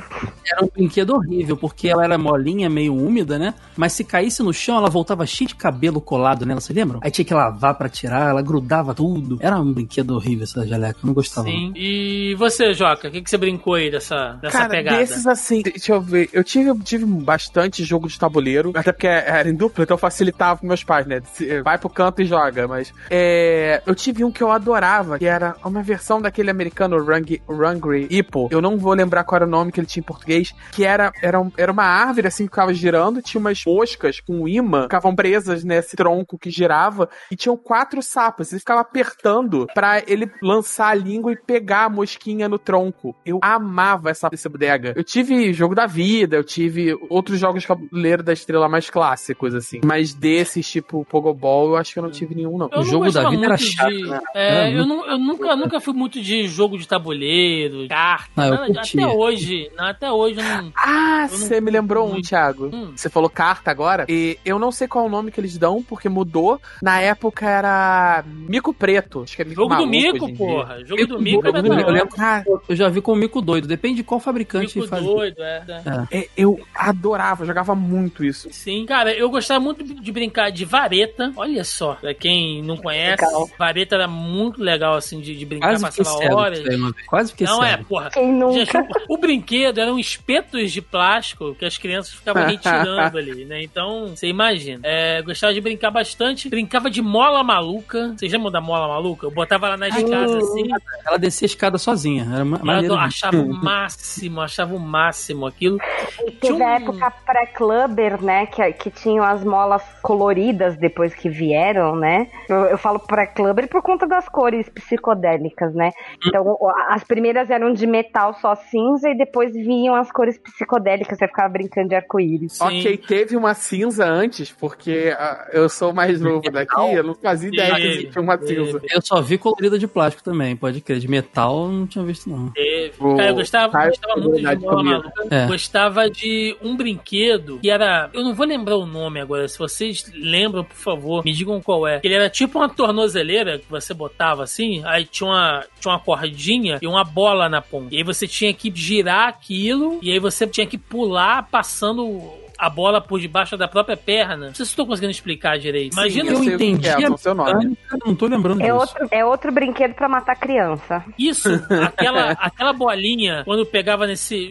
Era 0.45 0.63
um 0.65 0.67
brinquedo 0.67 1.15
horrível, 1.15 1.55
porque 1.57 1.87
ela 1.87 2.03
era 2.03 2.17
molinha, 2.17 2.69
meio 2.69 2.93
úmida, 2.93 3.37
né? 3.39 3.53
Mas 3.77 3.93
se 3.93 4.03
caísse 4.03 4.43
no 4.43 4.53
chão, 4.53 4.77
ela 4.77 4.89
voltava 4.89 5.25
cheia 5.25 5.47
de 5.47 5.55
cabelo 5.55 6.01
colado 6.01 6.45
nela, 6.45 6.59
você 6.59 6.73
lembra? 6.73 6.99
Aí 7.01 7.11
tinha 7.11 7.25
que 7.25 7.33
lavar 7.33 7.75
pra 7.75 7.87
tirar, 7.89 8.32
ela 8.33 8.41
grudava 8.41 8.93
tudo. 8.93 9.37
Era 9.41 9.59
um 9.59 9.71
brinquedo 9.73 10.11
horrível 10.15 10.43
essa 10.43 10.65
geleca, 10.65 10.99
eu 11.03 11.07
não 11.07 11.13
gostava. 11.13 11.47
não. 11.47 11.53
Sim. 11.53 11.73
E 11.75 12.35
você, 12.35 12.73
Joca, 12.73 13.07
o 13.07 13.11
que, 13.11 13.21
que 13.21 13.29
você 13.29 13.37
brincou 13.37 13.75
aí 13.75 13.89
dessa, 13.91 14.33
dessa 14.41 14.57
Cara, 14.57 14.69
pegada? 14.69 14.97
desses 14.97 15.25
assim, 15.25 15.61
deixa 15.61 15.93
eu 15.93 16.01
ver. 16.01 16.29
Eu 16.33 16.43
tive, 16.43 16.73
tive 16.79 17.05
bastante 17.05 17.83
jogo 17.83 18.07
de 18.07 18.17
tabuleiro, 18.17 18.71
até 18.75 18.91
porque 18.91 19.07
era 19.07 19.49
em 19.49 19.55
dupla, 19.55 19.83
então 19.83 19.97
facilitava 19.97 20.57
pros 20.57 20.67
meus 20.67 20.83
pais, 20.83 21.05
né? 21.05 21.21
Vai 21.63 21.77
pro 21.77 21.89
canto 21.89 22.21
e 22.21 22.25
joga, 22.25 22.67
mas. 22.67 22.93
É, 23.09 23.81
eu 23.85 23.95
tive 23.95 24.23
um 24.23 24.31
que 24.31 24.41
eu 24.43 24.51
adorava, 24.51 25.17
que 25.19 25.25
era 25.25 25.55
uma 25.63 25.81
versão 25.83 26.21
daquele 26.21 26.49
americano 26.49 26.97
Rung, 27.03 27.39
Rungry 27.47 28.07
Hippo. 28.09 28.47
Eu 28.51 28.61
não 28.61 28.77
vou 28.77 28.93
lembrar 28.93 29.23
qual 29.23 29.37
era 29.37 29.45
o 29.45 29.49
nome 29.49 29.71
que 29.71 29.79
ele 29.79 29.87
tinha 29.87 30.01
em 30.01 30.05
português, 30.05 30.53
que 30.71 30.83
era, 30.83 31.11
era, 31.21 31.39
um- 31.39 31.51
era 31.57 31.71
uma 31.71 31.83
árvore 31.83 32.27
assim 32.27 32.43
que 32.45 32.49
ficava 32.51 32.73
girando, 32.73 33.21
tinha 33.21 33.39
umas 33.39 33.61
moscas 33.65 34.19
com 34.19 34.41
um 34.41 34.47
imã, 34.47 34.83
ficavam 34.83 35.15
presas 35.15 35.63
nesse 35.63 35.95
tronco 35.95 36.37
que 36.37 36.49
girava, 36.49 37.09
e 37.31 37.35
tinham 37.35 37.55
quatro 37.57 38.01
sapas. 38.13 38.51
Ele 38.51 38.59
ficava 38.59 38.81
apertando 38.81 39.67
pra 39.73 40.01
ele 40.07 40.31
lançar 40.41 40.89
a 40.89 40.93
língua 40.95 41.31
e 41.31 41.35
pegar 41.35 41.85
a 41.85 41.89
mosquinha 41.89 42.47
no 42.47 42.57
tronco. 42.59 43.15
Eu 43.25 43.39
amava 43.41 44.09
essa, 44.09 44.29
essa 44.31 44.49
bodega. 44.49 44.93
Eu 44.95 45.03
tive 45.03 45.51
jogo 45.53 45.75
da 45.75 45.85
vida, 45.85 46.35
eu 46.35 46.43
tive 46.43 46.95
outros 47.09 47.39
jogos 47.39 47.61
de 47.63 47.67
tabuleiro 47.67 48.23
da 48.23 48.33
estrela 48.33 48.69
mais 48.69 48.89
clássicos, 48.89 49.53
assim. 49.55 49.81
Mas 49.83 50.13
desses, 50.13 50.69
tipo 50.69 51.05
Pogobol, 51.09 51.69
eu 51.71 51.75
acho 51.77 51.93
que 51.93 51.99
eu 51.99 52.03
não 52.03 52.11
tive 52.11 52.35
nenhum, 52.35 52.57
não. 52.57 52.67
Eu 52.71 52.79
O 52.79 52.83
não 52.83 52.83
jogo 52.83 53.11
da 53.11 53.29
vida 53.29 53.45
era 53.45 53.57
chato, 53.57 53.89
de- 53.89 54.03
né? 54.09 54.19
É, 54.35 54.47
Era 54.67 54.71
eu, 54.71 54.85
não- 54.85 55.05
eu 55.09 55.17
nunca, 55.17 55.55
nunca 55.55 55.79
fui 55.81 55.93
muito 55.93 56.21
de 56.21 56.47
jogo 56.47 56.77
de 56.77 56.87
tabuleiro, 56.87 57.87
carta. 57.87 58.31
Ah, 58.37 58.65
até 58.81 59.07
hoje. 59.07 59.71
não, 59.77 59.85
Até 59.85 60.11
hoje 60.11 60.39
eu 60.39 60.43
não. 60.43 60.71
Ah, 60.75 61.27
você 61.29 61.59
me 61.61 61.71
lembrou 61.71 62.07
um, 62.07 62.11
muito. 62.13 62.27
Thiago. 62.29 62.69
Hum. 62.73 62.93
Você 62.95 63.09
falou 63.09 63.29
carta 63.29 63.71
agora. 63.71 64.05
E 64.09 64.37
eu 64.45 64.57
não 64.59 64.71
sei 64.71 64.87
qual 64.87 65.05
é 65.05 65.07
o 65.07 65.11
nome 65.11 65.31
que 65.31 65.39
eles 65.39 65.57
dão, 65.57 65.81
porque 65.83 66.07
mudou. 66.09 66.59
Na 66.81 66.99
época 66.99 67.47
era 67.49 68.02
Mico 68.25 68.73
Preto. 68.73 69.23
Acho 69.23 69.35
que 69.35 69.41
é 69.41 69.45
Mico 69.45 69.61
Jogo 69.61 69.75
do 69.75 69.85
Maluco 69.87 69.89
Mico, 69.91 70.29
em 70.29 70.33
dia. 70.33 70.37
porra. 70.37 70.85
Jogo 70.85 71.07
do 71.07 71.19
Mico 71.19 71.43
Mico 71.43 71.47
é 71.47 71.51
doido, 71.61 71.75
da 71.75 71.81
eu 71.81 71.89
lembro. 71.93 72.09
Ah, 72.19 72.43
Eu 72.67 72.75
já 72.75 72.89
vi 72.89 73.01
com 73.01 73.13
o 73.13 73.15
mico 73.15 73.41
doido, 73.41 73.67
depende 73.67 73.95
de 73.95 74.03
qual 74.03 74.19
fabricante 74.19 74.77
Mico 74.77 74.87
faz. 74.89 75.03
doido, 75.03 75.41
é. 75.43 75.63
é. 76.11 76.19
é, 76.19 76.29
eu 76.37 76.59
adorava, 76.75 77.45
jogava 77.45 77.73
muito 77.75 78.23
isso. 78.23 78.49
Sim, 78.51 78.85
cara, 78.85 79.13
eu 79.13 79.29
gostava 79.29 79.59
muito 79.59 79.83
de 79.83 80.11
brincar 80.11 80.51
de 80.51 80.65
vareta. 80.65 81.31
Olha 81.35 81.63
só, 81.63 81.95
pra 81.95 82.13
quem 82.13 82.61
não 82.63 82.77
conhece, 82.77 83.23
Legal. 83.25 83.49
vareta 83.57 83.95
era 83.95 84.07
muito 84.07 84.61
legal, 84.61 84.95
assim, 84.95 85.19
de, 85.19 85.35
de 85.35 85.45
brincar, 85.45 85.69
Quase 85.79 85.97
passar 85.97 86.17
cego. 86.17 86.35
horas. 86.35 86.59
Quase 87.07 87.31
fiquei 87.31 87.47
Não 87.47 87.63
é, 87.63 87.71
cego. 87.71 87.85
porra. 87.85 88.09
Quem 88.11 88.31
nunca? 88.31 88.53
Gente, 88.53 88.77
o, 89.09 89.13
o 89.13 89.17
brinquedo 89.17 89.79
eram 89.79 89.97
espetos 89.99 90.71
de 90.71 90.81
plástico 90.81 91.55
que 91.55 91.65
as 91.65 91.77
crianças 91.77 92.13
ficavam 92.13 92.45
retirando 92.45 93.17
ali, 93.17 93.45
né? 93.45 93.61
Então, 93.63 94.07
você 94.15 94.27
imagina. 94.27 94.81
É, 94.83 95.21
gostava 95.21 95.53
de 95.53 95.61
brincar 95.61 95.91
bastante. 95.91 96.49
Brincava 96.49 96.89
de 96.89 97.01
mola 97.01 97.43
maluca. 97.43 97.92
Maluca. 97.93 98.15
Vocês 98.17 98.31
lembram 98.31 98.51
da 98.51 98.61
mola 98.61 98.87
maluca? 98.87 99.25
Eu 99.25 99.31
botava 99.31 99.67
ela 99.67 99.77
na 99.77 99.87
escada 99.87 100.37
assim. 100.37 100.69
Ela 101.05 101.17
descia 101.17 101.45
a 101.45 101.47
escada 101.47 101.77
sozinha. 101.77 102.27
Era 102.33 102.45
ma- 102.45 102.81
Eu 102.81 102.95
achava 102.95 103.37
o 103.37 103.53
máximo, 103.53 104.41
achava 104.41 104.75
o 104.75 104.79
máximo 104.79 105.45
aquilo. 105.45 105.77
E 106.25 106.31
teve 106.31 106.55
Tinha 106.55 106.67
a 106.67 106.71
um- 106.71 106.75
época 106.75 107.11
pré-clubber, 107.25 108.21
né? 108.21 108.45
Que, 108.47 108.73
que 108.73 108.89
tinham 108.91 109.23
as 109.23 109.43
molas 109.43 109.83
coloridas 110.01 110.77
depois 110.77 111.13
que 111.13 111.29
vieram, 111.29 111.95
né? 111.95 112.27
Eu, 112.49 112.65
eu 112.65 112.77
falo 112.77 112.99
pré-clubber 112.99 113.67
por 113.69 113.81
conta 113.81 114.07
das 114.07 114.27
cores 114.27 114.67
psicodélicas, 114.69 115.73
né? 115.73 115.91
Então, 116.25 116.57
as 116.89 117.03
primeiras 117.03 117.49
eram 117.49 117.73
de 117.73 117.85
metal 117.85 118.33
só 118.35 118.55
cinza 118.55 119.09
e 119.09 119.17
depois 119.17 119.53
vinham 119.53 119.95
as 119.95 120.11
cores 120.11 120.37
psicodélicas. 120.37 121.17
Você 121.17 121.27
ficava 121.27 121.49
brincando 121.49 121.89
de 121.89 121.95
arco-íris. 121.95 122.59
Ok, 122.61 122.97
teve 122.97 123.35
uma 123.35 123.53
cinza 123.53 124.05
antes, 124.05 124.51
porque 124.51 125.13
ah, 125.17 125.47
eu 125.51 125.67
sou 125.69 125.93
mais 125.93 126.19
novo 126.21 126.49
daqui, 126.51 126.93
eu 126.93 127.03
não 127.03 127.13
fazia 127.15 127.49
ideia 127.49 127.73
Teve, 127.83 128.19
uma 128.19 128.37
cinza. 128.37 128.81
Eu 128.89 129.01
só 129.01 129.21
vi 129.21 129.37
colorida 129.37 129.77
de 129.77 129.87
plástico 129.87 130.23
também, 130.23 130.55
pode 130.55 130.81
crer. 130.81 130.99
De 130.99 131.07
metal 131.07 131.65
eu 131.65 131.71
não 131.71 131.87
tinha 131.87 132.03
visto, 132.03 132.29
não. 132.29 132.49
Teve. 132.51 132.93
O 132.99 133.15
Cara, 133.15 133.29
eu 133.29 133.35
gostava, 133.35 133.71
Caio 133.71 133.89
gostava 133.89 134.19
muito 134.19 134.39
de 134.39 134.55
bola 134.55 134.83
maluca. 134.83 135.11
É. 135.29 135.47
Gostava 135.47 136.09
de 136.09 136.55
um 136.61 136.75
brinquedo 136.75 137.59
que 137.59 137.69
era. 137.69 138.09
Eu 138.13 138.23
não 138.23 138.33
vou 138.33 138.45
lembrar 138.45 138.77
o 138.77 138.85
nome 138.85 139.19
agora. 139.19 139.47
Se 139.47 139.57
vocês 139.57 140.11
lembram, 140.13 140.63
por 140.63 140.75
favor, 140.75 141.25
me 141.25 141.33
digam 141.33 141.61
qual 141.61 141.87
é. 141.87 141.99
Ele 142.03 142.13
era 142.13 142.29
tipo 142.29 142.59
uma 142.59 142.69
tornozeleira 142.69 143.59
que 143.59 143.69
você 143.69 143.93
botava 143.93 144.43
assim, 144.43 144.81
aí 144.85 145.05
tinha 145.05 145.29
uma, 145.29 145.65
tinha 145.79 145.93
uma 145.93 145.99
cordinha 145.99 146.79
e 146.81 146.87
uma 146.87 147.03
bola 147.03 147.49
na 147.49 147.61
ponta. 147.61 147.93
E 147.93 147.97
aí 147.97 148.03
você 148.03 148.27
tinha 148.27 148.53
que 148.53 148.71
girar 148.73 149.27
aquilo, 149.27 149.99
e 150.01 150.11
aí 150.11 150.19
você 150.19 150.45
tinha 150.47 150.65
que 150.65 150.77
pular 150.77 151.47
passando. 151.49 152.42
A 152.63 152.69
bola 152.69 153.01
por 153.01 153.19
debaixo 153.19 153.57
da 153.57 153.67
própria 153.67 153.97
perna. 153.97 154.47
Não 154.47 154.55
sei 154.55 154.65
se 154.65 154.71
estou 154.71 154.85
conseguindo 154.87 155.11
explicar 155.11 155.59
direito. 155.59 155.91
Imagina 155.93 156.31
eu 156.31 156.37
eu 156.43 156.53
entendi. 156.53 156.87
é, 156.87 156.93
a 156.93 157.09
não 157.09 157.17
sei 157.17 157.31
o 157.33 157.35
nome. 157.35 157.77
Não 158.05 158.15
tô 158.15 158.25
lembrando 158.25 158.61
É 158.61 158.65
disso. 158.65 158.75
outro, 158.77 159.07
é 159.11 159.25
outro 159.25 159.51
brinquedo 159.51 159.93
pra 159.93 160.07
matar 160.07 160.35
criança. 160.37 161.03
Isso, 161.19 161.49
aquela, 161.83 162.31
aquela 162.31 162.71
bolinha, 162.71 163.43
quando 163.43 163.65
pegava 163.65 164.07
nesse. 164.07 164.49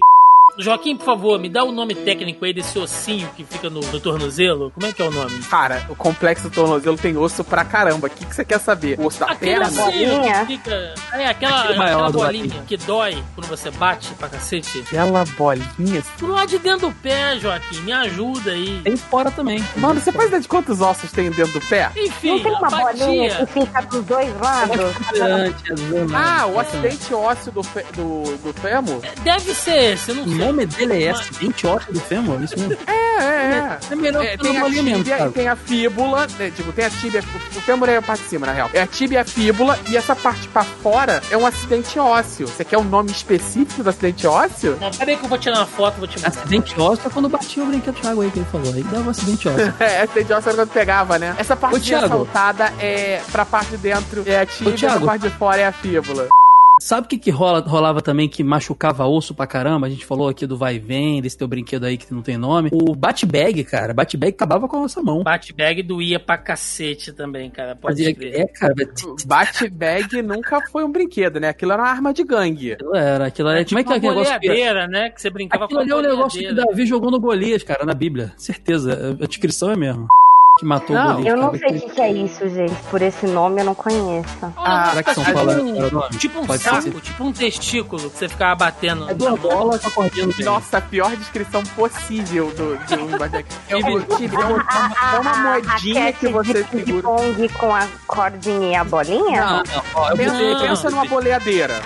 Joaquim, 0.58 0.96
por 0.96 1.04
favor, 1.06 1.38
me 1.40 1.48
dá 1.48 1.64
o 1.64 1.72
nome 1.72 1.94
técnico 1.94 2.44
aí 2.44 2.52
desse 2.52 2.78
ossinho 2.78 3.28
que 3.36 3.42
fica 3.44 3.70
no, 3.70 3.80
no 3.80 4.00
tornozelo. 4.00 4.70
Como 4.72 4.86
é 4.86 4.92
que 4.92 5.00
é 5.00 5.04
o 5.06 5.10
nome? 5.10 5.38
Cara, 5.44 5.86
o 5.88 5.96
complexo 5.96 6.48
do 6.48 6.54
tornozelo 6.54 6.96
tem 6.98 7.16
osso 7.16 7.42
pra 7.42 7.64
caramba. 7.64 8.06
O 8.06 8.10
que, 8.10 8.26
que 8.26 8.34
você 8.34 8.44
quer 8.44 8.60
saber? 8.60 8.98
O 9.00 9.06
osso 9.06 9.20
da 9.20 9.26
Aquele 9.26 9.52
perna? 9.52 9.66
ossinho 9.86 10.10
bolinha? 10.14 10.40
que 10.40 10.46
fica. 10.58 10.94
É, 11.14 11.26
aquela, 11.26 11.60
aquela 11.62 12.10
bolinha 12.10 12.62
que 12.66 12.76
dói 12.76 13.22
quando 13.34 13.46
você 13.48 13.70
bate 13.70 14.12
pra 14.14 14.28
cacete. 14.28 14.80
Aquela 14.80 15.24
bolinha. 15.38 16.02
Do 16.18 16.26
lado 16.26 16.48
de 16.48 16.58
dentro 16.58 16.88
do 16.88 16.94
pé, 16.96 17.38
Joaquim, 17.38 17.80
me 17.80 17.92
ajuda 17.92 18.50
aí. 18.52 18.80
Tem 18.84 18.96
fora 18.96 19.30
também. 19.30 19.64
Mano, 19.76 20.00
você 20.00 20.12
faz 20.12 20.26
ideia 20.28 20.42
de 20.42 20.48
quantos 20.48 20.80
ossos 20.82 21.10
tem 21.12 21.30
dentro 21.30 21.58
do 21.58 21.66
pé? 21.66 21.90
Enfim, 21.96 22.28
Não 22.28 22.40
tem 22.42 22.52
uma 22.52 22.68
bolinha 22.68 23.28
batia. 23.30 23.46
que 23.46 23.52
fica 23.60 23.80
dos 23.82 24.04
dois 24.04 24.40
lados? 24.40 24.76
Ah, 26.14 26.46
o 26.46 26.60
acidente 26.60 27.14
ósseo 27.14 27.52
do, 27.52 27.62
fe- 27.62 27.86
do, 27.94 28.36
do 28.38 28.52
fêmur? 28.60 29.00
Deve 29.22 29.54
ser 29.54 29.94
esse, 29.94 30.10
eu 30.10 30.16
não 30.16 30.24
sei. 30.24 30.41
Nome 30.46 30.66
dele 30.66 31.04
é 31.04 31.10
acidente 31.10 31.66
ósseo 31.66 31.92
do 31.92 32.00
fêmur? 32.00 32.42
Isso 32.42 32.58
mesmo. 32.58 32.76
É, 32.86 32.92
é, 33.22 33.78
É 33.90 33.94
melhor 33.94 34.24
é. 34.24 34.28
É, 34.28 34.36
que 34.36 34.42
tem 34.42 34.56
uma 34.56 34.66
a 34.66 34.70
tíbia 34.70 35.26
e 35.26 35.30
tem 35.30 35.48
a 35.48 35.56
fíbula, 35.56 36.26
né, 36.38 36.50
tipo, 36.54 36.72
tem 36.72 36.84
a 36.84 36.90
tíbia, 36.90 37.22
o 37.56 37.60
fêmur 37.60 37.88
é 37.88 37.96
a 37.96 38.02
parte 38.02 38.22
de 38.22 38.28
cima, 38.28 38.46
na 38.46 38.52
real. 38.52 38.70
É 38.72 38.80
a 38.82 38.86
tíbia 38.86 39.18
e 39.18 39.20
a 39.20 39.24
fíbula, 39.24 39.78
e 39.88 39.96
essa 39.96 40.14
parte 40.16 40.48
pra 40.48 40.62
fora 40.64 41.22
é 41.30 41.36
um 41.36 41.46
acidente 41.46 41.98
ósseo. 41.98 42.46
Você 42.48 42.64
quer 42.64 42.78
o 42.78 42.84
nome 42.84 43.10
específico 43.10 43.82
do 43.82 43.90
acidente 43.90 44.26
ósseo? 44.26 44.76
Não, 44.80 44.90
peraí 44.90 45.16
que 45.16 45.24
eu 45.24 45.28
vou 45.28 45.38
tirar 45.38 45.58
uma 45.58 45.66
foto, 45.66 45.98
vou 45.98 46.08
te 46.08 46.16
mandar. 46.18 46.28
Acidente 46.28 46.80
ósseo 46.80 47.06
é 47.06 47.10
quando 47.10 47.28
batia 47.28 47.62
o 47.62 47.66
brinquedo 47.66 48.00
de 48.00 48.06
água 48.06 48.24
aí 48.24 48.30
que 48.30 48.38
ele 48.38 48.46
falou. 48.50 48.72
Aí 48.72 48.82
dava 48.84 49.06
um 49.06 49.10
acidente 49.10 49.48
ósseo. 49.48 49.74
É, 49.82 50.02
acidente 50.02 50.32
ósseo 50.32 50.48
era 50.50 50.56
quando 50.58 50.70
pegava, 50.70 51.18
né? 51.18 51.34
Essa 51.38 51.56
parte 51.56 51.76
Ô, 51.76 51.80
Thiago. 51.80 52.02
ressaltada 52.02 52.72
é 52.78 53.20
pra 53.30 53.44
parte 53.44 53.70
de 53.70 53.76
dentro 53.78 54.22
é 54.26 54.40
a 54.40 54.46
tíbia, 54.46 54.74
Thiago. 54.74 54.96
essa 54.96 55.06
parte 55.06 55.22
de 55.22 55.30
fora 55.30 55.60
é 55.60 55.66
a 55.66 55.72
fíbula. 55.72 56.28
Sabe 56.82 57.06
o 57.06 57.08
que, 57.08 57.16
que 57.16 57.30
rola, 57.30 57.60
rolava 57.60 58.02
também 58.02 58.28
que 58.28 58.42
machucava 58.42 59.06
osso 59.06 59.32
pra 59.32 59.46
caramba? 59.46 59.86
A 59.86 59.90
gente 59.90 60.04
falou 60.04 60.28
aqui 60.28 60.48
do 60.48 60.56
vai 60.56 60.74
e 60.74 60.78
vem, 60.80 61.22
desse 61.22 61.38
teu 61.38 61.46
brinquedo 61.46 61.84
aí 61.84 61.96
que 61.96 62.12
não 62.12 62.22
tem 62.22 62.36
nome. 62.36 62.70
O 62.72 62.92
bat-bag, 62.92 63.62
cara. 63.62 63.94
Bat-bag 63.94 64.32
acabava 64.34 64.66
com 64.66 64.78
a 64.78 64.80
nossa 64.80 65.00
mão. 65.00 65.22
Bate-bag 65.22 65.80
doía 65.84 66.18
pra 66.18 66.36
cacete 66.36 67.12
também, 67.12 67.48
cara. 67.50 67.76
Pode 67.76 68.02
Fazia, 68.02 68.12
crer. 68.12 68.34
é, 68.34 68.46
cara. 68.48 68.74
Bat-bag 69.24 70.22
nunca 70.22 70.60
foi 70.72 70.82
um 70.82 70.90
brinquedo, 70.90 71.38
né? 71.38 71.50
Aquilo 71.50 71.70
era 71.70 71.82
uma 71.82 71.88
arma 71.88 72.12
de 72.12 72.24
gangue. 72.24 72.72
Aquilo 72.72 72.96
era, 72.96 73.26
aquilo 73.26 73.48
era. 73.48 73.64
como 73.64 73.78
é 73.78 73.84
que 73.84 73.88
é 73.88 73.92
uma 73.92 73.96
aquele 73.98 74.14
negócio? 74.14 74.40
que- 74.40 74.88
né? 74.88 75.10
Que 75.10 75.22
você 75.22 75.30
brincava 75.30 75.64
Aquilo 75.66 75.80
ali 75.80 75.90
é 75.90 75.94
com 75.94 76.00
o 76.00 76.02
negócio 76.02 76.40
que. 76.40 76.52
Davi 76.52 76.84
jogou 76.84 77.12
no 77.12 77.20
Golias, 77.20 77.62
cara, 77.62 77.86
na 77.86 77.94
Bíblia. 77.94 78.32
Certeza. 78.36 79.16
A 79.22 79.26
descrição 79.28 79.70
é 79.70 79.76
mesmo. 79.76 80.08
Que 80.58 80.66
matou 80.66 80.94
Não, 80.94 81.12
o 81.12 81.14
Golias. 81.14 81.34
Eu 81.34 81.40
não 81.40 81.54
sei 81.56 81.68
o 81.70 81.80
que, 81.80 81.90
que 81.94 82.00
é 82.02 82.12
isso, 82.12 82.46
gente. 82.46 82.74
Por 82.90 83.00
esse 83.00 83.26
nome 83.26 83.62
eu 83.62 83.64
não 83.64 83.74
conheço. 83.74 84.28
Ah, 84.58 84.90
Será 84.90 85.02
que 85.02 85.14
São 85.14 85.24
tipo 85.24 85.34
Paulo 85.36 85.52
um- 85.52 85.90
nome? 85.90 86.18
Tipo 86.18 86.40
um 86.40 86.46
Pode 86.46 86.62
saco, 86.62 86.82
ser. 86.82 87.00
tipo 87.00 87.24
um 87.24 87.32
testículo 87.32 88.10
que 88.10 88.18
você 88.18 88.28
ficava 88.28 88.54
batendo. 88.56 89.08
É 89.10 89.14
duas 89.14 89.40
bolas 89.40 89.80
com 89.82 90.02
meio. 90.02 90.44
Nossa, 90.44 90.76
a 90.76 90.80
pior 90.82 91.16
descrição 91.16 91.62
possível 91.74 92.50
do, 92.54 92.76
de 92.84 92.94
um 93.00 93.16
bat-bag. 93.16 93.46
É, 93.70 93.76
um, 93.76 93.80
é 93.80 93.82
uma, 94.44 94.66
é 95.14 95.18
uma 95.20 95.36
moedinha 95.38 96.12
que 96.12 96.28
você 96.28 96.52
de 96.64 96.68
segura. 96.68 96.84
ping-pong 96.84 97.48
com 97.58 97.74
a 97.74 97.88
cordinha 98.06 98.72
e 98.72 98.74
a 98.74 98.84
bolinha? 98.84 99.40
Não, 99.46 99.56
não, 99.56 99.82
ó, 99.94 100.10
eu 100.10 100.16
Pensa, 100.18 100.36
pensa 100.60 100.90
numa 100.90 101.06
boleadeira. 101.06 101.80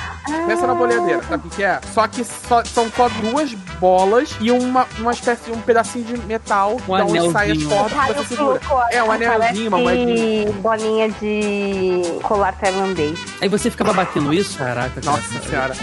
Pensa 0.48 0.62
numa 0.66 0.74
boleadeira, 0.74 1.22
sabe 1.22 1.46
o 1.46 1.50
que 1.50 1.62
é? 1.62 1.80
Só 1.94 2.08
que 2.08 2.24
só- 2.24 2.64
são 2.64 2.90
só 2.90 3.08
duas 3.08 3.52
bolas 3.78 4.34
e 4.40 4.50
uma, 4.50 4.88
uma 4.98 5.12
espécie 5.12 5.44
de 5.44 5.52
um 5.56 5.60
pedacinho 5.60 6.04
de 6.04 6.18
metal 6.26 6.78
Um 6.88 6.96
da 6.96 7.04
onde 7.04 7.30
sai 7.30 7.52
as 7.52 7.58
anelzinho. 7.58 7.68
cordas 7.70 8.06
que 8.06 8.12
você 8.14 8.34
segura. 8.34 8.55
É, 8.90 9.02
um 9.02 9.10
anelzinho, 9.10 9.68
uma 9.68 9.78
moedinha. 9.78 10.52
Bolinha 10.52 11.08
de 11.10 12.02
colar 12.22 12.52
tailandês. 12.58 13.18
Aí 13.40 13.48
você 13.48 13.70
ficava 13.70 13.92
batendo 13.92 14.32
isso? 14.32 14.58
Caraca, 14.58 15.00
cara. 15.00 15.16
Nossa 15.16 15.40
senhora. 15.48 15.74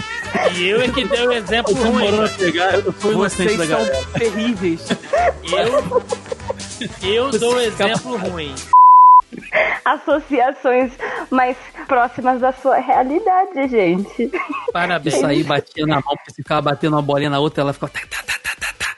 E 0.54 0.68
eu 0.68 0.80
é 0.80 0.88
que 0.88 1.04
dei 1.04 1.26
o 1.26 1.32
exemplo 1.32 1.72
Eu 1.72 1.82
tô 1.82 1.90
ruim. 1.90 2.24
a 2.24 2.28
pegar, 2.28 2.74
eu 2.74 2.92
fui 2.92 3.14
Vocês 3.14 3.56
são 3.56 3.66
galera. 3.66 4.04
terríveis. 4.18 4.86
Eu, 7.02 7.08
eu 7.08 7.30
dou 7.38 7.54
o 7.54 7.60
exemplo 7.60 8.16
ruim. 8.16 8.54
Associações 9.84 10.92
mais 11.30 11.56
próximas 11.86 12.40
da 12.40 12.52
sua 12.52 12.76
realidade, 12.76 13.68
gente. 13.68 14.30
Parabéns. 14.72 15.14
Isso 15.16 15.26
aí 15.26 15.42
batia 15.42 15.86
na 15.86 15.96
mão, 15.96 16.14
porque 16.16 16.30
você 16.30 16.36
ficava 16.42 16.62
batendo 16.62 16.94
uma 16.94 17.02
bolinha 17.02 17.30
na 17.30 17.38
outra, 17.38 17.62
ela 17.62 17.72
ficava. 17.72 17.92
Tá, 17.92 18.00
tá, 18.00 18.16
tá, 18.16 18.22
tá, 18.22 18.38
tá, 18.42 18.50
tá. 18.50 18.53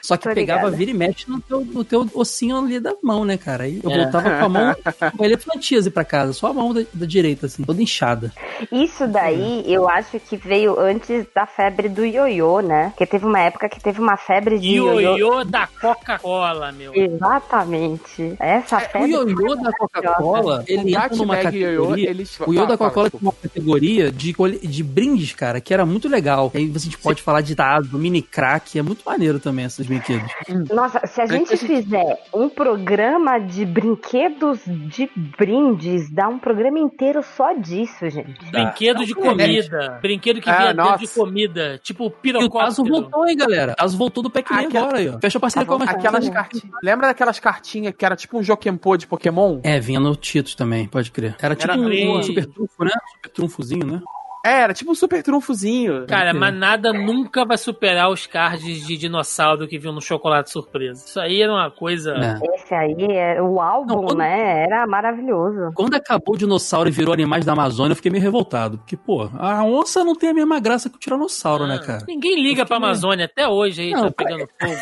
Só 0.07 0.15
que 0.15 0.23
Tô 0.29 0.33
pegava, 0.33 0.61
ligada. 0.61 0.77
vira 0.77 0.91
e 0.91 0.93
mexe 0.93 1.29
no 1.29 1.41
teu, 1.41 1.59
no 1.65 1.83
teu 1.83 2.07
ossinho 2.13 2.57
ali 2.57 2.79
da 2.79 2.93
mão, 3.03 3.25
né, 3.25 3.35
cara? 3.35 3.65
Aí 3.65 3.81
eu 3.83 3.91
É. 3.91 4.03
voltava 4.03 4.29
com 4.39 4.45
a 4.45 4.49
mão 4.49 4.75
com 5.17 5.25
elefantise 5.25 5.89
pra 5.91 6.05
casa, 6.05 6.31
só 6.31 6.47
a 6.47 6.53
mão 6.53 6.73
da, 6.73 6.81
da 6.93 7.05
direita, 7.05 7.47
assim, 7.47 7.61
toda 7.63 7.81
inchada. 7.81 8.31
Isso 8.71 9.05
daí, 9.05 9.65
eu 9.67 9.89
acho 9.89 10.17
que 10.19 10.37
veio 10.37 10.79
antes 10.79 11.25
da 11.35 11.45
febre 11.45 11.89
do 11.89 12.05
ioiô, 12.05 12.61
né? 12.61 12.89
Porque 12.91 13.05
teve 13.05 13.25
uma 13.25 13.39
época 13.41 13.67
que 13.67 13.81
teve 13.81 13.99
uma 13.99 14.15
febre 14.15 14.59
de 14.59 14.75
ioiô. 14.75 15.17
Ioiô 15.17 15.43
da 15.43 15.67
Coca-Cola, 15.67 16.71
meu. 16.71 16.93
Exatamente. 16.95 18.35
Essa 18.39 18.77
O 18.77 18.79
febre. 18.81 19.11
ioiô 19.11 19.55
da 19.55 19.71
Coca-Cola, 19.73 20.63
ele 20.67 20.83
O 20.83 20.89
entra 20.97 21.15
numa 21.15 21.35
ioiô, 21.35 21.43
categoria. 21.87 22.09
eles... 22.09 22.39
O 22.39 22.53
ioiô 22.53 22.65
da 22.65 22.77
Coca-Cola 22.77 23.09
tem 23.09 23.19
uma 23.21 23.33
categoria 23.33 24.11
de, 24.11 24.33
de 24.63 24.83
brindes, 24.83 25.33
cara, 25.33 25.59
que 25.61 25.73
era 25.73 25.85
muito 25.85 26.07
legal. 26.07 26.51
Aí 26.53 26.71
a 26.73 26.79
gente 26.79 26.97
pode 26.97 27.21
falar 27.21 27.41
de 27.41 27.55
dado, 27.55 27.97
mini 27.97 28.21
crack, 28.21 28.77
é 28.77 28.81
muito 28.81 29.03
maneiro 29.05 29.39
também 29.39 29.65
esses 29.65 29.87
brinquedos. 29.99 30.69
Nossa, 30.69 31.01
se 31.05 31.21
a 31.21 31.25
gente 31.25 31.55
fizer 31.57 32.17
um 32.33 32.49
programa 32.49 33.39
de 33.39 33.65
brinquedos 33.65 34.59
de 34.65 35.09
brindes, 35.37 36.09
dá 36.11 36.27
um 36.27 36.39
programa 36.39 36.79
inteiro 36.79 37.21
só 37.23 37.53
disso, 37.53 38.09
gente. 38.09 38.51
Brinquedo 38.51 39.05
de 39.05 39.13
comida. 39.13 39.99
Brinquedo 40.01 40.41
que 40.41 40.49
Ah, 40.49 40.73
vinha 40.73 40.97
de 40.97 41.07
comida. 41.07 41.79
Tipo 41.83 42.09
pirocóptero. 42.09 42.87
voltou, 42.87 43.27
hein, 43.27 43.35
galera? 43.37 43.75
Caso 43.75 43.97
voltou 43.97 44.23
do 44.23 44.29
Pac-Man 44.29 44.61
Aquela- 44.67 44.85
agora 44.85 44.97
aí, 44.99 45.09
ó. 45.09 45.19
Fecha 45.19 45.37
a 45.37 45.41
parceria 45.41 45.67
com 45.67 45.73
a 45.83 45.85
Aquelas 45.85 46.29
cartinhas. 46.29 46.75
Lembra 46.83 47.07
daquelas 47.07 47.39
cartinhas 47.39 47.93
que 47.97 48.05
era 48.05 48.15
tipo 48.15 48.37
um 48.37 48.43
Jokenpô 48.43 48.97
de 48.97 49.07
Pokémon? 49.07 49.59
É, 49.63 49.79
vinha 49.79 49.99
no 49.99 50.17
Cheetos 50.21 50.55
também, 50.55 50.87
pode 50.87 51.11
crer. 51.11 51.35
Era 51.41 51.55
tipo 51.55 51.71
Era 51.71 51.79
um, 51.81 51.89
bem- 51.89 52.23
super 52.23 52.45
trunfo, 52.45 52.83
né? 52.83 52.91
Super 53.15 53.29
trunfozinho, 53.29 53.85
né? 53.85 54.01
É, 54.47 54.61
era 54.61 54.73
tipo 54.73 54.91
um 54.91 54.95
super 54.95 55.21
trunfozinho. 55.23 56.05
Cara, 56.07 56.33
mas 56.33 56.53
nada 56.55 56.93
nunca 56.93 57.45
vai 57.45 57.57
superar 57.57 58.09
os 58.09 58.25
cards 58.25 58.85
de 58.87 58.97
dinossauro 58.97 59.67
que 59.67 59.77
vinham 59.77 59.93
no 59.93 60.01
chocolate 60.01 60.49
surpresa. 60.51 61.03
Isso 61.05 61.19
aí 61.19 61.41
era 61.41 61.51
uma 61.51 61.69
coisa. 61.69 62.13
É. 62.13 62.39
Esse 62.55 62.73
aí, 62.73 62.95
é, 63.11 63.41
o 63.41 63.59
álbum, 63.59 63.95
Não, 63.95 64.03
quando- 64.05 64.17
né? 64.19 64.63
Era 64.63 64.87
maravilhoso. 64.87 65.71
Quando 65.75 65.95
acabou 65.95 66.35
o 66.35 66.37
dinossauro 66.37 66.87
e 66.89 66.91
virou 66.91 67.13
animais 67.13 67.45
da 67.45 67.53
Amazônia, 67.53 67.91
eu 67.91 67.95
fiquei 67.95 68.11
meio 68.11 68.23
revoltado. 68.23 68.77
Porque, 68.77 68.95
pô, 68.95 69.29
a 69.37 69.63
onça 69.63 70.03
não 70.03 70.15
tem 70.15 70.29
a 70.29 70.33
mesma 70.33 70.59
graça 70.59 70.89
que 70.89 70.95
o 70.95 70.99
tiranossauro, 70.99 71.67
né, 71.67 71.79
cara? 71.79 72.03
Ninguém 72.07 72.41
liga 72.41 72.65
pra 72.65 72.77
Amazônia 72.77 73.25
até 73.25 73.47
hoje 73.47 73.81
aí, 73.81 73.91
Não, 73.91 74.09
tá 74.11 74.23
pegando 74.23 74.47
fogo. 74.59 74.73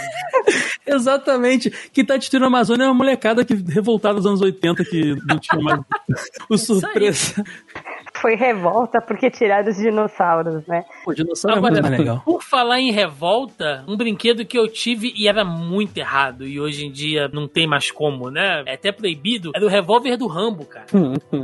Exatamente. 0.86 1.72
Quem 1.92 2.06
tá 2.06 2.16
destruindo 2.18 2.46
a 2.46 2.48
Amazônia 2.48 2.84
é 2.84 2.88
uma 2.88 2.94
molecada 2.94 3.44
que 3.44 3.54
revoltada 3.56 4.16
dos 4.16 4.26
anos 4.26 4.42
80 4.42 4.84
que 4.86 5.16
não 5.26 5.40
tinha 5.40 5.62
mais 5.62 5.80
o 6.50 6.58
surpresa. 6.58 7.44
Foi 8.26 8.34
revolta 8.34 9.00
porque 9.00 9.30
tiraram 9.30 9.70
os 9.70 9.78
dinossauros, 9.78 10.66
né? 10.66 10.84
Pô, 11.04 11.14
dinossauro 11.14 11.58
é 11.58 11.60
Agora, 11.60 11.74
muito 11.74 11.84
mais 11.88 12.00
legal. 12.00 12.22
por 12.26 12.42
falar 12.42 12.80
em 12.80 12.90
revolta, 12.92 13.86
um 13.88 13.96
brinquedo 13.96 14.44
que 14.44 14.58
eu 14.58 14.68
tive 14.68 15.14
e 15.16 15.28
era 15.28 15.46
muito 15.46 15.96
errado, 15.96 16.44
e 16.48 16.60
hoje 16.60 16.88
em 16.88 16.92
dia 16.92 17.30
não 17.32 17.48
tem 17.48 17.68
mais 17.68 17.92
como, 17.92 18.32
né? 18.32 18.64
É 18.66 18.74
até 18.74 18.92
proibido, 18.92 19.52
era 19.54 19.64
o 19.64 19.68
revólver 19.70 20.18
do 20.18 20.26
Rambo, 20.26 20.66
cara. 20.66 20.88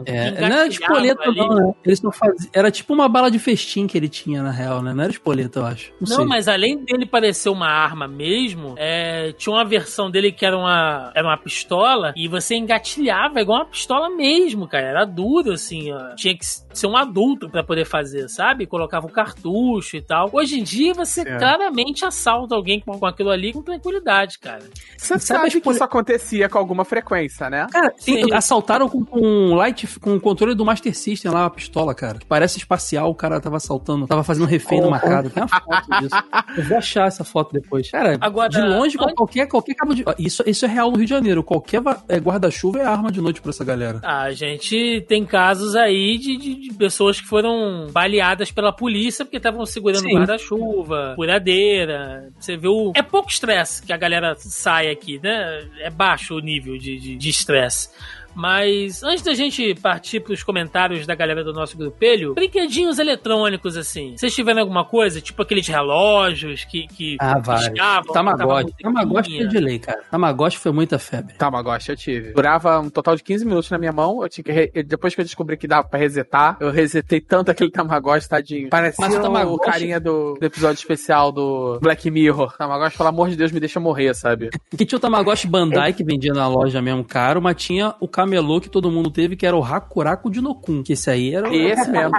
É, 0.07 0.29
engatilhava 0.29 0.49
não 0.49 0.57
era 0.57 0.67
espoleta, 0.67 1.23
ali. 1.23 1.37
não, 1.37 1.55
né? 1.55 1.73
Eles 1.85 2.01
não 2.01 2.11
faziam. 2.11 2.49
Era 2.51 2.71
tipo 2.71 2.93
uma 2.95 3.07
bala 3.07 3.29
de 3.29 3.37
festim 3.37 3.85
que 3.85 3.95
ele 3.95 4.09
tinha, 4.09 4.41
na 4.41 4.49
real, 4.49 4.81
né? 4.81 4.91
Não 4.91 5.03
era 5.03 5.11
espoleta, 5.11 5.59
eu 5.59 5.65
acho. 5.65 5.91
Não, 6.01 6.09
Não, 6.09 6.15
sei. 6.17 6.25
mas 6.25 6.47
além 6.47 6.83
dele 6.83 7.05
parecer 7.05 7.49
uma 7.49 7.67
arma 7.67 8.07
mesmo, 8.07 8.73
é, 8.77 9.33
tinha 9.33 9.53
uma 9.53 9.63
versão 9.63 10.09
dele 10.09 10.31
que 10.31 10.43
era 10.43 10.57
uma, 10.57 11.11
era 11.13 11.27
uma 11.27 11.37
pistola 11.37 12.11
e 12.15 12.27
você 12.27 12.55
engatilhava 12.55 13.39
igual 13.39 13.59
uma 13.59 13.65
pistola 13.69 14.09
mesmo, 14.09 14.67
cara. 14.67 14.87
Era 14.87 15.05
duro, 15.05 15.51
assim, 15.51 15.91
ó. 15.91 16.15
Tinha 16.15 16.35
que 16.35 16.43
ser 16.73 16.87
um 16.87 16.95
adulto 16.97 17.49
pra 17.49 17.63
poder 17.63 17.85
fazer, 17.85 18.27
sabe? 18.29 18.65
Colocava 18.65 19.05
o 19.07 19.11
cartucho 19.11 19.97
e 19.97 20.01
tal. 20.01 20.29
Hoje 20.33 20.59
em 20.59 20.63
dia 20.63 20.93
você 20.93 21.21
É. 21.21 21.37
claramente 21.37 22.05
assalta 22.05 22.55
alguém 22.55 22.79
com, 22.79 22.97
com 22.97 23.05
aquilo 23.05 23.29
ali 23.29 23.53
com 23.53 23.61
tranquilidade, 23.61 24.39
cara. 24.39 24.61
Você 24.97 25.17
Sabe 25.19 25.21
sabe, 25.23 25.49
que 25.51 25.61
poli- 25.61 25.75
isso 25.75 25.83
acontecia 25.83 26.49
com 26.49 26.57
alguma 26.57 26.85
frequência, 26.85 27.49
né? 27.49 27.67
Cara, 27.71 27.91
tem- 28.03 28.33
assaltaram 28.33 28.87
com, 28.89 29.03
com 29.03 29.19
um 29.19 29.55
light, 29.55 29.87
com 29.99 30.15
o 30.15 30.19
controle 30.19 30.55
do 30.55 30.65
Master 30.65 30.95
System 30.95 31.31
lá, 31.31 31.41
uma 31.43 31.49
pistola, 31.49 31.93
cara. 31.93 32.19
Que 32.19 32.25
parece 32.25 32.57
espacial, 32.57 33.09
o 33.09 33.15
cara 33.15 33.39
tava 33.39 33.57
assaltando, 33.57 34.07
tava 34.07 34.23
fazendo 34.23 34.45
refém 34.45 34.81
numa 34.81 34.99
casa. 34.99 35.29
Tem 35.29 35.43
uma 35.43 35.47
foto 35.49 35.89
disso. 36.01 36.15
Eu 36.57 36.63
vou 36.65 36.77
achar 36.77 37.07
essa 37.07 37.23
foto 37.23 37.53
depois. 37.53 37.89
Cara, 37.89 38.17
Agora, 38.21 38.49
de 38.49 38.61
longe, 38.61 38.97
olha- 38.99 39.13
qualquer, 39.15 39.47
qualquer 39.47 39.73
cabo 39.75 39.93
de. 39.93 40.03
Isso, 40.19 40.43
isso 40.45 40.65
é 40.65 40.67
real 40.67 40.89
no 40.91 40.97
Rio 40.97 41.05
de 41.05 41.09
Janeiro. 41.09 41.43
Qualquer 41.43 41.81
é, 42.07 42.17
guarda-chuva 42.17 42.79
é 42.79 42.85
arma 42.85 43.11
de 43.11 43.21
noite 43.21 43.41
pra 43.41 43.49
essa 43.49 43.63
galera. 43.63 43.99
A 44.03 44.31
gente 44.31 45.03
tem 45.07 45.25
casos 45.25 45.75
aí 45.75 46.17
de, 46.17 46.37
de- 46.37 46.55
de 46.61 46.73
pessoas 46.73 47.19
que 47.19 47.27
foram 47.27 47.87
baleadas 47.91 48.51
pela 48.51 48.71
polícia 48.71 49.25
porque 49.25 49.37
estavam 49.37 49.65
segurando 49.65 50.03
guarda-chuva, 50.19 51.13
furadeira. 51.15 52.29
Você 52.39 52.57
o. 52.57 52.91
É 52.95 53.01
pouco 53.01 53.29
estresse 53.29 53.83
que 53.85 53.91
a 53.93 53.97
galera 53.97 54.35
sai 54.37 54.89
aqui, 54.89 55.19
né? 55.21 55.67
É 55.79 55.89
baixo 55.89 56.35
o 56.35 56.39
nível 56.39 56.77
de 56.77 56.97
de- 56.99 57.15
de 57.15 57.29
estresse. 57.29 57.89
Mas 58.35 59.03
antes 59.03 59.23
da 59.23 59.33
gente 59.33 59.75
partir 59.75 60.19
pros 60.21 60.43
comentários 60.43 61.05
da 61.05 61.15
galera 61.15 61.43
do 61.43 61.53
nosso 61.53 61.77
grupelho, 61.77 62.33
brinquedinhos 62.33 62.99
eletrônicos, 62.99 63.77
assim. 63.77 64.15
Vocês 64.17 64.33
tiveram 64.33 64.61
alguma 64.61 64.85
coisa? 64.85 65.21
Tipo 65.21 65.41
aqueles 65.41 65.67
relógios 65.67 66.63
que. 66.65 66.87
que 66.87 67.17
Ah, 67.19 67.39
piscavam, 67.39 68.13
Tamagotchi. 68.13 68.73
Tamagotchi 68.81 69.29
foi 69.29 69.39
musiquinha? 69.39 69.47
de 69.47 69.59
lei, 69.59 69.79
cara. 69.79 70.01
Tamagotchi 70.09 70.57
foi 70.57 70.71
muita 70.71 70.97
febre. 70.99 71.33
Tamagotchi 71.35 71.89
eu 71.91 71.95
tive. 71.95 72.33
Durava 72.33 72.79
um 72.79 72.89
total 72.89 73.15
de 73.15 73.23
15 73.23 73.45
minutos 73.45 73.69
na 73.69 73.77
minha 73.77 73.91
mão. 73.91 74.21
Eu 74.23 74.29
tinha 74.29 74.43
que 74.43 74.51
re- 74.51 74.71
Depois 74.83 75.13
que 75.15 75.21
eu 75.21 75.25
descobri 75.25 75.57
que 75.57 75.67
dava 75.67 75.87
pra 75.87 75.99
resetar, 75.99 76.57
eu 76.59 76.71
resetei 76.71 77.19
tanto 77.21 77.51
aquele 77.51 77.71
Tamagotchi, 77.71 78.27
tadinho. 78.27 78.69
Parecia 78.69 79.07
Mas 79.07 79.47
o 79.47 79.57
carinha 79.57 79.99
do, 79.99 80.33
do 80.39 80.45
episódio 80.45 80.77
especial 80.77 81.31
do 81.31 81.79
Black 81.81 82.09
Mirror. 82.09 82.55
Tamagotchi, 82.57 82.97
pelo 82.97 83.09
amor 83.09 83.29
de 83.29 83.35
Deus, 83.35 83.51
me 83.51 83.59
deixa 83.59 83.79
morrer, 83.79 84.13
sabe? 84.13 84.49
Porque 84.69 84.85
tinha 84.85 84.97
o 84.97 84.99
Tamagotchi 85.01 85.47
Bandai, 85.47 85.93
que 85.93 86.03
vendia 86.03 86.33
na 86.33 86.47
loja 86.47 86.81
mesmo 86.81 87.03
caro, 87.03 87.41
mas 87.41 87.55
tinha 87.61 87.93
o 87.99 88.07
camelô 88.21 88.61
que 88.61 88.69
todo 88.69 88.91
mundo 88.91 89.09
teve, 89.09 89.35
que 89.35 89.45
era 89.45 89.55
o 89.55 89.63
Hakuraku 89.63 90.29
Dinokun, 90.29 90.83
que 90.83 90.93
esse 90.93 91.09
aí 91.09 91.33
era 91.33 91.49
o... 91.49 91.53
Esse 91.53 91.89
mesmo. 91.89 92.11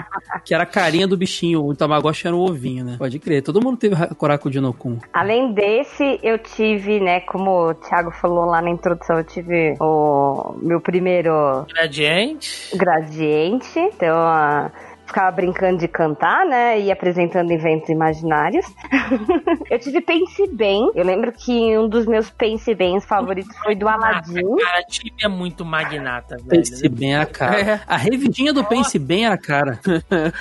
que 0.44 0.54
era 0.54 0.64
a 0.64 0.66
carinha 0.66 1.06
do 1.06 1.16
bichinho, 1.16 1.64
o 1.64 1.74
Tamagotchi 1.74 2.26
era 2.26 2.34
o 2.34 2.40
ovinho, 2.40 2.84
né? 2.84 2.96
Pode 2.98 3.18
crer, 3.18 3.42
todo 3.42 3.62
mundo 3.62 3.76
teve 3.76 3.94
Hakuraku 3.94 4.50
Dinokun. 4.50 4.98
Além 5.12 5.52
desse, 5.52 6.18
eu 6.22 6.38
tive, 6.38 7.00
né, 7.00 7.20
como 7.20 7.70
o 7.70 7.74
Thiago 7.74 8.10
falou 8.10 8.46
lá 8.46 8.60
na 8.60 8.70
introdução, 8.70 9.18
eu 9.18 9.24
tive 9.24 9.76
o 9.80 10.54
meu 10.60 10.80
primeiro 10.80 11.32
Gradiente. 11.72 12.76
gradiente. 12.76 13.78
Então, 13.78 14.16
ah, 14.16 14.70
ficava 15.12 15.30
brincando 15.30 15.78
de 15.78 15.86
cantar, 15.88 16.46
né, 16.46 16.80
e 16.80 16.90
apresentando 16.90 17.50
eventos 17.50 17.90
imaginários. 17.90 18.64
eu 19.70 19.78
tive 19.78 20.00
Pense 20.00 20.46
Bem. 20.52 20.90
Eu 20.94 21.04
lembro 21.04 21.30
que 21.32 21.76
um 21.78 21.88
dos 21.88 22.06
meus 22.06 22.30
Pense 22.30 22.74
Bens 22.74 23.04
favoritos 23.04 23.56
foi 23.58 23.74
do 23.74 23.86
Aladdin. 23.88 24.56
Cara, 24.56 24.82
time 24.88 25.12
é 25.22 25.28
muito 25.28 25.64
magnata, 25.64 26.36
velho. 26.36 26.48
Pense 26.48 26.88
bem 26.88 27.16
a 27.16 27.26
cara. 27.26 27.60
É. 27.60 27.80
A 27.86 27.96
revidinha 27.96 28.52
do 28.52 28.64
Pense 28.64 28.98
bem 28.98 29.26
a 29.26 29.36
cara. 29.36 29.78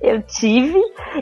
Eu 0.00 0.22
tive. 0.22 0.80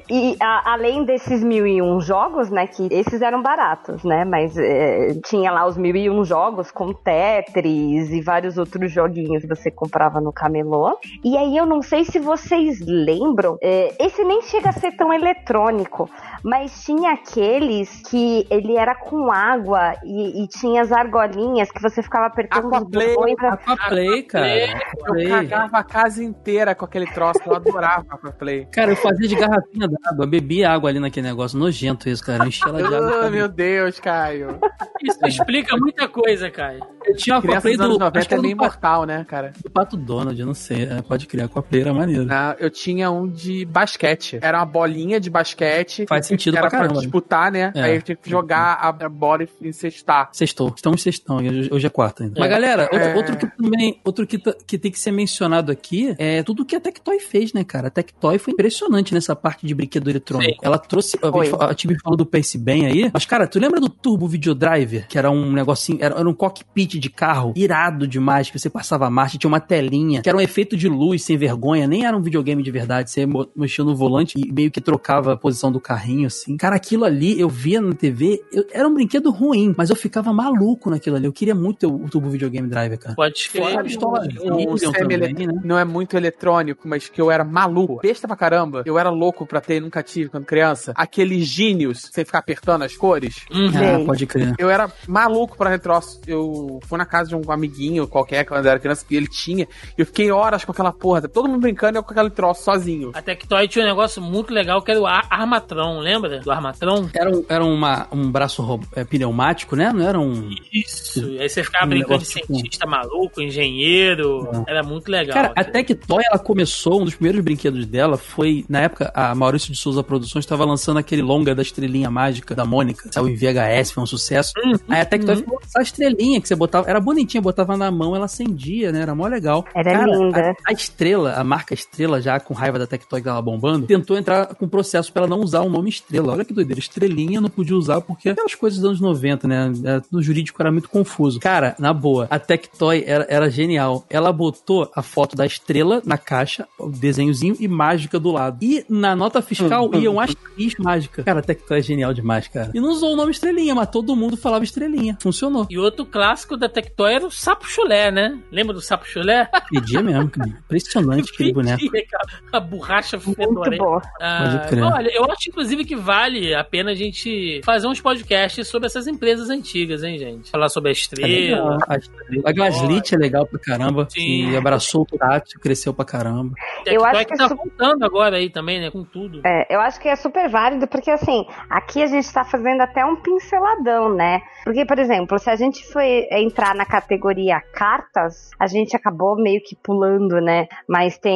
E 0.09 0.37
a- 0.41 0.73
além 0.73 1.05
desses 1.05 1.43
mil 1.43 1.67
e 1.67 1.83
um 1.83 2.01
jogos, 2.01 2.51
né? 2.51 2.67
Que 2.67 2.87
esses 2.91 3.21
eram 3.21 3.43
baratos, 3.43 4.05
né? 4.05 4.25
Mas 4.25 4.57
é, 4.57 5.15
tinha 5.27 5.51
lá 5.51 5.67
os 5.67 5.77
mil 5.77 5.97
e 5.97 6.09
um 6.09 6.25
jogos 6.25 6.71
com 6.71 6.93
Tetris 6.93 8.11
e 8.11 8.21
vários 8.21 8.57
outros 8.57 8.93
joguinhos 8.93 9.43
que 9.43 9.49
você 9.49 9.71
comprava 9.71 10.21
no 10.21 10.33
camelô. 10.33 10.97
E 11.25 11.37
aí 11.37 11.57
eu 11.57 11.67
não 11.67 11.83
sei 11.83 12.05
se 12.05 12.19
vocês 12.45 12.81
lembram. 12.81 13.59
é, 13.63 13.95
esse 13.99 14.23
nem 14.25 14.43
chega 14.43 14.71
a 14.71 14.73
ser 14.73 14.93
tão 14.97 15.13
eletrônico. 15.13 16.09
Mas 16.43 16.85
tinha 16.85 17.13
aqueles 17.13 18.03
que 18.03 18.47
ele 18.51 18.77
era 18.77 18.95
com 18.95 19.33
água 19.33 19.95
e, 20.05 20.45
e 20.45 20.49
tinha 20.49 20.83
as 20.83 20.93
argolinhas 20.93 21.71
que 21.71 21.81
você 21.81 22.03
ficava 22.03 22.27
apertando 22.27 22.67
os 22.67 22.73
Aquaplay, 22.73 23.15
botões 23.15 23.35
pra 23.37 23.53
Aquaplay, 23.55 24.23
cara. 24.25 24.81
Eu 25.07 25.29
cagava 25.31 25.79
a 25.79 25.83
casa 25.83 26.23
inteira 26.23 26.75
com 26.75 26.85
aquele 26.85 27.07
troço. 27.07 27.41
Eu 27.47 27.57
adorava 27.57 28.05
Aquaplay. 28.11 28.67
Cara, 28.75 28.91
eu 28.93 28.97
fazia 28.97 29.27
de 29.27 29.35
garrafinha 29.37 29.89
d'água, 29.89 30.27
bebia 30.27 30.71
água 30.71 30.91
ali 30.91 31.01
naquele 31.01 31.27
negócio. 31.29 31.59
Nojento 31.59 32.09
isso, 32.09 32.23
cara. 32.25 32.47
Enchia 32.47 32.69
ela 32.69 32.83
de 32.83 32.95
água. 32.95 33.27
Oh, 33.27 33.31
meu 33.31 33.49
Deus, 33.49 33.99
Caio. 34.01 34.59
Isso 35.03 35.27
explica 35.27 35.77
muita 35.77 36.09
coisa, 36.09 36.51
Caio. 36.51 36.81
Eu 37.07 37.17
tinha 37.17 37.37
Aquaplay 37.37 37.75
anos 37.75 37.99
do, 37.99 38.05
acho 38.05 38.15
90 38.17 38.27
que 38.27 38.35
é 38.35 38.39
meio 38.39 38.53
imortal, 38.53 39.05
né, 39.05 39.25
cara? 39.25 39.53
do 39.63 39.71
Pato 39.71 39.97
Donald, 39.97 40.39
eu 40.39 40.47
não 40.47 40.55
sei. 40.55 40.85
É, 40.85 41.01
pode 41.03 41.27
criar, 41.27 41.47
Aquaplay 41.47 41.83
era 41.83 41.95
maneiro. 41.95 42.27
Ah, 42.35 42.57
eu 42.59 42.71
tinha 42.71 43.11
um 43.11 43.29
de 43.29 43.65
basquete. 43.65 44.39
Era 44.43 44.59
uma 44.59 44.67
bolinha 44.67 45.21
de 45.21 45.31
basquete. 45.31 46.05
Faz 46.09 46.27
sentido 46.27 46.57
Era 46.57 46.69
pra 46.69 46.79
caramba. 46.79 47.01
disputar, 47.01 47.51
né? 47.53 47.73
É. 47.75 47.83
Aí 47.83 47.95
eu 47.97 48.03
tinha 48.03 48.17
que 48.17 48.29
jogar 48.29 48.75
a 48.81 48.93
bola 49.09 49.45
e 49.45 49.69
encestar. 49.69 50.29
Sextou. 50.33 50.73
Estamos 50.75 51.03
sextão. 51.03 51.39
Hoje 51.71 51.87
é 51.87 51.91
quarta 51.91 52.25
ainda. 52.25 52.39
Mas, 52.41 52.51
galera, 52.51 52.83
outro, 52.93 52.99
É. 52.99 53.15
outro 53.17 53.37
que 53.37 53.47
também. 53.57 54.01
Outro 54.05 54.27
que, 54.27 54.39
que 54.67 54.79
tem 54.79 54.91
que 54.91 54.99
ser 54.99 55.11
mencionado 55.13 55.71
aqui 55.71 56.15
é 56.19 56.43
tudo 56.43 56.65
que 56.65 56.75
a 56.77 56.81
Tectoy 56.81 57.19
fez, 57.21 57.53
né, 57.53 57.63
cara? 57.65 57.89
A 57.89 57.91
Tectoy 57.91 58.39
foi 58.39 58.53
impressionante 58.53 59.15
nessa 59.15 59.35
parte 59.37 59.67
de 59.67 59.75
brinquedo 59.75 60.09
eletrônico. 60.11 60.53
Sim. 60.53 60.59
Ela 60.63 60.79
trouxe. 60.79 61.19
A, 61.23 61.65
a 61.71 61.75
Tibi 61.75 61.97
falou 62.03 62.17
do 62.17 62.27
Pace 62.27 62.59
bem 62.59 62.87
aí. 62.87 63.11
Mas, 63.13 63.25
cara, 63.25 63.47
tu 63.47 63.59
lembra 63.59 63.81
do 63.81 63.89
Turbo 63.89 64.27
Videodriver? 64.27 65.07
Que 65.09 65.19
era 65.19 65.31
um 65.31 65.53
negocinho. 65.53 65.99
Era, 66.01 66.19
era 66.19 66.29
um 66.29 66.35
cockpit 66.35 66.99
de 66.99 67.11
carro 67.11 67.53
irado 67.57 68.07
demais. 68.07 68.51
Que 68.51 68.59
você 68.59 68.69
passava 68.71 69.07
a 69.07 69.11
marcha, 69.11 69.39
tinha 69.39 69.49
uma 69.49 69.61
telinha. 69.61 70.23
Que 70.23 70.29
era 70.29 70.37
um 70.37 70.41
efeito 70.41 70.77
de 70.77 70.89
luz 70.89 71.23
sem 71.23 71.37
vergonha. 71.37 71.87
Nem 71.87 72.05
era 72.07 72.14
um 72.17 72.23
videogame 72.23 72.63
de 72.63 72.71
verdade. 72.71 73.11
Você 73.11 73.27
mexia 73.57 73.85
no 73.85 73.95
volante 73.97 74.39
e 74.39 74.53
meio 74.53 74.71
que 74.71 74.81
trocava 74.81 75.33
a 75.33 75.37
posição 75.37 75.71
do 75.73 75.81
carrinho, 75.81 76.27
assim. 76.27 76.57
Cara, 76.57 76.77
aquilo 76.77 77.05
ali 77.05 77.39
eu 77.41 77.49
via 77.49 77.81
na 77.81 77.93
TV. 77.95 78.43
eu- 78.53 78.67
era 78.73 78.89
um 78.89 78.95
brinquedo 78.95 79.31
ruim, 79.31 79.75
mas 79.77 79.91
eu 79.91 79.97
ficava 79.97 80.33
maluco 80.33 80.91
naquilo 80.91 81.17
ali. 81.17 81.27
Eu 81.27 81.33
queria 81.33 81.55
muito 81.55 81.79
ter 81.81 81.87
o, 81.87 81.95
o 81.95 82.09
Turbo 82.09 82.29
Videogame 82.31 82.69
Driver, 82.69 82.99
cara. 82.99 83.15
Pode 83.15 83.49
Fora 83.49 83.81
a 83.81 83.85
pistola 83.85 84.21
O 84.41 84.93
também, 84.93 85.19
né? 85.19 85.33
não 85.65 85.79
é 85.79 85.85
muito 85.85 86.17
eletrônico, 86.17 86.87
mas 86.89 87.09
que 87.09 87.21
eu 87.21 87.31
era 87.31 87.45
maluco. 87.45 88.01
Besta 88.03 88.27
pra 88.27 88.37
caramba. 88.37 88.83
Eu 88.87 88.99
era 88.99 89.11
louco 89.11 89.47
pra 89.47 89.61
ter, 89.61 89.81
nunca 89.81 90.03
tive 90.03 90.29
quando 90.31 90.45
criança. 90.45 90.93
Aqueles 90.97 91.47
gênios, 91.47 92.09
sem 92.13 92.25
ficar 92.25 92.39
apertando 92.39 92.83
as 92.83 92.97
cores. 92.97 93.45
Uhum. 93.53 94.03
Ah, 94.03 94.05
pode 94.07 94.27
crer. 94.27 94.55
Eu 94.59 94.71
era 94.71 94.91
maluco 95.09 95.57
pra 95.57 95.71
retroço. 95.71 96.21
Eu 96.27 96.79
fui 96.87 96.99
na 96.99 97.07
casa 97.07 97.31
de 97.31 97.37
um 97.37 97.51
amiguinho 97.51 98.07
qualquer, 98.07 98.45
quando 98.45 98.65
eu 98.65 98.71
era 98.71 98.81
criança, 98.81 99.05
e 99.11 99.17
ele 99.17 99.29
tinha. 99.29 99.67
E 99.97 100.01
eu 100.01 100.07
fiquei 100.07 100.31
horas 100.31 100.65
com 100.65 100.73
aquela 100.73 100.93
porra. 100.93 101.23
Todo 101.29 101.49
mundo 101.49 101.61
brincando 101.61 101.97
e 101.97 101.99
eu 101.99 102.04
com 102.05 102.13
aquele 102.13 102.31
troço 102.31 102.63
sozinho. 102.63 103.11
A 103.15 103.23
Tectoy 103.23 103.67
tinha 103.69 103.85
um 103.85 103.89
negócio 103.89 104.21
muito 104.23 104.53
legal 104.53 104.81
que 104.83 104.91
era 104.91 105.01
o 105.01 105.07
Ar- 105.07 105.27
Armatron, 105.31 105.99
lembra? 106.01 106.41
Do 106.41 106.51
Armatron? 106.51 107.09
Era, 107.15 107.31
um, 107.31 107.45
era 107.49 107.65
uma, 107.65 108.07
um 108.13 108.31
braço 108.31 108.81
é, 108.95 109.05
pneumático, 109.05 109.75
né? 109.77 109.93
Não 109.93 110.07
era 110.07 110.19
um. 110.19 110.51
Isso. 110.73 111.25
Aí 111.41 111.49
você 111.49 111.63
ficava 111.65 111.87
Um 111.87 111.89
brincando 111.89 112.19
de 112.23 112.27
tipo- 112.29 112.47
cientista 112.55 112.87
maluco, 112.87 113.41
engenheiro. 113.43 114.65
Era 114.67 114.83
muito 114.83 115.09
legal. 115.11 115.35
Cara, 115.35 115.53
a 115.57 115.65
Tectoy, 115.65 116.23
ela 116.31 116.39
começou, 116.39 117.01
um 117.01 117.05
dos 117.05 117.15
primeiros 117.15 117.43
brinquedos 117.43 117.87
dela 117.87 118.17
foi, 118.17 118.65
na 118.69 118.81
época, 118.81 119.11
a 119.15 119.35
Maurício 119.35 119.73
de 119.73 119.79
Souza 119.79 120.03
Produções 120.03 120.45
estava 120.45 120.65
lançando 120.65 120.99
aquele 120.99 121.23
longa 121.23 121.55
da 121.55 121.63
estrelinha 121.63 122.11
mágica 122.11 122.55
da 122.55 122.65
Mônica. 122.65 123.09
Saiu 123.13 123.29
em 123.29 123.35
VHS, 123.35 123.93
foi 123.93 124.03
um 124.03 124.07
sucesso. 124.07 124.53
Aí 124.89 125.01
a 125.01 125.05
Tectoy 125.05 125.37
falou, 125.37 125.61
essa 125.65 125.83
estrelinha 125.83 126.41
que 126.41 126.49
você 126.49 126.55
botava, 126.57 126.89
era 126.89 127.01
bonitinha, 127.01 127.41
botava 127.41 127.77
na 127.77 127.91
mão, 127.91 128.15
ela 128.15 128.25
acendia, 128.27 128.93
né? 128.93 129.01
Era 129.03 129.15
mó 129.15 129.27
legal. 129.27 129.65
Era 129.75 130.05
linda. 130.07 130.55
A, 130.67 130.71
a 130.71 130.73
Estrela, 130.73 131.33
a 131.35 131.45
marca 131.45 131.75
Estrela, 131.75 131.94
já 132.21 132.39
com 132.41 132.55
raiva 132.55 132.79
da 132.79 132.87
Tectoy 132.87 133.21
que 133.21 133.25
tava 133.25 133.41
bombando, 133.43 133.87
tentou 133.87 134.17
entrar 134.17 134.55
com 134.55 134.69
processo 134.69 135.13
pra 135.13 135.23
ela 135.23 135.31
não 135.37 135.41
usar 135.43 135.61
o 135.61 135.69
nome 135.71 135.89
Estrela. 135.91 136.33
Olha 136.33 136.45
que 136.45 136.53
doideira. 136.53 136.79
Estrelinha 136.81 137.41
não 137.41 137.49
podia 137.51 137.77
usar 137.77 138.01
porque 138.01 138.29
aquelas 138.31 138.55
coisas 138.55 138.79
dos 138.81 138.89
anos 138.89 139.01
90, 139.01 139.47
né? 139.49 139.73
Era- 139.85 140.03
No 140.11 140.23
jurídico 140.23 140.61
era 140.61 140.71
muito 140.73 140.89
confuso. 140.89 141.41
Cara, 141.41 141.75
na 141.79 141.93
boa, 141.93 142.27
a 142.31 142.39
Tectoy 142.39 143.05
era, 143.07 143.27
era 143.29 143.51
genial. 143.51 144.05
Ela 144.11 144.33
botou 144.33 144.91
a 144.95 145.03
foto 145.03 145.37
da 145.37 145.47
estrela 145.47 146.03
na 146.05 146.17
caixa, 146.19 146.67
o 146.79 146.89
desenhozinho 146.91 147.57
e 147.61 147.69
mágica 147.69 148.19
do 148.19 148.31
lado. 148.33 148.59
E 148.63 148.85
na 148.89 149.15
nota 149.17 149.41
fiscal 149.43 149.91
ia 149.95 150.11
um 150.11 150.21
asterisco 150.21 150.83
mágica. 150.83 151.23
Cara, 151.23 151.41
a 151.41 151.43
Tectoy 151.43 151.79
é 151.79 151.83
genial 151.83 152.13
demais, 152.15 152.49
cara. 152.49 152.71
E 152.75 152.81
não 152.81 152.91
usou 152.91 153.13
o 153.13 153.17
nome 153.17 153.31
Estrelinha, 153.33 153.75
mas 153.75 153.89
todo 153.91 154.15
mundo 154.17 154.37
falava 154.37 154.65
Estrelinha. 154.65 155.17
Funcionou. 155.21 155.67
E 155.71 155.79
outro 155.79 156.05
clássico 156.07 156.57
da 156.57 156.69
Tectoy 156.69 157.13
era 157.15 157.27
o 157.27 157.31
Sapo 157.31 157.67
Chulé, 157.69 158.11
né? 158.11 158.39
Lembra 158.51 158.73
do 158.75 158.81
Sapo 158.81 159.07
Chulé? 159.07 159.49
Pedia 159.71 160.03
mesmo, 160.03 160.29
cara. 160.31 160.49
Impressionante 160.49 161.31
aquele 161.35 161.53
boneco. 161.53 161.84
A 162.53 162.61
borracha 162.61 163.19
fedorenta. 163.19 163.85
Ah, 164.21 164.67
olha, 164.95 165.11
eu 165.13 165.25
acho 165.31 165.49
inclusive 165.49 165.85
que 165.85 165.97
vale 165.97 166.55
a 166.55 166.63
pena 166.65 166.93
a 166.93 166.95
gente 166.95 167.61
fazer 167.65 167.87
uns 167.87 168.01
podcasts 168.01 168.67
sobre 168.69 168.87
essas 168.87 169.07
empresas 169.07 169.51
antigas, 169.51 170.03
hein, 170.03 170.19
gente? 170.19 170.51
Falar 170.51 170.69
sobre 170.69 170.91
a 170.91 170.93
É 170.93 170.95
estrela. 170.95 171.79
A 171.89 171.97
estrela- 171.97 172.43
A 172.49 172.53
Gaslit 172.53 173.15
é 173.15 173.19
legal 173.19 173.47
pra 173.47 173.59
caramba. 173.59 174.07
Sim. 174.11 174.51
E 174.51 174.57
abraçou 174.57 175.03
o 175.11 175.19
tátil, 175.19 175.61
cresceu 175.61 175.93
pra 175.95 176.05
caramba. 176.05 176.55
TikTok 176.85 176.95
Eu 176.95 177.05
acho 177.05 177.27
que 177.27 177.37
tá 177.37 177.45
isso- 177.47 177.57
voltando 177.57 178.05
agora 178.05 178.37
aí 178.37 178.51
também, 178.51 178.81
né? 178.81 178.91
Com 178.91 179.05
tudo. 179.05 179.41
É, 179.45 179.75
eu 179.75 179.81
acho 179.81 180.01
que 180.01 180.09
é 180.09 180.17
super 180.17 180.49
válido, 180.49 180.87
porque 180.87 181.11
assim, 181.11 181.45
aqui 181.71 182.03
a 182.03 182.07
gente 182.07 182.33
tá 182.33 182.45
fazendo 182.45 182.81
até 182.81 183.05
um 183.05 183.17
pinceladão, 183.17 184.15
né? 184.15 184.41
Porque, 184.65 184.85
por 184.85 184.99
exemplo, 184.99 185.39
se 185.39 185.51
a 185.51 185.57
gente 185.57 185.85
for 185.93 186.03
entrar 186.03 186.75
na 186.75 186.87
categoria 186.87 187.61
cartas, 187.75 188.51
a 188.59 188.67
gente 188.67 188.97
acabou 188.97 189.37
meio 189.37 189.61
que 189.63 189.77
pulando, 189.77 190.41
né? 190.41 190.67
Mas 190.89 191.19
tem 191.19 191.35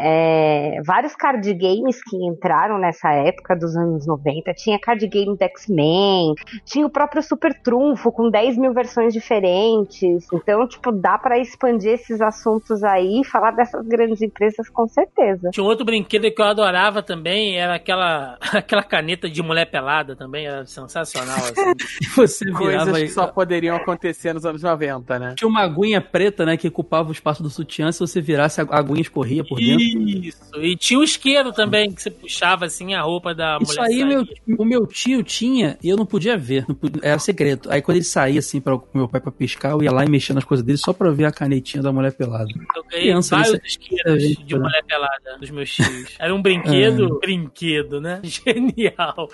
é, 0.00 0.80
vários 0.84 1.14
card 1.14 1.52
games 1.54 2.02
que 2.02 2.16
entraram 2.16 2.78
nessa 2.78 3.12
época 3.12 3.56
dos 3.56 3.76
anos 3.76 4.06
90. 4.06 4.52
Tinha 4.54 4.78
card 4.78 5.06
game 5.06 5.36
do 5.36 5.42
X-Men, 5.42 6.34
tinha 6.64 6.86
o 6.86 6.90
próprio 6.90 7.22
Super 7.22 7.54
Trunfo 7.62 8.10
com 8.10 8.30
10 8.30 8.58
mil 8.58 8.72
versões 8.72 9.12
diferentes. 9.12 10.26
Então, 10.32 10.66
tipo, 10.66 10.92
dá 10.92 11.18
pra 11.18 11.38
expandir 11.38 11.92
esses 11.92 12.20
assuntos 12.20 12.82
aí 12.82 13.20
e 13.20 13.24
falar 13.24 13.52
dessas 13.52 13.86
grandes 13.86 14.20
empresas 14.22 14.68
com 14.68 14.86
certeza. 14.88 15.50
Tinha 15.50 15.64
um 15.64 15.68
outro 15.68 15.84
brinquedo 15.84 16.30
que 16.30 16.40
eu 16.40 16.46
adorava 16.46 17.02
também, 17.02 17.58
era 17.58 17.76
aquela, 17.76 18.38
aquela 18.52 18.82
caneta 18.82 19.28
de 19.28 19.42
mulher 19.42 19.70
pelada 19.70 20.16
também, 20.16 20.46
era 20.46 20.64
sensacional. 20.66 21.36
Assim. 21.36 21.54
E 22.02 22.06
você 22.08 22.50
Coisas 22.56 22.98
que 22.98 23.08
só 23.08 23.26
poderiam 23.26 23.76
acontecer 23.76 24.32
nos 24.32 24.44
anos 24.44 24.62
90, 24.62 25.18
né? 25.18 25.34
Tinha 25.36 25.48
uma 25.48 25.62
aguinha 25.62 26.00
preta, 26.00 26.44
né, 26.44 26.56
que 26.56 26.68
ocupava 26.68 27.08
o 27.08 27.12
espaço 27.12 27.42
do 27.42 27.50
sutiã. 27.50 27.90
Se 27.92 28.00
você 28.00 28.20
virasse, 28.20 28.60
a 28.60 28.66
aguinha 28.70 29.00
escorria 29.00 29.44
por 29.48 29.58
dentro. 29.58 29.84
Isso, 30.08 30.38
e 30.60 30.76
tinha 30.76 30.98
o 31.00 31.04
isqueiro 31.04 31.52
também, 31.52 31.90
que 31.92 32.00
você 32.02 32.10
puxava 32.10 32.64
assim 32.66 32.94
a 32.94 33.02
roupa 33.02 33.34
da 33.34 33.58
Isso 33.60 33.72
mulher. 33.74 33.86
aí, 33.88 34.00
saía. 34.00 34.06
meu, 34.06 34.26
o 34.58 34.64
meu 34.64 34.86
tio 34.86 35.22
tinha 35.22 35.78
e 35.82 35.88
eu 35.88 35.96
não 35.96 36.06
podia 36.06 36.36
ver. 36.36 36.64
não 36.68 36.74
podia- 36.74 37.00
era 37.04 37.18
segredo. 37.18 37.70
Aí 37.70 37.80
quando 37.82 37.96
ele 37.96 38.04
saía, 38.04 38.38
assim, 38.40 38.60
para 38.60 38.74
o 38.74 38.84
meu 38.94 39.08
pai 39.08 39.20
pra 39.20 39.30
piscar, 39.32 39.70
eu 39.72 39.82
ia 39.82 39.90
lá 39.92 40.04
e 40.04 40.08
mexia 40.08 40.34
nas 40.34 40.44
coisas 40.44 40.64
dele 40.64 40.78
só 40.78 40.92
pra 40.92 41.10
ver 41.10 41.24
a 41.26 41.32
canetinha 41.32 41.82
da 41.82 41.92
mulher 41.92 42.12
pelada. 42.12 42.48
Eu 42.76 42.84
ganhei 42.84 43.04
criança, 43.06 43.36
vários 43.36 43.54
isso 43.54 43.62
é- 43.62 43.66
isqueiros 43.68 44.24
é 44.24 44.44
de 44.44 44.54
né? 44.54 44.60
mulher 44.60 44.84
pelada 44.84 45.38
dos 45.40 45.50
meus 45.50 45.70
tios. 45.74 46.14
Era 46.18 46.34
um 46.34 46.42
brinquedo, 46.42 47.18
brinquedo, 47.20 48.00
né? 48.00 48.20
Genial. 48.24 49.28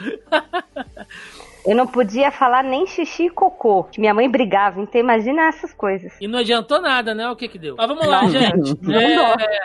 Eu 1.66 1.76
não 1.76 1.86
podia 1.86 2.30
falar 2.30 2.64
nem 2.64 2.86
xixi 2.86 3.26
e 3.26 3.30
cocô, 3.30 3.86
minha 3.97 4.12
mãe 4.12 4.28
brigava, 4.28 4.80
então 4.80 5.01
imagina 5.01 5.48
essas 5.48 5.72
coisas. 5.72 6.12
E 6.20 6.26
não 6.26 6.40
adiantou 6.40 6.80
nada, 6.80 7.14
né? 7.14 7.28
O 7.28 7.36
que 7.36 7.48
que 7.48 7.59
deu? 7.59 7.76
Mas 7.76 7.86
vamos 7.86 8.06
lá, 8.06 8.22
Não, 8.22 8.28
gente. 8.28 8.76
não 8.82 9.01
É, 9.01 9.60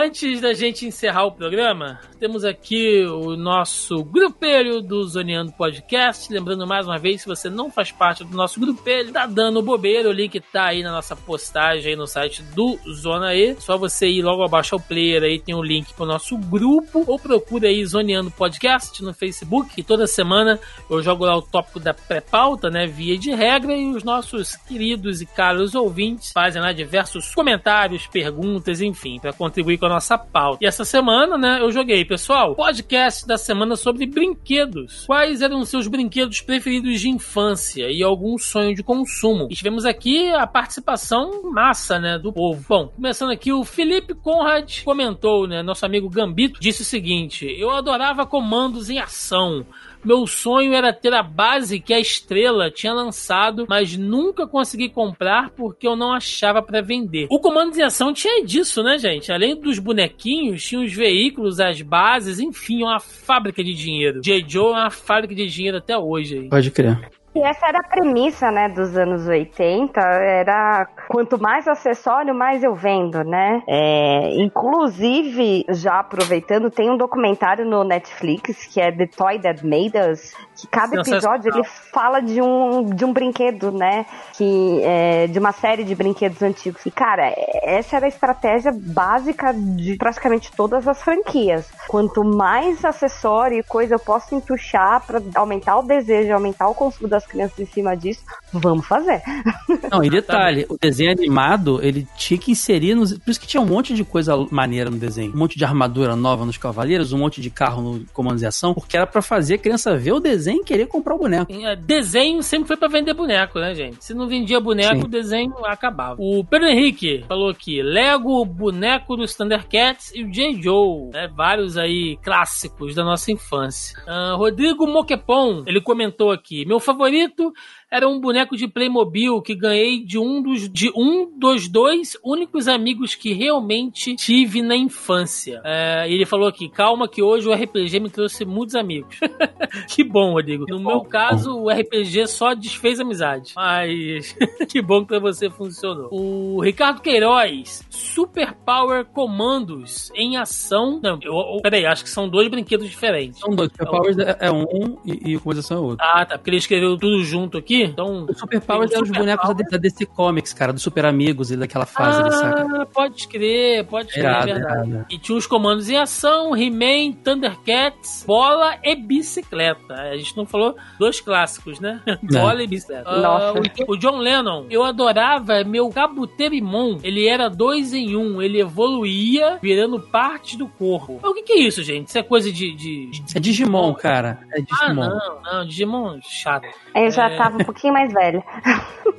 antes 0.00 0.40
da 0.40 0.52
gente 0.52 0.86
encerrar 0.86 1.24
o 1.24 1.32
programa, 1.32 2.00
temos 2.18 2.44
aqui 2.44 3.04
o 3.06 3.36
nosso 3.36 4.02
grupelho 4.04 4.82
do 4.82 5.04
Zoneando 5.04 5.52
Podcast. 5.52 6.32
Lembrando 6.32 6.66
mais 6.66 6.86
uma 6.86 6.98
vez, 6.98 7.22
se 7.22 7.28
você 7.28 7.48
não 7.48 7.70
faz 7.70 7.92
parte 7.92 8.24
do 8.24 8.36
nosso 8.36 8.58
grupelho, 8.58 9.12
tá 9.12 9.26
dando 9.26 9.62
bobeira. 9.62 10.08
O 10.08 10.12
link 10.12 10.40
tá 10.52 10.66
aí 10.66 10.82
na 10.82 10.90
nossa 10.90 11.14
postagem 11.14 11.92
aí 11.92 11.96
no 11.96 12.06
site 12.06 12.42
do 12.42 12.78
Zona 12.92 13.34
E. 13.34 13.54
Só 13.60 13.78
você 13.78 14.08
ir 14.08 14.22
logo 14.22 14.42
abaixo 14.42 14.74
ao 14.74 14.80
player 14.80 15.22
aí, 15.22 15.38
tem 15.38 15.54
o 15.54 15.62
link 15.62 15.92
pro 15.94 16.04
nosso 16.04 16.36
grupo. 16.36 17.04
Ou 17.06 17.18
procura 17.18 17.68
aí 17.68 17.84
Zoneando 17.84 18.30
Podcast 18.30 19.02
no 19.02 19.14
Facebook. 19.14 19.70
E 19.76 19.82
toda 19.82 20.06
semana 20.06 20.58
eu 20.90 21.02
jogo 21.02 21.27
lá 21.28 21.36
o 21.36 21.42
tópico 21.42 21.78
da 21.78 21.94
pré-pauta, 21.94 22.70
né? 22.70 22.86
Via 22.86 23.16
de 23.18 23.32
regra. 23.32 23.76
E 23.76 23.86
os 23.86 24.02
nossos 24.02 24.56
queridos 24.56 25.20
e 25.20 25.26
caros 25.26 25.74
ouvintes 25.74 26.32
fazem 26.32 26.60
lá 26.60 26.72
diversos 26.72 27.34
comentários, 27.34 28.06
perguntas, 28.06 28.80
enfim, 28.80 29.18
para 29.20 29.32
contribuir 29.32 29.78
com 29.78 29.86
a 29.86 29.90
nossa 29.90 30.18
pauta. 30.18 30.58
E 30.62 30.66
essa 30.66 30.84
semana, 30.84 31.36
né, 31.36 31.58
eu 31.60 31.70
joguei, 31.70 32.04
pessoal, 32.04 32.54
podcast 32.54 33.26
da 33.26 33.36
semana 33.36 33.76
sobre 33.76 34.06
brinquedos. 34.06 35.04
Quais 35.06 35.42
eram 35.42 35.64
seus 35.64 35.86
brinquedos 35.86 36.40
preferidos 36.40 37.00
de 37.00 37.08
infância 37.08 37.90
e 37.90 38.02
algum 38.02 38.38
sonho 38.38 38.74
de 38.74 38.82
consumo? 38.82 39.48
E 39.50 39.54
tivemos 39.54 39.84
aqui 39.84 40.30
a 40.32 40.46
participação 40.46 41.42
massa, 41.52 41.98
né, 41.98 42.18
do 42.18 42.32
povo. 42.32 42.64
Bom, 42.68 42.88
começando 42.88 43.30
aqui, 43.30 43.52
o 43.52 43.64
Felipe 43.64 44.14
Conrad 44.14 44.82
comentou, 44.84 45.46
né, 45.46 45.62
nosso 45.62 45.84
amigo 45.84 46.08
Gambito, 46.08 46.60
disse 46.60 46.82
o 46.82 46.84
seguinte: 46.84 47.46
Eu 47.58 47.70
adorava 47.70 48.26
comandos 48.26 48.90
em 48.90 48.98
ação. 48.98 49.66
Meu 50.04 50.26
sonho 50.26 50.74
era 50.74 50.92
ter 50.92 51.12
a 51.14 51.22
base 51.22 51.80
que 51.80 51.92
a 51.92 52.00
Estrela 52.00 52.70
tinha 52.70 52.92
lançado, 52.92 53.66
mas 53.68 53.96
nunca 53.96 54.46
consegui 54.46 54.88
comprar 54.88 55.50
porque 55.50 55.86
eu 55.86 55.96
não 55.96 56.12
achava 56.12 56.62
pra 56.62 56.80
vender. 56.80 57.26
O 57.30 57.40
comando 57.40 57.72
de 57.72 57.82
ação 57.82 58.12
tinha 58.12 58.44
disso, 58.44 58.82
né, 58.82 58.98
gente? 58.98 59.32
Além 59.32 59.58
dos 59.58 59.78
bonequinhos, 59.78 60.64
tinha 60.64 60.80
os 60.80 60.92
veículos, 60.92 61.60
as 61.60 61.80
bases, 61.82 62.38
enfim, 62.38 62.82
uma 62.82 63.00
fábrica 63.00 63.62
de 63.62 63.74
dinheiro. 63.74 64.20
J. 64.22 64.44
Joe 64.46 64.72
é 64.72 64.78
uma 64.78 64.90
fábrica 64.90 65.34
de 65.34 65.46
dinheiro 65.46 65.78
até 65.78 65.96
hoje. 65.96 66.38
Aí. 66.38 66.48
Pode 66.48 66.70
crer. 66.70 67.17
E 67.34 67.40
essa 67.40 67.66
era 67.66 67.80
a 67.80 67.82
premissa, 67.82 68.50
né, 68.50 68.68
dos 68.68 68.96
anos 68.96 69.28
80, 69.28 70.00
era 70.00 70.86
quanto 71.08 71.40
mais 71.40 71.68
acessório, 71.68 72.34
mais 72.34 72.64
eu 72.64 72.74
vendo, 72.74 73.22
né? 73.22 73.62
É, 73.68 74.40
inclusive, 74.40 75.64
já 75.68 76.00
aproveitando, 76.00 76.70
tem 76.70 76.90
um 76.90 76.96
documentário 76.96 77.64
no 77.64 77.84
Netflix 77.84 78.66
que 78.66 78.80
é 78.80 78.90
The 78.90 79.06
Toy 79.06 79.38
That 79.40 79.64
Made 79.64 79.92
Us, 80.10 80.32
que 80.56 80.66
cada 80.66 81.00
episódio 81.00 81.52
ele 81.52 81.62
fala 81.64 82.20
de 82.20 82.40
um, 82.40 82.84
de 82.84 83.04
um 83.04 83.12
brinquedo, 83.12 83.70
né? 83.70 84.06
Que, 84.32 84.82
é, 84.82 85.26
de 85.26 85.38
uma 85.38 85.52
série 85.52 85.84
de 85.84 85.94
brinquedos 85.94 86.42
antigos. 86.42 86.84
E, 86.86 86.90
cara, 86.90 87.32
essa 87.62 87.96
era 87.96 88.06
a 88.06 88.08
estratégia 88.08 88.72
básica 88.74 89.52
de 89.52 89.96
praticamente 89.96 90.50
todas 90.56 90.88
as 90.88 91.02
franquias. 91.02 91.70
Quanto 91.86 92.24
mais 92.24 92.84
acessório 92.84 93.58
e 93.58 93.62
coisa 93.62 93.94
eu 93.94 94.00
posso 94.00 94.34
entuchar 94.34 95.06
pra 95.06 95.20
aumentar 95.34 95.76
o 95.76 95.82
desejo, 95.82 96.32
aumentar 96.32 96.68
o 96.68 96.74
consumo 96.74 97.08
das 97.18 97.26
crianças 97.26 97.58
em 97.58 97.66
cima 97.66 97.94
disso, 97.96 98.22
vamos 98.52 98.86
fazer. 98.86 99.22
Não, 99.90 100.02
e 100.02 100.10
detalhe, 100.10 100.66
o 100.68 100.76
desenho 100.78 101.10
animado, 101.10 101.80
ele 101.82 102.06
tinha 102.16 102.38
que 102.38 102.52
inserir 102.52 102.94
nos... 102.94 103.16
Por 103.18 103.30
isso 103.30 103.40
que 103.40 103.46
tinha 103.46 103.60
um 103.60 103.66
monte 103.66 103.94
de 103.94 104.04
coisa 104.04 104.34
maneira 104.50 104.90
no 104.90 104.96
desenho. 104.96 105.32
Um 105.34 105.38
monte 105.38 105.58
de 105.58 105.64
armadura 105.64 106.14
nova 106.16 106.44
nos 106.44 106.56
Cavaleiros, 106.56 107.12
um 107.12 107.18
monte 107.18 107.40
de 107.40 107.50
carro 107.50 107.82
no 107.82 108.04
Comandos 108.12 108.40
de 108.40 108.46
Ação, 108.46 108.74
porque 108.74 108.96
era 108.96 109.06
pra 109.06 109.20
fazer 109.20 109.54
a 109.54 109.58
criança 109.58 109.96
ver 109.96 110.12
o 110.12 110.20
desenho 110.20 110.62
e 110.62 110.64
querer 110.64 110.86
comprar 110.86 111.14
o 111.14 111.18
boneco. 111.18 111.52
Desenho 111.84 112.42
sempre 112.42 112.68
foi 112.68 112.76
pra 112.76 112.88
vender 112.88 113.14
boneco, 113.14 113.58
né, 113.58 113.74
gente? 113.74 114.04
Se 114.04 114.14
não 114.14 114.28
vendia 114.28 114.60
boneco, 114.60 115.00
Sim. 115.00 115.04
o 115.04 115.08
desenho 115.08 115.54
acabava. 115.64 116.16
O 116.18 116.44
Pedro 116.44 116.68
Henrique 116.68 117.24
falou 117.26 117.50
aqui: 117.50 117.82
Lego, 117.82 118.44
boneco 118.44 119.16
dos 119.16 119.34
Thundercats 119.34 120.12
e 120.14 120.22
o 120.22 120.30
J. 120.30 120.62
Joe. 120.62 121.10
Né? 121.12 121.28
Vários 121.34 121.76
aí 121.76 122.16
clássicos 122.22 122.94
da 122.94 123.04
nossa 123.04 123.32
infância. 123.32 123.98
Ah, 124.06 124.34
Rodrigo 124.36 124.86
Moquepon, 124.86 125.64
ele 125.66 125.80
comentou 125.80 126.30
aqui: 126.30 126.64
meu 126.64 126.78
favorito 126.78 127.07
bonito 127.08 127.52
era 127.90 128.08
um 128.08 128.20
boneco 128.20 128.56
de 128.56 128.68
Playmobil 128.68 129.40
que 129.40 129.54
ganhei 129.54 130.04
de 130.04 130.18
um 130.18 130.42
dos, 130.42 130.68
de 130.68 130.90
um 130.94 131.30
dos 131.38 131.68
dois 131.68 132.16
únicos 132.24 132.68
amigos 132.68 133.14
que 133.14 133.32
realmente 133.32 134.14
tive 134.14 134.60
na 134.62 134.76
infância. 134.76 135.60
É, 135.64 136.06
ele 136.10 136.26
falou 136.26 136.46
aqui: 136.48 136.68
calma, 136.68 137.08
que 137.08 137.22
hoje 137.22 137.48
o 137.48 137.52
RPG 137.52 138.00
me 138.00 138.10
trouxe 138.10 138.44
muitos 138.44 138.74
amigos. 138.74 139.18
que 139.88 140.04
bom, 140.04 140.32
Rodrigo. 140.32 140.66
No 140.68 140.78
meu 140.80 141.00
caso, 141.02 141.56
o 141.56 141.70
RPG 141.70 142.26
só 142.26 142.54
desfez 142.54 143.00
amizade. 143.00 143.52
Mas 143.56 144.36
que 144.68 144.82
bom 144.82 145.00
que 145.00 145.06
pra 145.08 145.18
você 145.18 145.48
funcionou. 145.48 146.08
O 146.12 146.60
Ricardo 146.62 147.00
Queiroz, 147.00 147.82
Super 147.90 148.52
Power 148.54 149.04
Comandos 149.06 150.10
em 150.14 150.36
ação. 150.36 151.00
Não, 151.02 151.18
eu, 151.22 151.32
eu- 151.32 151.60
peraí, 151.62 151.86
acho 151.86 152.04
que 152.04 152.10
são 152.10 152.28
dois 152.28 152.48
brinquedos 152.48 152.88
diferentes. 152.88 153.40
São 153.40 153.50
dois. 153.54 153.70
Super 153.70 153.86
Powers 153.86 154.18
é 154.18 154.36
é 154.40 154.52
um 154.52 154.98
e, 155.04 155.34
e 155.34 155.38
Coisa 155.38 155.60
Ação 155.60 155.78
é 155.78 155.80
outro. 155.80 155.98
Ah, 156.06 156.24
tá, 156.26 156.36
porque 156.36 156.50
ele 156.50 156.56
escreveu 156.58 156.96
tudo 156.96 157.22
junto 157.22 157.56
aqui, 157.58 157.77
então. 157.84 158.26
O 158.28 158.34
Super 158.34 158.60
Powers 158.60 158.92
eram 158.92 159.02
os 159.02 159.10
bonecos 159.10 159.48
da, 159.48 159.54
Power. 159.54 159.70
da 159.70 159.76
DC 159.78 160.06
Comics, 160.06 160.52
cara, 160.52 160.72
do 160.72 160.80
Super 160.80 161.04
Amigos 161.06 161.50
e 161.50 161.56
daquela 161.56 161.86
fase 161.86 162.20
ali, 162.22 162.32
saca? 162.32 162.82
Ah, 162.82 162.86
pode 162.86 163.26
crer, 163.28 163.84
pode 163.86 164.08
crer, 164.12 164.24
é 164.24 164.44
verdade. 164.44 164.90
irado. 164.90 165.06
E 165.10 165.18
tinha 165.18 165.36
os 165.36 165.46
comandos 165.46 165.88
em 165.88 165.96
ação, 165.96 166.56
He-Man, 166.56 167.12
Thundercats, 167.24 168.24
bola 168.26 168.76
e 168.82 168.94
bicicleta. 168.96 169.94
A 169.94 170.16
gente 170.16 170.36
não 170.36 170.46
falou 170.46 170.76
dois 170.98 171.20
clássicos, 171.20 171.80
né? 171.80 172.00
bola 172.22 172.62
e 172.62 172.66
bicicleta. 172.66 173.10
Nossa. 173.20 173.58
Ah, 173.58 173.84
o, 173.86 173.96
John 173.96 174.18
Lennon, 174.18 174.66
eu 174.70 174.82
adorava 174.82 175.62
meu 175.64 175.88
Kabuterimon. 175.90 176.98
Ele 177.02 177.26
era 177.26 177.48
dois 177.48 177.92
em 177.92 178.16
um, 178.16 178.40
ele 178.42 178.60
evoluía 178.60 179.58
virando 179.62 179.98
parte 180.00 180.56
do 180.56 180.68
corpo. 180.68 181.18
Mas 181.22 181.30
o 181.30 181.34
que, 181.34 181.42
que 181.42 181.52
é 181.52 181.58
isso, 181.60 181.82
gente? 181.82 182.08
Isso 182.08 182.18
é 182.18 182.22
coisa 182.22 182.50
de. 182.52 182.74
de, 182.74 183.06
de- 183.10 183.36
É 183.36 183.40
Digimon, 183.40 183.94
cara. 183.94 184.38
É 184.52 184.60
Ah, 184.60 184.62
Digimon. 184.86 185.08
não, 185.08 185.42
não, 185.42 185.66
Digimon 185.66 186.18
chato. 186.22 186.66
Eu 186.94 187.10
já 187.10 187.28
É. 187.30 187.36
tava 187.36 187.64
pouquinho 187.72 187.92
mais 187.92 188.12
velha. 188.12 188.42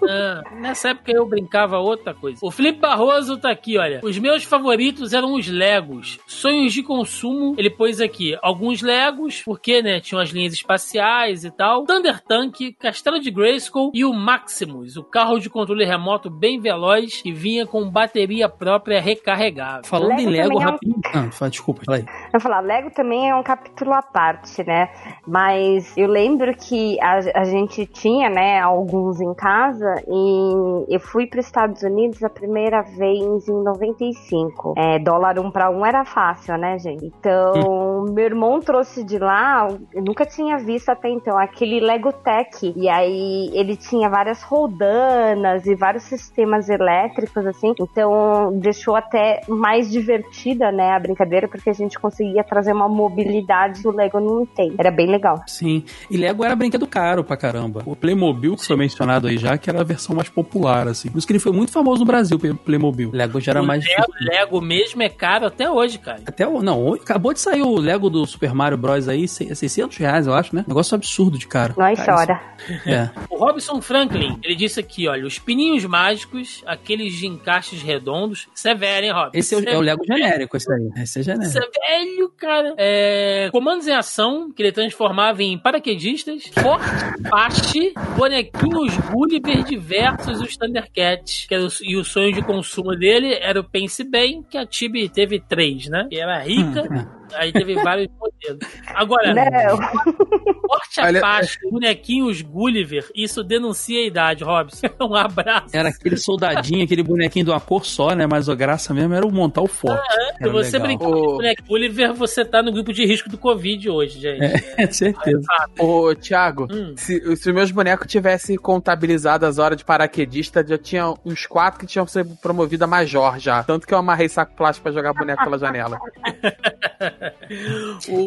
Ah, 0.09 0.41
nessa 0.53 0.89
época 0.89 1.11
eu 1.11 1.25
brincava 1.25 1.77
outra 1.77 2.13
coisa. 2.13 2.39
O 2.41 2.51
Felipe 2.51 2.79
Barroso 2.79 3.37
tá 3.37 3.51
aqui, 3.51 3.77
olha. 3.77 3.99
Os 4.03 4.17
meus 4.17 4.43
favoritos 4.43 5.13
eram 5.13 5.33
os 5.33 5.47
Legos. 5.47 6.19
Sonhos 6.27 6.73
de 6.73 6.81
consumo, 6.83 7.55
ele 7.57 7.69
pôs 7.69 7.99
aqui 8.01 8.37
alguns 8.41 8.81
Legos, 8.81 9.41
porque, 9.43 9.81
né, 9.81 9.99
tinham 9.99 10.21
as 10.21 10.29
linhas 10.29 10.53
espaciais 10.53 11.43
e 11.43 11.51
tal. 11.51 11.85
Thunder 11.85 12.19
Tank, 12.21 12.73
Castelo 12.79 13.19
de 13.19 13.29
Grayskull 13.29 13.91
e 13.93 14.03
o 14.05 14.13
Maximus, 14.13 14.95
o 14.97 15.03
carro 15.03 15.39
de 15.39 15.49
controle 15.49 15.85
remoto 15.85 16.29
bem 16.29 16.59
veloz 16.59 17.21
que 17.21 17.31
vinha 17.31 17.65
com 17.67 17.89
bateria 17.89 18.47
própria 18.49 18.99
recarregável. 19.01 19.83
Falando 19.85 20.09
Lego 20.17 20.21
em 20.21 20.29
Lego, 20.31 20.53
é 20.53 20.55
um- 20.55 20.59
rapidinho. 20.59 21.01
Ah, 21.13 21.31
fala, 21.31 21.51
desculpa, 21.51 21.81
fala 21.85 21.97
aí. 21.97 22.05
Eu 22.33 22.39
falar, 22.39 22.61
Lego 22.61 22.89
também 22.91 23.29
é 23.29 23.35
um 23.35 23.43
capítulo 23.43 23.93
à 23.93 24.01
parte, 24.01 24.63
né? 24.63 24.89
Mas 25.27 25.95
eu 25.97 26.07
lembro 26.07 26.55
que 26.55 26.97
a, 27.01 27.41
a 27.41 27.43
gente 27.43 27.85
tinha, 27.85 28.29
né, 28.29 28.38
alguns 28.61 29.19
em 29.19 29.33
casa 29.33 29.95
e 30.07 30.95
eu 30.95 30.99
fui 30.99 31.27
para 31.27 31.39
os 31.39 31.45
Estados 31.45 31.81
Unidos 31.83 32.23
a 32.23 32.29
primeira 32.29 32.81
vez 32.81 33.47
em 33.47 33.63
95. 33.63 34.73
É, 34.77 34.99
dólar 34.99 35.39
um 35.39 35.51
para 35.51 35.69
um 35.69 35.85
era 35.85 36.05
fácil, 36.05 36.57
né, 36.57 36.77
gente? 36.77 37.05
Então, 37.05 38.05
meu 38.13 38.25
irmão 38.25 38.59
trouxe 38.59 39.03
de 39.03 39.17
lá, 39.17 39.67
eu 39.93 40.03
nunca 40.03 40.25
tinha 40.25 40.57
visto 40.57 40.89
até 40.89 41.09
então, 41.09 41.37
aquele 41.37 41.79
Lego 41.79 42.11
Tech. 42.13 42.73
E 42.75 42.89
aí 42.89 43.49
ele 43.53 43.75
tinha 43.75 44.09
várias 44.09 44.41
roldanas 44.43 45.65
e 45.65 45.75
vários 45.75 46.03
sistemas 46.03 46.69
elétricos, 46.69 47.45
assim. 47.45 47.73
Então, 47.79 48.51
deixou 48.59 48.95
até 48.95 49.41
mais 49.47 49.89
divertida, 49.89 50.71
né, 50.71 50.91
a 50.91 50.99
brincadeira, 50.99 51.47
porque 51.47 51.69
a 51.69 51.73
gente 51.73 51.99
conseguia 51.99 52.43
trazer 52.43 52.73
uma 52.73 52.87
mobilidade 52.87 53.81
que 53.81 53.87
o 53.87 53.91
Lego 53.91 54.19
não 54.19 54.45
tem. 54.45 54.73
Era 54.77 54.91
bem 54.91 55.07
legal. 55.07 55.41
Sim. 55.47 55.83
E 56.09 56.17
Lego 56.17 56.43
era 56.43 56.55
brinquedo 56.55 56.87
caro 56.87 57.23
pra 57.23 57.37
caramba. 57.37 57.83
O 57.85 57.95
Playmobil, 57.95 58.28
que 58.33 58.65
foi 58.65 58.75
mencionado 58.75 59.27
aí 59.27 59.37
já, 59.37 59.57
que 59.57 59.69
era 59.69 59.81
a 59.81 59.83
versão 59.83 60.15
mais 60.15 60.29
popular, 60.29 60.87
assim. 60.87 61.09
Por 61.09 61.17
isso 61.17 61.27
que 61.27 61.33
ele 61.33 61.39
foi 61.39 61.51
muito 61.51 61.71
famoso 61.71 61.99
no 61.99 62.05
Brasil, 62.05 62.37
o 62.37 62.55
Playmobil. 62.55 63.11
Lego 63.13 63.39
já 63.39 63.51
era 63.51 63.61
o 63.61 63.65
mais 63.65 63.83
Lego, 63.85 64.13
Lego 64.21 64.61
mesmo 64.61 65.01
é 65.01 65.09
caro 65.09 65.45
até 65.47 65.69
hoje, 65.69 65.97
cara. 65.97 66.21
Até 66.25 66.47
o. 66.47 66.61
Não, 66.61 66.81
hoje- 66.83 67.01
acabou 67.03 67.33
de 67.33 67.39
sair 67.39 67.61
o 67.61 67.77
Lego 67.79 68.09
do 68.09 68.25
Super 68.25 68.53
Mario 68.53 68.77
Bros. 68.77 69.07
aí, 69.07 69.27
se- 69.27 69.53
600 69.55 69.97
reais, 69.97 70.27
eu 70.27 70.33
acho, 70.33 70.55
né? 70.55 70.63
Negócio 70.67 70.95
absurdo 70.95 71.37
de 71.37 71.47
caro. 71.47 71.73
Nós 71.77 71.97
Caríssimo. 71.99 72.15
chora. 72.17 72.41
É. 72.85 73.09
O 73.29 73.37
Robson 73.37 73.81
Franklin, 73.81 74.37
ele 74.43 74.55
disse 74.55 74.79
aqui, 74.79 75.07
olha, 75.07 75.25
os 75.25 75.39
pininhos 75.39 75.85
mágicos, 75.85 76.61
aqueles 76.65 77.13
de 77.13 77.27
encaixes 77.27 77.81
redondos, 77.81 78.47
isso 78.53 78.67
é 78.67 78.75
velho, 78.75 79.05
hein, 79.07 79.11
Robson? 79.13 79.31
Esse 79.33 79.55
é 79.55 79.57
o, 79.57 79.61
Isso 79.61 79.69
é 79.69 79.77
o 79.77 79.81
Lego 79.81 80.03
genérico, 80.05 80.57
esse 80.57 80.71
aí. 80.71 80.89
Esse 81.01 81.19
é 81.19 81.21
Isso 81.21 81.23
genérico. 81.23 81.59
é 81.59 81.97
velho, 81.99 82.31
cara. 82.37 82.73
É, 82.77 83.49
comandos 83.51 83.87
em 83.87 83.93
ação, 83.93 84.51
que 84.51 84.61
ele 84.61 84.71
transformava 84.71 85.41
em 85.43 85.57
paraquedistas, 85.57 86.43
Forte 86.61 87.23
Pache, 87.29 87.93
bonequinhos 88.19 88.97
Gulliver 89.11 89.63
diversos 89.63 90.39
e 90.41 90.43
os 90.43 90.57
Thundercats. 90.57 91.47
O- 91.51 91.83
e 91.83 91.95
o 91.95 92.03
sonho 92.03 92.33
de 92.33 92.41
consumo 92.41 92.95
dele 92.95 93.33
era 93.41 93.59
o 93.59 93.63
Pense 93.63 94.03
Bem, 94.03 94.43
que 94.49 94.57
a 94.57 94.65
Tibi 94.65 95.07
teve 95.09 95.39
três, 95.39 95.87
né? 95.87 96.07
Que 96.09 96.19
era 96.19 96.39
rica, 96.39 96.83
Hum, 96.83 97.18
aí 97.35 97.51
teve 97.51 97.75
vários 97.75 98.07
modelos. 98.19 98.59
Agora, 98.87 99.33
Não. 99.33 99.77
Forte 99.77 100.99
Olha, 101.01 101.19
Apache, 101.19 101.57
bonequinhos 101.71 102.41
Gulliver, 102.41 103.07
isso 103.15 103.43
denuncia 103.43 103.99
a 103.99 104.05
idade, 104.05 104.43
Robson. 104.43 104.87
Um 105.01 105.15
abraço. 105.15 105.75
Era 105.75 105.89
aquele 105.89 106.17
soldadinho, 106.17 106.83
aquele 106.83 107.01
bonequinho 107.03 107.45
de 107.45 107.51
uma 107.51 107.59
cor 107.59 107.85
só, 107.85 108.13
né? 108.13 108.27
Mas 108.27 108.47
a 108.49 108.53
graça 108.55 108.93
mesmo 108.93 109.13
era 109.13 109.25
o 109.25 109.31
montar 109.31 109.61
o 109.61 109.67
forte. 109.67 110.05
Se 110.13 110.43
Era 110.43 110.51
você 110.51 110.77
legal. 110.77 110.87
brincar 110.87 111.05
com 111.05 111.11
O- 111.11 111.35
boneco 111.37 111.63
Gulliver, 111.67 112.13
você 112.13 112.45
tá 112.45 112.61
no 112.61 112.71
grupo 112.71 112.93
de 112.93 113.05
risco 113.05 113.29
do 113.29 113.37
Covid 113.37 113.89
hoje, 113.89 114.19
gente. 114.19 114.43
É, 114.77 114.87
certeza. 114.91 115.41
Ô, 115.79 116.13
Thiago, 116.15 116.67
Hum. 116.71 116.93
se, 116.97 117.19
se 117.35 117.49
os 117.49 117.55
meus 117.55 117.71
bonecos 117.71 118.07
tivessem 118.07 118.55
contabilizado 118.57 119.45
as 119.45 119.57
horas 119.57 119.77
de 119.77 119.85
paraquedista, 119.85 120.63
já 120.67 120.77
tinha 120.77 121.13
uns 121.25 121.45
quatro 121.47 121.79
que 121.79 121.87
tinham 121.87 122.05
sido 122.05 122.35
promovido 122.41 122.83
a 122.83 122.87
major 122.87 123.39
já. 123.39 123.63
Tanto 123.63 123.87
que 123.87 123.93
eu 123.93 123.97
amarrei 123.97 124.29
saco 124.29 124.53
plástico 124.55 124.83
pra 124.83 124.91
jogar 124.91 125.13
boneco 125.13 125.43
pela 125.43 125.57
janela. 125.57 125.97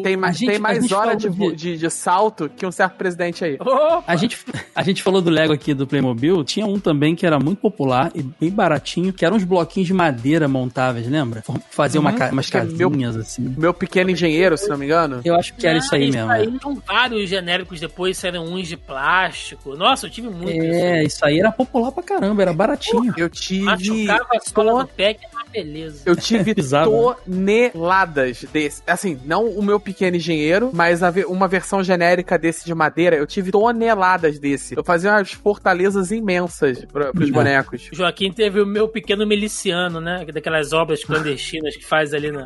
Tem, 0.03 0.15
mais- 0.17 0.37
gente- 0.37 0.49
tem 0.51 0.59
mais 0.59 0.91
hora 0.91 1.15
de, 1.15 1.29
de- 1.29 1.55
de, 1.55 1.77
de 1.77 1.89
salto 1.89 2.49
que 2.49 2.65
um 2.65 2.71
certo 2.71 2.95
presidente 2.95 3.43
aí. 3.43 3.57
Opa! 3.59 4.03
A 4.07 4.15
gente, 4.15 4.37
a 4.75 4.83
gente 4.83 5.01
falou 5.01 5.21
do 5.21 5.29
Lego 5.29 5.53
aqui 5.53 5.73
do 5.73 5.87
Playmobil, 5.87 6.43
tinha 6.43 6.65
um 6.65 6.79
também 6.79 7.15
que 7.15 7.25
era 7.25 7.39
muito 7.39 7.59
popular 7.59 8.11
e 8.13 8.21
bem 8.21 8.49
baratinho, 8.51 9.11
que 9.13 9.25
eram 9.25 9.37
uns 9.37 9.43
bloquinhos 9.43 9.87
de 9.87 9.93
madeira 9.93 10.47
montáveis, 10.47 11.07
lembra? 11.07 11.43
Fazia 11.71 11.99
uma 11.99 12.11
Uhum, 12.11 12.29
umas 12.31 12.51
é 12.53 12.63
meu- 12.63 12.89
casinhas 12.89 13.15
assim. 13.17 13.55
Meu 13.57 13.73
pequeno 13.73 14.09
engenheiro, 14.09 14.57
se 14.57 14.69
não 14.69 14.77
me 14.77 14.85
engano. 14.85 15.21
Eu 15.25 15.35
acho 15.35 15.53
que 15.55 15.65
era 15.65 15.77
isso 15.77 15.93
aí 15.95 16.11
mesmo. 16.11 16.31
é. 16.31 16.43
São 16.61 16.75
vários 16.85 17.29
genéricos 17.29 17.79
depois, 17.79 18.17
saíram 18.17 18.43
uns 18.45 18.67
de 18.67 18.77
plástico. 18.77 19.75
Nossa, 19.75 20.05
eu 20.05 20.09
tive 20.11 20.29
muito 20.29 20.51
É, 20.51 21.03
isso 21.03 21.25
aí 21.25 21.39
era 21.39 21.51
popular 21.51 21.91
pra 21.91 22.03
caramba, 22.03 22.41
era 22.41 22.53
baratinho. 22.53 23.13
Eu 23.17 23.27
isso. 23.27 23.41
tive. 23.41 23.63
Machucava 23.63 24.27
a 24.35 24.39
sola 24.49 24.83
do 24.83 24.87
pé, 24.89 25.13
que 25.13 25.25
é 25.25 25.29
uma 25.29 25.43
beleza. 25.51 26.03
Eu 26.05 26.15
tive 26.15 26.53
né? 27.27 27.69
toneladas 27.69 28.45
desse. 28.51 28.82
Assim, 28.85 29.19
não 29.25 29.47
o 29.47 29.63
meu 29.63 29.79
pequeno 29.79 30.17
engenheiro, 30.17 30.69
mas 30.73 30.99
uma 31.27 31.47
versão 31.47 31.81
genérica 31.83 32.37
desse 32.37 32.65
de 32.65 32.75
madeira. 32.75 33.15
Eu 33.15 33.25
tive 33.25 33.51
toneladas 33.51 34.39
desse. 34.39 34.75
Eu 34.75 34.83
fazia 34.83 35.11
umas 35.11 35.31
fortalezas 35.31 36.11
imensas 36.11 36.83
pra, 36.85 37.11
pros 37.11 37.29
Não. 37.29 37.35
bonecos. 37.35 37.89
O 37.93 37.95
Joaquim 37.95 38.31
teve 38.31 38.59
o 38.61 38.65
meu 38.65 38.89
pequeno 38.89 39.25
miliciano, 39.25 40.01
né? 40.01 40.25
Daquelas 40.33 40.73
obras 40.73 41.03
clandestinas 41.03 41.77
que 41.77 41.85
faz 41.85 42.13
ali 42.13 42.31
na. 42.31 42.45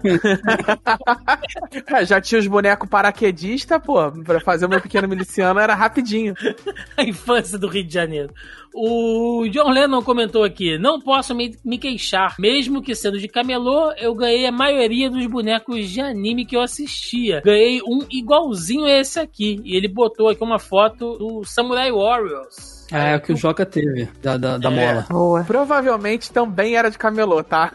Ah, 1.87 2.03
Já 2.05 2.21
tinha 2.21 2.39
os 2.39 2.47
bonecos 2.47 2.87
paraquedista, 2.87 3.79
pô. 3.79 4.11
Pra 4.23 4.39
fazer 4.39 4.67
o 4.67 4.69
meu 4.69 4.81
pequeno 4.81 5.07
miliciano 5.07 5.59
era 5.59 5.73
rapidinho. 5.73 6.35
a 6.95 7.03
infância 7.03 7.57
do 7.57 7.67
Rio 7.67 7.83
de 7.83 7.93
Janeiro. 7.93 8.33
O 8.73 9.47
John 9.49 9.69
Lennon 9.69 10.01
comentou 10.01 10.43
aqui: 10.43 10.77
Não 10.77 10.99
posso 10.99 11.33
me, 11.33 11.55
me 11.63 11.77
queixar. 11.77 12.35
Mesmo 12.39 12.81
que 12.81 12.95
sendo 12.95 13.19
de 13.19 13.27
camelô, 13.27 13.91
eu 13.93 14.13
ganhei 14.13 14.45
a 14.45 14.51
maioria 14.51 15.09
dos 15.09 15.25
bonecos 15.27 15.89
de 15.89 16.01
anime 16.01 16.45
que 16.45 16.55
eu 16.55 16.61
assistia. 16.61 17.41
Ganhei 17.43 17.81
um 17.81 18.05
igualzinho 18.09 18.85
a 18.85 18.91
esse 18.91 19.19
aqui. 19.19 19.61
E 19.63 19.75
ele 19.75 19.87
botou 19.87 20.29
aqui 20.29 20.43
uma 20.43 20.59
foto 20.59 21.17
do 21.17 21.43
Samurai 21.43 21.91
Warriors. 21.91 22.76
É, 22.91 23.15
o 23.17 23.21
que 23.21 23.33
o 23.33 23.35
Joca 23.35 23.65
teve, 23.65 24.07
da, 24.21 24.37
da, 24.37 24.57
da 24.57 24.71
É. 24.71 24.87
mola. 24.93 25.05
Boa. 25.09 25.43
Provavelmente 25.43 26.31
também 26.31 26.75
era 26.77 26.89
de 26.89 26.97
camelô, 26.97 27.43
tá? 27.43 27.73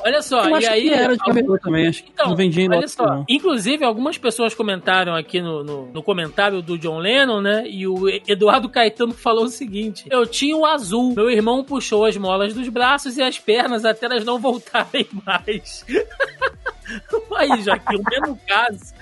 Olha 0.00 0.22
só, 0.22 0.44
Eu 0.44 0.50
e 0.50 0.54
acho 0.58 0.70
aí. 0.70 0.82
que 0.82 0.94
era 0.94 1.12
de 1.16 1.18
camelô 1.24 1.58
também, 1.58 1.88
acho 1.88 2.04
que 2.04 2.10
Então, 2.12 2.28
não 2.28 2.36
vendia 2.36 2.62
em 2.64 2.68
olha 2.68 2.76
lote, 2.76 2.90
só. 2.90 3.04
não. 3.04 3.24
Inclusive, 3.28 3.84
algumas 3.84 4.16
pessoas 4.16 4.54
comentaram 4.54 5.14
aqui 5.14 5.40
no, 5.42 5.64
no, 5.64 5.86
no 5.92 6.02
comentário 6.02 6.62
do 6.62 6.78
John 6.78 6.98
Lennon, 6.98 7.40
né? 7.40 7.64
E 7.66 7.86
o 7.86 8.08
Eduardo 8.28 8.68
Caetano 8.68 9.12
falou 9.12 9.44
o 9.44 9.48
seguinte: 9.48 10.04
Eu 10.10 10.26
tinha 10.26 10.56
o 10.56 10.64
azul. 10.64 11.14
Meu 11.16 11.30
irmão 11.30 11.64
puxou 11.64 12.04
as 12.04 12.16
molas 12.16 12.54
dos 12.54 12.68
braços 12.68 13.16
e 13.16 13.22
as 13.22 13.38
pernas 13.38 13.84
até 13.84 14.06
elas 14.06 14.24
não 14.24 14.38
voltarem 14.44 15.06
mais. 15.26 15.84
Aí, 17.36 17.62
Joaquim, 17.62 17.96
o 17.96 18.02
mesmo 18.10 18.38
caso. 18.46 18.94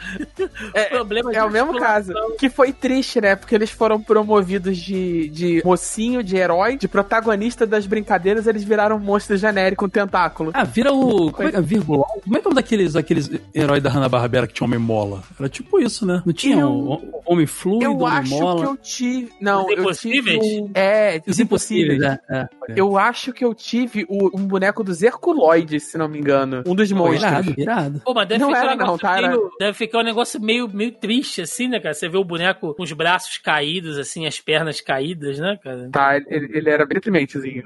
É, 0.74 0.84
Problema 0.86 1.30
de 1.30 1.36
É 1.36 1.44
o 1.44 1.50
mesmo 1.50 1.78
caso. 1.78 2.12
Que 2.38 2.48
foi 2.48 2.72
triste, 2.72 3.20
né? 3.20 3.36
Porque 3.36 3.54
eles 3.54 3.70
foram 3.70 4.00
promovidos 4.00 4.76
de, 4.78 5.28
de 5.28 5.62
mocinho, 5.64 6.22
de 6.22 6.36
herói, 6.36 6.76
de 6.76 6.88
protagonista 6.88 7.66
das 7.66 7.86
brincadeiras, 7.86 8.46
eles 8.46 8.64
viraram 8.64 8.96
um 8.96 9.00
monstro 9.00 9.36
genérico 9.36 9.84
com 9.84 9.88
tentáculo. 9.88 10.50
Ah, 10.54 10.64
vira 10.64 10.92
o. 10.92 11.30
Como 11.32 11.48
é 11.48 11.50
que 11.50 11.56
é? 11.56 11.60
Vírgula? 11.60 12.04
Como 12.22 12.36
é 12.36 12.40
que 12.40 12.46
é 12.46 12.50
um 12.50 12.54
daqueles, 12.54 12.94
aqueles 12.96 13.30
heróis 13.54 13.82
da 13.82 13.90
Hanna-Barbera 13.90 14.46
que 14.46 14.54
tinha 14.54 14.66
homem 14.66 14.78
mola? 14.78 15.22
Era 15.38 15.48
tipo 15.48 15.80
isso, 15.80 16.06
né? 16.06 16.22
Não 16.24 16.32
tinha 16.32 16.60
Eu- 16.60 16.68
o, 16.70 16.92
o 16.94 17.21
homem 17.32 17.46
fluido, 17.46 17.84
Eu 17.84 17.92
homem 17.96 18.06
acho 18.18 18.30
mola. 18.38 18.60
que 18.60 18.66
eu 18.70 18.76
tive. 18.76 19.32
Não, 19.40 19.64
Os 19.66 19.70
eu 19.70 19.76
tive. 19.94 20.34
Impossíveis? 20.34 20.60
Um... 20.62 20.70
É, 20.74 21.20
Os 21.26 21.40
impossíveis, 21.40 21.98
né? 22.00 22.18
é. 22.30 22.36
é. 22.38 22.48
Eu 22.76 22.96
acho 22.98 23.32
que 23.32 23.44
eu 23.44 23.54
tive 23.54 24.04
o- 24.08 24.30
um 24.38 24.46
boneco 24.46 24.82
dos 24.84 25.02
Herculoides, 25.02 25.84
se 25.84 25.98
não 25.98 26.08
me 26.08 26.18
engano. 26.18 26.62
Um 26.66 26.74
dos 26.74 26.90
Pô, 26.92 26.98
monstros. 26.98 27.22
irado, 27.22 27.54
irado. 27.56 28.00
Pô, 28.04 28.14
mas 28.14 28.28
deve 28.28 28.40
Não 28.40 28.48
ficar 28.48 28.60
era 28.64 28.68
um 28.68 28.76
negócio 28.78 28.92
não, 28.92 28.98
tá? 28.98 29.18
Era- 29.18 29.28
meio, 29.28 29.50
deve 29.58 29.72
ficar 29.74 29.98
um 29.98 30.04
negócio 30.04 30.40
meio, 30.40 30.68
meio 30.68 30.92
triste, 30.92 31.42
assim, 31.42 31.68
né, 31.68 31.80
cara? 31.80 31.94
Você 31.94 32.08
vê 32.08 32.16
o 32.18 32.24
boneco 32.24 32.74
com 32.74 32.82
os 32.82 32.92
braços 32.92 33.38
caídos, 33.38 33.98
assim, 33.98 34.26
as 34.26 34.40
pernas 34.40 34.80
caídas, 34.80 35.38
né, 35.38 35.58
cara? 35.62 35.88
Tá, 35.92 36.16
ele, 36.16 36.50
ele 36.56 36.70
era 36.70 36.84
bem 36.86 36.94
deprimentezinho. 36.94 37.64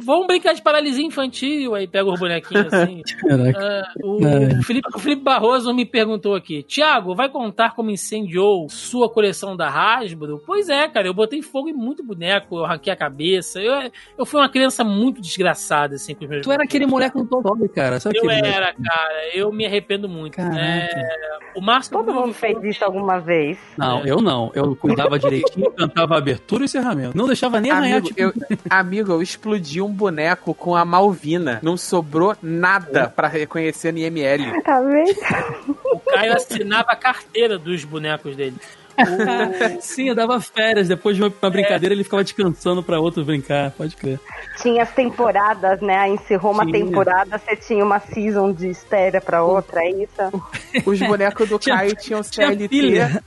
Vamos 0.00 0.26
brincar 0.26 0.52
de 0.54 0.62
paralisia 0.62 1.04
infantil, 1.04 1.74
aí 1.74 1.86
pega 1.86 2.10
os 2.10 2.18
bonequinhos 2.18 2.66
assim. 2.72 3.02
Caraca. 3.26 3.88
O, 4.02 4.18
É. 4.26 4.58
o 4.58 4.62
Felipe, 4.62 4.88
o 4.94 4.98
Felipe 4.98 5.22
Barroso 5.22 5.72
me 5.74 5.84
perguntou 5.84 6.34
aqui: 6.34 6.62
Tiago, 6.62 7.14
vai 7.14 7.28
contar 7.28 7.74
como 7.74 7.90
incendiou 7.90 8.68
sua 8.68 8.97
coleção 9.06 9.54
da 9.54 9.68
Hasbro? 9.68 10.42
Pois 10.46 10.70
é, 10.70 10.88
cara, 10.88 11.06
eu 11.06 11.12
botei 11.12 11.42
fogo 11.42 11.68
em 11.68 11.74
muito 11.74 12.02
boneco, 12.02 12.56
eu 12.56 12.64
arranquei 12.64 12.90
a 12.90 12.96
cabeça. 12.96 13.60
Eu, 13.60 13.90
eu 14.16 14.24
fui 14.24 14.40
uma 14.40 14.48
criança 14.48 14.82
muito 14.82 15.20
desgraçada, 15.20 15.96
assim, 15.96 16.14
com 16.14 16.24
os 16.24 16.30
meus 16.30 16.42
Tu 16.42 16.50
era 16.50 16.64
aquele 16.64 16.86
moleque 16.86 17.18
do 17.18 17.26
Totobi, 17.26 17.68
cara. 17.68 18.00
Sabe 18.00 18.16
Eu 18.16 18.24
moleque? 18.24 18.48
era, 18.48 18.72
cara, 18.72 19.34
eu 19.34 19.52
me 19.52 19.66
arrependo 19.66 20.08
muito. 20.08 20.36
Caraca. 20.36 20.58
É, 20.58 21.38
o 21.54 21.60
Márcio 21.60 21.92
Todo 21.92 22.14
mundo 22.14 22.32
fez 22.32 22.56
isso 22.62 22.84
alguma 22.84 23.18
vez. 23.18 23.58
Não, 23.76 24.04
eu 24.06 24.20
não. 24.20 24.50
Eu 24.54 24.76
cuidava 24.76 25.18
direitinho, 25.18 25.70
cantava 25.72 26.16
abertura 26.16 26.62
e 26.62 26.66
encerramento. 26.66 27.16
Não 27.16 27.26
deixava 27.26 27.60
nem 27.60 27.70
arranhar, 27.72 27.98
Amigo 27.98 28.08
tipo... 28.08 28.20
eu, 28.20 28.32
amigo, 28.70 29.12
eu 29.12 29.20
explodi 29.20 29.82
um 29.82 29.92
boneco 29.92 30.54
com 30.54 30.76
a 30.76 30.84
Malvina. 30.84 31.58
Não 31.62 31.76
sobrou 31.76 32.36
nada 32.40 33.08
pra 33.08 33.26
reconhecer 33.28 33.92
no 33.92 33.98
IML. 33.98 34.62
Tá 34.62 34.80
vendo? 34.80 35.76
O 35.92 35.98
Caio 35.98 36.34
assinava 36.34 36.92
a 36.92 36.96
carteira 36.96 37.58
dos 37.58 37.84
bonecos 37.84 38.36
dele. 38.36 38.56
Sim, 39.80 40.08
eu 40.08 40.14
dava 40.14 40.40
férias. 40.40 40.88
Depois 40.88 41.16
de 41.16 41.22
uma, 41.22 41.50
brincadeira, 41.50 41.94
ele 41.94 42.04
ficava 42.04 42.22
descansando 42.24 42.82
pra 42.82 43.00
outro 43.00 43.24
brincar. 43.24 43.70
Pode 43.72 43.96
crer. 43.96 44.18
Tinha 44.60 44.82
as 44.82 44.90
temporadas, 44.92 45.80
né? 45.80 45.96
Aí 45.96 46.12
encerrou 46.12 46.52
uma 46.52 46.64
Tinha. 46.66 46.84
temporada, 46.84 47.38
você 47.38 47.56
tinha 47.56 47.84
uma 47.84 48.00
season 48.00 48.52
de 48.52 48.68
espera 48.68 49.20
pra 49.20 49.42
outra, 49.44 49.80
é 49.84 49.90
isso? 49.90 50.42
Os 50.84 50.98
bonecos 50.98 51.48
do 51.48 51.58
Tinha- 51.60 51.76
Caio 51.76 51.94
tinham 51.96 52.22
tinha 52.22 52.46
CLT. 52.48 52.68
pilha. 52.68 53.22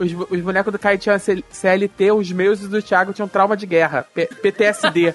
Os, 0.00 0.12
os 0.30 0.40
bonecos 0.40 0.72
do 0.72 0.78
Caio 0.78 0.98
tinham 0.98 1.16
CLT, 1.18 2.12
os 2.12 2.30
meus 2.32 2.62
e 2.62 2.68
do 2.68 2.80
Thiago 2.82 3.12
tinham 3.12 3.28
trauma 3.28 3.56
de 3.56 3.66
guerra. 3.66 4.06
P- 4.14 4.26
PTSD. 4.26 5.14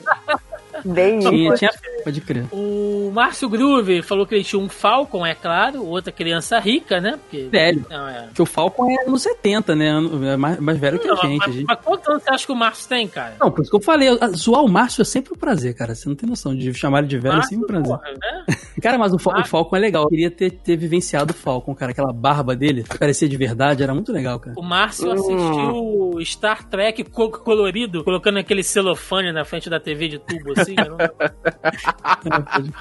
Bem 0.86 1.20
Tinha, 1.20 1.50
isso. 1.50 1.58
tinha, 1.58 1.72
pode 2.04 2.22
crer. 2.22 2.46
O 2.52 3.12
Márcio 3.14 3.48
Groove 3.50 4.02
falou 4.02 4.26
que 4.26 4.36
ele 4.36 4.44
tinha 4.44 4.60
um 4.62 4.68
Falcon, 4.70 5.26
é 5.26 5.34
claro, 5.36 5.86
outra 5.86 6.12
criança 6.12 6.60
rica, 6.60 7.00
né? 7.00 7.18
Porque... 7.22 7.48
Velho. 7.50 7.86
Não, 7.90 8.08
é. 8.08 8.22
Porque 8.24 8.42
o 8.42 8.46
Falcon 8.46 8.90
é 8.92 9.08
anos 9.08 9.22
70, 9.22 9.76
né? 9.76 9.90
É 10.34 10.38
mais, 10.38 10.60
mais 10.60 10.78
velho 10.78 11.00
que 11.00 11.08
a 11.08 11.12
Não, 11.16 11.22
gente. 11.22 11.38
mas, 11.46 11.56
gente. 11.56 11.66
mas 11.66 11.80
quantos 11.84 12.08
anos 12.10 12.24
você 12.24 12.30
acha 12.32 12.46
que 12.46 12.52
o 12.52 12.56
Márcio 12.56 12.90
tem, 12.90 13.08
cara? 13.08 13.36
Não, 13.40 13.52
por 13.52 13.62
isso 13.62 13.70
que 13.72 13.78
eu 13.78 13.82
falei, 13.82 14.10
zoar 14.36 14.64
o 14.64 14.70
Márcio 14.70 15.02
é 15.02 15.06
sempre 15.06 15.34
um 15.34 15.38
prazer, 15.38 15.74
cara. 15.76 15.94
Você 15.96 16.10
não 16.10 16.16
tem 16.16 16.28
noção 16.30 16.56
de 16.56 16.74
chamar 16.74 17.00
ele 17.00 17.08
de 17.08 17.18
velho, 17.20 17.40
é 17.40 17.44
sempre 17.44 17.64
um 17.64 17.68
prazer. 17.68 17.88
porra, 17.98 18.12
né? 18.12 18.46
Cara, 18.82 18.98
mas 18.98 19.14
o, 19.14 19.20
Fa- 19.20 19.30
o 19.30 19.34
Márcio. 19.36 19.52
Falcon 19.52 19.76
é 19.78 19.80
legal. 19.80 20.04
Eu 20.04 20.10
queria 20.10 20.32
ter, 20.32 20.52
ter 20.52 20.76
vivenciado 20.76 21.32
o 21.32 21.36
Falcon, 21.36 21.74
cara. 21.76 21.92
Aquela 21.92 22.12
barba 22.12 22.54
dele, 22.56 22.84
que 22.84 22.98
parecia 22.98 23.30
de 23.30 23.38
verdade, 23.38 23.82
era 23.84 23.94
muito 23.94 24.12
legal, 24.12 24.40
cara. 24.40 24.56
O 24.60 24.64
Márcio 24.64 25.10
Hum. 25.10 25.14
assistiu 25.14 26.26
Star 26.26 26.68
Trek 26.68 27.04
co- 27.06 27.30
colorido, 27.30 28.04
colocando 28.04 28.40
aquele 28.40 28.64
celofane 28.64 29.32
na 29.32 29.46
frente 29.46 29.70
da 29.70 29.80
TV 29.80 30.08
de 30.10 30.20
tubo, 30.20 30.60
assim. 30.60 30.73
Eu 30.78 30.90
não- 30.90 30.98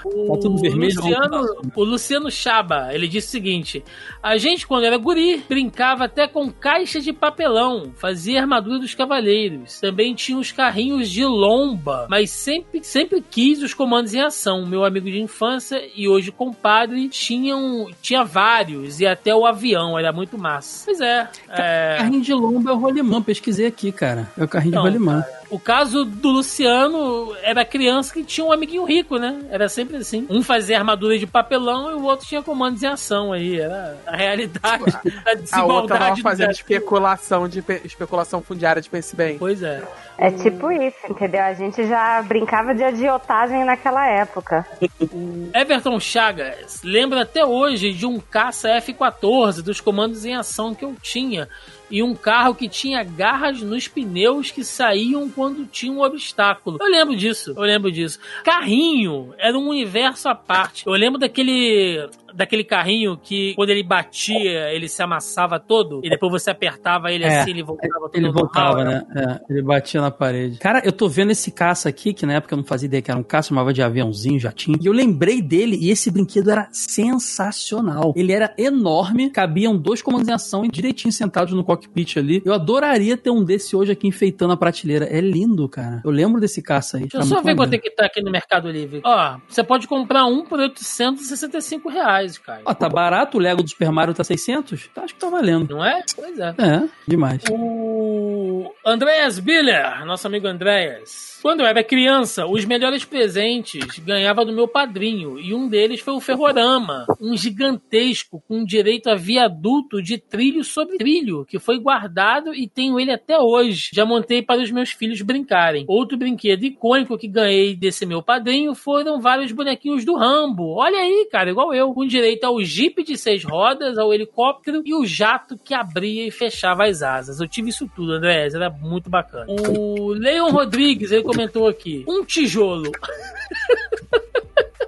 O 0.04 0.34
Tá 0.36 0.40
tudo 0.40 0.58
vermelho, 0.58 0.94
Luciano, 0.96 1.46
o 1.74 1.84
Luciano 1.84 2.30
Chaba, 2.30 2.88
ele 2.92 3.08
disse 3.08 3.28
o 3.28 3.30
seguinte: 3.30 3.84
a 4.22 4.36
gente, 4.36 4.66
quando 4.66 4.84
era 4.84 4.96
guri, 4.96 5.42
brincava 5.48 6.04
até 6.04 6.26
com 6.28 6.50
caixa 6.50 7.00
de 7.00 7.12
papelão, 7.12 7.92
fazia 7.96 8.40
armadura 8.40 8.78
dos 8.78 8.94
cavaleiros. 8.94 9.80
Também 9.80 10.14
tinha 10.14 10.38
os 10.38 10.52
carrinhos 10.52 11.10
de 11.10 11.24
lomba, 11.24 12.06
mas 12.08 12.30
sempre, 12.30 12.82
sempre 12.84 13.22
quis 13.28 13.62
os 13.62 13.74
comandos 13.74 14.14
em 14.14 14.20
ação. 14.20 14.66
Meu 14.66 14.84
amigo 14.84 15.10
de 15.10 15.20
infância 15.20 15.82
e 15.94 16.08
hoje 16.08 16.30
compadre 16.30 17.08
tinham, 17.08 17.88
tinha 18.00 18.24
vários 18.24 19.00
e 19.00 19.06
até 19.06 19.34
o 19.34 19.44
avião, 19.46 19.98
era 19.98 20.12
muito 20.12 20.38
massa. 20.38 20.84
Pois 20.86 21.00
é. 21.00 21.28
é 21.48 21.96
Carrinho 21.98 22.22
de 22.22 22.32
lomba 22.34 22.70
é 22.70 22.74
o 22.74 22.78
Rolimã, 22.78 23.22
pesquisei 23.22 23.66
aqui, 23.66 23.90
cara. 23.92 24.30
É 24.38 24.44
o 24.44 24.48
carrinho 24.48 24.70
Então, 24.72 24.82
de 24.84 24.88
Rolimã. 24.90 25.24
O 25.52 25.58
caso 25.58 26.04
do 26.04 26.30
Luciano 26.30 27.36
era 27.42 27.64
criança 27.64 28.12
que 28.14 28.24
tinha 28.24 28.44
um 28.46 28.50
amiguinho 28.52 28.84
rico, 28.84 29.18
né? 29.18 29.38
Era 29.50 29.68
sempre 29.68 29.98
assim. 29.98 30.26
Um 30.30 30.42
fazia 30.42 30.78
armadura 30.78 31.18
de 31.18 31.26
papelão 31.26 31.90
e 31.90 31.94
o 31.94 32.04
outro 32.04 32.26
tinha 32.26 32.42
comandos 32.42 32.82
em 32.82 32.86
ação 32.86 33.32
aí. 33.32 33.60
Era 33.60 33.98
a 34.06 34.16
realidade 34.16 34.84
da 34.92 34.98
A 34.98 35.04
outra 35.04 35.36
desigualdade. 35.36 35.88
tava 36.00 36.14
do 36.16 36.22
fazendo 36.22 36.50
especulação 36.52 37.46
de 37.48 37.60
pe- 37.60 37.82
especulação 37.84 38.40
fundiária 38.42 38.80
de 38.80 38.88
pense 38.88 39.14
bem. 39.14 39.38
Pois 39.38 39.62
é. 39.62 39.82
É 40.18 40.30
tipo 40.30 40.70
isso, 40.72 40.96
entendeu? 41.08 41.42
A 41.42 41.54
gente 41.54 41.86
já 41.86 42.22
brincava 42.22 42.74
de 42.74 42.82
agiotagem 42.84 43.64
naquela 43.64 44.06
época. 44.08 44.66
Everton 45.54 45.98
Chagas 46.00 46.80
lembra 46.82 47.22
até 47.22 47.44
hoje 47.44 47.92
de 47.92 48.06
um 48.06 48.18
caça 48.18 48.68
F-14 48.70 49.62
dos 49.62 49.80
comandos 49.80 50.24
em 50.24 50.34
ação 50.34 50.74
que 50.74 50.84
eu 50.84 50.94
tinha. 51.02 51.48
E 51.92 52.02
um 52.02 52.14
carro 52.14 52.54
que 52.54 52.70
tinha 52.70 53.04
garras 53.04 53.60
nos 53.60 53.86
pneus 53.86 54.50
que 54.50 54.64
saíam 54.64 55.28
quando 55.28 55.66
tinha 55.66 55.92
um 55.92 56.00
obstáculo. 56.00 56.78
Eu 56.80 56.88
lembro 56.88 57.14
disso, 57.14 57.52
eu 57.54 57.62
lembro 57.62 57.92
disso. 57.92 58.18
Carrinho 58.42 59.34
era 59.36 59.58
um 59.58 59.68
universo 59.68 60.26
à 60.30 60.34
parte. 60.34 60.86
Eu 60.86 60.94
lembro 60.94 61.20
daquele 61.20 62.08
daquele 62.34 62.64
carrinho 62.64 63.16
que 63.16 63.54
quando 63.54 63.70
ele 63.70 63.82
batia, 63.82 64.70
ele 64.72 64.88
se 64.88 65.02
amassava 65.02 65.58
todo 65.58 66.00
e 66.02 66.10
depois 66.10 66.32
você 66.32 66.50
apertava 66.50 67.10
ele 67.12 67.24
É, 67.24 67.40
assim, 67.40 67.50
ele 67.50 67.62
voltava 67.62 67.94
todo 68.08 68.16
Ele 68.16 68.30
voltava, 68.30 68.84
normal. 68.84 69.02
né? 69.14 69.40
É, 69.48 69.52
ele 69.52 69.62
batia 69.62 70.00
na 70.00 70.10
parede. 70.10 70.58
Cara, 70.58 70.82
eu 70.84 70.92
tô 70.92 71.08
vendo 71.08 71.30
esse 71.30 71.50
caça 71.50 71.88
aqui, 71.88 72.12
que 72.12 72.24
na 72.26 72.34
época 72.34 72.54
eu 72.54 72.56
não 72.58 72.64
fazia 72.64 72.86
ideia 72.86 73.02
que 73.02 73.10
era 73.10 73.18
um 73.18 73.22
caça, 73.22 73.48
chamava 73.48 73.72
de 73.72 73.82
aviãozinho, 73.82 74.38
jatinho. 74.38 74.78
E 74.80 74.86
eu 74.86 74.92
lembrei 74.92 75.40
dele, 75.42 75.76
e 75.80 75.90
esse 75.90 76.10
brinquedo 76.10 76.50
era 76.50 76.68
sensacional. 76.72 78.12
Ele 78.16 78.32
era 78.32 78.54
enorme, 78.58 79.30
cabiam 79.30 79.76
dois 79.76 80.02
comandos 80.02 80.28
em 80.28 80.32
ação 80.32 80.66
direitinho 80.68 81.12
sentados 81.12 81.52
no 81.54 81.64
cockpit 81.64 82.16
ali. 82.18 82.42
Eu 82.44 82.52
adoraria 82.54 83.16
ter 83.16 83.30
um 83.30 83.44
desse 83.44 83.74
hoje 83.76 83.92
aqui 83.92 84.06
enfeitando 84.06 84.52
a 84.52 84.56
prateleira. 84.56 85.06
É 85.06 85.20
lindo, 85.20 85.68
cara. 85.68 86.00
Eu 86.04 86.10
lembro 86.10 86.40
desse 86.40 86.62
caça 86.62 86.96
aí. 86.96 87.02
Deixa 87.02 87.16
eu 87.16 87.20
Tá 87.22 87.26
só 87.26 87.42
ver 87.42 87.54
quanto 87.56 87.74
é 87.74 87.78
que 87.78 87.90
tá 87.90 88.06
aqui 88.06 88.20
no 88.22 88.30
Mercado 88.30 88.70
Livre. 88.70 89.00
Ó, 89.04 89.36
você 89.48 89.62
pode 89.62 89.86
comprar 89.86 90.24
um 90.26 90.44
por 90.44 90.58
865 90.58 91.88
reais, 91.88 92.21
cara. 92.38 92.62
Ó, 92.64 92.74
tá 92.74 92.88
barato, 92.88 93.38
o 93.38 93.40
Lego 93.40 93.62
do 93.62 93.68
Super 93.68 93.90
Mario 93.90 94.14
tá 94.14 94.24
600? 94.24 94.88
Tá, 94.94 95.02
acho 95.02 95.14
que 95.14 95.20
tá 95.20 95.28
valendo. 95.28 95.74
Não 95.74 95.84
é? 95.84 96.02
Pois 96.14 96.38
é. 96.38 96.48
É, 96.58 96.88
demais. 97.06 97.42
O 97.50 98.72
Andreas 98.84 99.38
Biller, 99.38 100.04
nosso 100.04 100.26
amigo 100.26 100.46
Andreas. 100.46 101.31
Quando 101.42 101.58
eu 101.58 101.66
era 101.66 101.82
criança, 101.82 102.46
os 102.46 102.64
melhores 102.64 103.04
presentes 103.04 103.98
ganhava 103.98 104.44
do 104.44 104.52
meu 104.52 104.68
padrinho, 104.68 105.40
e 105.40 105.52
um 105.52 105.68
deles 105.68 105.98
foi 105.98 106.14
o 106.14 106.20
Ferrorama, 106.20 107.04
um 107.20 107.36
gigantesco 107.36 108.40
com 108.46 108.64
direito 108.64 109.10
a 109.10 109.16
viaduto 109.16 110.00
de 110.00 110.18
trilho 110.18 110.62
sobre 110.62 110.98
trilho, 110.98 111.44
que 111.44 111.58
foi 111.58 111.80
guardado 111.80 112.54
e 112.54 112.68
tenho 112.68 112.98
ele 113.00 113.10
até 113.10 113.36
hoje. 113.36 113.90
Já 113.92 114.06
montei 114.06 114.40
para 114.40 114.62
os 114.62 114.70
meus 114.70 114.92
filhos 114.92 115.20
brincarem. 115.20 115.84
Outro 115.88 116.16
brinquedo 116.16 116.62
icônico 116.62 117.18
que 117.18 117.26
ganhei 117.26 117.74
desse 117.74 118.06
meu 118.06 118.22
padrinho 118.22 118.72
foram 118.72 119.20
vários 119.20 119.50
bonequinhos 119.50 120.04
do 120.04 120.14
Rambo. 120.14 120.76
Olha 120.76 120.98
aí, 120.98 121.28
cara, 121.28 121.50
igual 121.50 121.74
eu, 121.74 121.92
com 121.92 122.06
direito 122.06 122.44
ao 122.44 122.62
jipe 122.62 123.02
de 123.02 123.16
seis 123.18 123.42
rodas, 123.42 123.98
ao 123.98 124.14
helicóptero 124.14 124.80
e 124.84 124.94
o 124.94 125.04
jato 125.04 125.58
que 125.58 125.74
abria 125.74 126.24
e 126.24 126.30
fechava 126.30 126.84
as 126.84 127.02
asas. 127.02 127.40
Eu 127.40 127.48
tive 127.48 127.70
isso 127.70 127.90
tudo, 127.96 128.12
Andrés, 128.12 128.54
era 128.54 128.70
muito 128.70 129.10
bacana. 129.10 129.46
O 129.48 130.12
Leon 130.12 130.50
Rodrigues, 130.50 131.10
ele 131.10 131.31
comentou 131.32 131.66
aqui, 131.66 132.04
um 132.06 132.24
tijolo. 132.24 132.92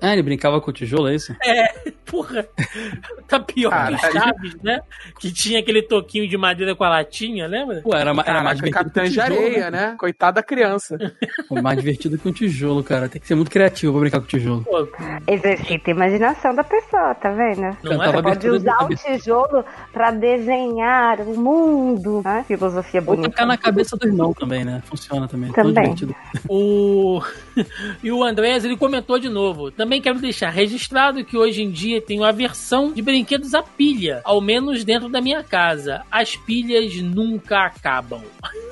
Ah, 0.04 0.12
ele 0.12 0.22
brincava 0.22 0.60
com 0.60 0.70
o 0.70 0.74
tijolo, 0.74 1.08
é 1.08 1.14
isso? 1.14 1.34
Porra, 2.04 2.46
tá 3.26 3.40
pior 3.40 3.72
que. 3.88 4.12
Chaves, 4.12 4.54
né? 4.62 4.80
Que 5.18 5.32
tinha 5.32 5.60
aquele 5.60 5.80
toquinho 5.82 6.28
de 6.28 6.36
madeira 6.36 6.74
com 6.74 6.84
a 6.84 6.90
latinha, 6.90 7.46
lembra? 7.46 7.80
Pô, 7.80 7.94
era, 7.94 8.10
era 8.26 8.42
mais 8.42 8.56
divertido 8.56 8.84
Capitã 8.84 9.02
que 9.04 9.10
de 9.10 9.20
areia, 9.20 9.70
né? 9.70 9.96
Coitada 9.98 10.34
da 10.34 10.42
criança. 10.42 10.98
Pô, 11.48 11.60
mais 11.62 11.78
divertido 11.78 12.18
que 12.18 12.28
um 12.28 12.32
tijolo, 12.32 12.84
cara. 12.84 13.08
Tem 13.08 13.20
que 13.20 13.26
ser 13.26 13.34
muito 13.34 13.50
criativo 13.50 13.92
pra 13.92 14.00
brincar 14.02 14.20
com 14.20 14.26
tijolo. 14.26 14.62
Pô, 14.64 14.86
Exercita 15.26 15.90
a 15.90 15.94
imaginação 15.94 16.54
da 16.54 16.62
pessoa, 16.62 17.14
tá 17.14 17.30
vendo? 17.32 17.62
não 17.62 17.74
Cantava 17.82 18.04
é? 18.04 18.12
Você 18.12 18.22
pode 18.22 18.48
usar 18.50 18.84
o 18.84 18.94
tijolo 18.94 19.64
pra 19.92 20.10
desenhar 20.10 21.20
o 21.20 21.34
mundo. 21.34 22.20
Né? 22.22 22.44
Filosofia 22.46 23.00
Ou 23.00 23.06
bonita. 23.06 23.30
tocar 23.30 23.46
na 23.46 23.56
cabeça 23.56 23.96
do 23.96 24.06
irmão 24.06 24.34
também, 24.34 24.64
né? 24.64 24.82
Funciona 24.84 25.26
também. 25.26 25.50
Também. 25.52 25.74
Tão 25.74 25.94
divertido. 25.94 26.14
O... 26.48 27.22
e 28.04 28.12
o 28.12 28.22
Andrés, 28.22 28.64
ele 28.64 28.76
comentou 28.76 29.18
de 29.18 29.28
novo. 29.28 29.70
Também 29.70 29.93
quero 30.00 30.20
deixar 30.20 30.50
registrado 30.50 31.24
que 31.24 31.36
hoje 31.36 31.62
em 31.62 31.70
dia 31.70 32.00
tenho 32.00 32.24
a 32.24 32.32
versão 32.32 32.92
de 32.92 33.02
brinquedos 33.02 33.54
a 33.54 33.62
pilha, 33.62 34.20
ao 34.24 34.40
menos 34.40 34.84
dentro 34.84 35.08
da 35.08 35.20
minha 35.20 35.42
casa. 35.42 36.02
As 36.10 36.36
pilhas 36.36 36.94
nunca 37.02 37.66
acabam. 37.66 38.22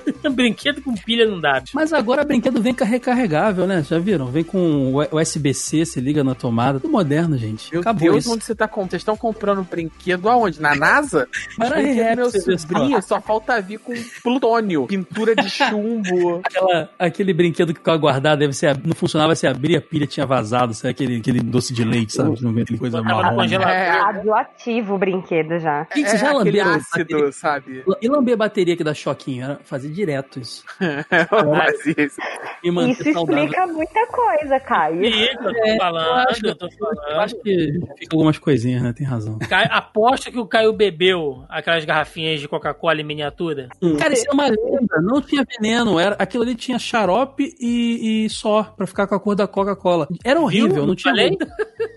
Brinquedo 0.33 0.83
com 0.83 0.95
pilha 0.95 1.27
não 1.27 1.41
dá. 1.41 1.63
Mas 1.73 1.93
agora 1.93 2.25
brinquedo 2.25 2.61
vem 2.61 2.75
com 2.75 2.85
recarregável, 2.85 3.67
né? 3.67 3.83
Já 3.83 3.99
viram? 3.99 4.27
Vem 4.27 4.45
com 4.45 4.93
o 4.93 5.17
USB-C, 5.17 5.85
se 5.85 6.01
liga 6.01 6.25
na 6.25 6.35
tomada. 6.35 6.81
Tudo 6.81 6.91
moderno, 6.91 7.37
gente. 7.37 7.71
Meu 7.71 7.81
Acabou 7.81 8.11
Deus, 8.11 8.25
isso. 8.25 8.35
onde 8.35 8.45
você 8.45 8.55
tá 8.55 8.67
comprando? 8.67 8.91
Vocês 8.91 9.03
estão 9.03 9.17
comprando 9.17 9.63
brinquedo 9.63 10.29
aonde? 10.29 10.61
Na 10.61 10.75
NASA? 10.75 11.29
Para 11.57 11.81
rap, 11.81 12.17
meu 12.17 12.31
você 12.31 12.59
sobrinho 12.59 13.01
só 13.03 13.21
falta 13.21 13.61
vir 13.61 13.79
com 13.79 13.93
plutônio, 14.23 14.87
pintura 14.87 15.35
de 15.35 15.49
chumbo. 15.49 16.41
Aquela, 16.45 16.91
aquele 16.99 17.33
brinquedo 17.33 17.73
que 17.73 17.81
ficava 17.81 17.97
guardado, 17.97 18.41
deve 18.41 18.53
ser, 18.53 18.77
não 18.85 18.95
funcionava 18.95 19.35
se 19.35 19.47
abrir 19.47 19.77
a 19.77 19.81
pilha 19.81 20.07
tinha 20.07 20.27
vazado, 20.27 20.75
sabe? 20.75 20.91
Aquele, 20.91 21.12
aquele 21.19 21.41
doce 21.41 21.73
de 21.73 21.85
leite, 21.85 22.13
sabe? 22.13 22.41
Não 22.43 22.53
vem 22.53 22.63
aquele 22.63 22.79
coisa 22.79 23.03
marrom. 23.03 23.43
É, 23.43 23.91
Radioativo 23.91 24.95
o 24.95 24.99
brinquedo 24.99 25.59
já. 25.59 25.85
Que 25.87 26.03
que 26.03 26.09
vocês 26.11 26.21
já 26.21 26.29
é 26.29 26.31
aquele 26.37 26.59
lamberam 26.63 26.71
ácido, 26.81 27.33
sabe? 27.33 27.85
E 28.01 28.09
lamber 28.09 28.37
bateria 28.37 28.77
que 28.77 28.85
dá 28.85 28.95
choquinho? 28.95 29.45
Era 29.45 29.61
fazer 29.65 29.89
direto 29.91 30.41
isso. 30.41 30.65
Mas 30.81 31.87
isso. 31.87 32.21
Isso 32.65 33.13
saudável. 33.13 33.45
explica 33.45 33.67
muita 33.67 34.07
coisa, 34.07 34.61
Caio. 34.61 35.05
Ih, 35.05 35.29
eu 35.29 35.39
tô 35.39 35.49
É, 35.51 35.75
eu 35.75 35.79
falando, 35.79 36.29
acho, 36.29 36.47
eu 36.47 36.55
tô 36.55 36.67
eu 36.67 36.71
falando. 36.79 37.21
acho 37.21 37.35
que 37.43 37.81
fica 37.99 38.15
algumas 38.17 38.39
coisinhas, 38.39 38.83
né? 38.83 38.93
Tem 38.93 39.07
razão. 39.07 39.39
Caio- 39.41 39.69
aposta 39.73 40.31
que 40.31 40.39
o 40.39 40.47
Caio 40.47 40.73
bebeu 40.73 41.45
aquelas 41.49 41.85
garrafinhas 41.85 42.41
de 42.41 42.49
Coca-Cola 42.49 43.01
em 43.01 43.05
miniatura. 43.05 43.69
Cara, 43.99 44.13
isso 44.13 44.27
é 44.29 44.33
uma 44.33 44.47
lenda. 44.47 45.01
Não 45.03 45.21
tinha 45.21 45.45
veneno. 45.45 45.99
Era, 45.99 46.17
aquilo 46.19 46.43
ali 46.45 46.55
tinha 46.55 46.79
xarope 46.79 47.55
e, 47.61 48.25
e 48.27 48.31
só, 48.31 48.63
pra 48.63 48.87
ficar 48.87 49.07
com 49.07 49.15
a 49.15 49.21
cor 49.21 49.35
da 49.35 49.47
Coca-Cola. 49.47 50.07
Era 50.25 50.41
horrível, 50.41 50.85
Viu? 50.85 50.87
Não 50.93 50.97
tinha 50.97 51.13
Falei? 51.15 51.37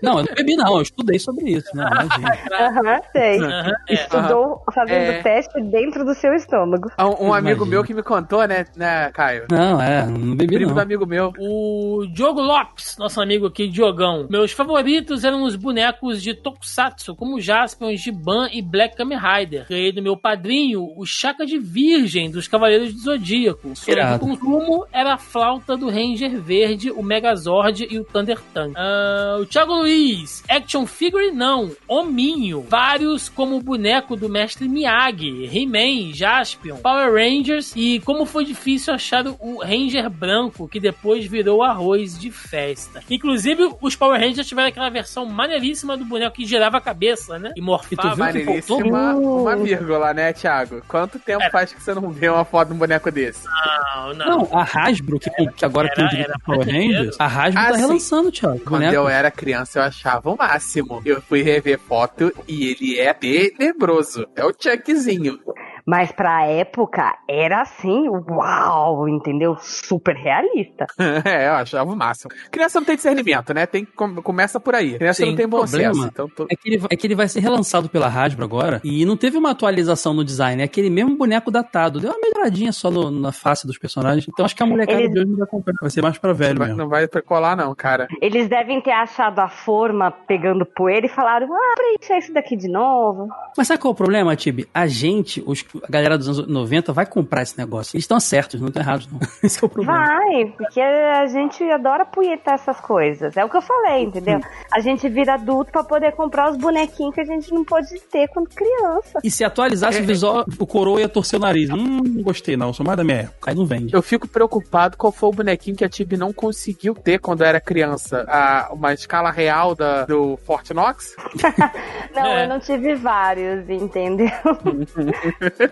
Não, 0.02 0.18
eu 0.18 0.24
não 0.24 0.34
bebi, 0.34 0.56
não. 0.56 0.76
Eu 0.76 0.82
estudei 0.82 1.18
sobre 1.18 1.50
isso, 1.50 1.74
né? 1.74 1.88
Imagina. 1.90 2.38
Aham, 2.60 3.00
sei. 3.12 3.38
É. 3.44 3.94
Estudou 3.94 4.62
fazendo 4.74 5.12
É. 5.12 5.22
teste 5.22 5.60
dentro 5.62 6.04
do 6.04 6.14
seu 6.14 6.32
estômago. 6.34 6.90
Um, 6.98 7.28
um 7.28 7.34
amigo 7.34 7.64
meu 7.64 7.82
que 7.82 7.94
me 7.94 8.02
contou, 8.02 8.46
né, 8.46 8.64
né, 8.76 9.10
Caio? 9.12 9.46
Não, 9.50 9.80
é, 9.80 10.04
não 10.06 10.36
bebi, 10.36 10.54
Primo 10.56 10.70
do 10.70 10.74
não. 10.76 10.82
amigo 10.82 11.06
meu. 11.06 11.32
O 11.38 12.06
Diogo 12.12 12.40
Lopes, 12.40 12.96
nosso 12.98 13.20
amigo 13.20 13.46
aqui, 13.46 13.68
Diogão. 13.68 14.26
Meus 14.30 14.52
favoritos 14.52 15.24
eram 15.24 15.42
os 15.44 15.56
bonecos 15.56 16.22
de 16.22 16.34
Tokusatsu, 16.34 17.14
como 17.14 17.40
Jaspion, 17.40 17.94
Giban 17.96 18.48
e 18.52 18.60
Black 18.62 18.96
Kamen 18.96 19.18
Rider. 19.18 19.66
Ganhei 19.68 19.92
do 19.92 20.02
meu 20.02 20.16
padrinho 20.16 20.92
o 20.96 21.04
Chaka 21.06 21.46
de 21.46 21.58
Virgem 21.58 22.30
dos 22.30 22.46
Cavaleiros 22.48 22.92
do 22.92 23.00
Zodíaco. 23.00 23.74
Sobre 23.74 24.02
o 24.02 24.18
consumo 24.18 24.86
era 24.92 25.14
a 25.14 25.18
flauta 25.18 25.76
do 25.76 25.88
Ranger 25.88 26.40
Verde, 26.40 26.90
o 26.90 27.02
Megazord 27.02 27.86
e 27.90 27.98
o 27.98 28.04
Thunder 28.04 28.38
Tank. 28.52 28.74
Ah, 28.86 29.38
o 29.40 29.46
Thiago 29.46 29.74
Luiz, 29.74 30.42
action 30.48 30.86
figure 30.86 31.30
não, 31.32 31.70
hominho. 31.88 32.64
Vários 32.68 33.28
como 33.28 33.56
o 33.56 33.62
boneco 33.62 34.14
do 34.16 34.28
mestre 34.28 34.68
Miyagi, 34.68 35.50
He-Man, 35.52 36.12
Jaspion, 36.14 36.76
Power 36.76 37.12
Rangers 37.12 37.72
e 37.74 38.00
como 38.00 38.24
foi 38.24 38.44
difícil 38.44 38.94
achar 38.94 39.26
o 39.26 39.62
Ranger 39.62 40.08
branco 40.08 40.68
que 40.68 40.78
depois 40.78 41.26
virou 41.26 41.62
arroz 41.62 42.18
de 42.18 42.30
festa. 42.30 43.02
Inclusive, 43.10 43.70
os 43.80 43.96
Power 43.96 44.20
Rangers 44.20 44.46
tiveram 44.46 44.68
aquela 44.68 44.88
versão 44.90 45.26
maneiríssima 45.26 45.96
do 45.96 46.04
boneco 46.04 46.36
que 46.36 46.46
girava 46.46 46.76
a 46.78 46.80
cabeça, 46.80 47.38
né? 47.38 47.52
E 47.56 47.58
E 47.58 47.60
tu 47.60 47.64
morfava. 47.64 48.02
viu 48.02 48.10
que 48.12 48.18
Maneiríssima, 48.18 49.14
Uh. 49.16 49.42
uma 49.42 49.56
vírgula, 49.56 50.14
né, 50.14 50.32
Thiago? 50.32 50.82
Quanto 50.86 51.18
tempo 51.18 51.42
É. 51.42 51.50
faz 51.50 51.72
que 51.72 51.82
você 51.82 51.92
não 51.94 52.10
vê 52.10 52.28
uma 52.28 52.44
foto 52.44 52.68
de 52.68 52.74
um 52.74 52.78
boneco 52.78 53.10
desse? 53.10 53.46
Não, 53.46 54.14
não. 54.14 54.26
Não, 54.26 54.48
a 54.52 54.62
Hasbro, 54.62 55.18
que, 55.18 55.30
que 55.30 55.64
agora 55.64 55.88
tem 55.94 56.04
Era- 56.04 56.06
o 56.06 56.10
direito 56.10 56.30
era 56.30 56.38
Power. 56.44 56.66
Rangers, 56.66 57.16
a 57.18 57.26
Hasbro 57.26 57.60
Ah, 57.60 57.66
tá 57.68 57.74
sim. 57.74 57.80
relançando, 57.80 58.30
Thiago. 58.30 58.75
Quando 58.76 58.84
boneco. 58.84 58.94
eu 58.94 59.08
era 59.08 59.30
criança, 59.30 59.78
eu 59.78 59.82
achava 59.82 60.30
o 60.30 60.36
máximo. 60.36 61.00
Eu 61.04 61.20
fui 61.22 61.42
rever 61.42 61.78
foto 61.78 62.32
e 62.46 62.68
ele 62.70 62.98
é 62.98 63.12
tenebroso. 63.14 64.26
É 64.36 64.44
o 64.44 64.52
Chuckzinho. 64.52 65.40
Mas 65.86 66.10
pra 66.10 66.44
época 66.46 67.16
era 67.28 67.62
assim, 67.62 68.08
uau, 68.08 69.08
entendeu? 69.08 69.56
Super 69.60 70.16
realista. 70.16 70.86
é, 71.24 71.48
eu 71.48 71.52
achava 71.54 71.92
o 71.92 71.96
máximo. 71.96 72.30
Criança 72.50 72.80
não 72.80 72.84
tem 72.86 72.96
discernimento, 72.96 73.54
né? 73.54 73.66
Tem, 73.66 73.84
com- 73.84 74.16
começa 74.22 74.58
por 74.58 74.74
aí. 74.74 74.98
Criança 74.98 75.22
Sim, 75.22 75.30
não 75.30 75.36
tem 75.36 75.46
bom 75.48 75.58
problema. 75.58 75.94
senso. 75.94 76.06
Então, 76.08 76.28
tô- 76.28 76.46
É 76.50 76.56
que, 76.56 76.68
ele, 76.68 76.84
é 76.90 76.96
que 76.96 77.06
ele 77.06 77.14
vai 77.14 77.28
ser 77.28 77.40
relançado 77.40 77.88
pela 77.88 78.08
Hasbro 78.08 78.44
agora 78.44 78.80
e 78.82 79.04
não 79.04 79.16
teve 79.16 79.38
uma 79.38 79.50
atualização 79.52 80.12
no 80.12 80.24
design, 80.24 80.60
é 80.60 80.64
aquele 80.64 80.90
mesmo 80.90 81.16
boneco 81.16 81.50
datado. 81.50 82.00
Deu 82.00 82.10
uma 82.10 82.20
melhoradinha 82.20 82.72
só 82.72 82.90
no- 82.90 83.10
na 83.10 83.30
face 83.32 83.66
dos 83.66 83.78
personagens. 83.78 84.26
Então 84.28 84.44
acho 84.44 84.56
que 84.56 84.62
a 84.62 84.66
molecada 84.66 84.98
Ele- 85.00 85.08
de 85.10 85.20
hoje 85.20 85.30
não 85.30 85.38
vai 85.38 85.46
comprar. 85.46 85.74
Vai 85.80 85.90
ser 85.90 86.02
mais 86.02 86.18
pra 86.18 86.32
velho 86.32 86.58
vai- 86.58 86.68
mesmo. 86.68 86.82
não 86.82 86.88
vai 86.88 87.06
colar, 87.24 87.56
não, 87.56 87.72
cara. 87.74 88.08
Eles 88.20 88.48
devem 88.48 88.80
ter 88.80 88.90
achado 88.90 89.38
a 89.38 89.48
forma 89.48 90.10
pegando 90.10 90.66
poeira 90.66 91.06
e 91.06 91.08
falaram: 91.08 91.46
ah, 91.54 91.74
pra 91.76 91.92
encher 92.00 92.18
isso 92.18 92.32
daqui 92.32 92.56
de 92.56 92.68
novo. 92.68 93.28
Mas 93.56 93.68
sabe 93.68 93.80
qual 93.80 93.92
é 93.92 93.94
o 93.94 93.96
problema, 93.96 94.34
Tibi? 94.34 94.66
A 94.74 94.86
gente, 94.88 95.42
os- 95.46 95.64
a 95.82 95.90
galera 95.90 96.16
dos 96.18 96.28
anos 96.28 96.46
90, 96.48 96.92
vai 96.92 97.06
comprar 97.06 97.42
esse 97.42 97.56
negócio. 97.58 97.96
Eles 97.96 98.04
estão 98.04 98.18
certos, 98.20 98.60
não 98.60 98.68
estão 98.68 98.82
errados, 98.82 99.08
não. 99.10 99.18
Esse 99.42 99.62
é 99.62 99.66
o 99.66 99.68
problema. 99.68 100.04
Vai, 100.04 100.46
porque 100.56 100.80
a 100.80 101.26
gente 101.26 101.62
adora 101.70 102.04
punhetar 102.04 102.54
essas 102.54 102.80
coisas. 102.80 103.36
É 103.36 103.44
o 103.44 103.48
que 103.48 103.56
eu 103.56 103.62
falei, 103.62 104.04
entendeu? 104.04 104.40
A 104.72 104.80
gente 104.80 105.08
vira 105.08 105.34
adulto 105.34 105.70
pra 105.72 105.84
poder 105.84 106.12
comprar 106.12 106.50
os 106.50 106.56
bonequinhos 106.56 107.14
que 107.14 107.20
a 107.20 107.24
gente 107.24 107.52
não 107.52 107.64
pôde 107.64 107.98
ter 108.10 108.28
quando 108.28 108.48
criança. 108.48 109.18
E 109.22 109.30
se 109.30 109.44
atualizasse 109.44 110.00
o 110.00 110.04
visual, 110.06 110.44
o 110.58 110.66
coroa 110.66 111.00
ia 111.00 111.08
torcer 111.08 111.38
o 111.38 111.42
nariz. 111.42 111.70
Hum, 111.70 112.02
não 112.04 112.22
gostei 112.22 112.56
não, 112.56 112.72
sou 112.72 112.84
mais 112.84 112.96
da 112.96 113.04
minha 113.04 113.18
época. 113.22 113.50
Aí 113.50 113.56
não 113.56 113.66
vende. 113.66 113.94
Eu 113.94 114.02
fico 114.02 114.26
preocupado 114.28 114.96
qual 114.96 115.12
foi 115.12 115.28
o 115.28 115.32
bonequinho 115.32 115.76
que 115.76 115.84
a 115.84 115.88
Tibi 115.88 116.16
não 116.16 116.32
conseguiu 116.32 116.94
ter 116.94 117.18
quando 117.18 117.42
era 117.42 117.60
criança. 117.60 118.24
A, 118.28 118.70
uma 118.72 118.92
escala 118.92 119.30
real 119.30 119.74
da, 119.74 120.04
do 120.04 120.36
Fort 120.44 120.70
Knox. 120.70 121.14
Não, 122.14 122.24
É. 122.24 122.44
eu 122.44 122.48
não 122.48 122.58
tive 122.58 122.94
vários, 122.94 123.68
entendeu? 123.68 124.30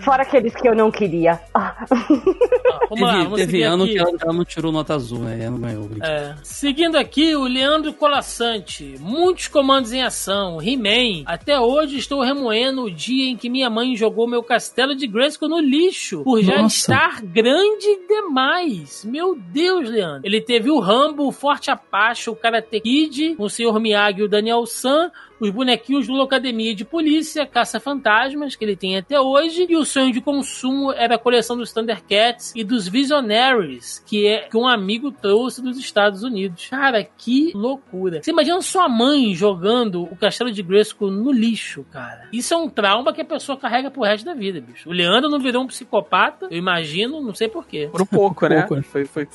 Fora 0.00 0.22
aqueles 0.22 0.54
que 0.54 0.68
eu 0.68 0.74
não 0.74 0.90
queria. 0.90 1.40
Ah. 1.54 1.84
Vamos 2.88 3.06
lá, 3.06 3.12
teve 3.12 3.24
vamos 3.24 3.40
teve 3.40 3.62
ano 3.62 3.84
aqui. 3.84 3.92
que 3.92 3.98
ela, 3.98 4.10
ela 4.22 4.32
não 4.32 4.44
tirou 4.44 4.72
nota 4.72 4.94
azul, 4.94 5.18
né? 5.18 5.38
Ela 5.42 5.50
não 5.50 5.60
ganhou. 5.60 5.90
É. 6.02 6.34
Seguindo 6.42 6.96
aqui, 6.96 7.36
o 7.36 7.44
Leandro 7.44 7.92
Colassante. 7.92 8.96
Muitos 8.98 9.46
comandos 9.48 9.92
em 9.92 10.02
ação. 10.02 10.58
He-Man. 10.62 11.24
Até 11.26 11.60
hoje 11.60 11.98
estou 11.98 12.22
remoendo 12.22 12.84
o 12.84 12.90
dia 12.90 13.28
em 13.28 13.36
que 13.36 13.50
minha 13.50 13.68
mãe 13.68 13.94
jogou 13.94 14.26
meu 14.26 14.42
castelo 14.42 14.94
de 14.94 15.06
Grayskull 15.06 15.50
no 15.50 15.60
lixo. 15.60 16.22
Por 16.24 16.42
já 16.42 16.62
Nossa. 16.62 16.76
estar 16.76 17.20
grande 17.22 18.06
demais. 18.08 19.04
Meu 19.04 19.36
Deus, 19.36 19.90
Leandro. 19.90 20.22
Ele 20.24 20.40
teve 20.40 20.70
o 20.70 20.78
Rambo, 20.78 21.26
o 21.26 21.32
Forte 21.32 21.70
Apache, 21.70 22.30
o 22.30 22.36
Karate 22.36 22.80
Kid, 22.80 23.36
o 23.38 23.50
Sr. 23.50 23.78
Miyagi 23.78 24.20
e 24.20 24.24
o 24.24 24.28
Daniel 24.28 24.64
San. 24.64 25.10
Os 25.40 25.50
bonequinhos 25.50 26.06
do 26.06 26.14
Locademia 26.14 26.74
de 26.74 26.84
Polícia, 26.84 27.46
Caça-Fantasmas, 27.46 28.56
que 28.56 28.64
ele 28.64 28.76
tem 28.76 28.96
até 28.96 29.20
hoje. 29.20 29.66
E 29.68 29.76
o 29.76 29.84
sonho 29.84 30.12
de 30.12 30.20
consumo 30.20 30.92
era 30.92 31.14
a 31.14 31.18
coleção 31.18 31.56
dos 31.56 31.72
Thundercats 31.72 32.52
e 32.54 32.64
dos 32.64 32.88
Visionaries, 32.88 34.02
que 34.06 34.26
é 34.26 34.48
que 34.48 34.56
um 34.56 34.66
amigo 34.66 35.10
trouxe 35.10 35.62
dos 35.62 35.78
Estados 35.78 36.22
Unidos. 36.22 36.68
Cara, 36.68 37.06
que 37.16 37.52
loucura. 37.54 38.22
Você 38.22 38.30
imagina 38.30 38.60
sua 38.60 38.88
mãe 38.88 39.34
jogando 39.34 40.02
o 40.02 40.16
Castelo 40.16 40.50
de 40.50 40.62
Grayskull 40.62 41.10
no 41.10 41.32
lixo, 41.32 41.84
cara. 41.90 42.28
Isso 42.32 42.54
é 42.54 42.56
um 42.56 42.68
trauma 42.68 43.12
que 43.12 43.20
a 43.20 43.24
pessoa 43.24 43.58
carrega 43.58 43.90
pro 43.90 44.02
resto 44.02 44.24
da 44.24 44.34
vida, 44.34 44.60
bicho. 44.60 44.88
O 44.88 44.92
Leandro 44.92 45.30
não 45.30 45.38
virou 45.38 45.62
um 45.62 45.66
psicopata, 45.66 46.48
eu 46.50 46.58
imagino, 46.58 47.20
não 47.22 47.34
sei 47.34 47.48
porquê. 47.48 47.88
Por 47.90 48.02
um 48.02 48.06
pouco, 48.06 48.46
né? 48.48 48.62
Pouco, 48.62 48.76
é. 48.76 48.82
Foi, 48.82 49.04
foi... 49.04 49.28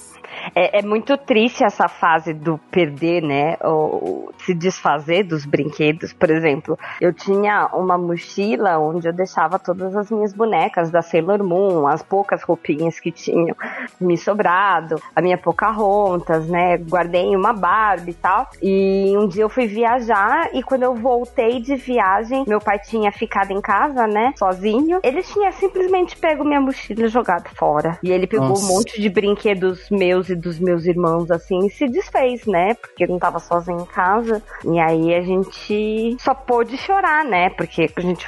É, 0.56 0.80
é 0.80 0.82
muito 0.82 1.16
triste 1.18 1.64
essa 1.64 1.88
fase 1.88 2.34
do 2.34 2.58
perder, 2.72 3.22
né? 3.22 3.58
Ou 3.62 4.34
se 4.40 4.54
desfazer 4.54 5.24
dos 5.24 5.46
brinquedos. 5.46 5.93
Por 6.18 6.30
exemplo, 6.30 6.78
eu 7.00 7.14
tinha 7.14 7.70
uma 7.74 7.98
mochila 7.98 8.80
onde 8.80 9.08
eu 9.08 9.14
deixava 9.14 9.60
todas 9.60 9.96
as 9.96 10.10
minhas 10.10 10.34
bonecas 10.34 10.90
da 10.90 11.02
Sailor 11.02 11.44
Moon, 11.44 11.88
as 11.88 12.02
poucas 12.02 12.44
roupinhas 12.44 13.00
que 13.00 13.12
tinham 13.12 13.56
me 14.00 14.18
sobrado, 14.18 14.96
a 15.16 15.22
minha 15.22 15.38
Pocahontas, 15.38 16.48
né? 16.48 16.78
Guardei 16.78 17.36
uma 17.36 17.54
Barbie 17.54 18.12
e 18.12 18.16
tal. 18.16 18.48
E 18.62 19.14
um 19.18 19.28
dia 19.28 19.44
eu 19.44 19.50
fui 19.50 19.68
viajar 19.68 20.50
e 20.54 20.64
quando 20.64 20.84
eu 20.84 20.96
voltei 20.96 21.62
de 21.62 21.76
viagem, 21.76 22.46
meu 22.48 22.60
pai 22.60 22.80
tinha 22.80 23.12
ficado 23.12 23.52
em 23.52 23.62
casa, 23.62 24.08
né? 24.08 24.34
Sozinho. 24.38 25.00
Ele 25.04 25.22
tinha 25.22 25.52
simplesmente 25.52 26.16
pego 26.18 26.44
minha 26.44 26.62
mochila 26.62 27.06
e 27.06 27.08
jogado 27.08 27.50
fora. 27.56 27.98
E 28.02 28.12
ele 28.12 28.28
pegou 28.28 28.50
Nossa. 28.50 28.66
um 28.66 28.76
monte 28.76 29.02
de 29.02 29.10
brinquedos 29.10 29.90
meus 29.90 30.30
e 30.30 30.36
dos 30.36 30.60
meus 30.60 30.86
irmãos, 30.86 31.30
assim, 31.30 31.66
e 31.66 31.70
se 31.70 31.88
desfez, 31.88 32.46
né? 32.46 32.74
Porque 32.76 33.06
não 33.08 33.20
tava 33.20 33.40
sozinho 33.40 33.82
em 33.82 33.86
casa. 33.86 34.42
E 34.66 34.80
aí 34.80 35.14
a 35.14 35.22
gente 35.22 35.74
só 36.20 36.34
pôde 36.34 36.78
chorar, 36.78 37.24
né? 37.26 37.50
Porque 37.50 37.90
a 37.96 38.02
gente 38.02 38.26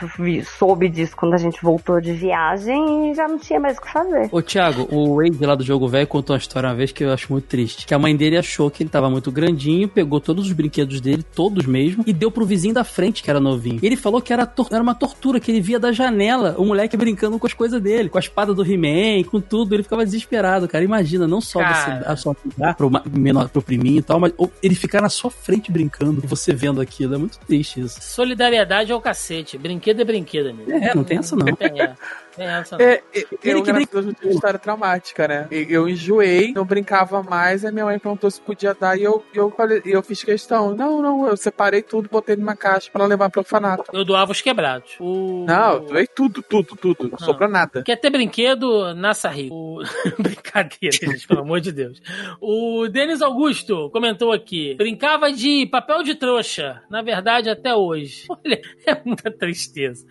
soube 0.57 0.89
disso 0.89 1.15
quando 1.15 1.33
a 1.33 1.37
gente 1.37 1.61
voltou 1.61 1.99
de 2.01 2.13
viagem 2.13 3.11
e 3.11 3.13
já 3.15 3.27
não 3.27 3.37
tinha 3.37 3.59
mais 3.59 3.77
o 3.77 3.81
que 3.81 3.91
fazer. 3.91 4.29
Ô, 4.31 4.41
Thiago, 4.41 4.87
o 4.91 5.15
Wade 5.17 5.45
lá 5.45 5.55
do 5.55 5.63
Jogo 5.63 5.87
Velho 5.87 6.07
contou 6.07 6.33
uma 6.35 6.39
história 6.39 6.69
uma 6.69 6.75
vez 6.75 6.91
que 6.91 7.03
eu 7.03 7.11
acho 7.13 7.31
muito 7.31 7.45
triste. 7.47 7.85
Que 7.85 7.93
a 7.93 7.99
mãe 7.99 8.15
dele 8.15 8.37
achou 8.37 8.69
que 8.69 8.83
ele 8.83 8.89
tava 8.89 9.09
muito 9.09 9.31
grandinho, 9.31 9.87
pegou 9.87 10.19
todos 10.19 10.45
os 10.47 10.51
brinquedos 10.53 10.99
dele, 11.01 11.23
todos 11.23 11.65
mesmo, 11.65 12.03
e 12.07 12.13
deu 12.13 12.29
pro 12.31 12.45
vizinho 12.45 12.73
da 12.73 12.83
frente, 12.83 13.23
que 13.23 13.29
era 13.29 13.39
novinho. 13.39 13.79
Ele 13.81 13.95
falou 13.95 14.21
que 14.21 14.31
era, 14.33 14.45
tor- 14.45 14.67
era 14.71 14.81
uma 14.81 14.95
tortura, 14.95 15.39
que 15.39 15.51
ele 15.51 15.61
via 15.61 15.79
da 15.79 15.91
janela 15.91 16.55
o 16.57 16.65
moleque 16.65 16.95
brincando 16.97 17.37
com 17.39 17.47
as 17.47 17.53
coisas 17.53 17.81
dele, 17.81 18.09
com 18.09 18.17
a 18.17 18.21
espada 18.21 18.53
do 18.53 18.63
He-Man, 18.63 19.23
com 19.29 19.39
tudo. 19.41 19.73
Ele 19.75 19.83
ficava 19.83 20.05
desesperado, 20.05 20.67
cara. 20.67 20.83
Imagina, 20.83 21.27
não 21.27 21.41
só 21.41 21.59
Cara. 21.59 21.73
você 21.75 22.03
dar 22.05 22.15
só 22.17 22.35
dar 22.57 22.75
pro, 22.75 22.89
ma- 22.89 23.03
menor, 23.09 23.49
pro 23.49 23.61
priminho 23.61 23.99
e 23.99 24.01
tal, 24.01 24.19
mas 24.19 24.33
ou 24.37 24.51
ele 24.61 24.75
ficar 24.75 25.01
na 25.01 25.09
sua 25.09 25.29
frente 25.31 25.71
brincando 25.71 26.21
você 26.25 26.53
vendo 26.53 26.81
aquilo. 26.81 27.15
É 27.15 27.17
muito 27.17 27.39
triste 27.45 27.81
isso. 27.81 27.99
Solidariedade 28.01 28.91
é 28.91 28.95
o 28.95 29.01
cacete. 29.01 29.57
Brinquedo 29.57 30.01
é 30.01 30.05
brinquedo, 30.05 30.49
amigo. 30.49 30.71
É, 30.71 30.93
não 30.93 31.03
tem 31.03 31.17
essa 31.19 31.35
não. 31.35 31.45
Tem, 31.55 31.81
é. 31.81 31.95
Tem 32.35 32.45
essa 32.45 32.77
não. 32.77 32.85
É, 32.85 33.01
é, 33.13 33.25
eu, 33.43 33.63
que 33.63 33.71
graças 33.71 33.87
a 33.87 33.91
Deus, 33.91 34.05
não 34.05 34.13
tive 34.13 34.33
história 34.33 34.59
traumática, 34.59 35.27
né? 35.27 35.47
Eu 35.51 35.87
enjoei, 35.87 36.51
não 36.53 36.65
brincava 36.65 37.23
mais, 37.23 37.63
aí 37.63 37.71
minha 37.71 37.85
mãe 37.85 37.99
perguntou 37.99 38.29
se 38.29 38.41
podia 38.41 38.73
dar, 38.73 38.97
e 38.97 39.03
eu, 39.03 39.23
eu, 39.33 39.49
falei, 39.51 39.81
eu 39.85 40.01
fiz 40.03 40.23
questão. 40.23 40.75
Não, 40.75 41.01
não, 41.01 41.27
eu 41.27 41.37
separei 41.37 41.81
tudo, 41.81 42.09
botei 42.09 42.35
numa 42.35 42.55
caixa 42.55 42.89
pra 42.91 43.05
levar 43.05 43.29
pro 43.29 43.41
orfanato. 43.41 43.85
Eu 43.93 44.03
doava 44.03 44.31
os 44.31 44.41
quebrados. 44.41 44.95
O... 44.99 45.45
Não, 45.47 45.73
eu 45.73 45.79
doei 45.81 46.07
tudo, 46.07 46.43
tudo, 46.43 46.75
tudo. 46.75 47.09
Não 47.09 47.19
sobrou 47.19 47.49
nada. 47.49 47.83
Quer 47.83 47.95
ter 47.95 48.09
brinquedo, 48.09 48.93
nasça 48.93 49.29
rico. 49.29 49.55
O... 49.55 49.83
Brincadeira, 50.19 50.91
gente, 50.91 51.27
pelo 51.27 51.41
amor 51.41 51.59
de 51.59 51.71
Deus. 51.71 52.01
O 52.39 52.87
Denis 52.87 53.21
Augusto 53.21 53.89
comentou 53.91 54.31
aqui: 54.31 54.75
brincava 54.75 55.31
de 55.31 55.65
papel 55.67 56.03
de 56.03 56.15
trouxa. 56.15 56.81
Na 56.89 57.01
verdade, 57.01 57.49
até 57.49 57.75
hoje. 57.75 58.25
Olha, 58.29 58.61
é 58.85 59.01
muita 59.03 59.31
tristeza. 59.31 60.05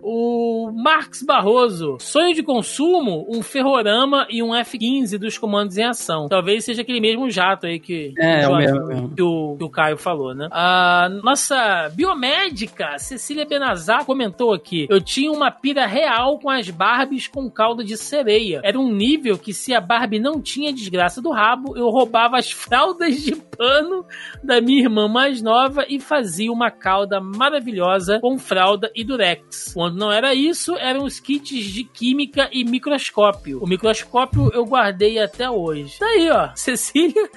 O 0.00 0.70
Marcos 0.72 1.22
Barroso 1.22 1.67
Sonho 2.00 2.34
de 2.34 2.42
consumo, 2.42 3.26
um 3.28 3.42
ferrorama 3.42 4.26
e 4.30 4.42
um 4.42 4.54
F-15 4.54 5.18
dos 5.18 5.38
comandos 5.38 5.76
em 5.76 5.84
ação. 5.84 6.28
Talvez 6.28 6.64
seja 6.64 6.82
aquele 6.82 7.00
mesmo 7.00 7.30
jato 7.30 7.66
aí 7.66 7.78
que, 7.78 8.12
É, 8.18 8.42
é 8.42 8.48
o 8.48 8.56
mesmo, 8.56 9.14
que 9.14 9.22
o, 9.22 9.56
que 9.56 9.64
o 9.64 9.70
Caio 9.70 9.96
falou, 9.96 10.34
né? 10.34 10.48
A 10.50 11.08
nossa 11.22 11.90
biomédica, 11.94 12.98
Cecília 12.98 13.46
Benazar, 13.46 14.04
comentou 14.04 14.52
aqui: 14.52 14.86
Eu 14.90 15.00
tinha 15.00 15.30
uma 15.30 15.50
pira 15.50 15.86
real 15.86 16.38
com 16.38 16.50
as 16.50 16.68
Barbies 16.70 17.26
com 17.26 17.50
calda 17.50 17.84
de 17.84 17.96
sereia. 17.96 18.60
Era 18.62 18.78
um 18.78 18.92
nível 18.92 19.38
que, 19.38 19.52
se 19.52 19.74
a 19.74 19.80
Barbie 19.80 20.18
não 20.18 20.40
tinha 20.40 20.72
desgraça 20.72 21.20
do 21.20 21.30
rabo, 21.30 21.76
eu 21.76 21.88
roubava 21.88 22.36
as 22.38 22.50
fraldas 22.50 23.20
de 23.22 23.34
pano 23.34 24.04
da 24.42 24.60
minha 24.60 24.82
irmã 24.82 25.08
mais 25.08 25.42
nova 25.42 25.84
e 25.88 25.98
fazia 26.00 26.52
uma 26.52 26.70
cauda 26.70 27.20
maravilhosa 27.20 28.20
com 28.20 28.38
fralda 28.38 28.90
e 28.94 29.04
durex. 29.04 29.72
Quando 29.74 29.96
não 29.96 30.12
era 30.12 30.34
isso, 30.34 30.76
eram 30.76 31.04
os 31.04 31.18
kits 31.20 31.57
de 31.64 31.84
química 31.84 32.48
e 32.52 32.64
microscópio. 32.64 33.62
O 33.62 33.66
microscópio 33.66 34.50
eu 34.52 34.64
guardei 34.64 35.18
até 35.18 35.50
hoje. 35.50 35.98
Tá 35.98 36.06
aí, 36.06 36.30
ó. 36.30 36.50
Cecília 36.56 37.28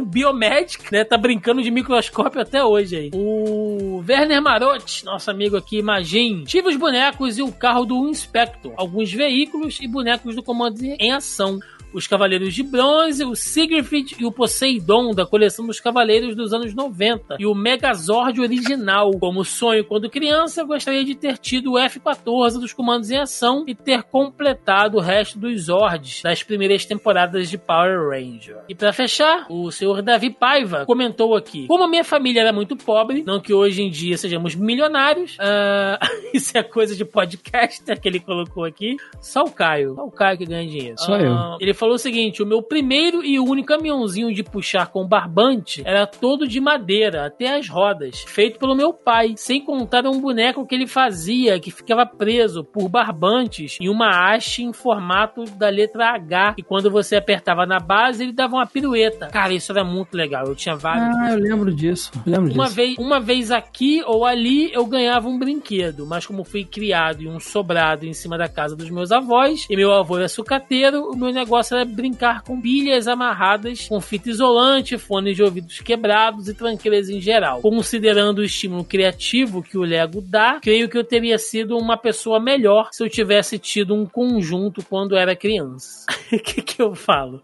biomédica, 0.00 0.88
né? 0.90 1.04
Tá 1.04 1.16
brincando 1.16 1.62
de 1.62 1.70
microscópio 1.70 2.40
até 2.40 2.64
hoje 2.64 2.96
aí. 2.96 3.10
O 3.14 4.02
Werner 4.06 4.42
Marotti, 4.42 5.04
nosso 5.04 5.30
amigo 5.30 5.56
aqui, 5.56 5.82
Magin, 5.82 6.44
tive 6.44 6.68
os 6.68 6.76
bonecos 6.76 7.38
e 7.38 7.42
o 7.42 7.52
carro 7.52 7.84
do 7.84 8.08
Inspector, 8.08 8.72
alguns 8.76 9.12
veículos 9.12 9.78
e 9.80 9.86
bonecos 9.86 10.34
do 10.34 10.42
comando 10.42 10.82
em 10.82 11.12
ação. 11.12 11.58
Os 11.94 12.06
Cavaleiros 12.06 12.52
de 12.52 12.62
Bronze, 12.62 13.24
o 13.24 13.34
Siegfried 13.34 14.16
e 14.18 14.26
o 14.26 14.32
Poseidon 14.32 15.12
da 15.14 15.24
coleção 15.24 15.66
dos 15.66 15.80
Cavaleiros 15.80 16.34
dos 16.34 16.52
anos 16.52 16.74
90 16.74 17.36
e 17.38 17.46
o 17.46 17.54
Megazord 17.54 18.40
original. 18.40 19.12
Como 19.20 19.44
sonho 19.44 19.84
quando 19.84 20.10
criança, 20.10 20.62
eu 20.62 20.66
gostaria 20.66 21.04
de 21.04 21.14
ter 21.14 21.38
tido 21.38 21.72
o 21.72 21.78
F-14 21.78 22.58
dos 22.58 22.72
comandos 22.72 23.10
em 23.10 23.18
ação 23.18 23.64
e 23.66 23.74
ter 23.74 24.02
completado 24.02 24.98
o 24.98 25.00
resto 25.00 25.38
dos 25.38 25.62
Zords 25.66 26.22
das 26.22 26.42
primeiras 26.42 26.84
temporadas 26.84 27.48
de 27.48 27.56
Power 27.56 28.08
Ranger. 28.10 28.58
E 28.68 28.74
pra 28.74 28.92
fechar, 28.92 29.46
o 29.48 29.70
senhor 29.70 30.02
Davi 30.02 30.30
Paiva 30.30 30.84
comentou 30.86 31.36
aqui: 31.36 31.66
Como 31.66 31.84
a 31.84 31.88
minha 31.88 32.04
família 32.04 32.40
era 32.40 32.52
muito 32.52 32.76
pobre, 32.76 33.22
não 33.24 33.40
que 33.40 33.54
hoje 33.54 33.82
em 33.82 33.90
dia 33.90 34.16
sejamos 34.16 34.54
milionários, 34.54 35.36
ah, 35.38 35.98
isso 36.34 36.56
é 36.56 36.62
coisa 36.62 36.96
de 36.96 37.04
podcaster 37.04 38.00
que 38.00 38.08
ele 38.08 38.18
colocou 38.20 38.64
aqui. 38.64 38.96
Só 39.20 39.44
o 39.44 39.50
Caio, 39.50 39.94
só 39.94 40.04
o 40.04 40.10
Caio 40.10 40.38
que 40.38 40.46
ganha 40.46 40.68
dinheiro. 40.68 40.96
Só 40.98 41.16
eu. 41.16 41.32
Ah, 41.32 41.56
Ele 41.60 41.74
falou 41.74 41.83
o 41.92 41.98
seguinte: 41.98 42.42
o 42.42 42.46
meu 42.46 42.62
primeiro 42.62 43.24
e 43.24 43.38
único 43.38 43.68
caminhãozinho 43.68 44.32
de 44.32 44.42
puxar 44.42 44.86
com 44.88 45.06
barbante 45.06 45.82
era 45.84 46.06
todo 46.06 46.46
de 46.46 46.60
madeira, 46.60 47.26
até 47.26 47.56
as 47.56 47.68
rodas, 47.68 48.24
feito 48.26 48.58
pelo 48.58 48.74
meu 48.74 48.92
pai, 48.92 49.34
sem 49.36 49.62
contar 49.64 50.06
um 50.06 50.20
boneco 50.20 50.66
que 50.66 50.74
ele 50.74 50.86
fazia 50.86 51.58
que 51.58 51.70
ficava 51.70 52.06
preso 52.06 52.64
por 52.64 52.88
barbantes 52.88 53.78
em 53.80 53.88
uma 53.88 54.08
haste 54.08 54.62
em 54.62 54.72
formato 54.72 55.44
da 55.44 55.68
letra 55.68 56.10
H, 56.14 56.54
e 56.58 56.62
quando 56.62 56.90
você 56.90 57.16
apertava 57.16 57.66
na 57.66 57.78
base, 57.78 58.22
ele 58.22 58.32
dava 58.32 58.56
uma 58.56 58.66
pirueta. 58.66 59.28
Cara, 59.28 59.52
isso 59.52 59.72
era 59.72 59.84
muito 59.84 60.14
legal. 60.16 60.46
Eu 60.46 60.54
tinha 60.54 60.76
vários. 60.76 61.16
Ah, 61.16 61.32
eu 61.32 61.38
lembro 61.38 61.74
disso. 61.74 62.10
Eu 62.26 62.32
lembro 62.32 62.52
Uma 62.54 62.64
disso. 62.64 62.76
vez, 62.76 62.98
uma 62.98 63.20
vez 63.20 63.50
aqui 63.50 64.02
ou 64.06 64.24
ali 64.24 64.72
eu 64.72 64.84
ganhava 64.86 65.28
um 65.28 65.38
brinquedo, 65.38 66.06
mas 66.06 66.26
como 66.26 66.44
fui 66.44 66.64
criado 66.64 67.22
em 67.22 67.28
um 67.28 67.40
sobrado 67.40 68.06
em 68.06 68.12
cima 68.12 68.36
da 68.38 68.48
casa 68.48 68.76
dos 68.76 68.90
meus 68.90 69.10
avós 69.12 69.66
e 69.68 69.76
meu 69.76 69.92
avô 69.92 70.16
era 70.18 70.28
sucateiro, 70.28 71.10
o 71.10 71.16
meu 71.16 71.32
negócio 71.32 71.73
era 71.74 71.84
brincar 71.84 72.42
com 72.42 72.60
pilhas 72.60 73.08
amarradas 73.08 73.88
com 73.88 74.00
fita 74.00 74.30
isolante, 74.30 74.98
fones 74.98 75.36
de 75.36 75.42
ouvidos 75.42 75.80
quebrados 75.80 76.48
e 76.48 76.54
tranqueiras 76.54 77.08
em 77.08 77.20
geral. 77.20 77.60
Considerando 77.60 78.38
o 78.38 78.44
estímulo 78.44 78.84
criativo 78.84 79.62
que 79.62 79.76
o 79.76 79.82
Lego 79.82 80.20
dá, 80.20 80.60
creio 80.60 80.88
que 80.88 80.96
eu 80.96 81.04
teria 81.04 81.38
sido 81.38 81.76
uma 81.76 81.96
pessoa 81.96 82.40
melhor 82.40 82.88
se 82.92 83.02
eu 83.02 83.08
tivesse 83.08 83.58
tido 83.58 83.94
um 83.94 84.06
conjunto 84.06 84.84
quando 84.84 85.16
era 85.16 85.36
criança. 85.36 86.04
O 86.34 86.38
que, 86.38 86.62
que 86.62 86.82
eu 86.82 86.94
falo? 86.94 87.40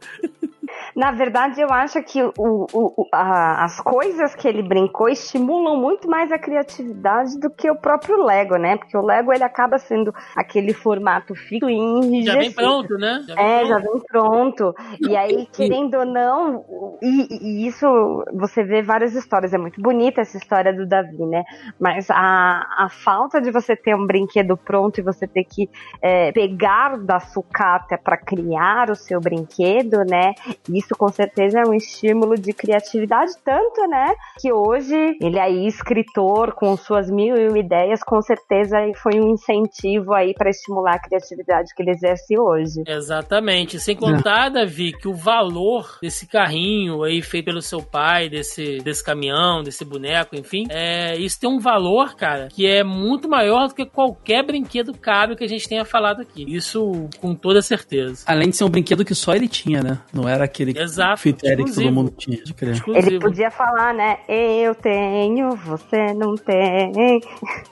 Na 1.01 1.13
verdade, 1.13 1.61
eu 1.63 1.71
acho 1.73 2.03
que 2.03 2.23
o, 2.23 2.33
o- 2.39 3.09
a- 3.11 3.65
as 3.65 3.81
coisas 3.81 4.35
que 4.35 4.47
ele 4.47 4.63
brincou 4.63 5.09
estimulam 5.09 5.77
muito 5.81 6.07
mais 6.11 6.31
a 6.31 6.39
criatividade 6.39 7.41
do 7.41 7.49
que 7.49 7.71
o 7.71 7.75
próprio 7.75 8.23
Lego, 8.23 8.57
né? 8.57 8.77
Porque 8.77 8.95
o 8.97 9.01
Lego 9.05 9.33
ele 9.33 9.43
acaba 9.43 9.79
sendo 9.79 10.13
aquele 10.37 10.75
formato 10.75 11.35
fixo 11.35 11.71
e 11.71 11.75
Já 11.75 11.81
vem 11.81 12.03
enrijecido. 12.05 12.55
pronto, 12.55 12.99
né? 12.99 13.23
Já 13.27 13.35
vem 13.35 13.45
É, 13.45 13.59
pronto. 13.61 13.69
já 13.69 13.79
vem 13.79 14.01
pronto. 14.07 14.75
E 15.01 15.17
aí, 15.17 15.47
querendo 15.53 15.95
ou 15.95 16.05
não, 16.05 16.65
e, 17.01 17.63
e 17.63 17.67
isso 17.67 17.87
você 18.35 18.63
vê 18.63 18.83
várias 18.83 19.15
histórias. 19.15 19.55
É 19.55 19.59
muito 19.59 19.81
bonita 19.81 20.21
essa 20.21 20.37
história 20.37 20.71
do 20.73 20.87
Davi, 20.87 21.25
né? 21.25 21.45
Mas 21.81 22.11
a, 22.11 22.67
a 22.85 22.89
falta 22.91 23.41
de 23.41 23.51
você 23.51 23.75
ter 23.75 23.95
um 23.97 24.07
brinquedo 24.07 24.55
pronto 24.55 24.99
e 25.01 25.03
você 25.03 25.27
ter 25.27 25.45
que 25.45 25.67
é, 26.03 26.31
pegar 26.33 26.99
da 26.99 27.19
sucata 27.21 27.97
para 27.97 28.19
criar 28.19 28.91
o 28.91 28.95
seu 28.95 29.19
brinquedo, 29.19 30.05
né? 30.05 30.35
Isso 30.69 30.90
com 30.97 31.09
certeza 31.09 31.61
é 31.61 31.69
um 31.69 31.75
estímulo 31.75 32.37
de 32.37 32.53
criatividade, 32.53 33.33
tanto, 33.45 33.87
né? 33.89 34.15
Que 34.41 34.53
hoje 34.53 34.95
ele 35.21 35.39
aí, 35.39 35.67
escritor, 35.67 36.53
com 36.53 36.77
suas 36.77 37.11
mil 37.11 37.37
e 37.37 37.49
uma 37.49 37.59
ideias, 37.59 38.03
com 38.03 38.21
certeza 38.21 38.77
foi 39.03 39.21
um 39.21 39.31
incentivo 39.31 40.13
aí 40.13 40.35
para 40.35 40.51
estimular 40.51 40.95
a 40.95 40.99
criatividade 40.99 41.75
que 41.75 41.83
ele 41.83 41.93
exerce 41.93 42.39
hoje. 42.39 42.83
Exatamente. 42.87 43.79
Sem 43.79 43.97
contar, 43.97 44.49
Davi, 44.49 44.93
que 44.93 45.09
o 45.09 45.15
valor 45.15 45.99
desse 46.03 46.27
carrinho 46.27 47.03
aí 47.03 47.23
feito 47.23 47.47
pelo 47.47 47.63
seu 47.63 47.83
pai, 47.83 48.29
desse, 48.29 48.79
desse 48.79 49.05
caminhão, 49.05 49.63
desse 49.63 49.85
boneco, 49.85 50.37
enfim, 50.37 50.67
é, 50.71 51.17
isso 51.17 51.39
tem 51.39 51.49
um 51.49 51.59
valor, 51.59 52.15
cara, 52.17 52.49
que 52.49 52.67
é 52.67 52.83
muito 52.83 53.29
maior 53.29 53.69
do 53.69 53.75
que 53.75 53.85
qualquer 53.85 54.45
brinquedo 54.45 54.93
caro 54.97 55.37
que 55.37 55.45
a 55.45 55.49
gente 55.49 55.69
tenha 55.69 55.85
falado 55.85 56.21
aqui. 56.23 56.45
Isso 56.49 57.09
com 57.21 57.35
toda 57.35 57.63
certeza. 57.63 58.25
Além 58.27 58.51
de 58.51 58.57
ser 58.57 58.65
um 58.65 58.71
brinquedo 58.71 59.05
que 59.05 59.15
só 59.15 59.35
ele 59.35 59.49
tinha, 59.49 59.83
né? 59.83 59.99
Não 60.13 60.29
era 60.29 60.45
aquele 60.45 60.73
Exato. 60.83 61.23
critério 61.23 61.65
que 61.65 61.75
todo 61.75 61.93
mundo 61.93 62.11
tinha. 62.17 62.43
De 62.43 62.55
crer. 62.55 62.73
Exclusivo. 62.75 63.07
Ele 63.09 63.19
podia 63.21 63.51
falar, 63.51 63.93
né? 63.95 64.19
Eu 64.29 64.75
tenho, 64.75 65.51
você 65.57 66.13
não 66.15 66.35
tem. 66.37 67.21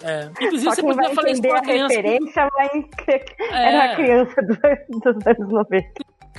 É. 0.03 0.29
Inclusive, 0.41 0.63
Só 0.65 0.71
você 0.75 0.83
quem 0.83 0.93
vai 0.95 1.05
podia 1.09 1.15
falar 1.15 1.31
isso 1.31 1.39
entender 1.41 1.49
pra 1.49 1.59
a 1.59 1.61
uma 1.61 1.67
criança. 1.69 1.95
referência 1.97 2.49
vai 2.57 2.69
É. 3.51 3.69
era 3.75 3.93
a 3.93 3.97
criança 3.97 4.43
do- 4.43 5.01
dos 5.13 5.27
anos 5.27 5.53
90. 5.53 5.89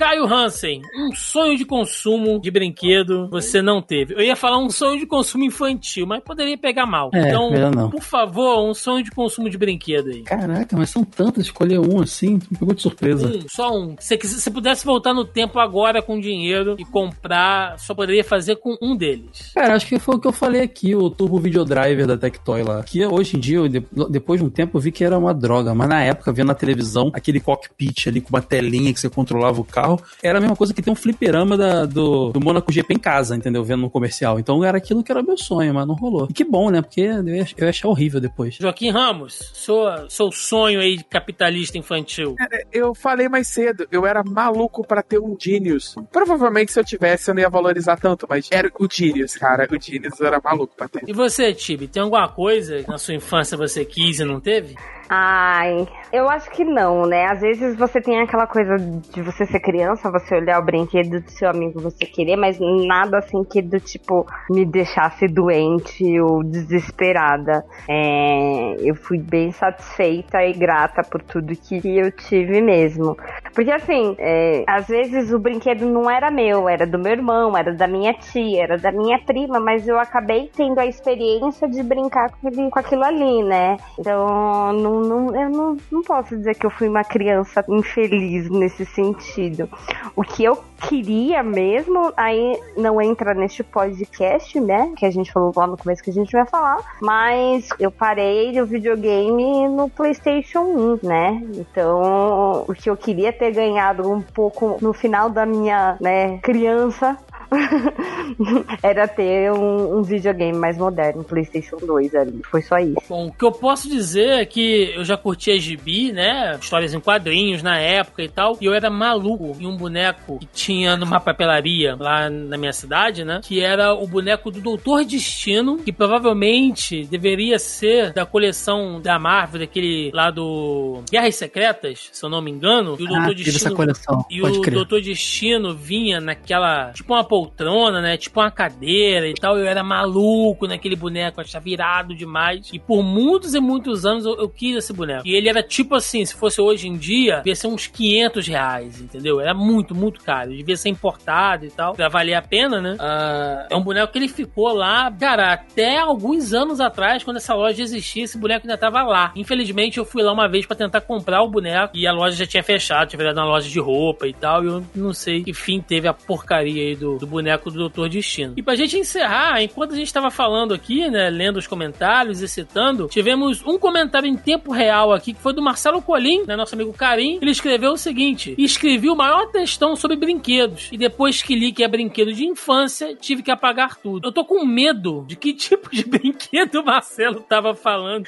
Caio 0.00 0.24
Hansen, 0.24 0.80
um 0.96 1.14
sonho 1.14 1.58
de 1.58 1.66
consumo 1.66 2.40
de 2.40 2.50
brinquedo 2.50 3.28
você 3.30 3.60
não 3.60 3.82
teve. 3.82 4.14
Eu 4.14 4.22
ia 4.22 4.34
falar 4.34 4.56
um 4.56 4.70
sonho 4.70 4.98
de 4.98 5.04
consumo 5.04 5.44
infantil, 5.44 6.06
mas 6.06 6.24
poderia 6.24 6.56
pegar 6.56 6.86
mal. 6.86 7.10
É, 7.12 7.28
então, 7.28 7.90
por 7.90 8.00
favor, 8.00 8.66
um 8.66 8.72
sonho 8.72 9.04
de 9.04 9.10
consumo 9.10 9.50
de 9.50 9.58
brinquedo 9.58 10.08
aí. 10.08 10.22
Caraca, 10.22 10.74
mas 10.74 10.88
são 10.88 11.04
tantas, 11.04 11.44
escolher 11.44 11.78
um 11.78 12.00
assim, 12.00 12.40
me 12.50 12.58
pegou 12.58 12.74
de 12.74 12.80
surpresa. 12.80 13.28
Um, 13.28 13.46
só 13.46 13.76
um. 13.76 13.94
Se 14.00 14.16
você 14.16 14.40
se 14.40 14.50
pudesse 14.50 14.86
voltar 14.86 15.12
no 15.12 15.22
tempo 15.22 15.58
agora 15.58 16.00
com 16.00 16.18
dinheiro 16.18 16.76
e 16.78 16.84
comprar, 16.86 17.78
só 17.78 17.94
poderia 17.94 18.24
fazer 18.24 18.56
com 18.56 18.78
um 18.80 18.96
deles. 18.96 19.52
Cara, 19.54 19.74
acho 19.74 19.86
que 19.86 19.98
foi 19.98 20.14
o 20.14 20.18
que 20.18 20.26
eu 20.26 20.32
falei 20.32 20.62
aqui, 20.62 20.94
o 20.94 21.10
Turbo 21.10 21.38
Videodriver 21.38 22.06
da 22.06 22.16
Tectoy 22.16 22.62
lá. 22.62 22.82
Que 22.84 23.04
hoje 23.04 23.36
em 23.36 23.40
dia, 23.40 23.58
eu, 23.58 23.68
depois 24.08 24.40
de 24.40 24.46
um 24.46 24.50
tempo, 24.50 24.78
eu 24.78 24.80
vi 24.80 24.90
que 24.90 25.04
era 25.04 25.18
uma 25.18 25.34
droga. 25.34 25.74
Mas 25.74 25.90
na 25.90 26.02
época, 26.02 26.32
vendo 26.32 26.48
na 26.48 26.54
televisão, 26.54 27.10
aquele 27.12 27.38
cockpit 27.38 28.06
ali 28.06 28.22
com 28.22 28.30
uma 28.30 28.40
telinha 28.40 28.94
que 28.94 28.98
você 28.98 29.10
controlava 29.10 29.60
o 29.60 29.64
carro, 29.64 29.89
era 30.22 30.38
a 30.38 30.40
mesma 30.40 30.56
coisa 30.56 30.74
que 30.74 30.82
tem 30.82 30.92
um 30.92 30.96
fliperama 30.96 31.56
da- 31.56 31.84
do, 31.86 32.30
do 32.32 32.40
Monaco 32.40 32.70
GP 32.72 32.94
em 32.94 32.98
casa, 32.98 33.34
entendeu? 33.36 33.64
Vendo 33.64 33.80
no 33.82 33.90
comercial. 33.90 34.38
Então 34.38 34.62
era 34.64 34.76
aquilo 34.78 35.02
que 35.02 35.10
era 35.10 35.22
meu 35.22 35.36
sonho, 35.38 35.72
mas 35.74 35.86
não 35.86 35.94
rolou. 35.94 36.26
E 36.30 36.32
que 36.32 36.44
bom, 36.44 36.70
né? 36.70 36.82
Porque 36.82 37.00
eu 37.00 37.24
ia, 37.36 37.46
eu 37.56 37.64
ia 37.64 37.70
achar 37.70 37.88
horrível 37.88 38.20
depois. 38.20 38.56
Joaquim 38.60 38.90
Ramos, 38.90 39.50
sua, 39.54 40.06
seu 40.08 40.30
sonho 40.30 40.80
aí 40.80 40.96
de 40.98 41.04
capitalista 41.04 41.78
infantil. 41.78 42.34
Eu 42.72 42.94
falei 42.94 43.28
mais 43.28 43.48
cedo, 43.48 43.86
eu 43.90 44.04
era 44.06 44.22
maluco 44.22 44.86
pra 44.86 45.02
ter 45.02 45.18
um 45.18 45.36
Genius. 45.38 45.94
Provavelmente 46.12 46.72
se 46.72 46.78
eu 46.80 46.84
tivesse 46.84 47.30
eu 47.30 47.34
não 47.34 47.40
ia 47.42 47.48
valorizar 47.50 47.96
tanto, 47.96 48.26
mas 48.28 48.48
era 48.50 48.70
o 48.78 48.86
Genius, 48.90 49.34
cara. 49.36 49.68
O 49.70 49.80
Genius 49.80 50.18
eu 50.20 50.26
era 50.26 50.40
maluco 50.42 50.74
pra 50.76 50.88
ter. 50.88 51.02
E 51.06 51.12
você, 51.12 51.52
Tibi, 51.54 51.88
tem 51.88 52.02
alguma 52.02 52.28
coisa 52.28 52.82
que 52.82 52.88
na 52.88 52.98
sua 52.98 53.14
infância 53.14 53.56
você 53.56 53.84
quis 53.84 54.20
e 54.20 54.24
não 54.24 54.40
teve? 54.40 54.74
Ai, 55.12 55.88
eu 56.12 56.30
acho 56.30 56.48
que 56.52 56.64
não, 56.64 57.04
né? 57.04 57.26
Às 57.26 57.40
vezes 57.40 57.76
você 57.76 58.00
tem 58.00 58.20
aquela 58.20 58.46
coisa 58.46 58.76
de 58.76 59.20
você 59.22 59.44
ser 59.44 59.58
criança, 59.58 60.08
você 60.08 60.36
olhar 60.36 60.60
o 60.60 60.64
brinquedo 60.64 61.20
do 61.20 61.28
seu 61.32 61.50
amigo 61.50 61.80
você 61.80 62.06
querer, 62.06 62.36
mas 62.36 62.60
nada 62.60 63.18
assim 63.18 63.42
que 63.42 63.60
do 63.60 63.80
tipo 63.80 64.24
me 64.48 64.64
deixasse 64.64 65.26
doente 65.26 66.20
ou 66.20 66.44
desesperada. 66.44 67.64
É, 67.88 68.76
eu 68.78 68.94
fui 68.94 69.18
bem 69.18 69.50
satisfeita 69.50 70.44
e 70.44 70.52
grata 70.52 71.02
por 71.02 71.20
tudo 71.22 71.56
que 71.56 71.80
eu 71.84 72.12
tive 72.12 72.60
mesmo. 72.60 73.16
Porque 73.52 73.72
assim, 73.72 74.14
é, 74.16 74.62
às 74.64 74.86
vezes 74.86 75.32
o 75.32 75.40
brinquedo 75.40 75.86
não 75.86 76.08
era 76.08 76.30
meu, 76.30 76.68
era 76.68 76.86
do 76.86 77.00
meu 77.00 77.10
irmão, 77.10 77.56
era 77.56 77.74
da 77.74 77.88
minha 77.88 78.14
tia, 78.14 78.62
era 78.62 78.78
da 78.78 78.92
minha 78.92 79.18
prima, 79.18 79.58
mas 79.58 79.88
eu 79.88 79.98
acabei 79.98 80.48
tendo 80.56 80.78
a 80.78 80.86
experiência 80.86 81.68
de 81.68 81.82
brincar 81.82 82.30
com, 82.30 82.78
aquilo 82.78 83.02
ali, 83.02 83.42
né? 83.42 83.76
Então 83.98 84.72
não, 84.72 84.99
não, 85.00 85.34
eu 85.34 85.50
não, 85.50 85.76
não 85.90 86.02
posso 86.02 86.36
dizer 86.36 86.54
que 86.54 86.66
eu 86.66 86.70
fui 86.70 86.88
uma 86.88 87.04
criança 87.04 87.64
infeliz 87.68 88.48
nesse 88.50 88.84
sentido. 88.86 89.68
O 90.14 90.22
que 90.22 90.44
eu 90.44 90.62
queria 90.88 91.42
mesmo, 91.42 92.12
aí 92.16 92.58
não 92.76 93.00
entra 93.00 93.34
neste 93.34 93.62
podcast, 93.62 94.58
né? 94.60 94.92
Que 94.96 95.06
a 95.06 95.10
gente 95.10 95.32
falou 95.32 95.52
lá 95.54 95.66
no 95.66 95.76
começo 95.76 96.02
que 96.02 96.10
a 96.10 96.12
gente 96.12 96.32
vai 96.32 96.46
falar. 96.46 96.78
Mas 97.00 97.68
eu 97.78 97.90
parei 97.90 98.60
o 98.60 98.66
videogame 98.66 99.68
no 99.68 99.88
PlayStation 99.88 100.60
1, 101.02 101.06
né? 101.06 101.42
Então, 101.54 102.64
o 102.66 102.74
que 102.74 102.88
eu 102.88 102.96
queria 102.96 103.32
ter 103.32 103.52
ganhado 103.52 104.10
um 104.10 104.20
pouco 104.20 104.78
no 104.80 104.92
final 104.92 105.28
da 105.28 105.44
minha 105.44 105.96
né, 106.00 106.38
criança 106.38 107.18
era 108.82 109.06
ter 109.08 109.52
um, 109.52 109.98
um 109.98 110.02
videogame 110.02 110.56
mais 110.56 110.76
moderno, 110.78 111.24
PlayStation 111.24 111.76
2 111.76 112.14
ali. 112.14 112.40
Foi 112.50 112.62
só 112.62 112.78
isso. 112.78 112.96
Bom, 113.08 113.26
o 113.28 113.32
que 113.32 113.44
eu 113.44 113.52
posso 113.52 113.88
dizer 113.88 114.40
é 114.40 114.44
que 114.46 114.92
eu 114.96 115.04
já 115.04 115.16
curtia 115.16 115.58
gibi, 115.58 116.12
né? 116.12 116.56
Histórias 116.60 116.94
em 116.94 117.00
quadrinhos 117.00 117.62
na 117.62 117.78
época 117.78 118.22
e 118.22 118.28
tal. 118.28 118.56
E 118.60 118.64
eu 118.66 118.74
era 118.74 118.90
maluco 118.90 119.56
em 119.60 119.66
um 119.66 119.76
boneco 119.76 120.38
que 120.38 120.46
tinha 120.46 120.96
numa 120.96 121.20
papelaria 121.20 121.96
lá 121.98 122.28
na 122.30 122.56
minha 122.56 122.72
cidade, 122.72 123.24
né? 123.24 123.40
Que 123.42 123.60
era 123.60 123.94
o 123.94 124.06
boneco 124.06 124.50
do 124.50 124.60
Doutor 124.60 125.04
Destino, 125.04 125.78
que 125.78 125.92
provavelmente 125.92 127.04
deveria 127.06 127.58
ser 127.58 128.12
da 128.12 128.24
coleção 128.24 129.00
da 129.00 129.18
Marvel, 129.18 129.60
daquele 129.60 130.10
lá 130.12 130.30
do 130.30 131.02
Guerras 131.10 131.34
Secretas, 131.36 132.08
se 132.12 132.24
eu 132.24 132.30
não 132.30 132.40
me 132.42 132.50
engano. 132.50 132.96
E 132.98 133.04
o 133.04 133.06
Ah, 133.06 133.26
Doutor 133.26 133.32
essa 133.32 133.44
Destino. 133.44 133.76
coleção. 133.76 134.24
E 134.30 134.40
Pode 134.40 134.58
o 134.58 134.62
crer. 134.62 134.74
Doutor 134.74 135.00
Destino 135.00 135.74
vinha 135.74 136.20
naquela. 136.20 136.92
Tipo 136.92 137.12
uma 137.14 137.24
poltrona, 137.40 138.00
né? 138.00 138.16
Tipo 138.16 138.40
uma 138.40 138.50
cadeira 138.50 139.28
e 139.28 139.34
tal. 139.34 139.56
Eu 139.56 139.66
era 139.66 139.82
maluco 139.82 140.66
naquele 140.66 140.96
boneco, 140.96 141.40
achava 141.40 141.64
virado 141.64 142.14
demais. 142.14 142.68
E 142.72 142.78
por 142.78 143.02
muitos 143.02 143.54
e 143.54 143.60
muitos 143.60 144.04
anos 144.04 144.24
eu, 144.26 144.36
eu 144.38 144.48
quis 144.48 144.76
esse 144.76 144.92
boneco. 144.92 145.26
E 145.26 145.34
ele 145.34 145.48
era 145.48 145.62
tipo 145.62 145.94
assim: 145.94 146.24
se 146.24 146.34
fosse 146.34 146.60
hoje 146.60 146.88
em 146.88 146.96
dia, 146.96 147.36
devia 147.36 147.54
ser 147.54 147.68
uns 147.68 147.86
500 147.86 148.46
reais, 148.46 149.00
entendeu? 149.00 149.40
Era 149.40 149.54
muito, 149.54 149.94
muito 149.94 150.22
caro. 150.22 150.54
Devia 150.54 150.76
ser 150.76 150.90
importado 150.90 151.64
e 151.64 151.70
tal. 151.70 151.94
Pra 151.94 152.08
valer 152.08 152.34
a 152.34 152.42
pena, 152.42 152.80
né? 152.80 152.96
Ah, 152.98 153.66
é 153.70 153.76
um 153.76 153.82
boneco 153.82 154.12
que 154.12 154.18
ele 154.18 154.28
ficou 154.28 154.74
lá, 154.74 155.10
cara, 155.10 155.52
até 155.52 155.98
alguns 155.98 156.52
anos 156.52 156.80
atrás, 156.80 157.24
quando 157.24 157.38
essa 157.38 157.54
loja 157.54 157.82
existia, 157.82 158.24
esse 158.24 158.38
boneco 158.38 158.66
ainda 158.66 158.78
tava 158.78 159.02
lá. 159.02 159.32
Infelizmente, 159.34 159.98
eu 159.98 160.04
fui 160.04 160.22
lá 160.22 160.32
uma 160.32 160.48
vez 160.48 160.66
pra 160.66 160.76
tentar 160.76 161.00
comprar 161.00 161.42
o 161.42 161.48
boneco 161.48 161.96
e 161.96 162.06
a 162.06 162.12
loja 162.12 162.36
já 162.36 162.46
tinha 162.46 162.62
fechado, 162.62 163.08
tinha 163.08 163.18
virado 163.18 163.38
uma 163.38 163.46
loja 163.46 163.68
de 163.68 163.80
roupa 163.80 164.26
e 164.26 164.32
tal. 164.32 164.62
E 164.62 164.66
eu 164.66 164.84
não 164.94 165.12
sei 165.12 165.42
que 165.42 165.54
fim 165.54 165.80
teve 165.80 166.06
a 166.06 166.14
porcaria 166.14 166.82
aí 166.82 166.96
do, 166.96 167.16
do 167.16 167.26
boneco 167.30 167.70
do 167.70 167.78
Doutor 167.78 168.08
Destino. 168.08 168.54
E 168.56 168.62
pra 168.62 168.74
gente 168.74 168.98
encerrar, 168.98 169.62
enquanto 169.62 169.92
a 169.92 169.96
gente 169.96 170.12
tava 170.12 170.30
falando 170.30 170.74
aqui, 170.74 171.08
né, 171.08 171.30
lendo 171.30 171.56
os 171.56 171.66
comentários 171.66 172.42
e 172.42 172.48
citando, 172.48 173.08
tivemos 173.08 173.64
um 173.64 173.78
comentário 173.78 174.28
em 174.28 174.36
tempo 174.36 174.72
real 174.72 175.12
aqui 175.12 175.32
que 175.32 175.40
foi 175.40 175.52
do 175.52 175.62
Marcelo 175.62 176.02
Colim, 176.02 176.44
né, 176.46 176.56
nosso 176.56 176.74
amigo 176.74 176.92
Karim. 176.92 177.38
Ele 177.40 177.50
escreveu 177.50 177.92
o 177.92 177.96
seguinte: 177.96 178.54
escrevi 178.58 179.08
o 179.08 179.16
maior 179.16 179.46
textão 179.46 179.96
sobre 179.96 180.16
brinquedos 180.16 180.88
e 180.92 180.98
depois 180.98 181.42
que 181.42 181.54
li 181.54 181.72
que 181.72 181.84
é 181.84 181.88
brinquedo 181.88 182.32
de 182.32 182.44
infância, 182.44 183.14
tive 183.14 183.42
que 183.42 183.50
apagar 183.50 183.96
tudo. 183.96 184.26
Eu 184.26 184.32
tô 184.32 184.44
com 184.44 184.64
medo 184.64 185.24
de 185.26 185.36
que 185.36 185.54
tipo 185.70 185.90
de 185.90 186.04
brinquedo 186.04 186.80
o 186.80 186.84
Marcelo 186.84 187.40
tava 187.40 187.74
falando. 187.74 188.26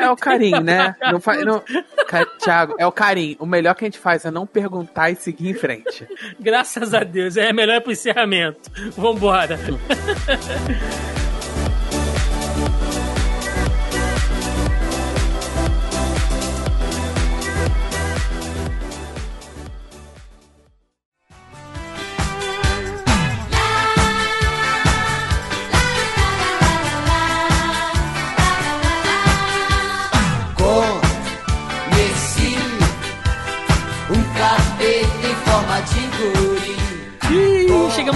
É 0.00 0.10
o 0.10 0.16
carinho, 0.16 0.60
né? 0.60 0.94
Não 1.10 1.20
fa... 1.20 1.36
não... 1.44 1.62
Thiago, 2.42 2.74
é 2.78 2.86
o 2.86 2.92
carinho. 2.92 3.36
O 3.38 3.46
melhor 3.46 3.74
que 3.74 3.84
a 3.84 3.86
gente 3.86 3.98
faz 3.98 4.24
é 4.24 4.30
não 4.30 4.46
perguntar 4.46 5.10
e 5.10 5.16
seguir 5.16 5.48
em 5.48 5.54
frente. 5.54 6.06
Graças 6.38 6.92
a 6.92 7.00
Deus, 7.00 7.36
é 7.36 7.52
melhor 7.52 7.80
pro 7.80 7.92
encerramento. 7.92 8.41
Vambora. 8.96 9.58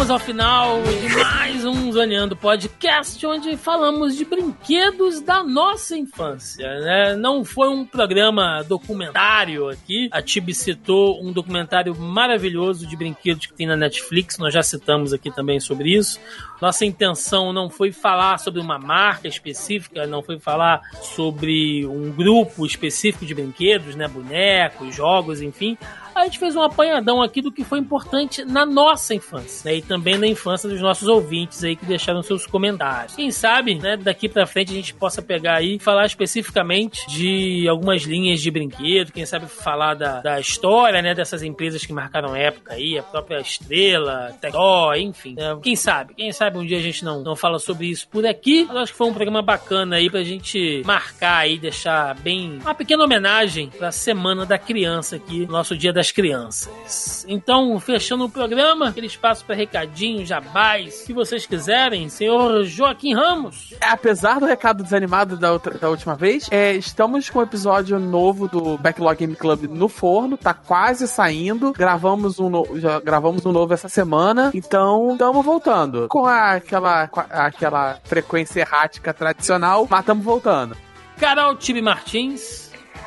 chegamos 0.07 0.11
ao 0.11 0.19
final 0.19 0.83
de 0.83 1.17
mais 1.17 1.65
um 1.65 1.91
Zoneando 1.91 2.37
Podcast, 2.37 3.27
onde 3.27 3.57
falamos 3.57 4.17
de 4.17 4.25
brinquedos 4.25 5.21
da 5.21 5.43
nossa 5.43 5.97
infância. 5.97 6.69
Né? 6.81 7.17
Não 7.17 7.45
foi 7.45 7.69
um 7.69 7.85
programa 7.85 8.63
documentário 8.63 9.69
aqui. 9.69 10.09
A 10.13 10.23
Tibi 10.23 10.55
citou 10.55 11.21
um 11.23 11.33
documentário 11.33 11.97
maravilhoso 11.97 12.87
de 12.87 12.97
brinquedos 12.97 13.47
que 13.47 13.55
tem 13.55 13.67
na 13.67 13.77
Netflix. 13.77 14.39
Nós 14.39 14.55
já 14.55 14.63
citamos 14.63 15.13
aqui 15.13 15.31
também 15.31 15.59
sobre 15.59 15.97
isso. 15.97 16.21
Nossa 16.61 16.85
intenção 16.85 17.53
não 17.53 17.69
foi 17.69 17.91
falar 17.91 18.39
sobre 18.39 18.61
uma 18.61 18.79
marca 18.79 19.27
específica, 19.27 20.07
não 20.07 20.23
foi 20.23 20.39
falar 20.39 20.83
sobre 21.03 21.85
um 21.87 22.13
grupo 22.13 22.65
específico 22.65 23.27
de 23.27 23.35
brinquedos, 23.35 23.97
né? 23.97 24.07
Bonecos, 24.07 24.95
jogos, 24.95 25.43
enfim 25.43 25.77
a 26.23 26.25
gente 26.25 26.39
fez 26.39 26.57
um 26.57 26.63
apanhadão 26.63 27.23
aqui 27.23 27.41
do 27.41 27.53
que 27.53 27.65
foi 27.65 27.79
importante 27.79 28.45
na 28.45 28.65
nossa 28.65 29.15
infância, 29.15 29.71
né? 29.71 29.79
E 29.79 29.83
também 29.83 30.17
na 30.19 30.27
infância 30.27 30.69
dos 30.69 30.81
nossos 30.81 31.09
ouvintes 31.09 31.63
aí 31.65 31.77
que 31.77 31.85
deixaram 31.85 32.23
seus 32.23 32.47
comentários. 32.47 33.15
Quem 33.15 33.31
sabe, 33.31 33.75
né, 33.77 33.97
daqui 33.97 34.29
pra 34.29 34.47
frente 34.47 34.73
a 34.73 34.77
gente 34.77 34.95
possa 34.95 35.21
pegar 35.23 35.57
aí 35.57 35.77
e 35.77 35.79
falar 35.79 36.07
especificamente 36.07 37.07
de 37.09 37.69
algumas 37.69 38.03
linhas 38.03 38.41
de 38.41 38.51
brinquedo, 38.51 39.13
quem 39.13 39.27
sabe 39.27 39.47
falar 39.47 39.95
da, 39.95 40.21
da 40.21 40.41
história, 40.41 41.03
né, 41.03 41.15
dessas 41.15 41.43
empresas 41.43 41.85
que 41.85 41.93
marcaram 41.93 42.35
época 42.35 42.75
aí, 42.75 42.99
a 42.99 43.03
própria 43.03 43.41
Estrela, 43.41 44.33
Tecó, 44.41 44.95
enfim. 44.95 45.35
né? 45.35 45.57
Quem 45.63 45.77
sabe? 45.77 46.15
Quem 46.15 46.33
sabe 46.33 46.59
um 46.59 46.65
dia 46.67 46.79
a 46.79 46.83
gente 46.83 47.05
não, 47.05 47.23
não 47.23 47.37
fala 47.37 47.59
sobre 47.59 47.87
isso 47.87 48.09
por 48.09 48.27
aqui. 48.27 48.65
Mas 48.67 48.77
acho 48.77 48.93
que 48.93 48.99
foi 48.99 49.09
um 49.09 49.15
programa 49.15 49.43
bacana 49.43 49.97
aí 49.97 50.11
pra 50.11 50.23
gente 50.23 50.83
marcar 50.85 51.39
aí, 51.39 51.59
deixar 51.59 52.15
bem 52.17 52.59
uma 52.63 52.75
pequena 52.75 53.05
homenagem 53.05 53.69
pra 53.71 53.91
Semana 53.93 54.45
da 54.47 54.59
Criança 54.59 55.17
aqui, 55.17 55.47
nosso 55.47 55.77
Dia 55.77 55.93
das 55.93 56.06
Crianças. 56.13 57.25
Então, 57.29 57.79
fechando 57.81 58.25
o 58.25 58.29
programa, 58.31 58.89
aquele 58.89 59.07
espaço 59.07 59.45
para 59.45 59.55
recadinhos, 59.55 60.29
jabás, 60.29 60.95
se 60.95 61.13
vocês 61.13 61.47
quiserem, 61.47 62.09
senhor 62.09 62.65
Joaquim 62.65 63.15
Ramos. 63.15 63.75
Apesar 63.81 64.39
do 64.41 64.47
recado 64.47 64.83
desanimado 64.83 65.37
da, 65.37 65.53
outra- 65.53 65.79
da 65.79 65.89
última 65.91 66.15
vez, 66.15 66.49
é, 66.51 66.73
estamos 66.75 67.29
com 67.31 67.39
um 67.41 67.43
episódio 67.43 67.99
novo 67.99 68.49
do 68.49 68.77
Backlog 68.79 69.17
Game 69.19 69.37
Club 69.37 69.65
no 69.65 69.89
forno, 69.89 70.37
tá 70.37 70.55
quase 70.55 71.07
saindo. 71.09 71.73
Gravamos 71.73 72.39
um, 72.39 72.49
no- 72.49 72.79
já 72.81 73.01
gravamos 73.01 73.45
um 73.47 73.53
novo 73.53 73.73
essa 73.75 73.89
semana, 73.89 74.51
então 74.55 75.13
estamos 75.13 75.45
voltando. 75.45 76.07
Com 76.09 76.27
a- 76.27 76.53
aquela, 76.55 77.09
com 77.09 77.21
a- 77.21 77.25
aquela 77.47 77.99
frequência 78.05 78.61
errática 78.61 79.13
tradicional, 79.15 79.87
mas 79.91 80.01
estamos 80.01 80.25
voltando. 80.25 80.77
Carol 81.19 81.57
Tibi 81.57 81.81
Martins. 81.81 82.66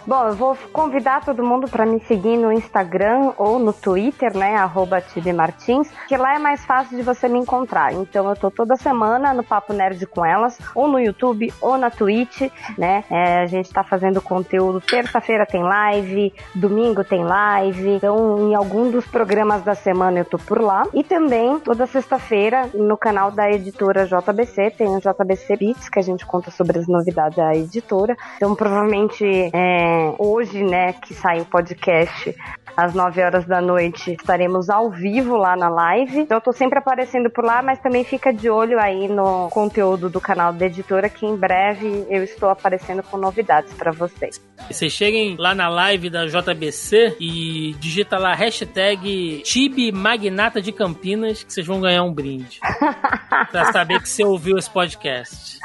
Bom, 0.09 0.27
eu 0.27 0.33
vou 0.33 0.57
convidar 0.73 1.23
todo 1.23 1.43
mundo 1.43 1.67
para 1.67 1.85
me 1.85 1.99
seguir 1.99 2.35
no 2.35 2.51
Instagram 2.51 3.31
ou 3.37 3.59
no 3.59 3.71
Twitter, 3.71 4.35
né? 4.35 4.55
Arroba 4.55 5.03
Martins, 5.35 5.87
que 6.07 6.17
lá 6.17 6.33
é 6.33 6.39
mais 6.39 6.65
fácil 6.65 6.97
de 6.97 7.03
você 7.03 7.29
me 7.29 7.37
encontrar. 7.37 7.93
Então 7.93 8.27
eu 8.27 8.35
tô 8.35 8.49
toda 8.49 8.75
semana 8.75 9.35
no 9.35 9.43
Papo 9.43 9.71
Nerd 9.71 10.03
com 10.07 10.25
elas, 10.25 10.57
ou 10.73 10.87
no 10.87 10.99
YouTube, 10.99 11.53
ou 11.61 11.77
na 11.77 11.91
Twitch, 11.91 12.51
né? 12.75 13.03
É, 13.07 13.43
a 13.43 13.45
gente 13.45 13.71
tá 13.71 13.83
fazendo 13.83 14.19
conteúdo. 14.19 14.81
Terça-feira 14.81 15.45
tem 15.45 15.61
live, 15.61 16.33
domingo 16.55 17.03
tem 17.03 17.23
live. 17.23 17.89
Então, 17.89 18.49
em 18.49 18.55
algum 18.55 18.89
dos 18.89 19.05
programas 19.05 19.61
da 19.61 19.75
semana 19.75 20.17
eu 20.17 20.25
tô 20.25 20.39
por 20.39 20.59
lá. 20.59 20.87
E 20.91 21.03
também, 21.03 21.59
toda 21.59 21.85
sexta-feira, 21.85 22.67
no 22.73 22.97
canal 22.97 23.29
da 23.29 23.47
editora 23.51 24.07
JBC, 24.07 24.71
tem 24.71 24.87
o 24.87 24.99
JBC 24.99 25.55
Beats, 25.55 25.87
que 25.87 25.99
a 25.99 26.03
gente 26.03 26.25
conta 26.25 26.49
sobre 26.49 26.79
as 26.79 26.87
novidades 26.87 27.37
da 27.37 27.55
editora. 27.55 28.17
Então, 28.37 28.55
provavelmente, 28.55 29.51
é, 29.53 29.98
hoje, 30.17 30.63
né, 30.63 30.93
que 30.93 31.13
sai 31.13 31.41
o 31.41 31.45
podcast, 31.45 32.35
às 32.75 32.93
9 32.93 33.21
horas 33.21 33.45
da 33.45 33.59
noite, 33.59 34.13
estaremos 34.13 34.69
ao 34.69 34.89
vivo 34.89 35.35
lá 35.35 35.55
na 35.55 35.69
live. 35.69 36.27
Eu 36.29 36.39
tô 36.39 36.53
sempre 36.53 36.79
aparecendo 36.79 37.29
por 37.29 37.43
lá, 37.43 37.61
mas 37.61 37.79
também 37.79 38.03
fica 38.03 38.31
de 38.31 38.49
olho 38.49 38.79
aí 38.79 39.07
no 39.07 39.49
conteúdo 39.49 40.09
do 40.09 40.21
canal 40.21 40.53
da 40.53 40.65
editora, 40.65 41.09
que 41.09 41.25
em 41.25 41.35
breve 41.35 42.05
eu 42.09 42.23
estou 42.23 42.49
aparecendo 42.49 43.03
com 43.03 43.17
novidades 43.17 43.73
para 43.73 43.91
vocês. 43.91 44.41
Vocês 44.69 44.93
cheguem 44.93 45.35
lá 45.37 45.53
na 45.53 45.67
live 45.67 46.09
da 46.09 46.25
JBC 46.25 47.17
e 47.19 47.75
digita 47.79 48.17
lá 48.17 48.33
hashtag 48.33 49.41
Tibi 49.43 49.91
Magnata 49.91 50.61
de 50.61 50.71
Campinas 50.71 51.43
que 51.43 51.51
vocês 51.51 51.65
vão 51.65 51.81
ganhar 51.81 52.03
um 52.03 52.13
brinde. 52.13 52.59
pra 53.51 53.71
saber 53.71 54.01
que 54.01 54.09
você 54.09 54.23
ouviu 54.23 54.57
esse 54.57 54.69
podcast. 54.69 55.59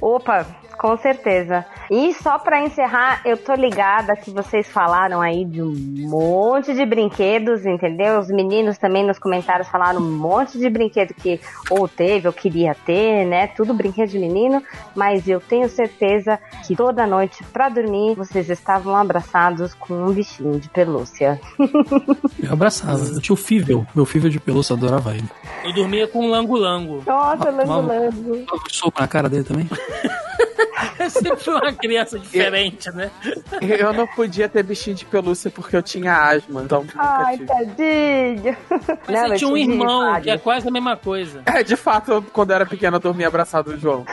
Opa, 0.00 0.46
com 0.78 0.96
certeza. 0.96 1.64
E 1.90 2.14
só 2.14 2.38
pra 2.38 2.62
encerrar, 2.64 3.20
eu 3.24 3.36
tô 3.36 3.52
ligada 3.54 4.14
que 4.14 4.30
vocês 4.30 4.68
falaram 4.68 5.20
aí 5.20 5.44
de 5.44 5.60
um 5.60 5.74
monte 6.08 6.72
de 6.72 6.86
brinquedos, 6.86 7.66
entendeu? 7.66 8.20
Os 8.20 8.28
meninos 8.28 8.78
também 8.78 9.04
nos 9.04 9.18
comentários 9.18 9.66
falaram 9.68 9.98
um 10.00 10.16
monte 10.16 10.56
de 10.56 10.70
brinquedo 10.70 11.12
que 11.14 11.40
ou 11.68 11.88
teve 11.88 12.28
ou 12.28 12.32
queria 12.32 12.76
ter, 12.86 13.26
né? 13.26 13.48
Tudo 13.48 13.74
brinquedo 13.74 14.08
de 14.08 14.20
menino, 14.20 14.62
mas 14.94 15.26
eu 15.26 15.40
tenho 15.40 15.68
certeza 15.68 16.38
que 16.64 16.76
toda 16.76 17.06
noite 17.08 17.42
pra 17.52 17.68
dormir 17.68 18.14
vocês 18.14 18.48
estavam 18.48 18.94
abraçados 18.94 19.74
com 19.74 19.92
um 19.94 20.12
bichinho 20.12 20.60
de 20.60 20.68
pelúcia. 20.68 21.40
Eu 22.40 22.52
abraçava. 22.52 22.98
Eu 23.04 23.20
tinha 23.20 23.34
o 23.34 23.36
Fível. 23.36 23.84
Meu 23.94 24.04
Fível 24.06 24.30
de 24.30 24.38
pelúcia, 24.38 24.74
adorava 24.76 25.10
ele. 25.14 25.28
Eu 25.64 25.72
dormia 25.74 26.06
com 26.06 26.20
um 26.24 26.30
lango-lango. 26.30 27.02
Nossa, 27.06 27.50
Uma- 27.50 27.62
Lango 27.76 27.88
Lango. 27.88 28.34
Eu 28.36 28.60
soco 28.70 29.00
na 29.00 29.08
cara 29.08 29.28
dele 29.28 29.42
também. 29.44 29.68
Sempre 31.08 31.50
uma 31.50 31.72
criança 31.72 32.18
diferente, 32.18 32.90
né? 32.90 33.10
Eu 33.60 33.92
não 33.92 34.06
podia 34.06 34.48
ter 34.48 34.62
bichinho 34.62 34.96
de 34.96 35.04
pelúcia 35.04 35.50
porque 35.50 35.76
eu 35.76 35.82
tinha 35.82 36.14
asma, 36.14 36.62
então 36.62 36.82
nunca 36.82 36.94
Ai, 36.98 37.36
tive. 37.36 37.46
tadinho. 37.46 38.56
Mas 39.06 39.08
Não, 39.08 39.28
você 39.28 39.36
tinha 39.36 39.50
um 39.50 39.56
irmão, 39.56 40.20
que 40.20 40.30
é 40.30 40.38
quase 40.38 40.68
a 40.68 40.70
mesma 40.70 40.96
coisa. 40.96 41.42
É, 41.46 41.62
de 41.62 41.76
fato, 41.76 42.24
quando 42.32 42.50
eu 42.50 42.56
era 42.56 42.66
pequeno, 42.66 42.96
eu 42.96 43.00
dormia 43.00 43.28
abraçado 43.28 43.72
do 43.72 43.78
João. 43.78 44.04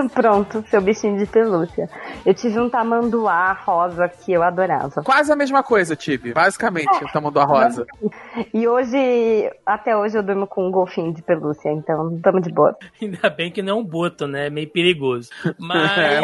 Pronto, 0.14 0.64
seu 0.68 0.80
bichinho 0.80 1.18
de 1.18 1.26
pelúcia. 1.26 1.88
Eu 2.24 2.34
tive 2.34 2.58
um 2.60 2.70
tamanduá 2.70 3.52
rosa 3.52 4.08
que 4.08 4.32
eu 4.32 4.42
adorava. 4.42 5.02
Quase 5.02 5.32
a 5.32 5.36
mesma 5.36 5.62
coisa 5.62 5.96
tive, 5.96 6.32
basicamente, 6.32 7.04
o 7.04 7.12
tamanho 7.12 7.34
da 7.34 7.44
rosa. 7.44 7.86
E 8.54 8.66
hoje, 8.66 9.50
até 9.66 9.96
hoje, 9.96 10.16
eu 10.16 10.22
durmo 10.22 10.46
com 10.46 10.68
um 10.68 10.70
golfinho 10.70 11.12
de 11.12 11.20
pelúcia, 11.20 11.70
então 11.72 12.18
tamo 12.22 12.40
de 12.40 12.50
boa. 12.50 12.76
Ainda 13.02 13.28
bem 13.28 13.50
que 13.50 13.60
não 13.60 13.72
é 13.72 13.80
um 13.80 13.84
boto, 13.84 14.26
né? 14.26 14.46
É 14.46 14.50
meio 14.50 14.68
perigoso. 14.70 15.30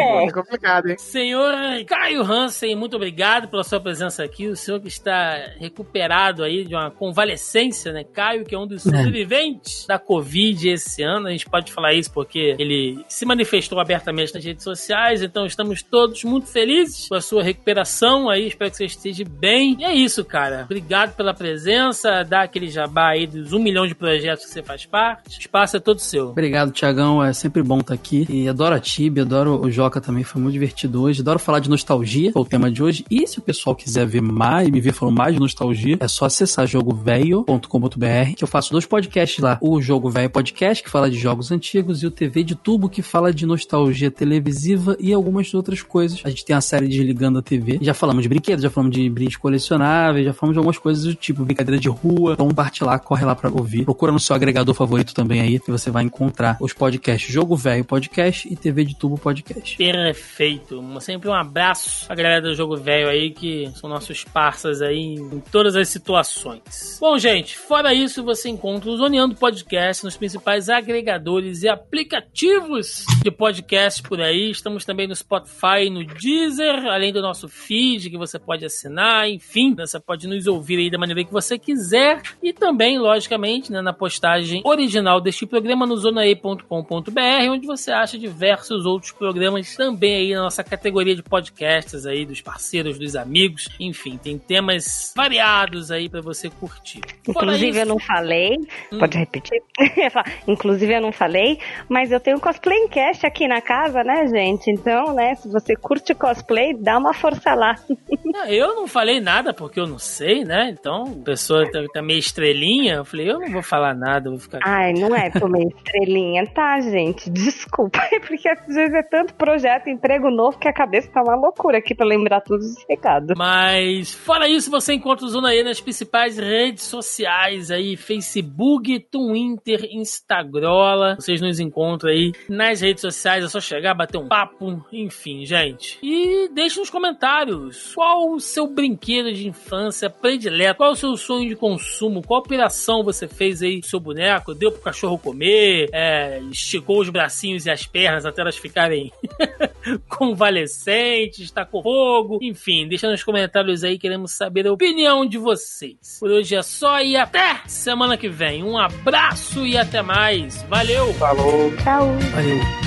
É, 0.01 0.19
muito 0.21 0.33
complicado, 0.33 0.89
hein? 0.89 0.95
Senhor 0.97 1.53
Caio 1.85 2.21
Hansen, 2.21 2.75
muito 2.75 2.95
obrigado 2.95 3.47
pela 3.47 3.63
sua 3.63 3.79
presença 3.79 4.23
aqui. 4.23 4.47
O 4.47 4.55
senhor 4.55 4.79
que 4.79 4.87
está 4.87 5.51
recuperado 5.59 6.43
aí 6.43 6.65
de 6.65 6.75
uma 6.75 6.91
convalescência, 6.91 7.91
né? 7.91 8.03
Caio, 8.03 8.45
que 8.45 8.55
é 8.55 8.59
um 8.59 8.67
dos 8.67 8.83
sobreviventes 8.83 9.85
da 9.87 9.99
Covid 9.99 10.69
esse 10.69 11.03
ano. 11.03 11.27
A 11.27 11.31
gente 11.31 11.49
pode 11.49 11.71
falar 11.71 11.93
isso 11.93 12.11
porque 12.11 12.55
ele 12.57 13.03
se 13.07 13.25
manifestou 13.25 13.79
abertamente 13.79 14.33
nas 14.33 14.43
redes 14.43 14.63
sociais. 14.63 15.21
Então 15.21 15.45
estamos 15.45 15.81
todos 15.81 16.23
muito 16.23 16.47
felizes 16.47 17.07
com 17.07 17.15
a 17.15 17.21
sua 17.21 17.43
recuperação 17.43 18.29
aí. 18.29 18.47
Espero 18.47 18.71
que 18.71 18.77
você 18.77 18.85
esteja 18.85 19.23
bem. 19.27 19.77
E 19.79 19.85
é 19.85 19.93
isso, 19.93 20.23
cara. 20.23 20.63
Obrigado 20.63 21.15
pela 21.15 21.33
presença. 21.33 22.23
Dá 22.23 22.43
aquele 22.43 22.69
jabá 22.69 23.09
aí 23.09 23.27
dos 23.27 23.53
um 23.53 23.59
milhão 23.59 23.87
de 23.87 23.95
projetos 23.95 24.45
que 24.45 24.51
você 24.51 24.63
faz 24.63 24.85
parte. 24.85 25.37
O 25.37 25.39
espaço 25.39 25.77
é 25.77 25.79
todo 25.79 25.99
seu. 25.99 26.29
Obrigado, 26.29 26.71
Tiagão. 26.71 27.23
É 27.23 27.33
sempre 27.33 27.63
bom 27.63 27.79
estar 27.79 27.93
aqui. 27.93 28.25
E 28.29 28.47
adoro 28.47 28.75
a 28.75 28.79
Tibi, 28.79 29.21
adoro 29.21 29.61
o 29.61 29.71
Joca 29.87 30.01
também, 30.01 30.23
foi 30.23 30.41
muito 30.41 30.53
divertido 30.53 31.01
hoje. 31.01 31.21
Adoro 31.21 31.39
falar 31.39 31.59
de 31.59 31.69
nostalgia, 31.69 32.33
foi 32.33 32.41
o 32.41 32.45
tema 32.45 32.69
de 32.69 32.83
hoje. 32.83 33.05
E 33.09 33.25
se 33.25 33.39
o 33.39 33.41
pessoal 33.41 33.73
quiser 33.73 34.05
ver 34.05 34.21
mais, 34.21 34.69
me 34.69 34.81
ver 34.81 34.91
falando 34.91 35.15
mais 35.15 35.33
de 35.33 35.39
nostalgia, 35.39 35.97
é 35.99 36.07
só 36.09 36.25
acessar 36.25 36.67
jogovelho.com.br, 36.67 38.33
que 38.35 38.43
eu 38.43 38.47
faço 38.47 38.73
dois 38.73 38.85
podcasts 38.85 39.41
lá. 39.41 39.57
O 39.61 39.81
Jogo 39.81 40.09
Velho 40.09 40.29
Podcast, 40.29 40.83
que 40.83 40.89
fala 40.89 41.09
de 41.09 41.17
jogos 41.17 41.51
antigos, 41.51 42.03
e 42.03 42.05
o 42.05 42.11
TV 42.11 42.43
de 42.43 42.53
Tubo, 42.53 42.89
que 42.89 43.01
fala 43.01 43.33
de 43.33 43.45
nostalgia 43.45 44.11
televisiva 44.11 44.97
e 44.99 45.13
algumas 45.13 45.53
outras 45.53 45.81
coisas. 45.81 46.19
A 46.25 46.29
gente 46.29 46.43
tem 46.43 46.53
a 46.53 46.59
série 46.59 46.89
Desligando 46.89 47.39
a 47.39 47.41
TV. 47.41 47.79
Já 47.81 47.93
falamos 47.93 48.23
de 48.23 48.27
brinquedos, 48.27 48.63
já 48.63 48.69
falamos 48.69 48.93
de 48.93 49.09
brindes 49.09 49.37
colecionáveis, 49.37 50.25
já 50.25 50.33
falamos 50.33 50.53
de 50.53 50.59
algumas 50.59 50.77
coisas 50.77 51.05
do 51.05 51.15
tipo 51.15 51.45
brincadeira 51.45 51.79
de 51.79 51.87
rua. 51.87 52.33
Então 52.33 52.49
parte 52.49 52.83
lá, 52.83 52.99
corre 52.99 53.23
lá 53.23 53.35
pra 53.35 53.49
ouvir. 53.49 53.85
Procura 53.85 54.11
no 54.11 54.19
seu 54.19 54.35
agregador 54.35 54.75
favorito 54.75 55.13
também 55.13 55.39
aí, 55.39 55.59
que 55.59 55.71
você 55.71 55.89
vai 55.89 56.03
encontrar 56.03 56.57
os 56.59 56.73
podcasts 56.73 57.31
Jogo 57.31 57.55
Velho 57.55 57.85
Podcast 57.85 58.51
e 58.51 58.55
TV 58.55 58.83
de 58.83 58.95
Tubo 58.95 59.17
Podcast. 59.17 59.76
Perfeito. 59.77 60.83
Sempre 60.99 61.29
um 61.29 61.33
abraço 61.33 62.11
à 62.11 62.15
galera 62.15 62.41
do 62.41 62.55
Jogo 62.55 62.75
Velho 62.75 63.09
aí, 63.09 63.29
que 63.29 63.69
são 63.75 63.87
nossos 63.87 64.23
parceiros 64.23 64.81
aí 64.81 65.15
em 65.15 65.39
todas 65.51 65.75
as 65.75 65.87
situações. 65.87 66.97
Bom, 66.99 67.17
gente, 67.19 67.55
fora 67.55 67.93
isso, 67.93 68.23
você 68.23 68.49
encontra 68.49 68.89
o 68.89 68.97
Zoneando 68.97 69.35
Podcast 69.35 70.03
nos 70.03 70.17
principais 70.17 70.67
agregadores 70.67 71.61
e 71.61 71.69
aplicativos 71.69 73.05
de 73.23 73.29
podcast 73.29 74.01
por 74.01 74.19
aí. 74.19 74.49
Estamos 74.49 74.83
também 74.83 75.07
no 75.07 75.15
Spotify, 75.15 75.89
no 75.91 76.03
Deezer, 76.03 76.87
além 76.87 77.13
do 77.13 77.21
nosso 77.21 77.47
feed 77.47 78.09
que 78.09 78.17
você 78.17 78.39
pode 78.39 78.65
assinar, 78.65 79.29
enfim, 79.29 79.75
você 79.75 79.99
pode 79.99 80.27
nos 80.27 80.47
ouvir 80.47 80.79
aí 80.79 80.89
da 80.89 80.97
maneira 80.97 81.23
que 81.23 81.31
você 81.31 81.59
quiser. 81.59 82.21
E 82.41 82.51
também, 82.51 82.97
logicamente, 82.97 83.71
né, 83.71 83.81
na 83.81 83.93
postagem 83.93 84.61
original 84.65 85.21
deste 85.21 85.45
programa 85.45 85.85
no 85.85 85.95
zonae.com.br, 85.95 87.51
onde 87.51 87.67
você 87.67 87.91
acha 87.91 88.17
diversos 88.17 88.85
outros 88.85 89.11
programas 89.11 89.66
também 89.75 90.15
aí 90.15 90.33
na 90.33 90.41
nossa 90.43 90.63
categoria 90.63 91.15
de 91.15 91.23
podcasts 91.23 92.05
aí, 92.05 92.25
dos 92.25 92.41
parceiros, 92.41 92.97
dos 92.97 93.15
amigos. 93.15 93.67
Enfim, 93.79 94.17
tem 94.17 94.37
temas 94.37 95.13
variados 95.15 95.91
aí 95.91 96.07
pra 96.09 96.21
você 96.21 96.49
curtir. 96.49 97.01
Inclusive, 97.27 97.69
isso- 97.71 97.79
eu 97.79 97.85
não 97.85 97.99
falei. 97.99 98.57
Hum. 98.91 98.99
Pode 98.99 99.17
repetir? 99.17 99.61
Inclusive, 100.47 100.93
eu 100.93 101.01
não 101.01 101.11
falei, 101.11 101.59
mas 101.89 102.11
eu 102.11 102.19
tenho 102.19 102.37
um 102.37 102.39
cosplay 102.39 102.87
cast 102.89 103.25
aqui 103.25 103.47
na 103.47 103.61
casa, 103.61 104.03
né, 104.03 104.27
gente? 104.27 104.69
Então, 104.71 105.13
né, 105.13 105.35
se 105.35 105.47
você 105.49 105.75
curte 105.75 106.13
cosplay, 106.13 106.73
dá 106.73 106.97
uma 106.97 107.13
força 107.13 107.53
lá. 107.53 107.75
Eu 108.47 108.75
não 108.75 108.87
falei 108.87 109.19
nada 109.19 109.51
porque 109.53 109.79
eu 109.79 109.87
não 109.87 109.97
sei, 109.97 110.43
né? 110.43 110.69
Então, 110.69 111.17
a 111.21 111.25
pessoa 111.25 111.69
tá, 111.71 111.83
tá 111.91 112.01
meio 112.03 112.19
estrelinha. 112.19 112.95
Eu 112.95 113.05
falei, 113.05 113.29
eu 113.31 113.39
não 113.39 113.49
vou 113.49 113.63
falar 113.63 113.95
nada, 113.95 114.29
vou 114.29 114.37
ficar. 114.37 114.59
Ai, 114.63 114.93
não 114.93 115.15
é 115.15 115.29
tomei 115.31 115.63
estrelinha, 115.63 116.45
tá, 116.45 116.79
gente? 116.81 117.29
Desculpa, 117.31 117.99
é 118.11 118.19
porque 118.19 118.47
às 118.47 118.63
vezes 118.67 118.93
é 118.93 119.01
tanto 119.01 119.33
projeto, 119.33 119.56
emprego 119.89 120.29
novo, 120.29 120.57
que 120.57 120.67
a 120.67 120.73
cabeça 120.73 121.09
tá 121.11 121.21
uma 121.21 121.35
loucura 121.35 121.77
aqui 121.77 121.95
pra 121.95 122.05
lembrar 122.05 122.41
todos 122.41 122.65
os 122.65 122.85
recados. 122.87 123.35
Mas, 123.37 124.13
fora 124.13 124.47
isso, 124.47 124.69
você 124.69 124.93
encontra 124.93 125.25
o 125.25 125.29
Zona 125.29 125.53
E 125.53 125.63
nas 125.63 125.79
principais 125.79 126.37
redes 126.37 126.83
sociais 126.83 127.71
aí, 127.71 127.95
Facebook, 127.95 128.99
Twitter, 129.11 129.87
Instagram. 129.91 131.15
Vocês 131.15 131.41
nos 131.41 131.59
encontram 131.59 132.11
aí 132.11 132.31
nas 132.49 132.81
redes 132.81 133.01
sociais, 133.01 133.43
é 133.43 133.47
só 133.47 133.59
chegar, 133.59 133.93
bater 133.93 134.17
um 134.17 134.27
papo, 134.27 134.85
enfim, 134.91 135.45
gente. 135.45 135.97
E 136.01 136.49
deixe 136.53 136.79
nos 136.79 136.89
comentários 136.89 137.93
qual 137.93 138.31
o 138.31 138.39
seu 138.39 138.67
brinquedo 138.67 139.31
de 139.33 139.47
infância 139.47 140.09
predileto, 140.09 140.77
qual 140.77 140.91
o 140.91 140.95
seu 140.95 141.15
sonho 141.17 141.49
de 141.49 141.55
consumo, 141.55 142.21
qual 142.21 142.39
operação 142.39 143.03
você 143.03 143.27
fez 143.27 143.61
aí 143.61 143.81
seu 143.83 143.99
boneco, 143.99 144.53
deu 144.53 144.71
pro 144.71 144.81
cachorro 144.81 145.17
comer, 145.17 145.89
é, 145.93 146.39
esticou 146.51 147.01
os 147.01 147.09
bracinhos 147.09 147.65
e 147.65 147.69
as 147.69 147.85
pernas 147.85 148.25
até 148.25 148.41
elas 148.41 148.57
ficarem 148.57 149.11
convalescentes, 150.07 151.51
tacou 151.51 151.83
fogo, 151.83 152.39
enfim, 152.41 152.87
deixa 152.87 153.09
nos 153.09 153.23
comentários 153.23 153.83
aí, 153.83 153.97
queremos 153.97 154.31
saber 154.31 154.67
a 154.67 154.73
opinião 154.73 155.25
de 155.25 155.37
vocês. 155.37 156.17
Por 156.19 156.29
hoje 156.29 156.55
é 156.55 156.61
só 156.61 157.01
e 157.01 157.15
até 157.15 157.61
semana 157.67 158.17
que 158.17 158.29
vem. 158.29 158.63
Um 158.63 158.77
abraço 158.77 159.65
e 159.65 159.77
até 159.77 160.01
mais. 160.01 160.63
Valeu! 160.63 161.13
Falou. 161.13 161.71
Tchau. 161.83 162.07
Valeu. 162.33 162.86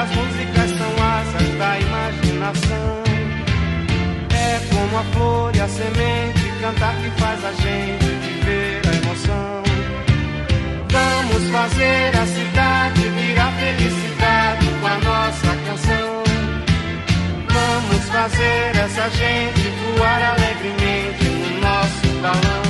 as 0.00 0.10
músicas 0.16 0.70
são 0.78 0.92
asas 1.04 1.58
da 1.58 1.78
imaginação. 1.78 3.02
É 4.32 4.74
como 4.74 4.98
a 4.98 5.04
flor 5.12 5.54
e 5.54 5.60
a 5.60 5.68
semente, 5.68 6.52
cantar 6.60 6.94
que 6.96 7.10
faz 7.20 7.44
a 7.44 7.52
gente 7.52 8.06
viver 8.06 8.80
a 8.88 8.94
emoção. 8.96 9.62
Vamos 10.90 11.50
fazer 11.50 12.16
a 12.16 12.26
cidade 12.26 13.08
virar 13.10 13.52
felicidade 13.52 14.66
com 14.80 14.86
a 14.86 14.98
nossa 15.10 15.50
canção. 15.66 16.22
Vamos 17.52 18.08
fazer 18.08 18.76
essa 18.76 19.10
gente 19.10 19.68
voar 19.96 20.22
alegremente 20.32 21.24
no 21.24 21.60
nosso 21.60 22.06
balão. 22.22 22.69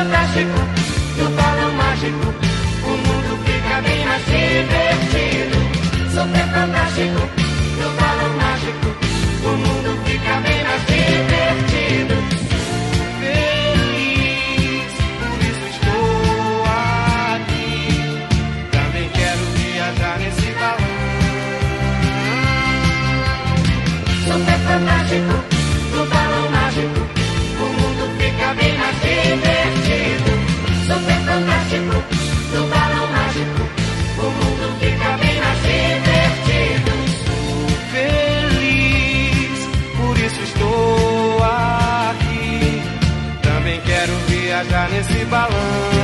Fantástico, 0.00 0.58
no 1.18 1.30
balão 1.30 1.72
mágico, 1.74 2.34
o 2.84 2.88
mundo 2.88 3.38
fica 3.44 3.82
bem 3.82 4.06
mais 4.06 4.24
divertido. 4.24 5.58
Super 6.14 6.46
fantástico, 6.54 7.39
nesse 45.00 45.24
balão. 45.24 45.99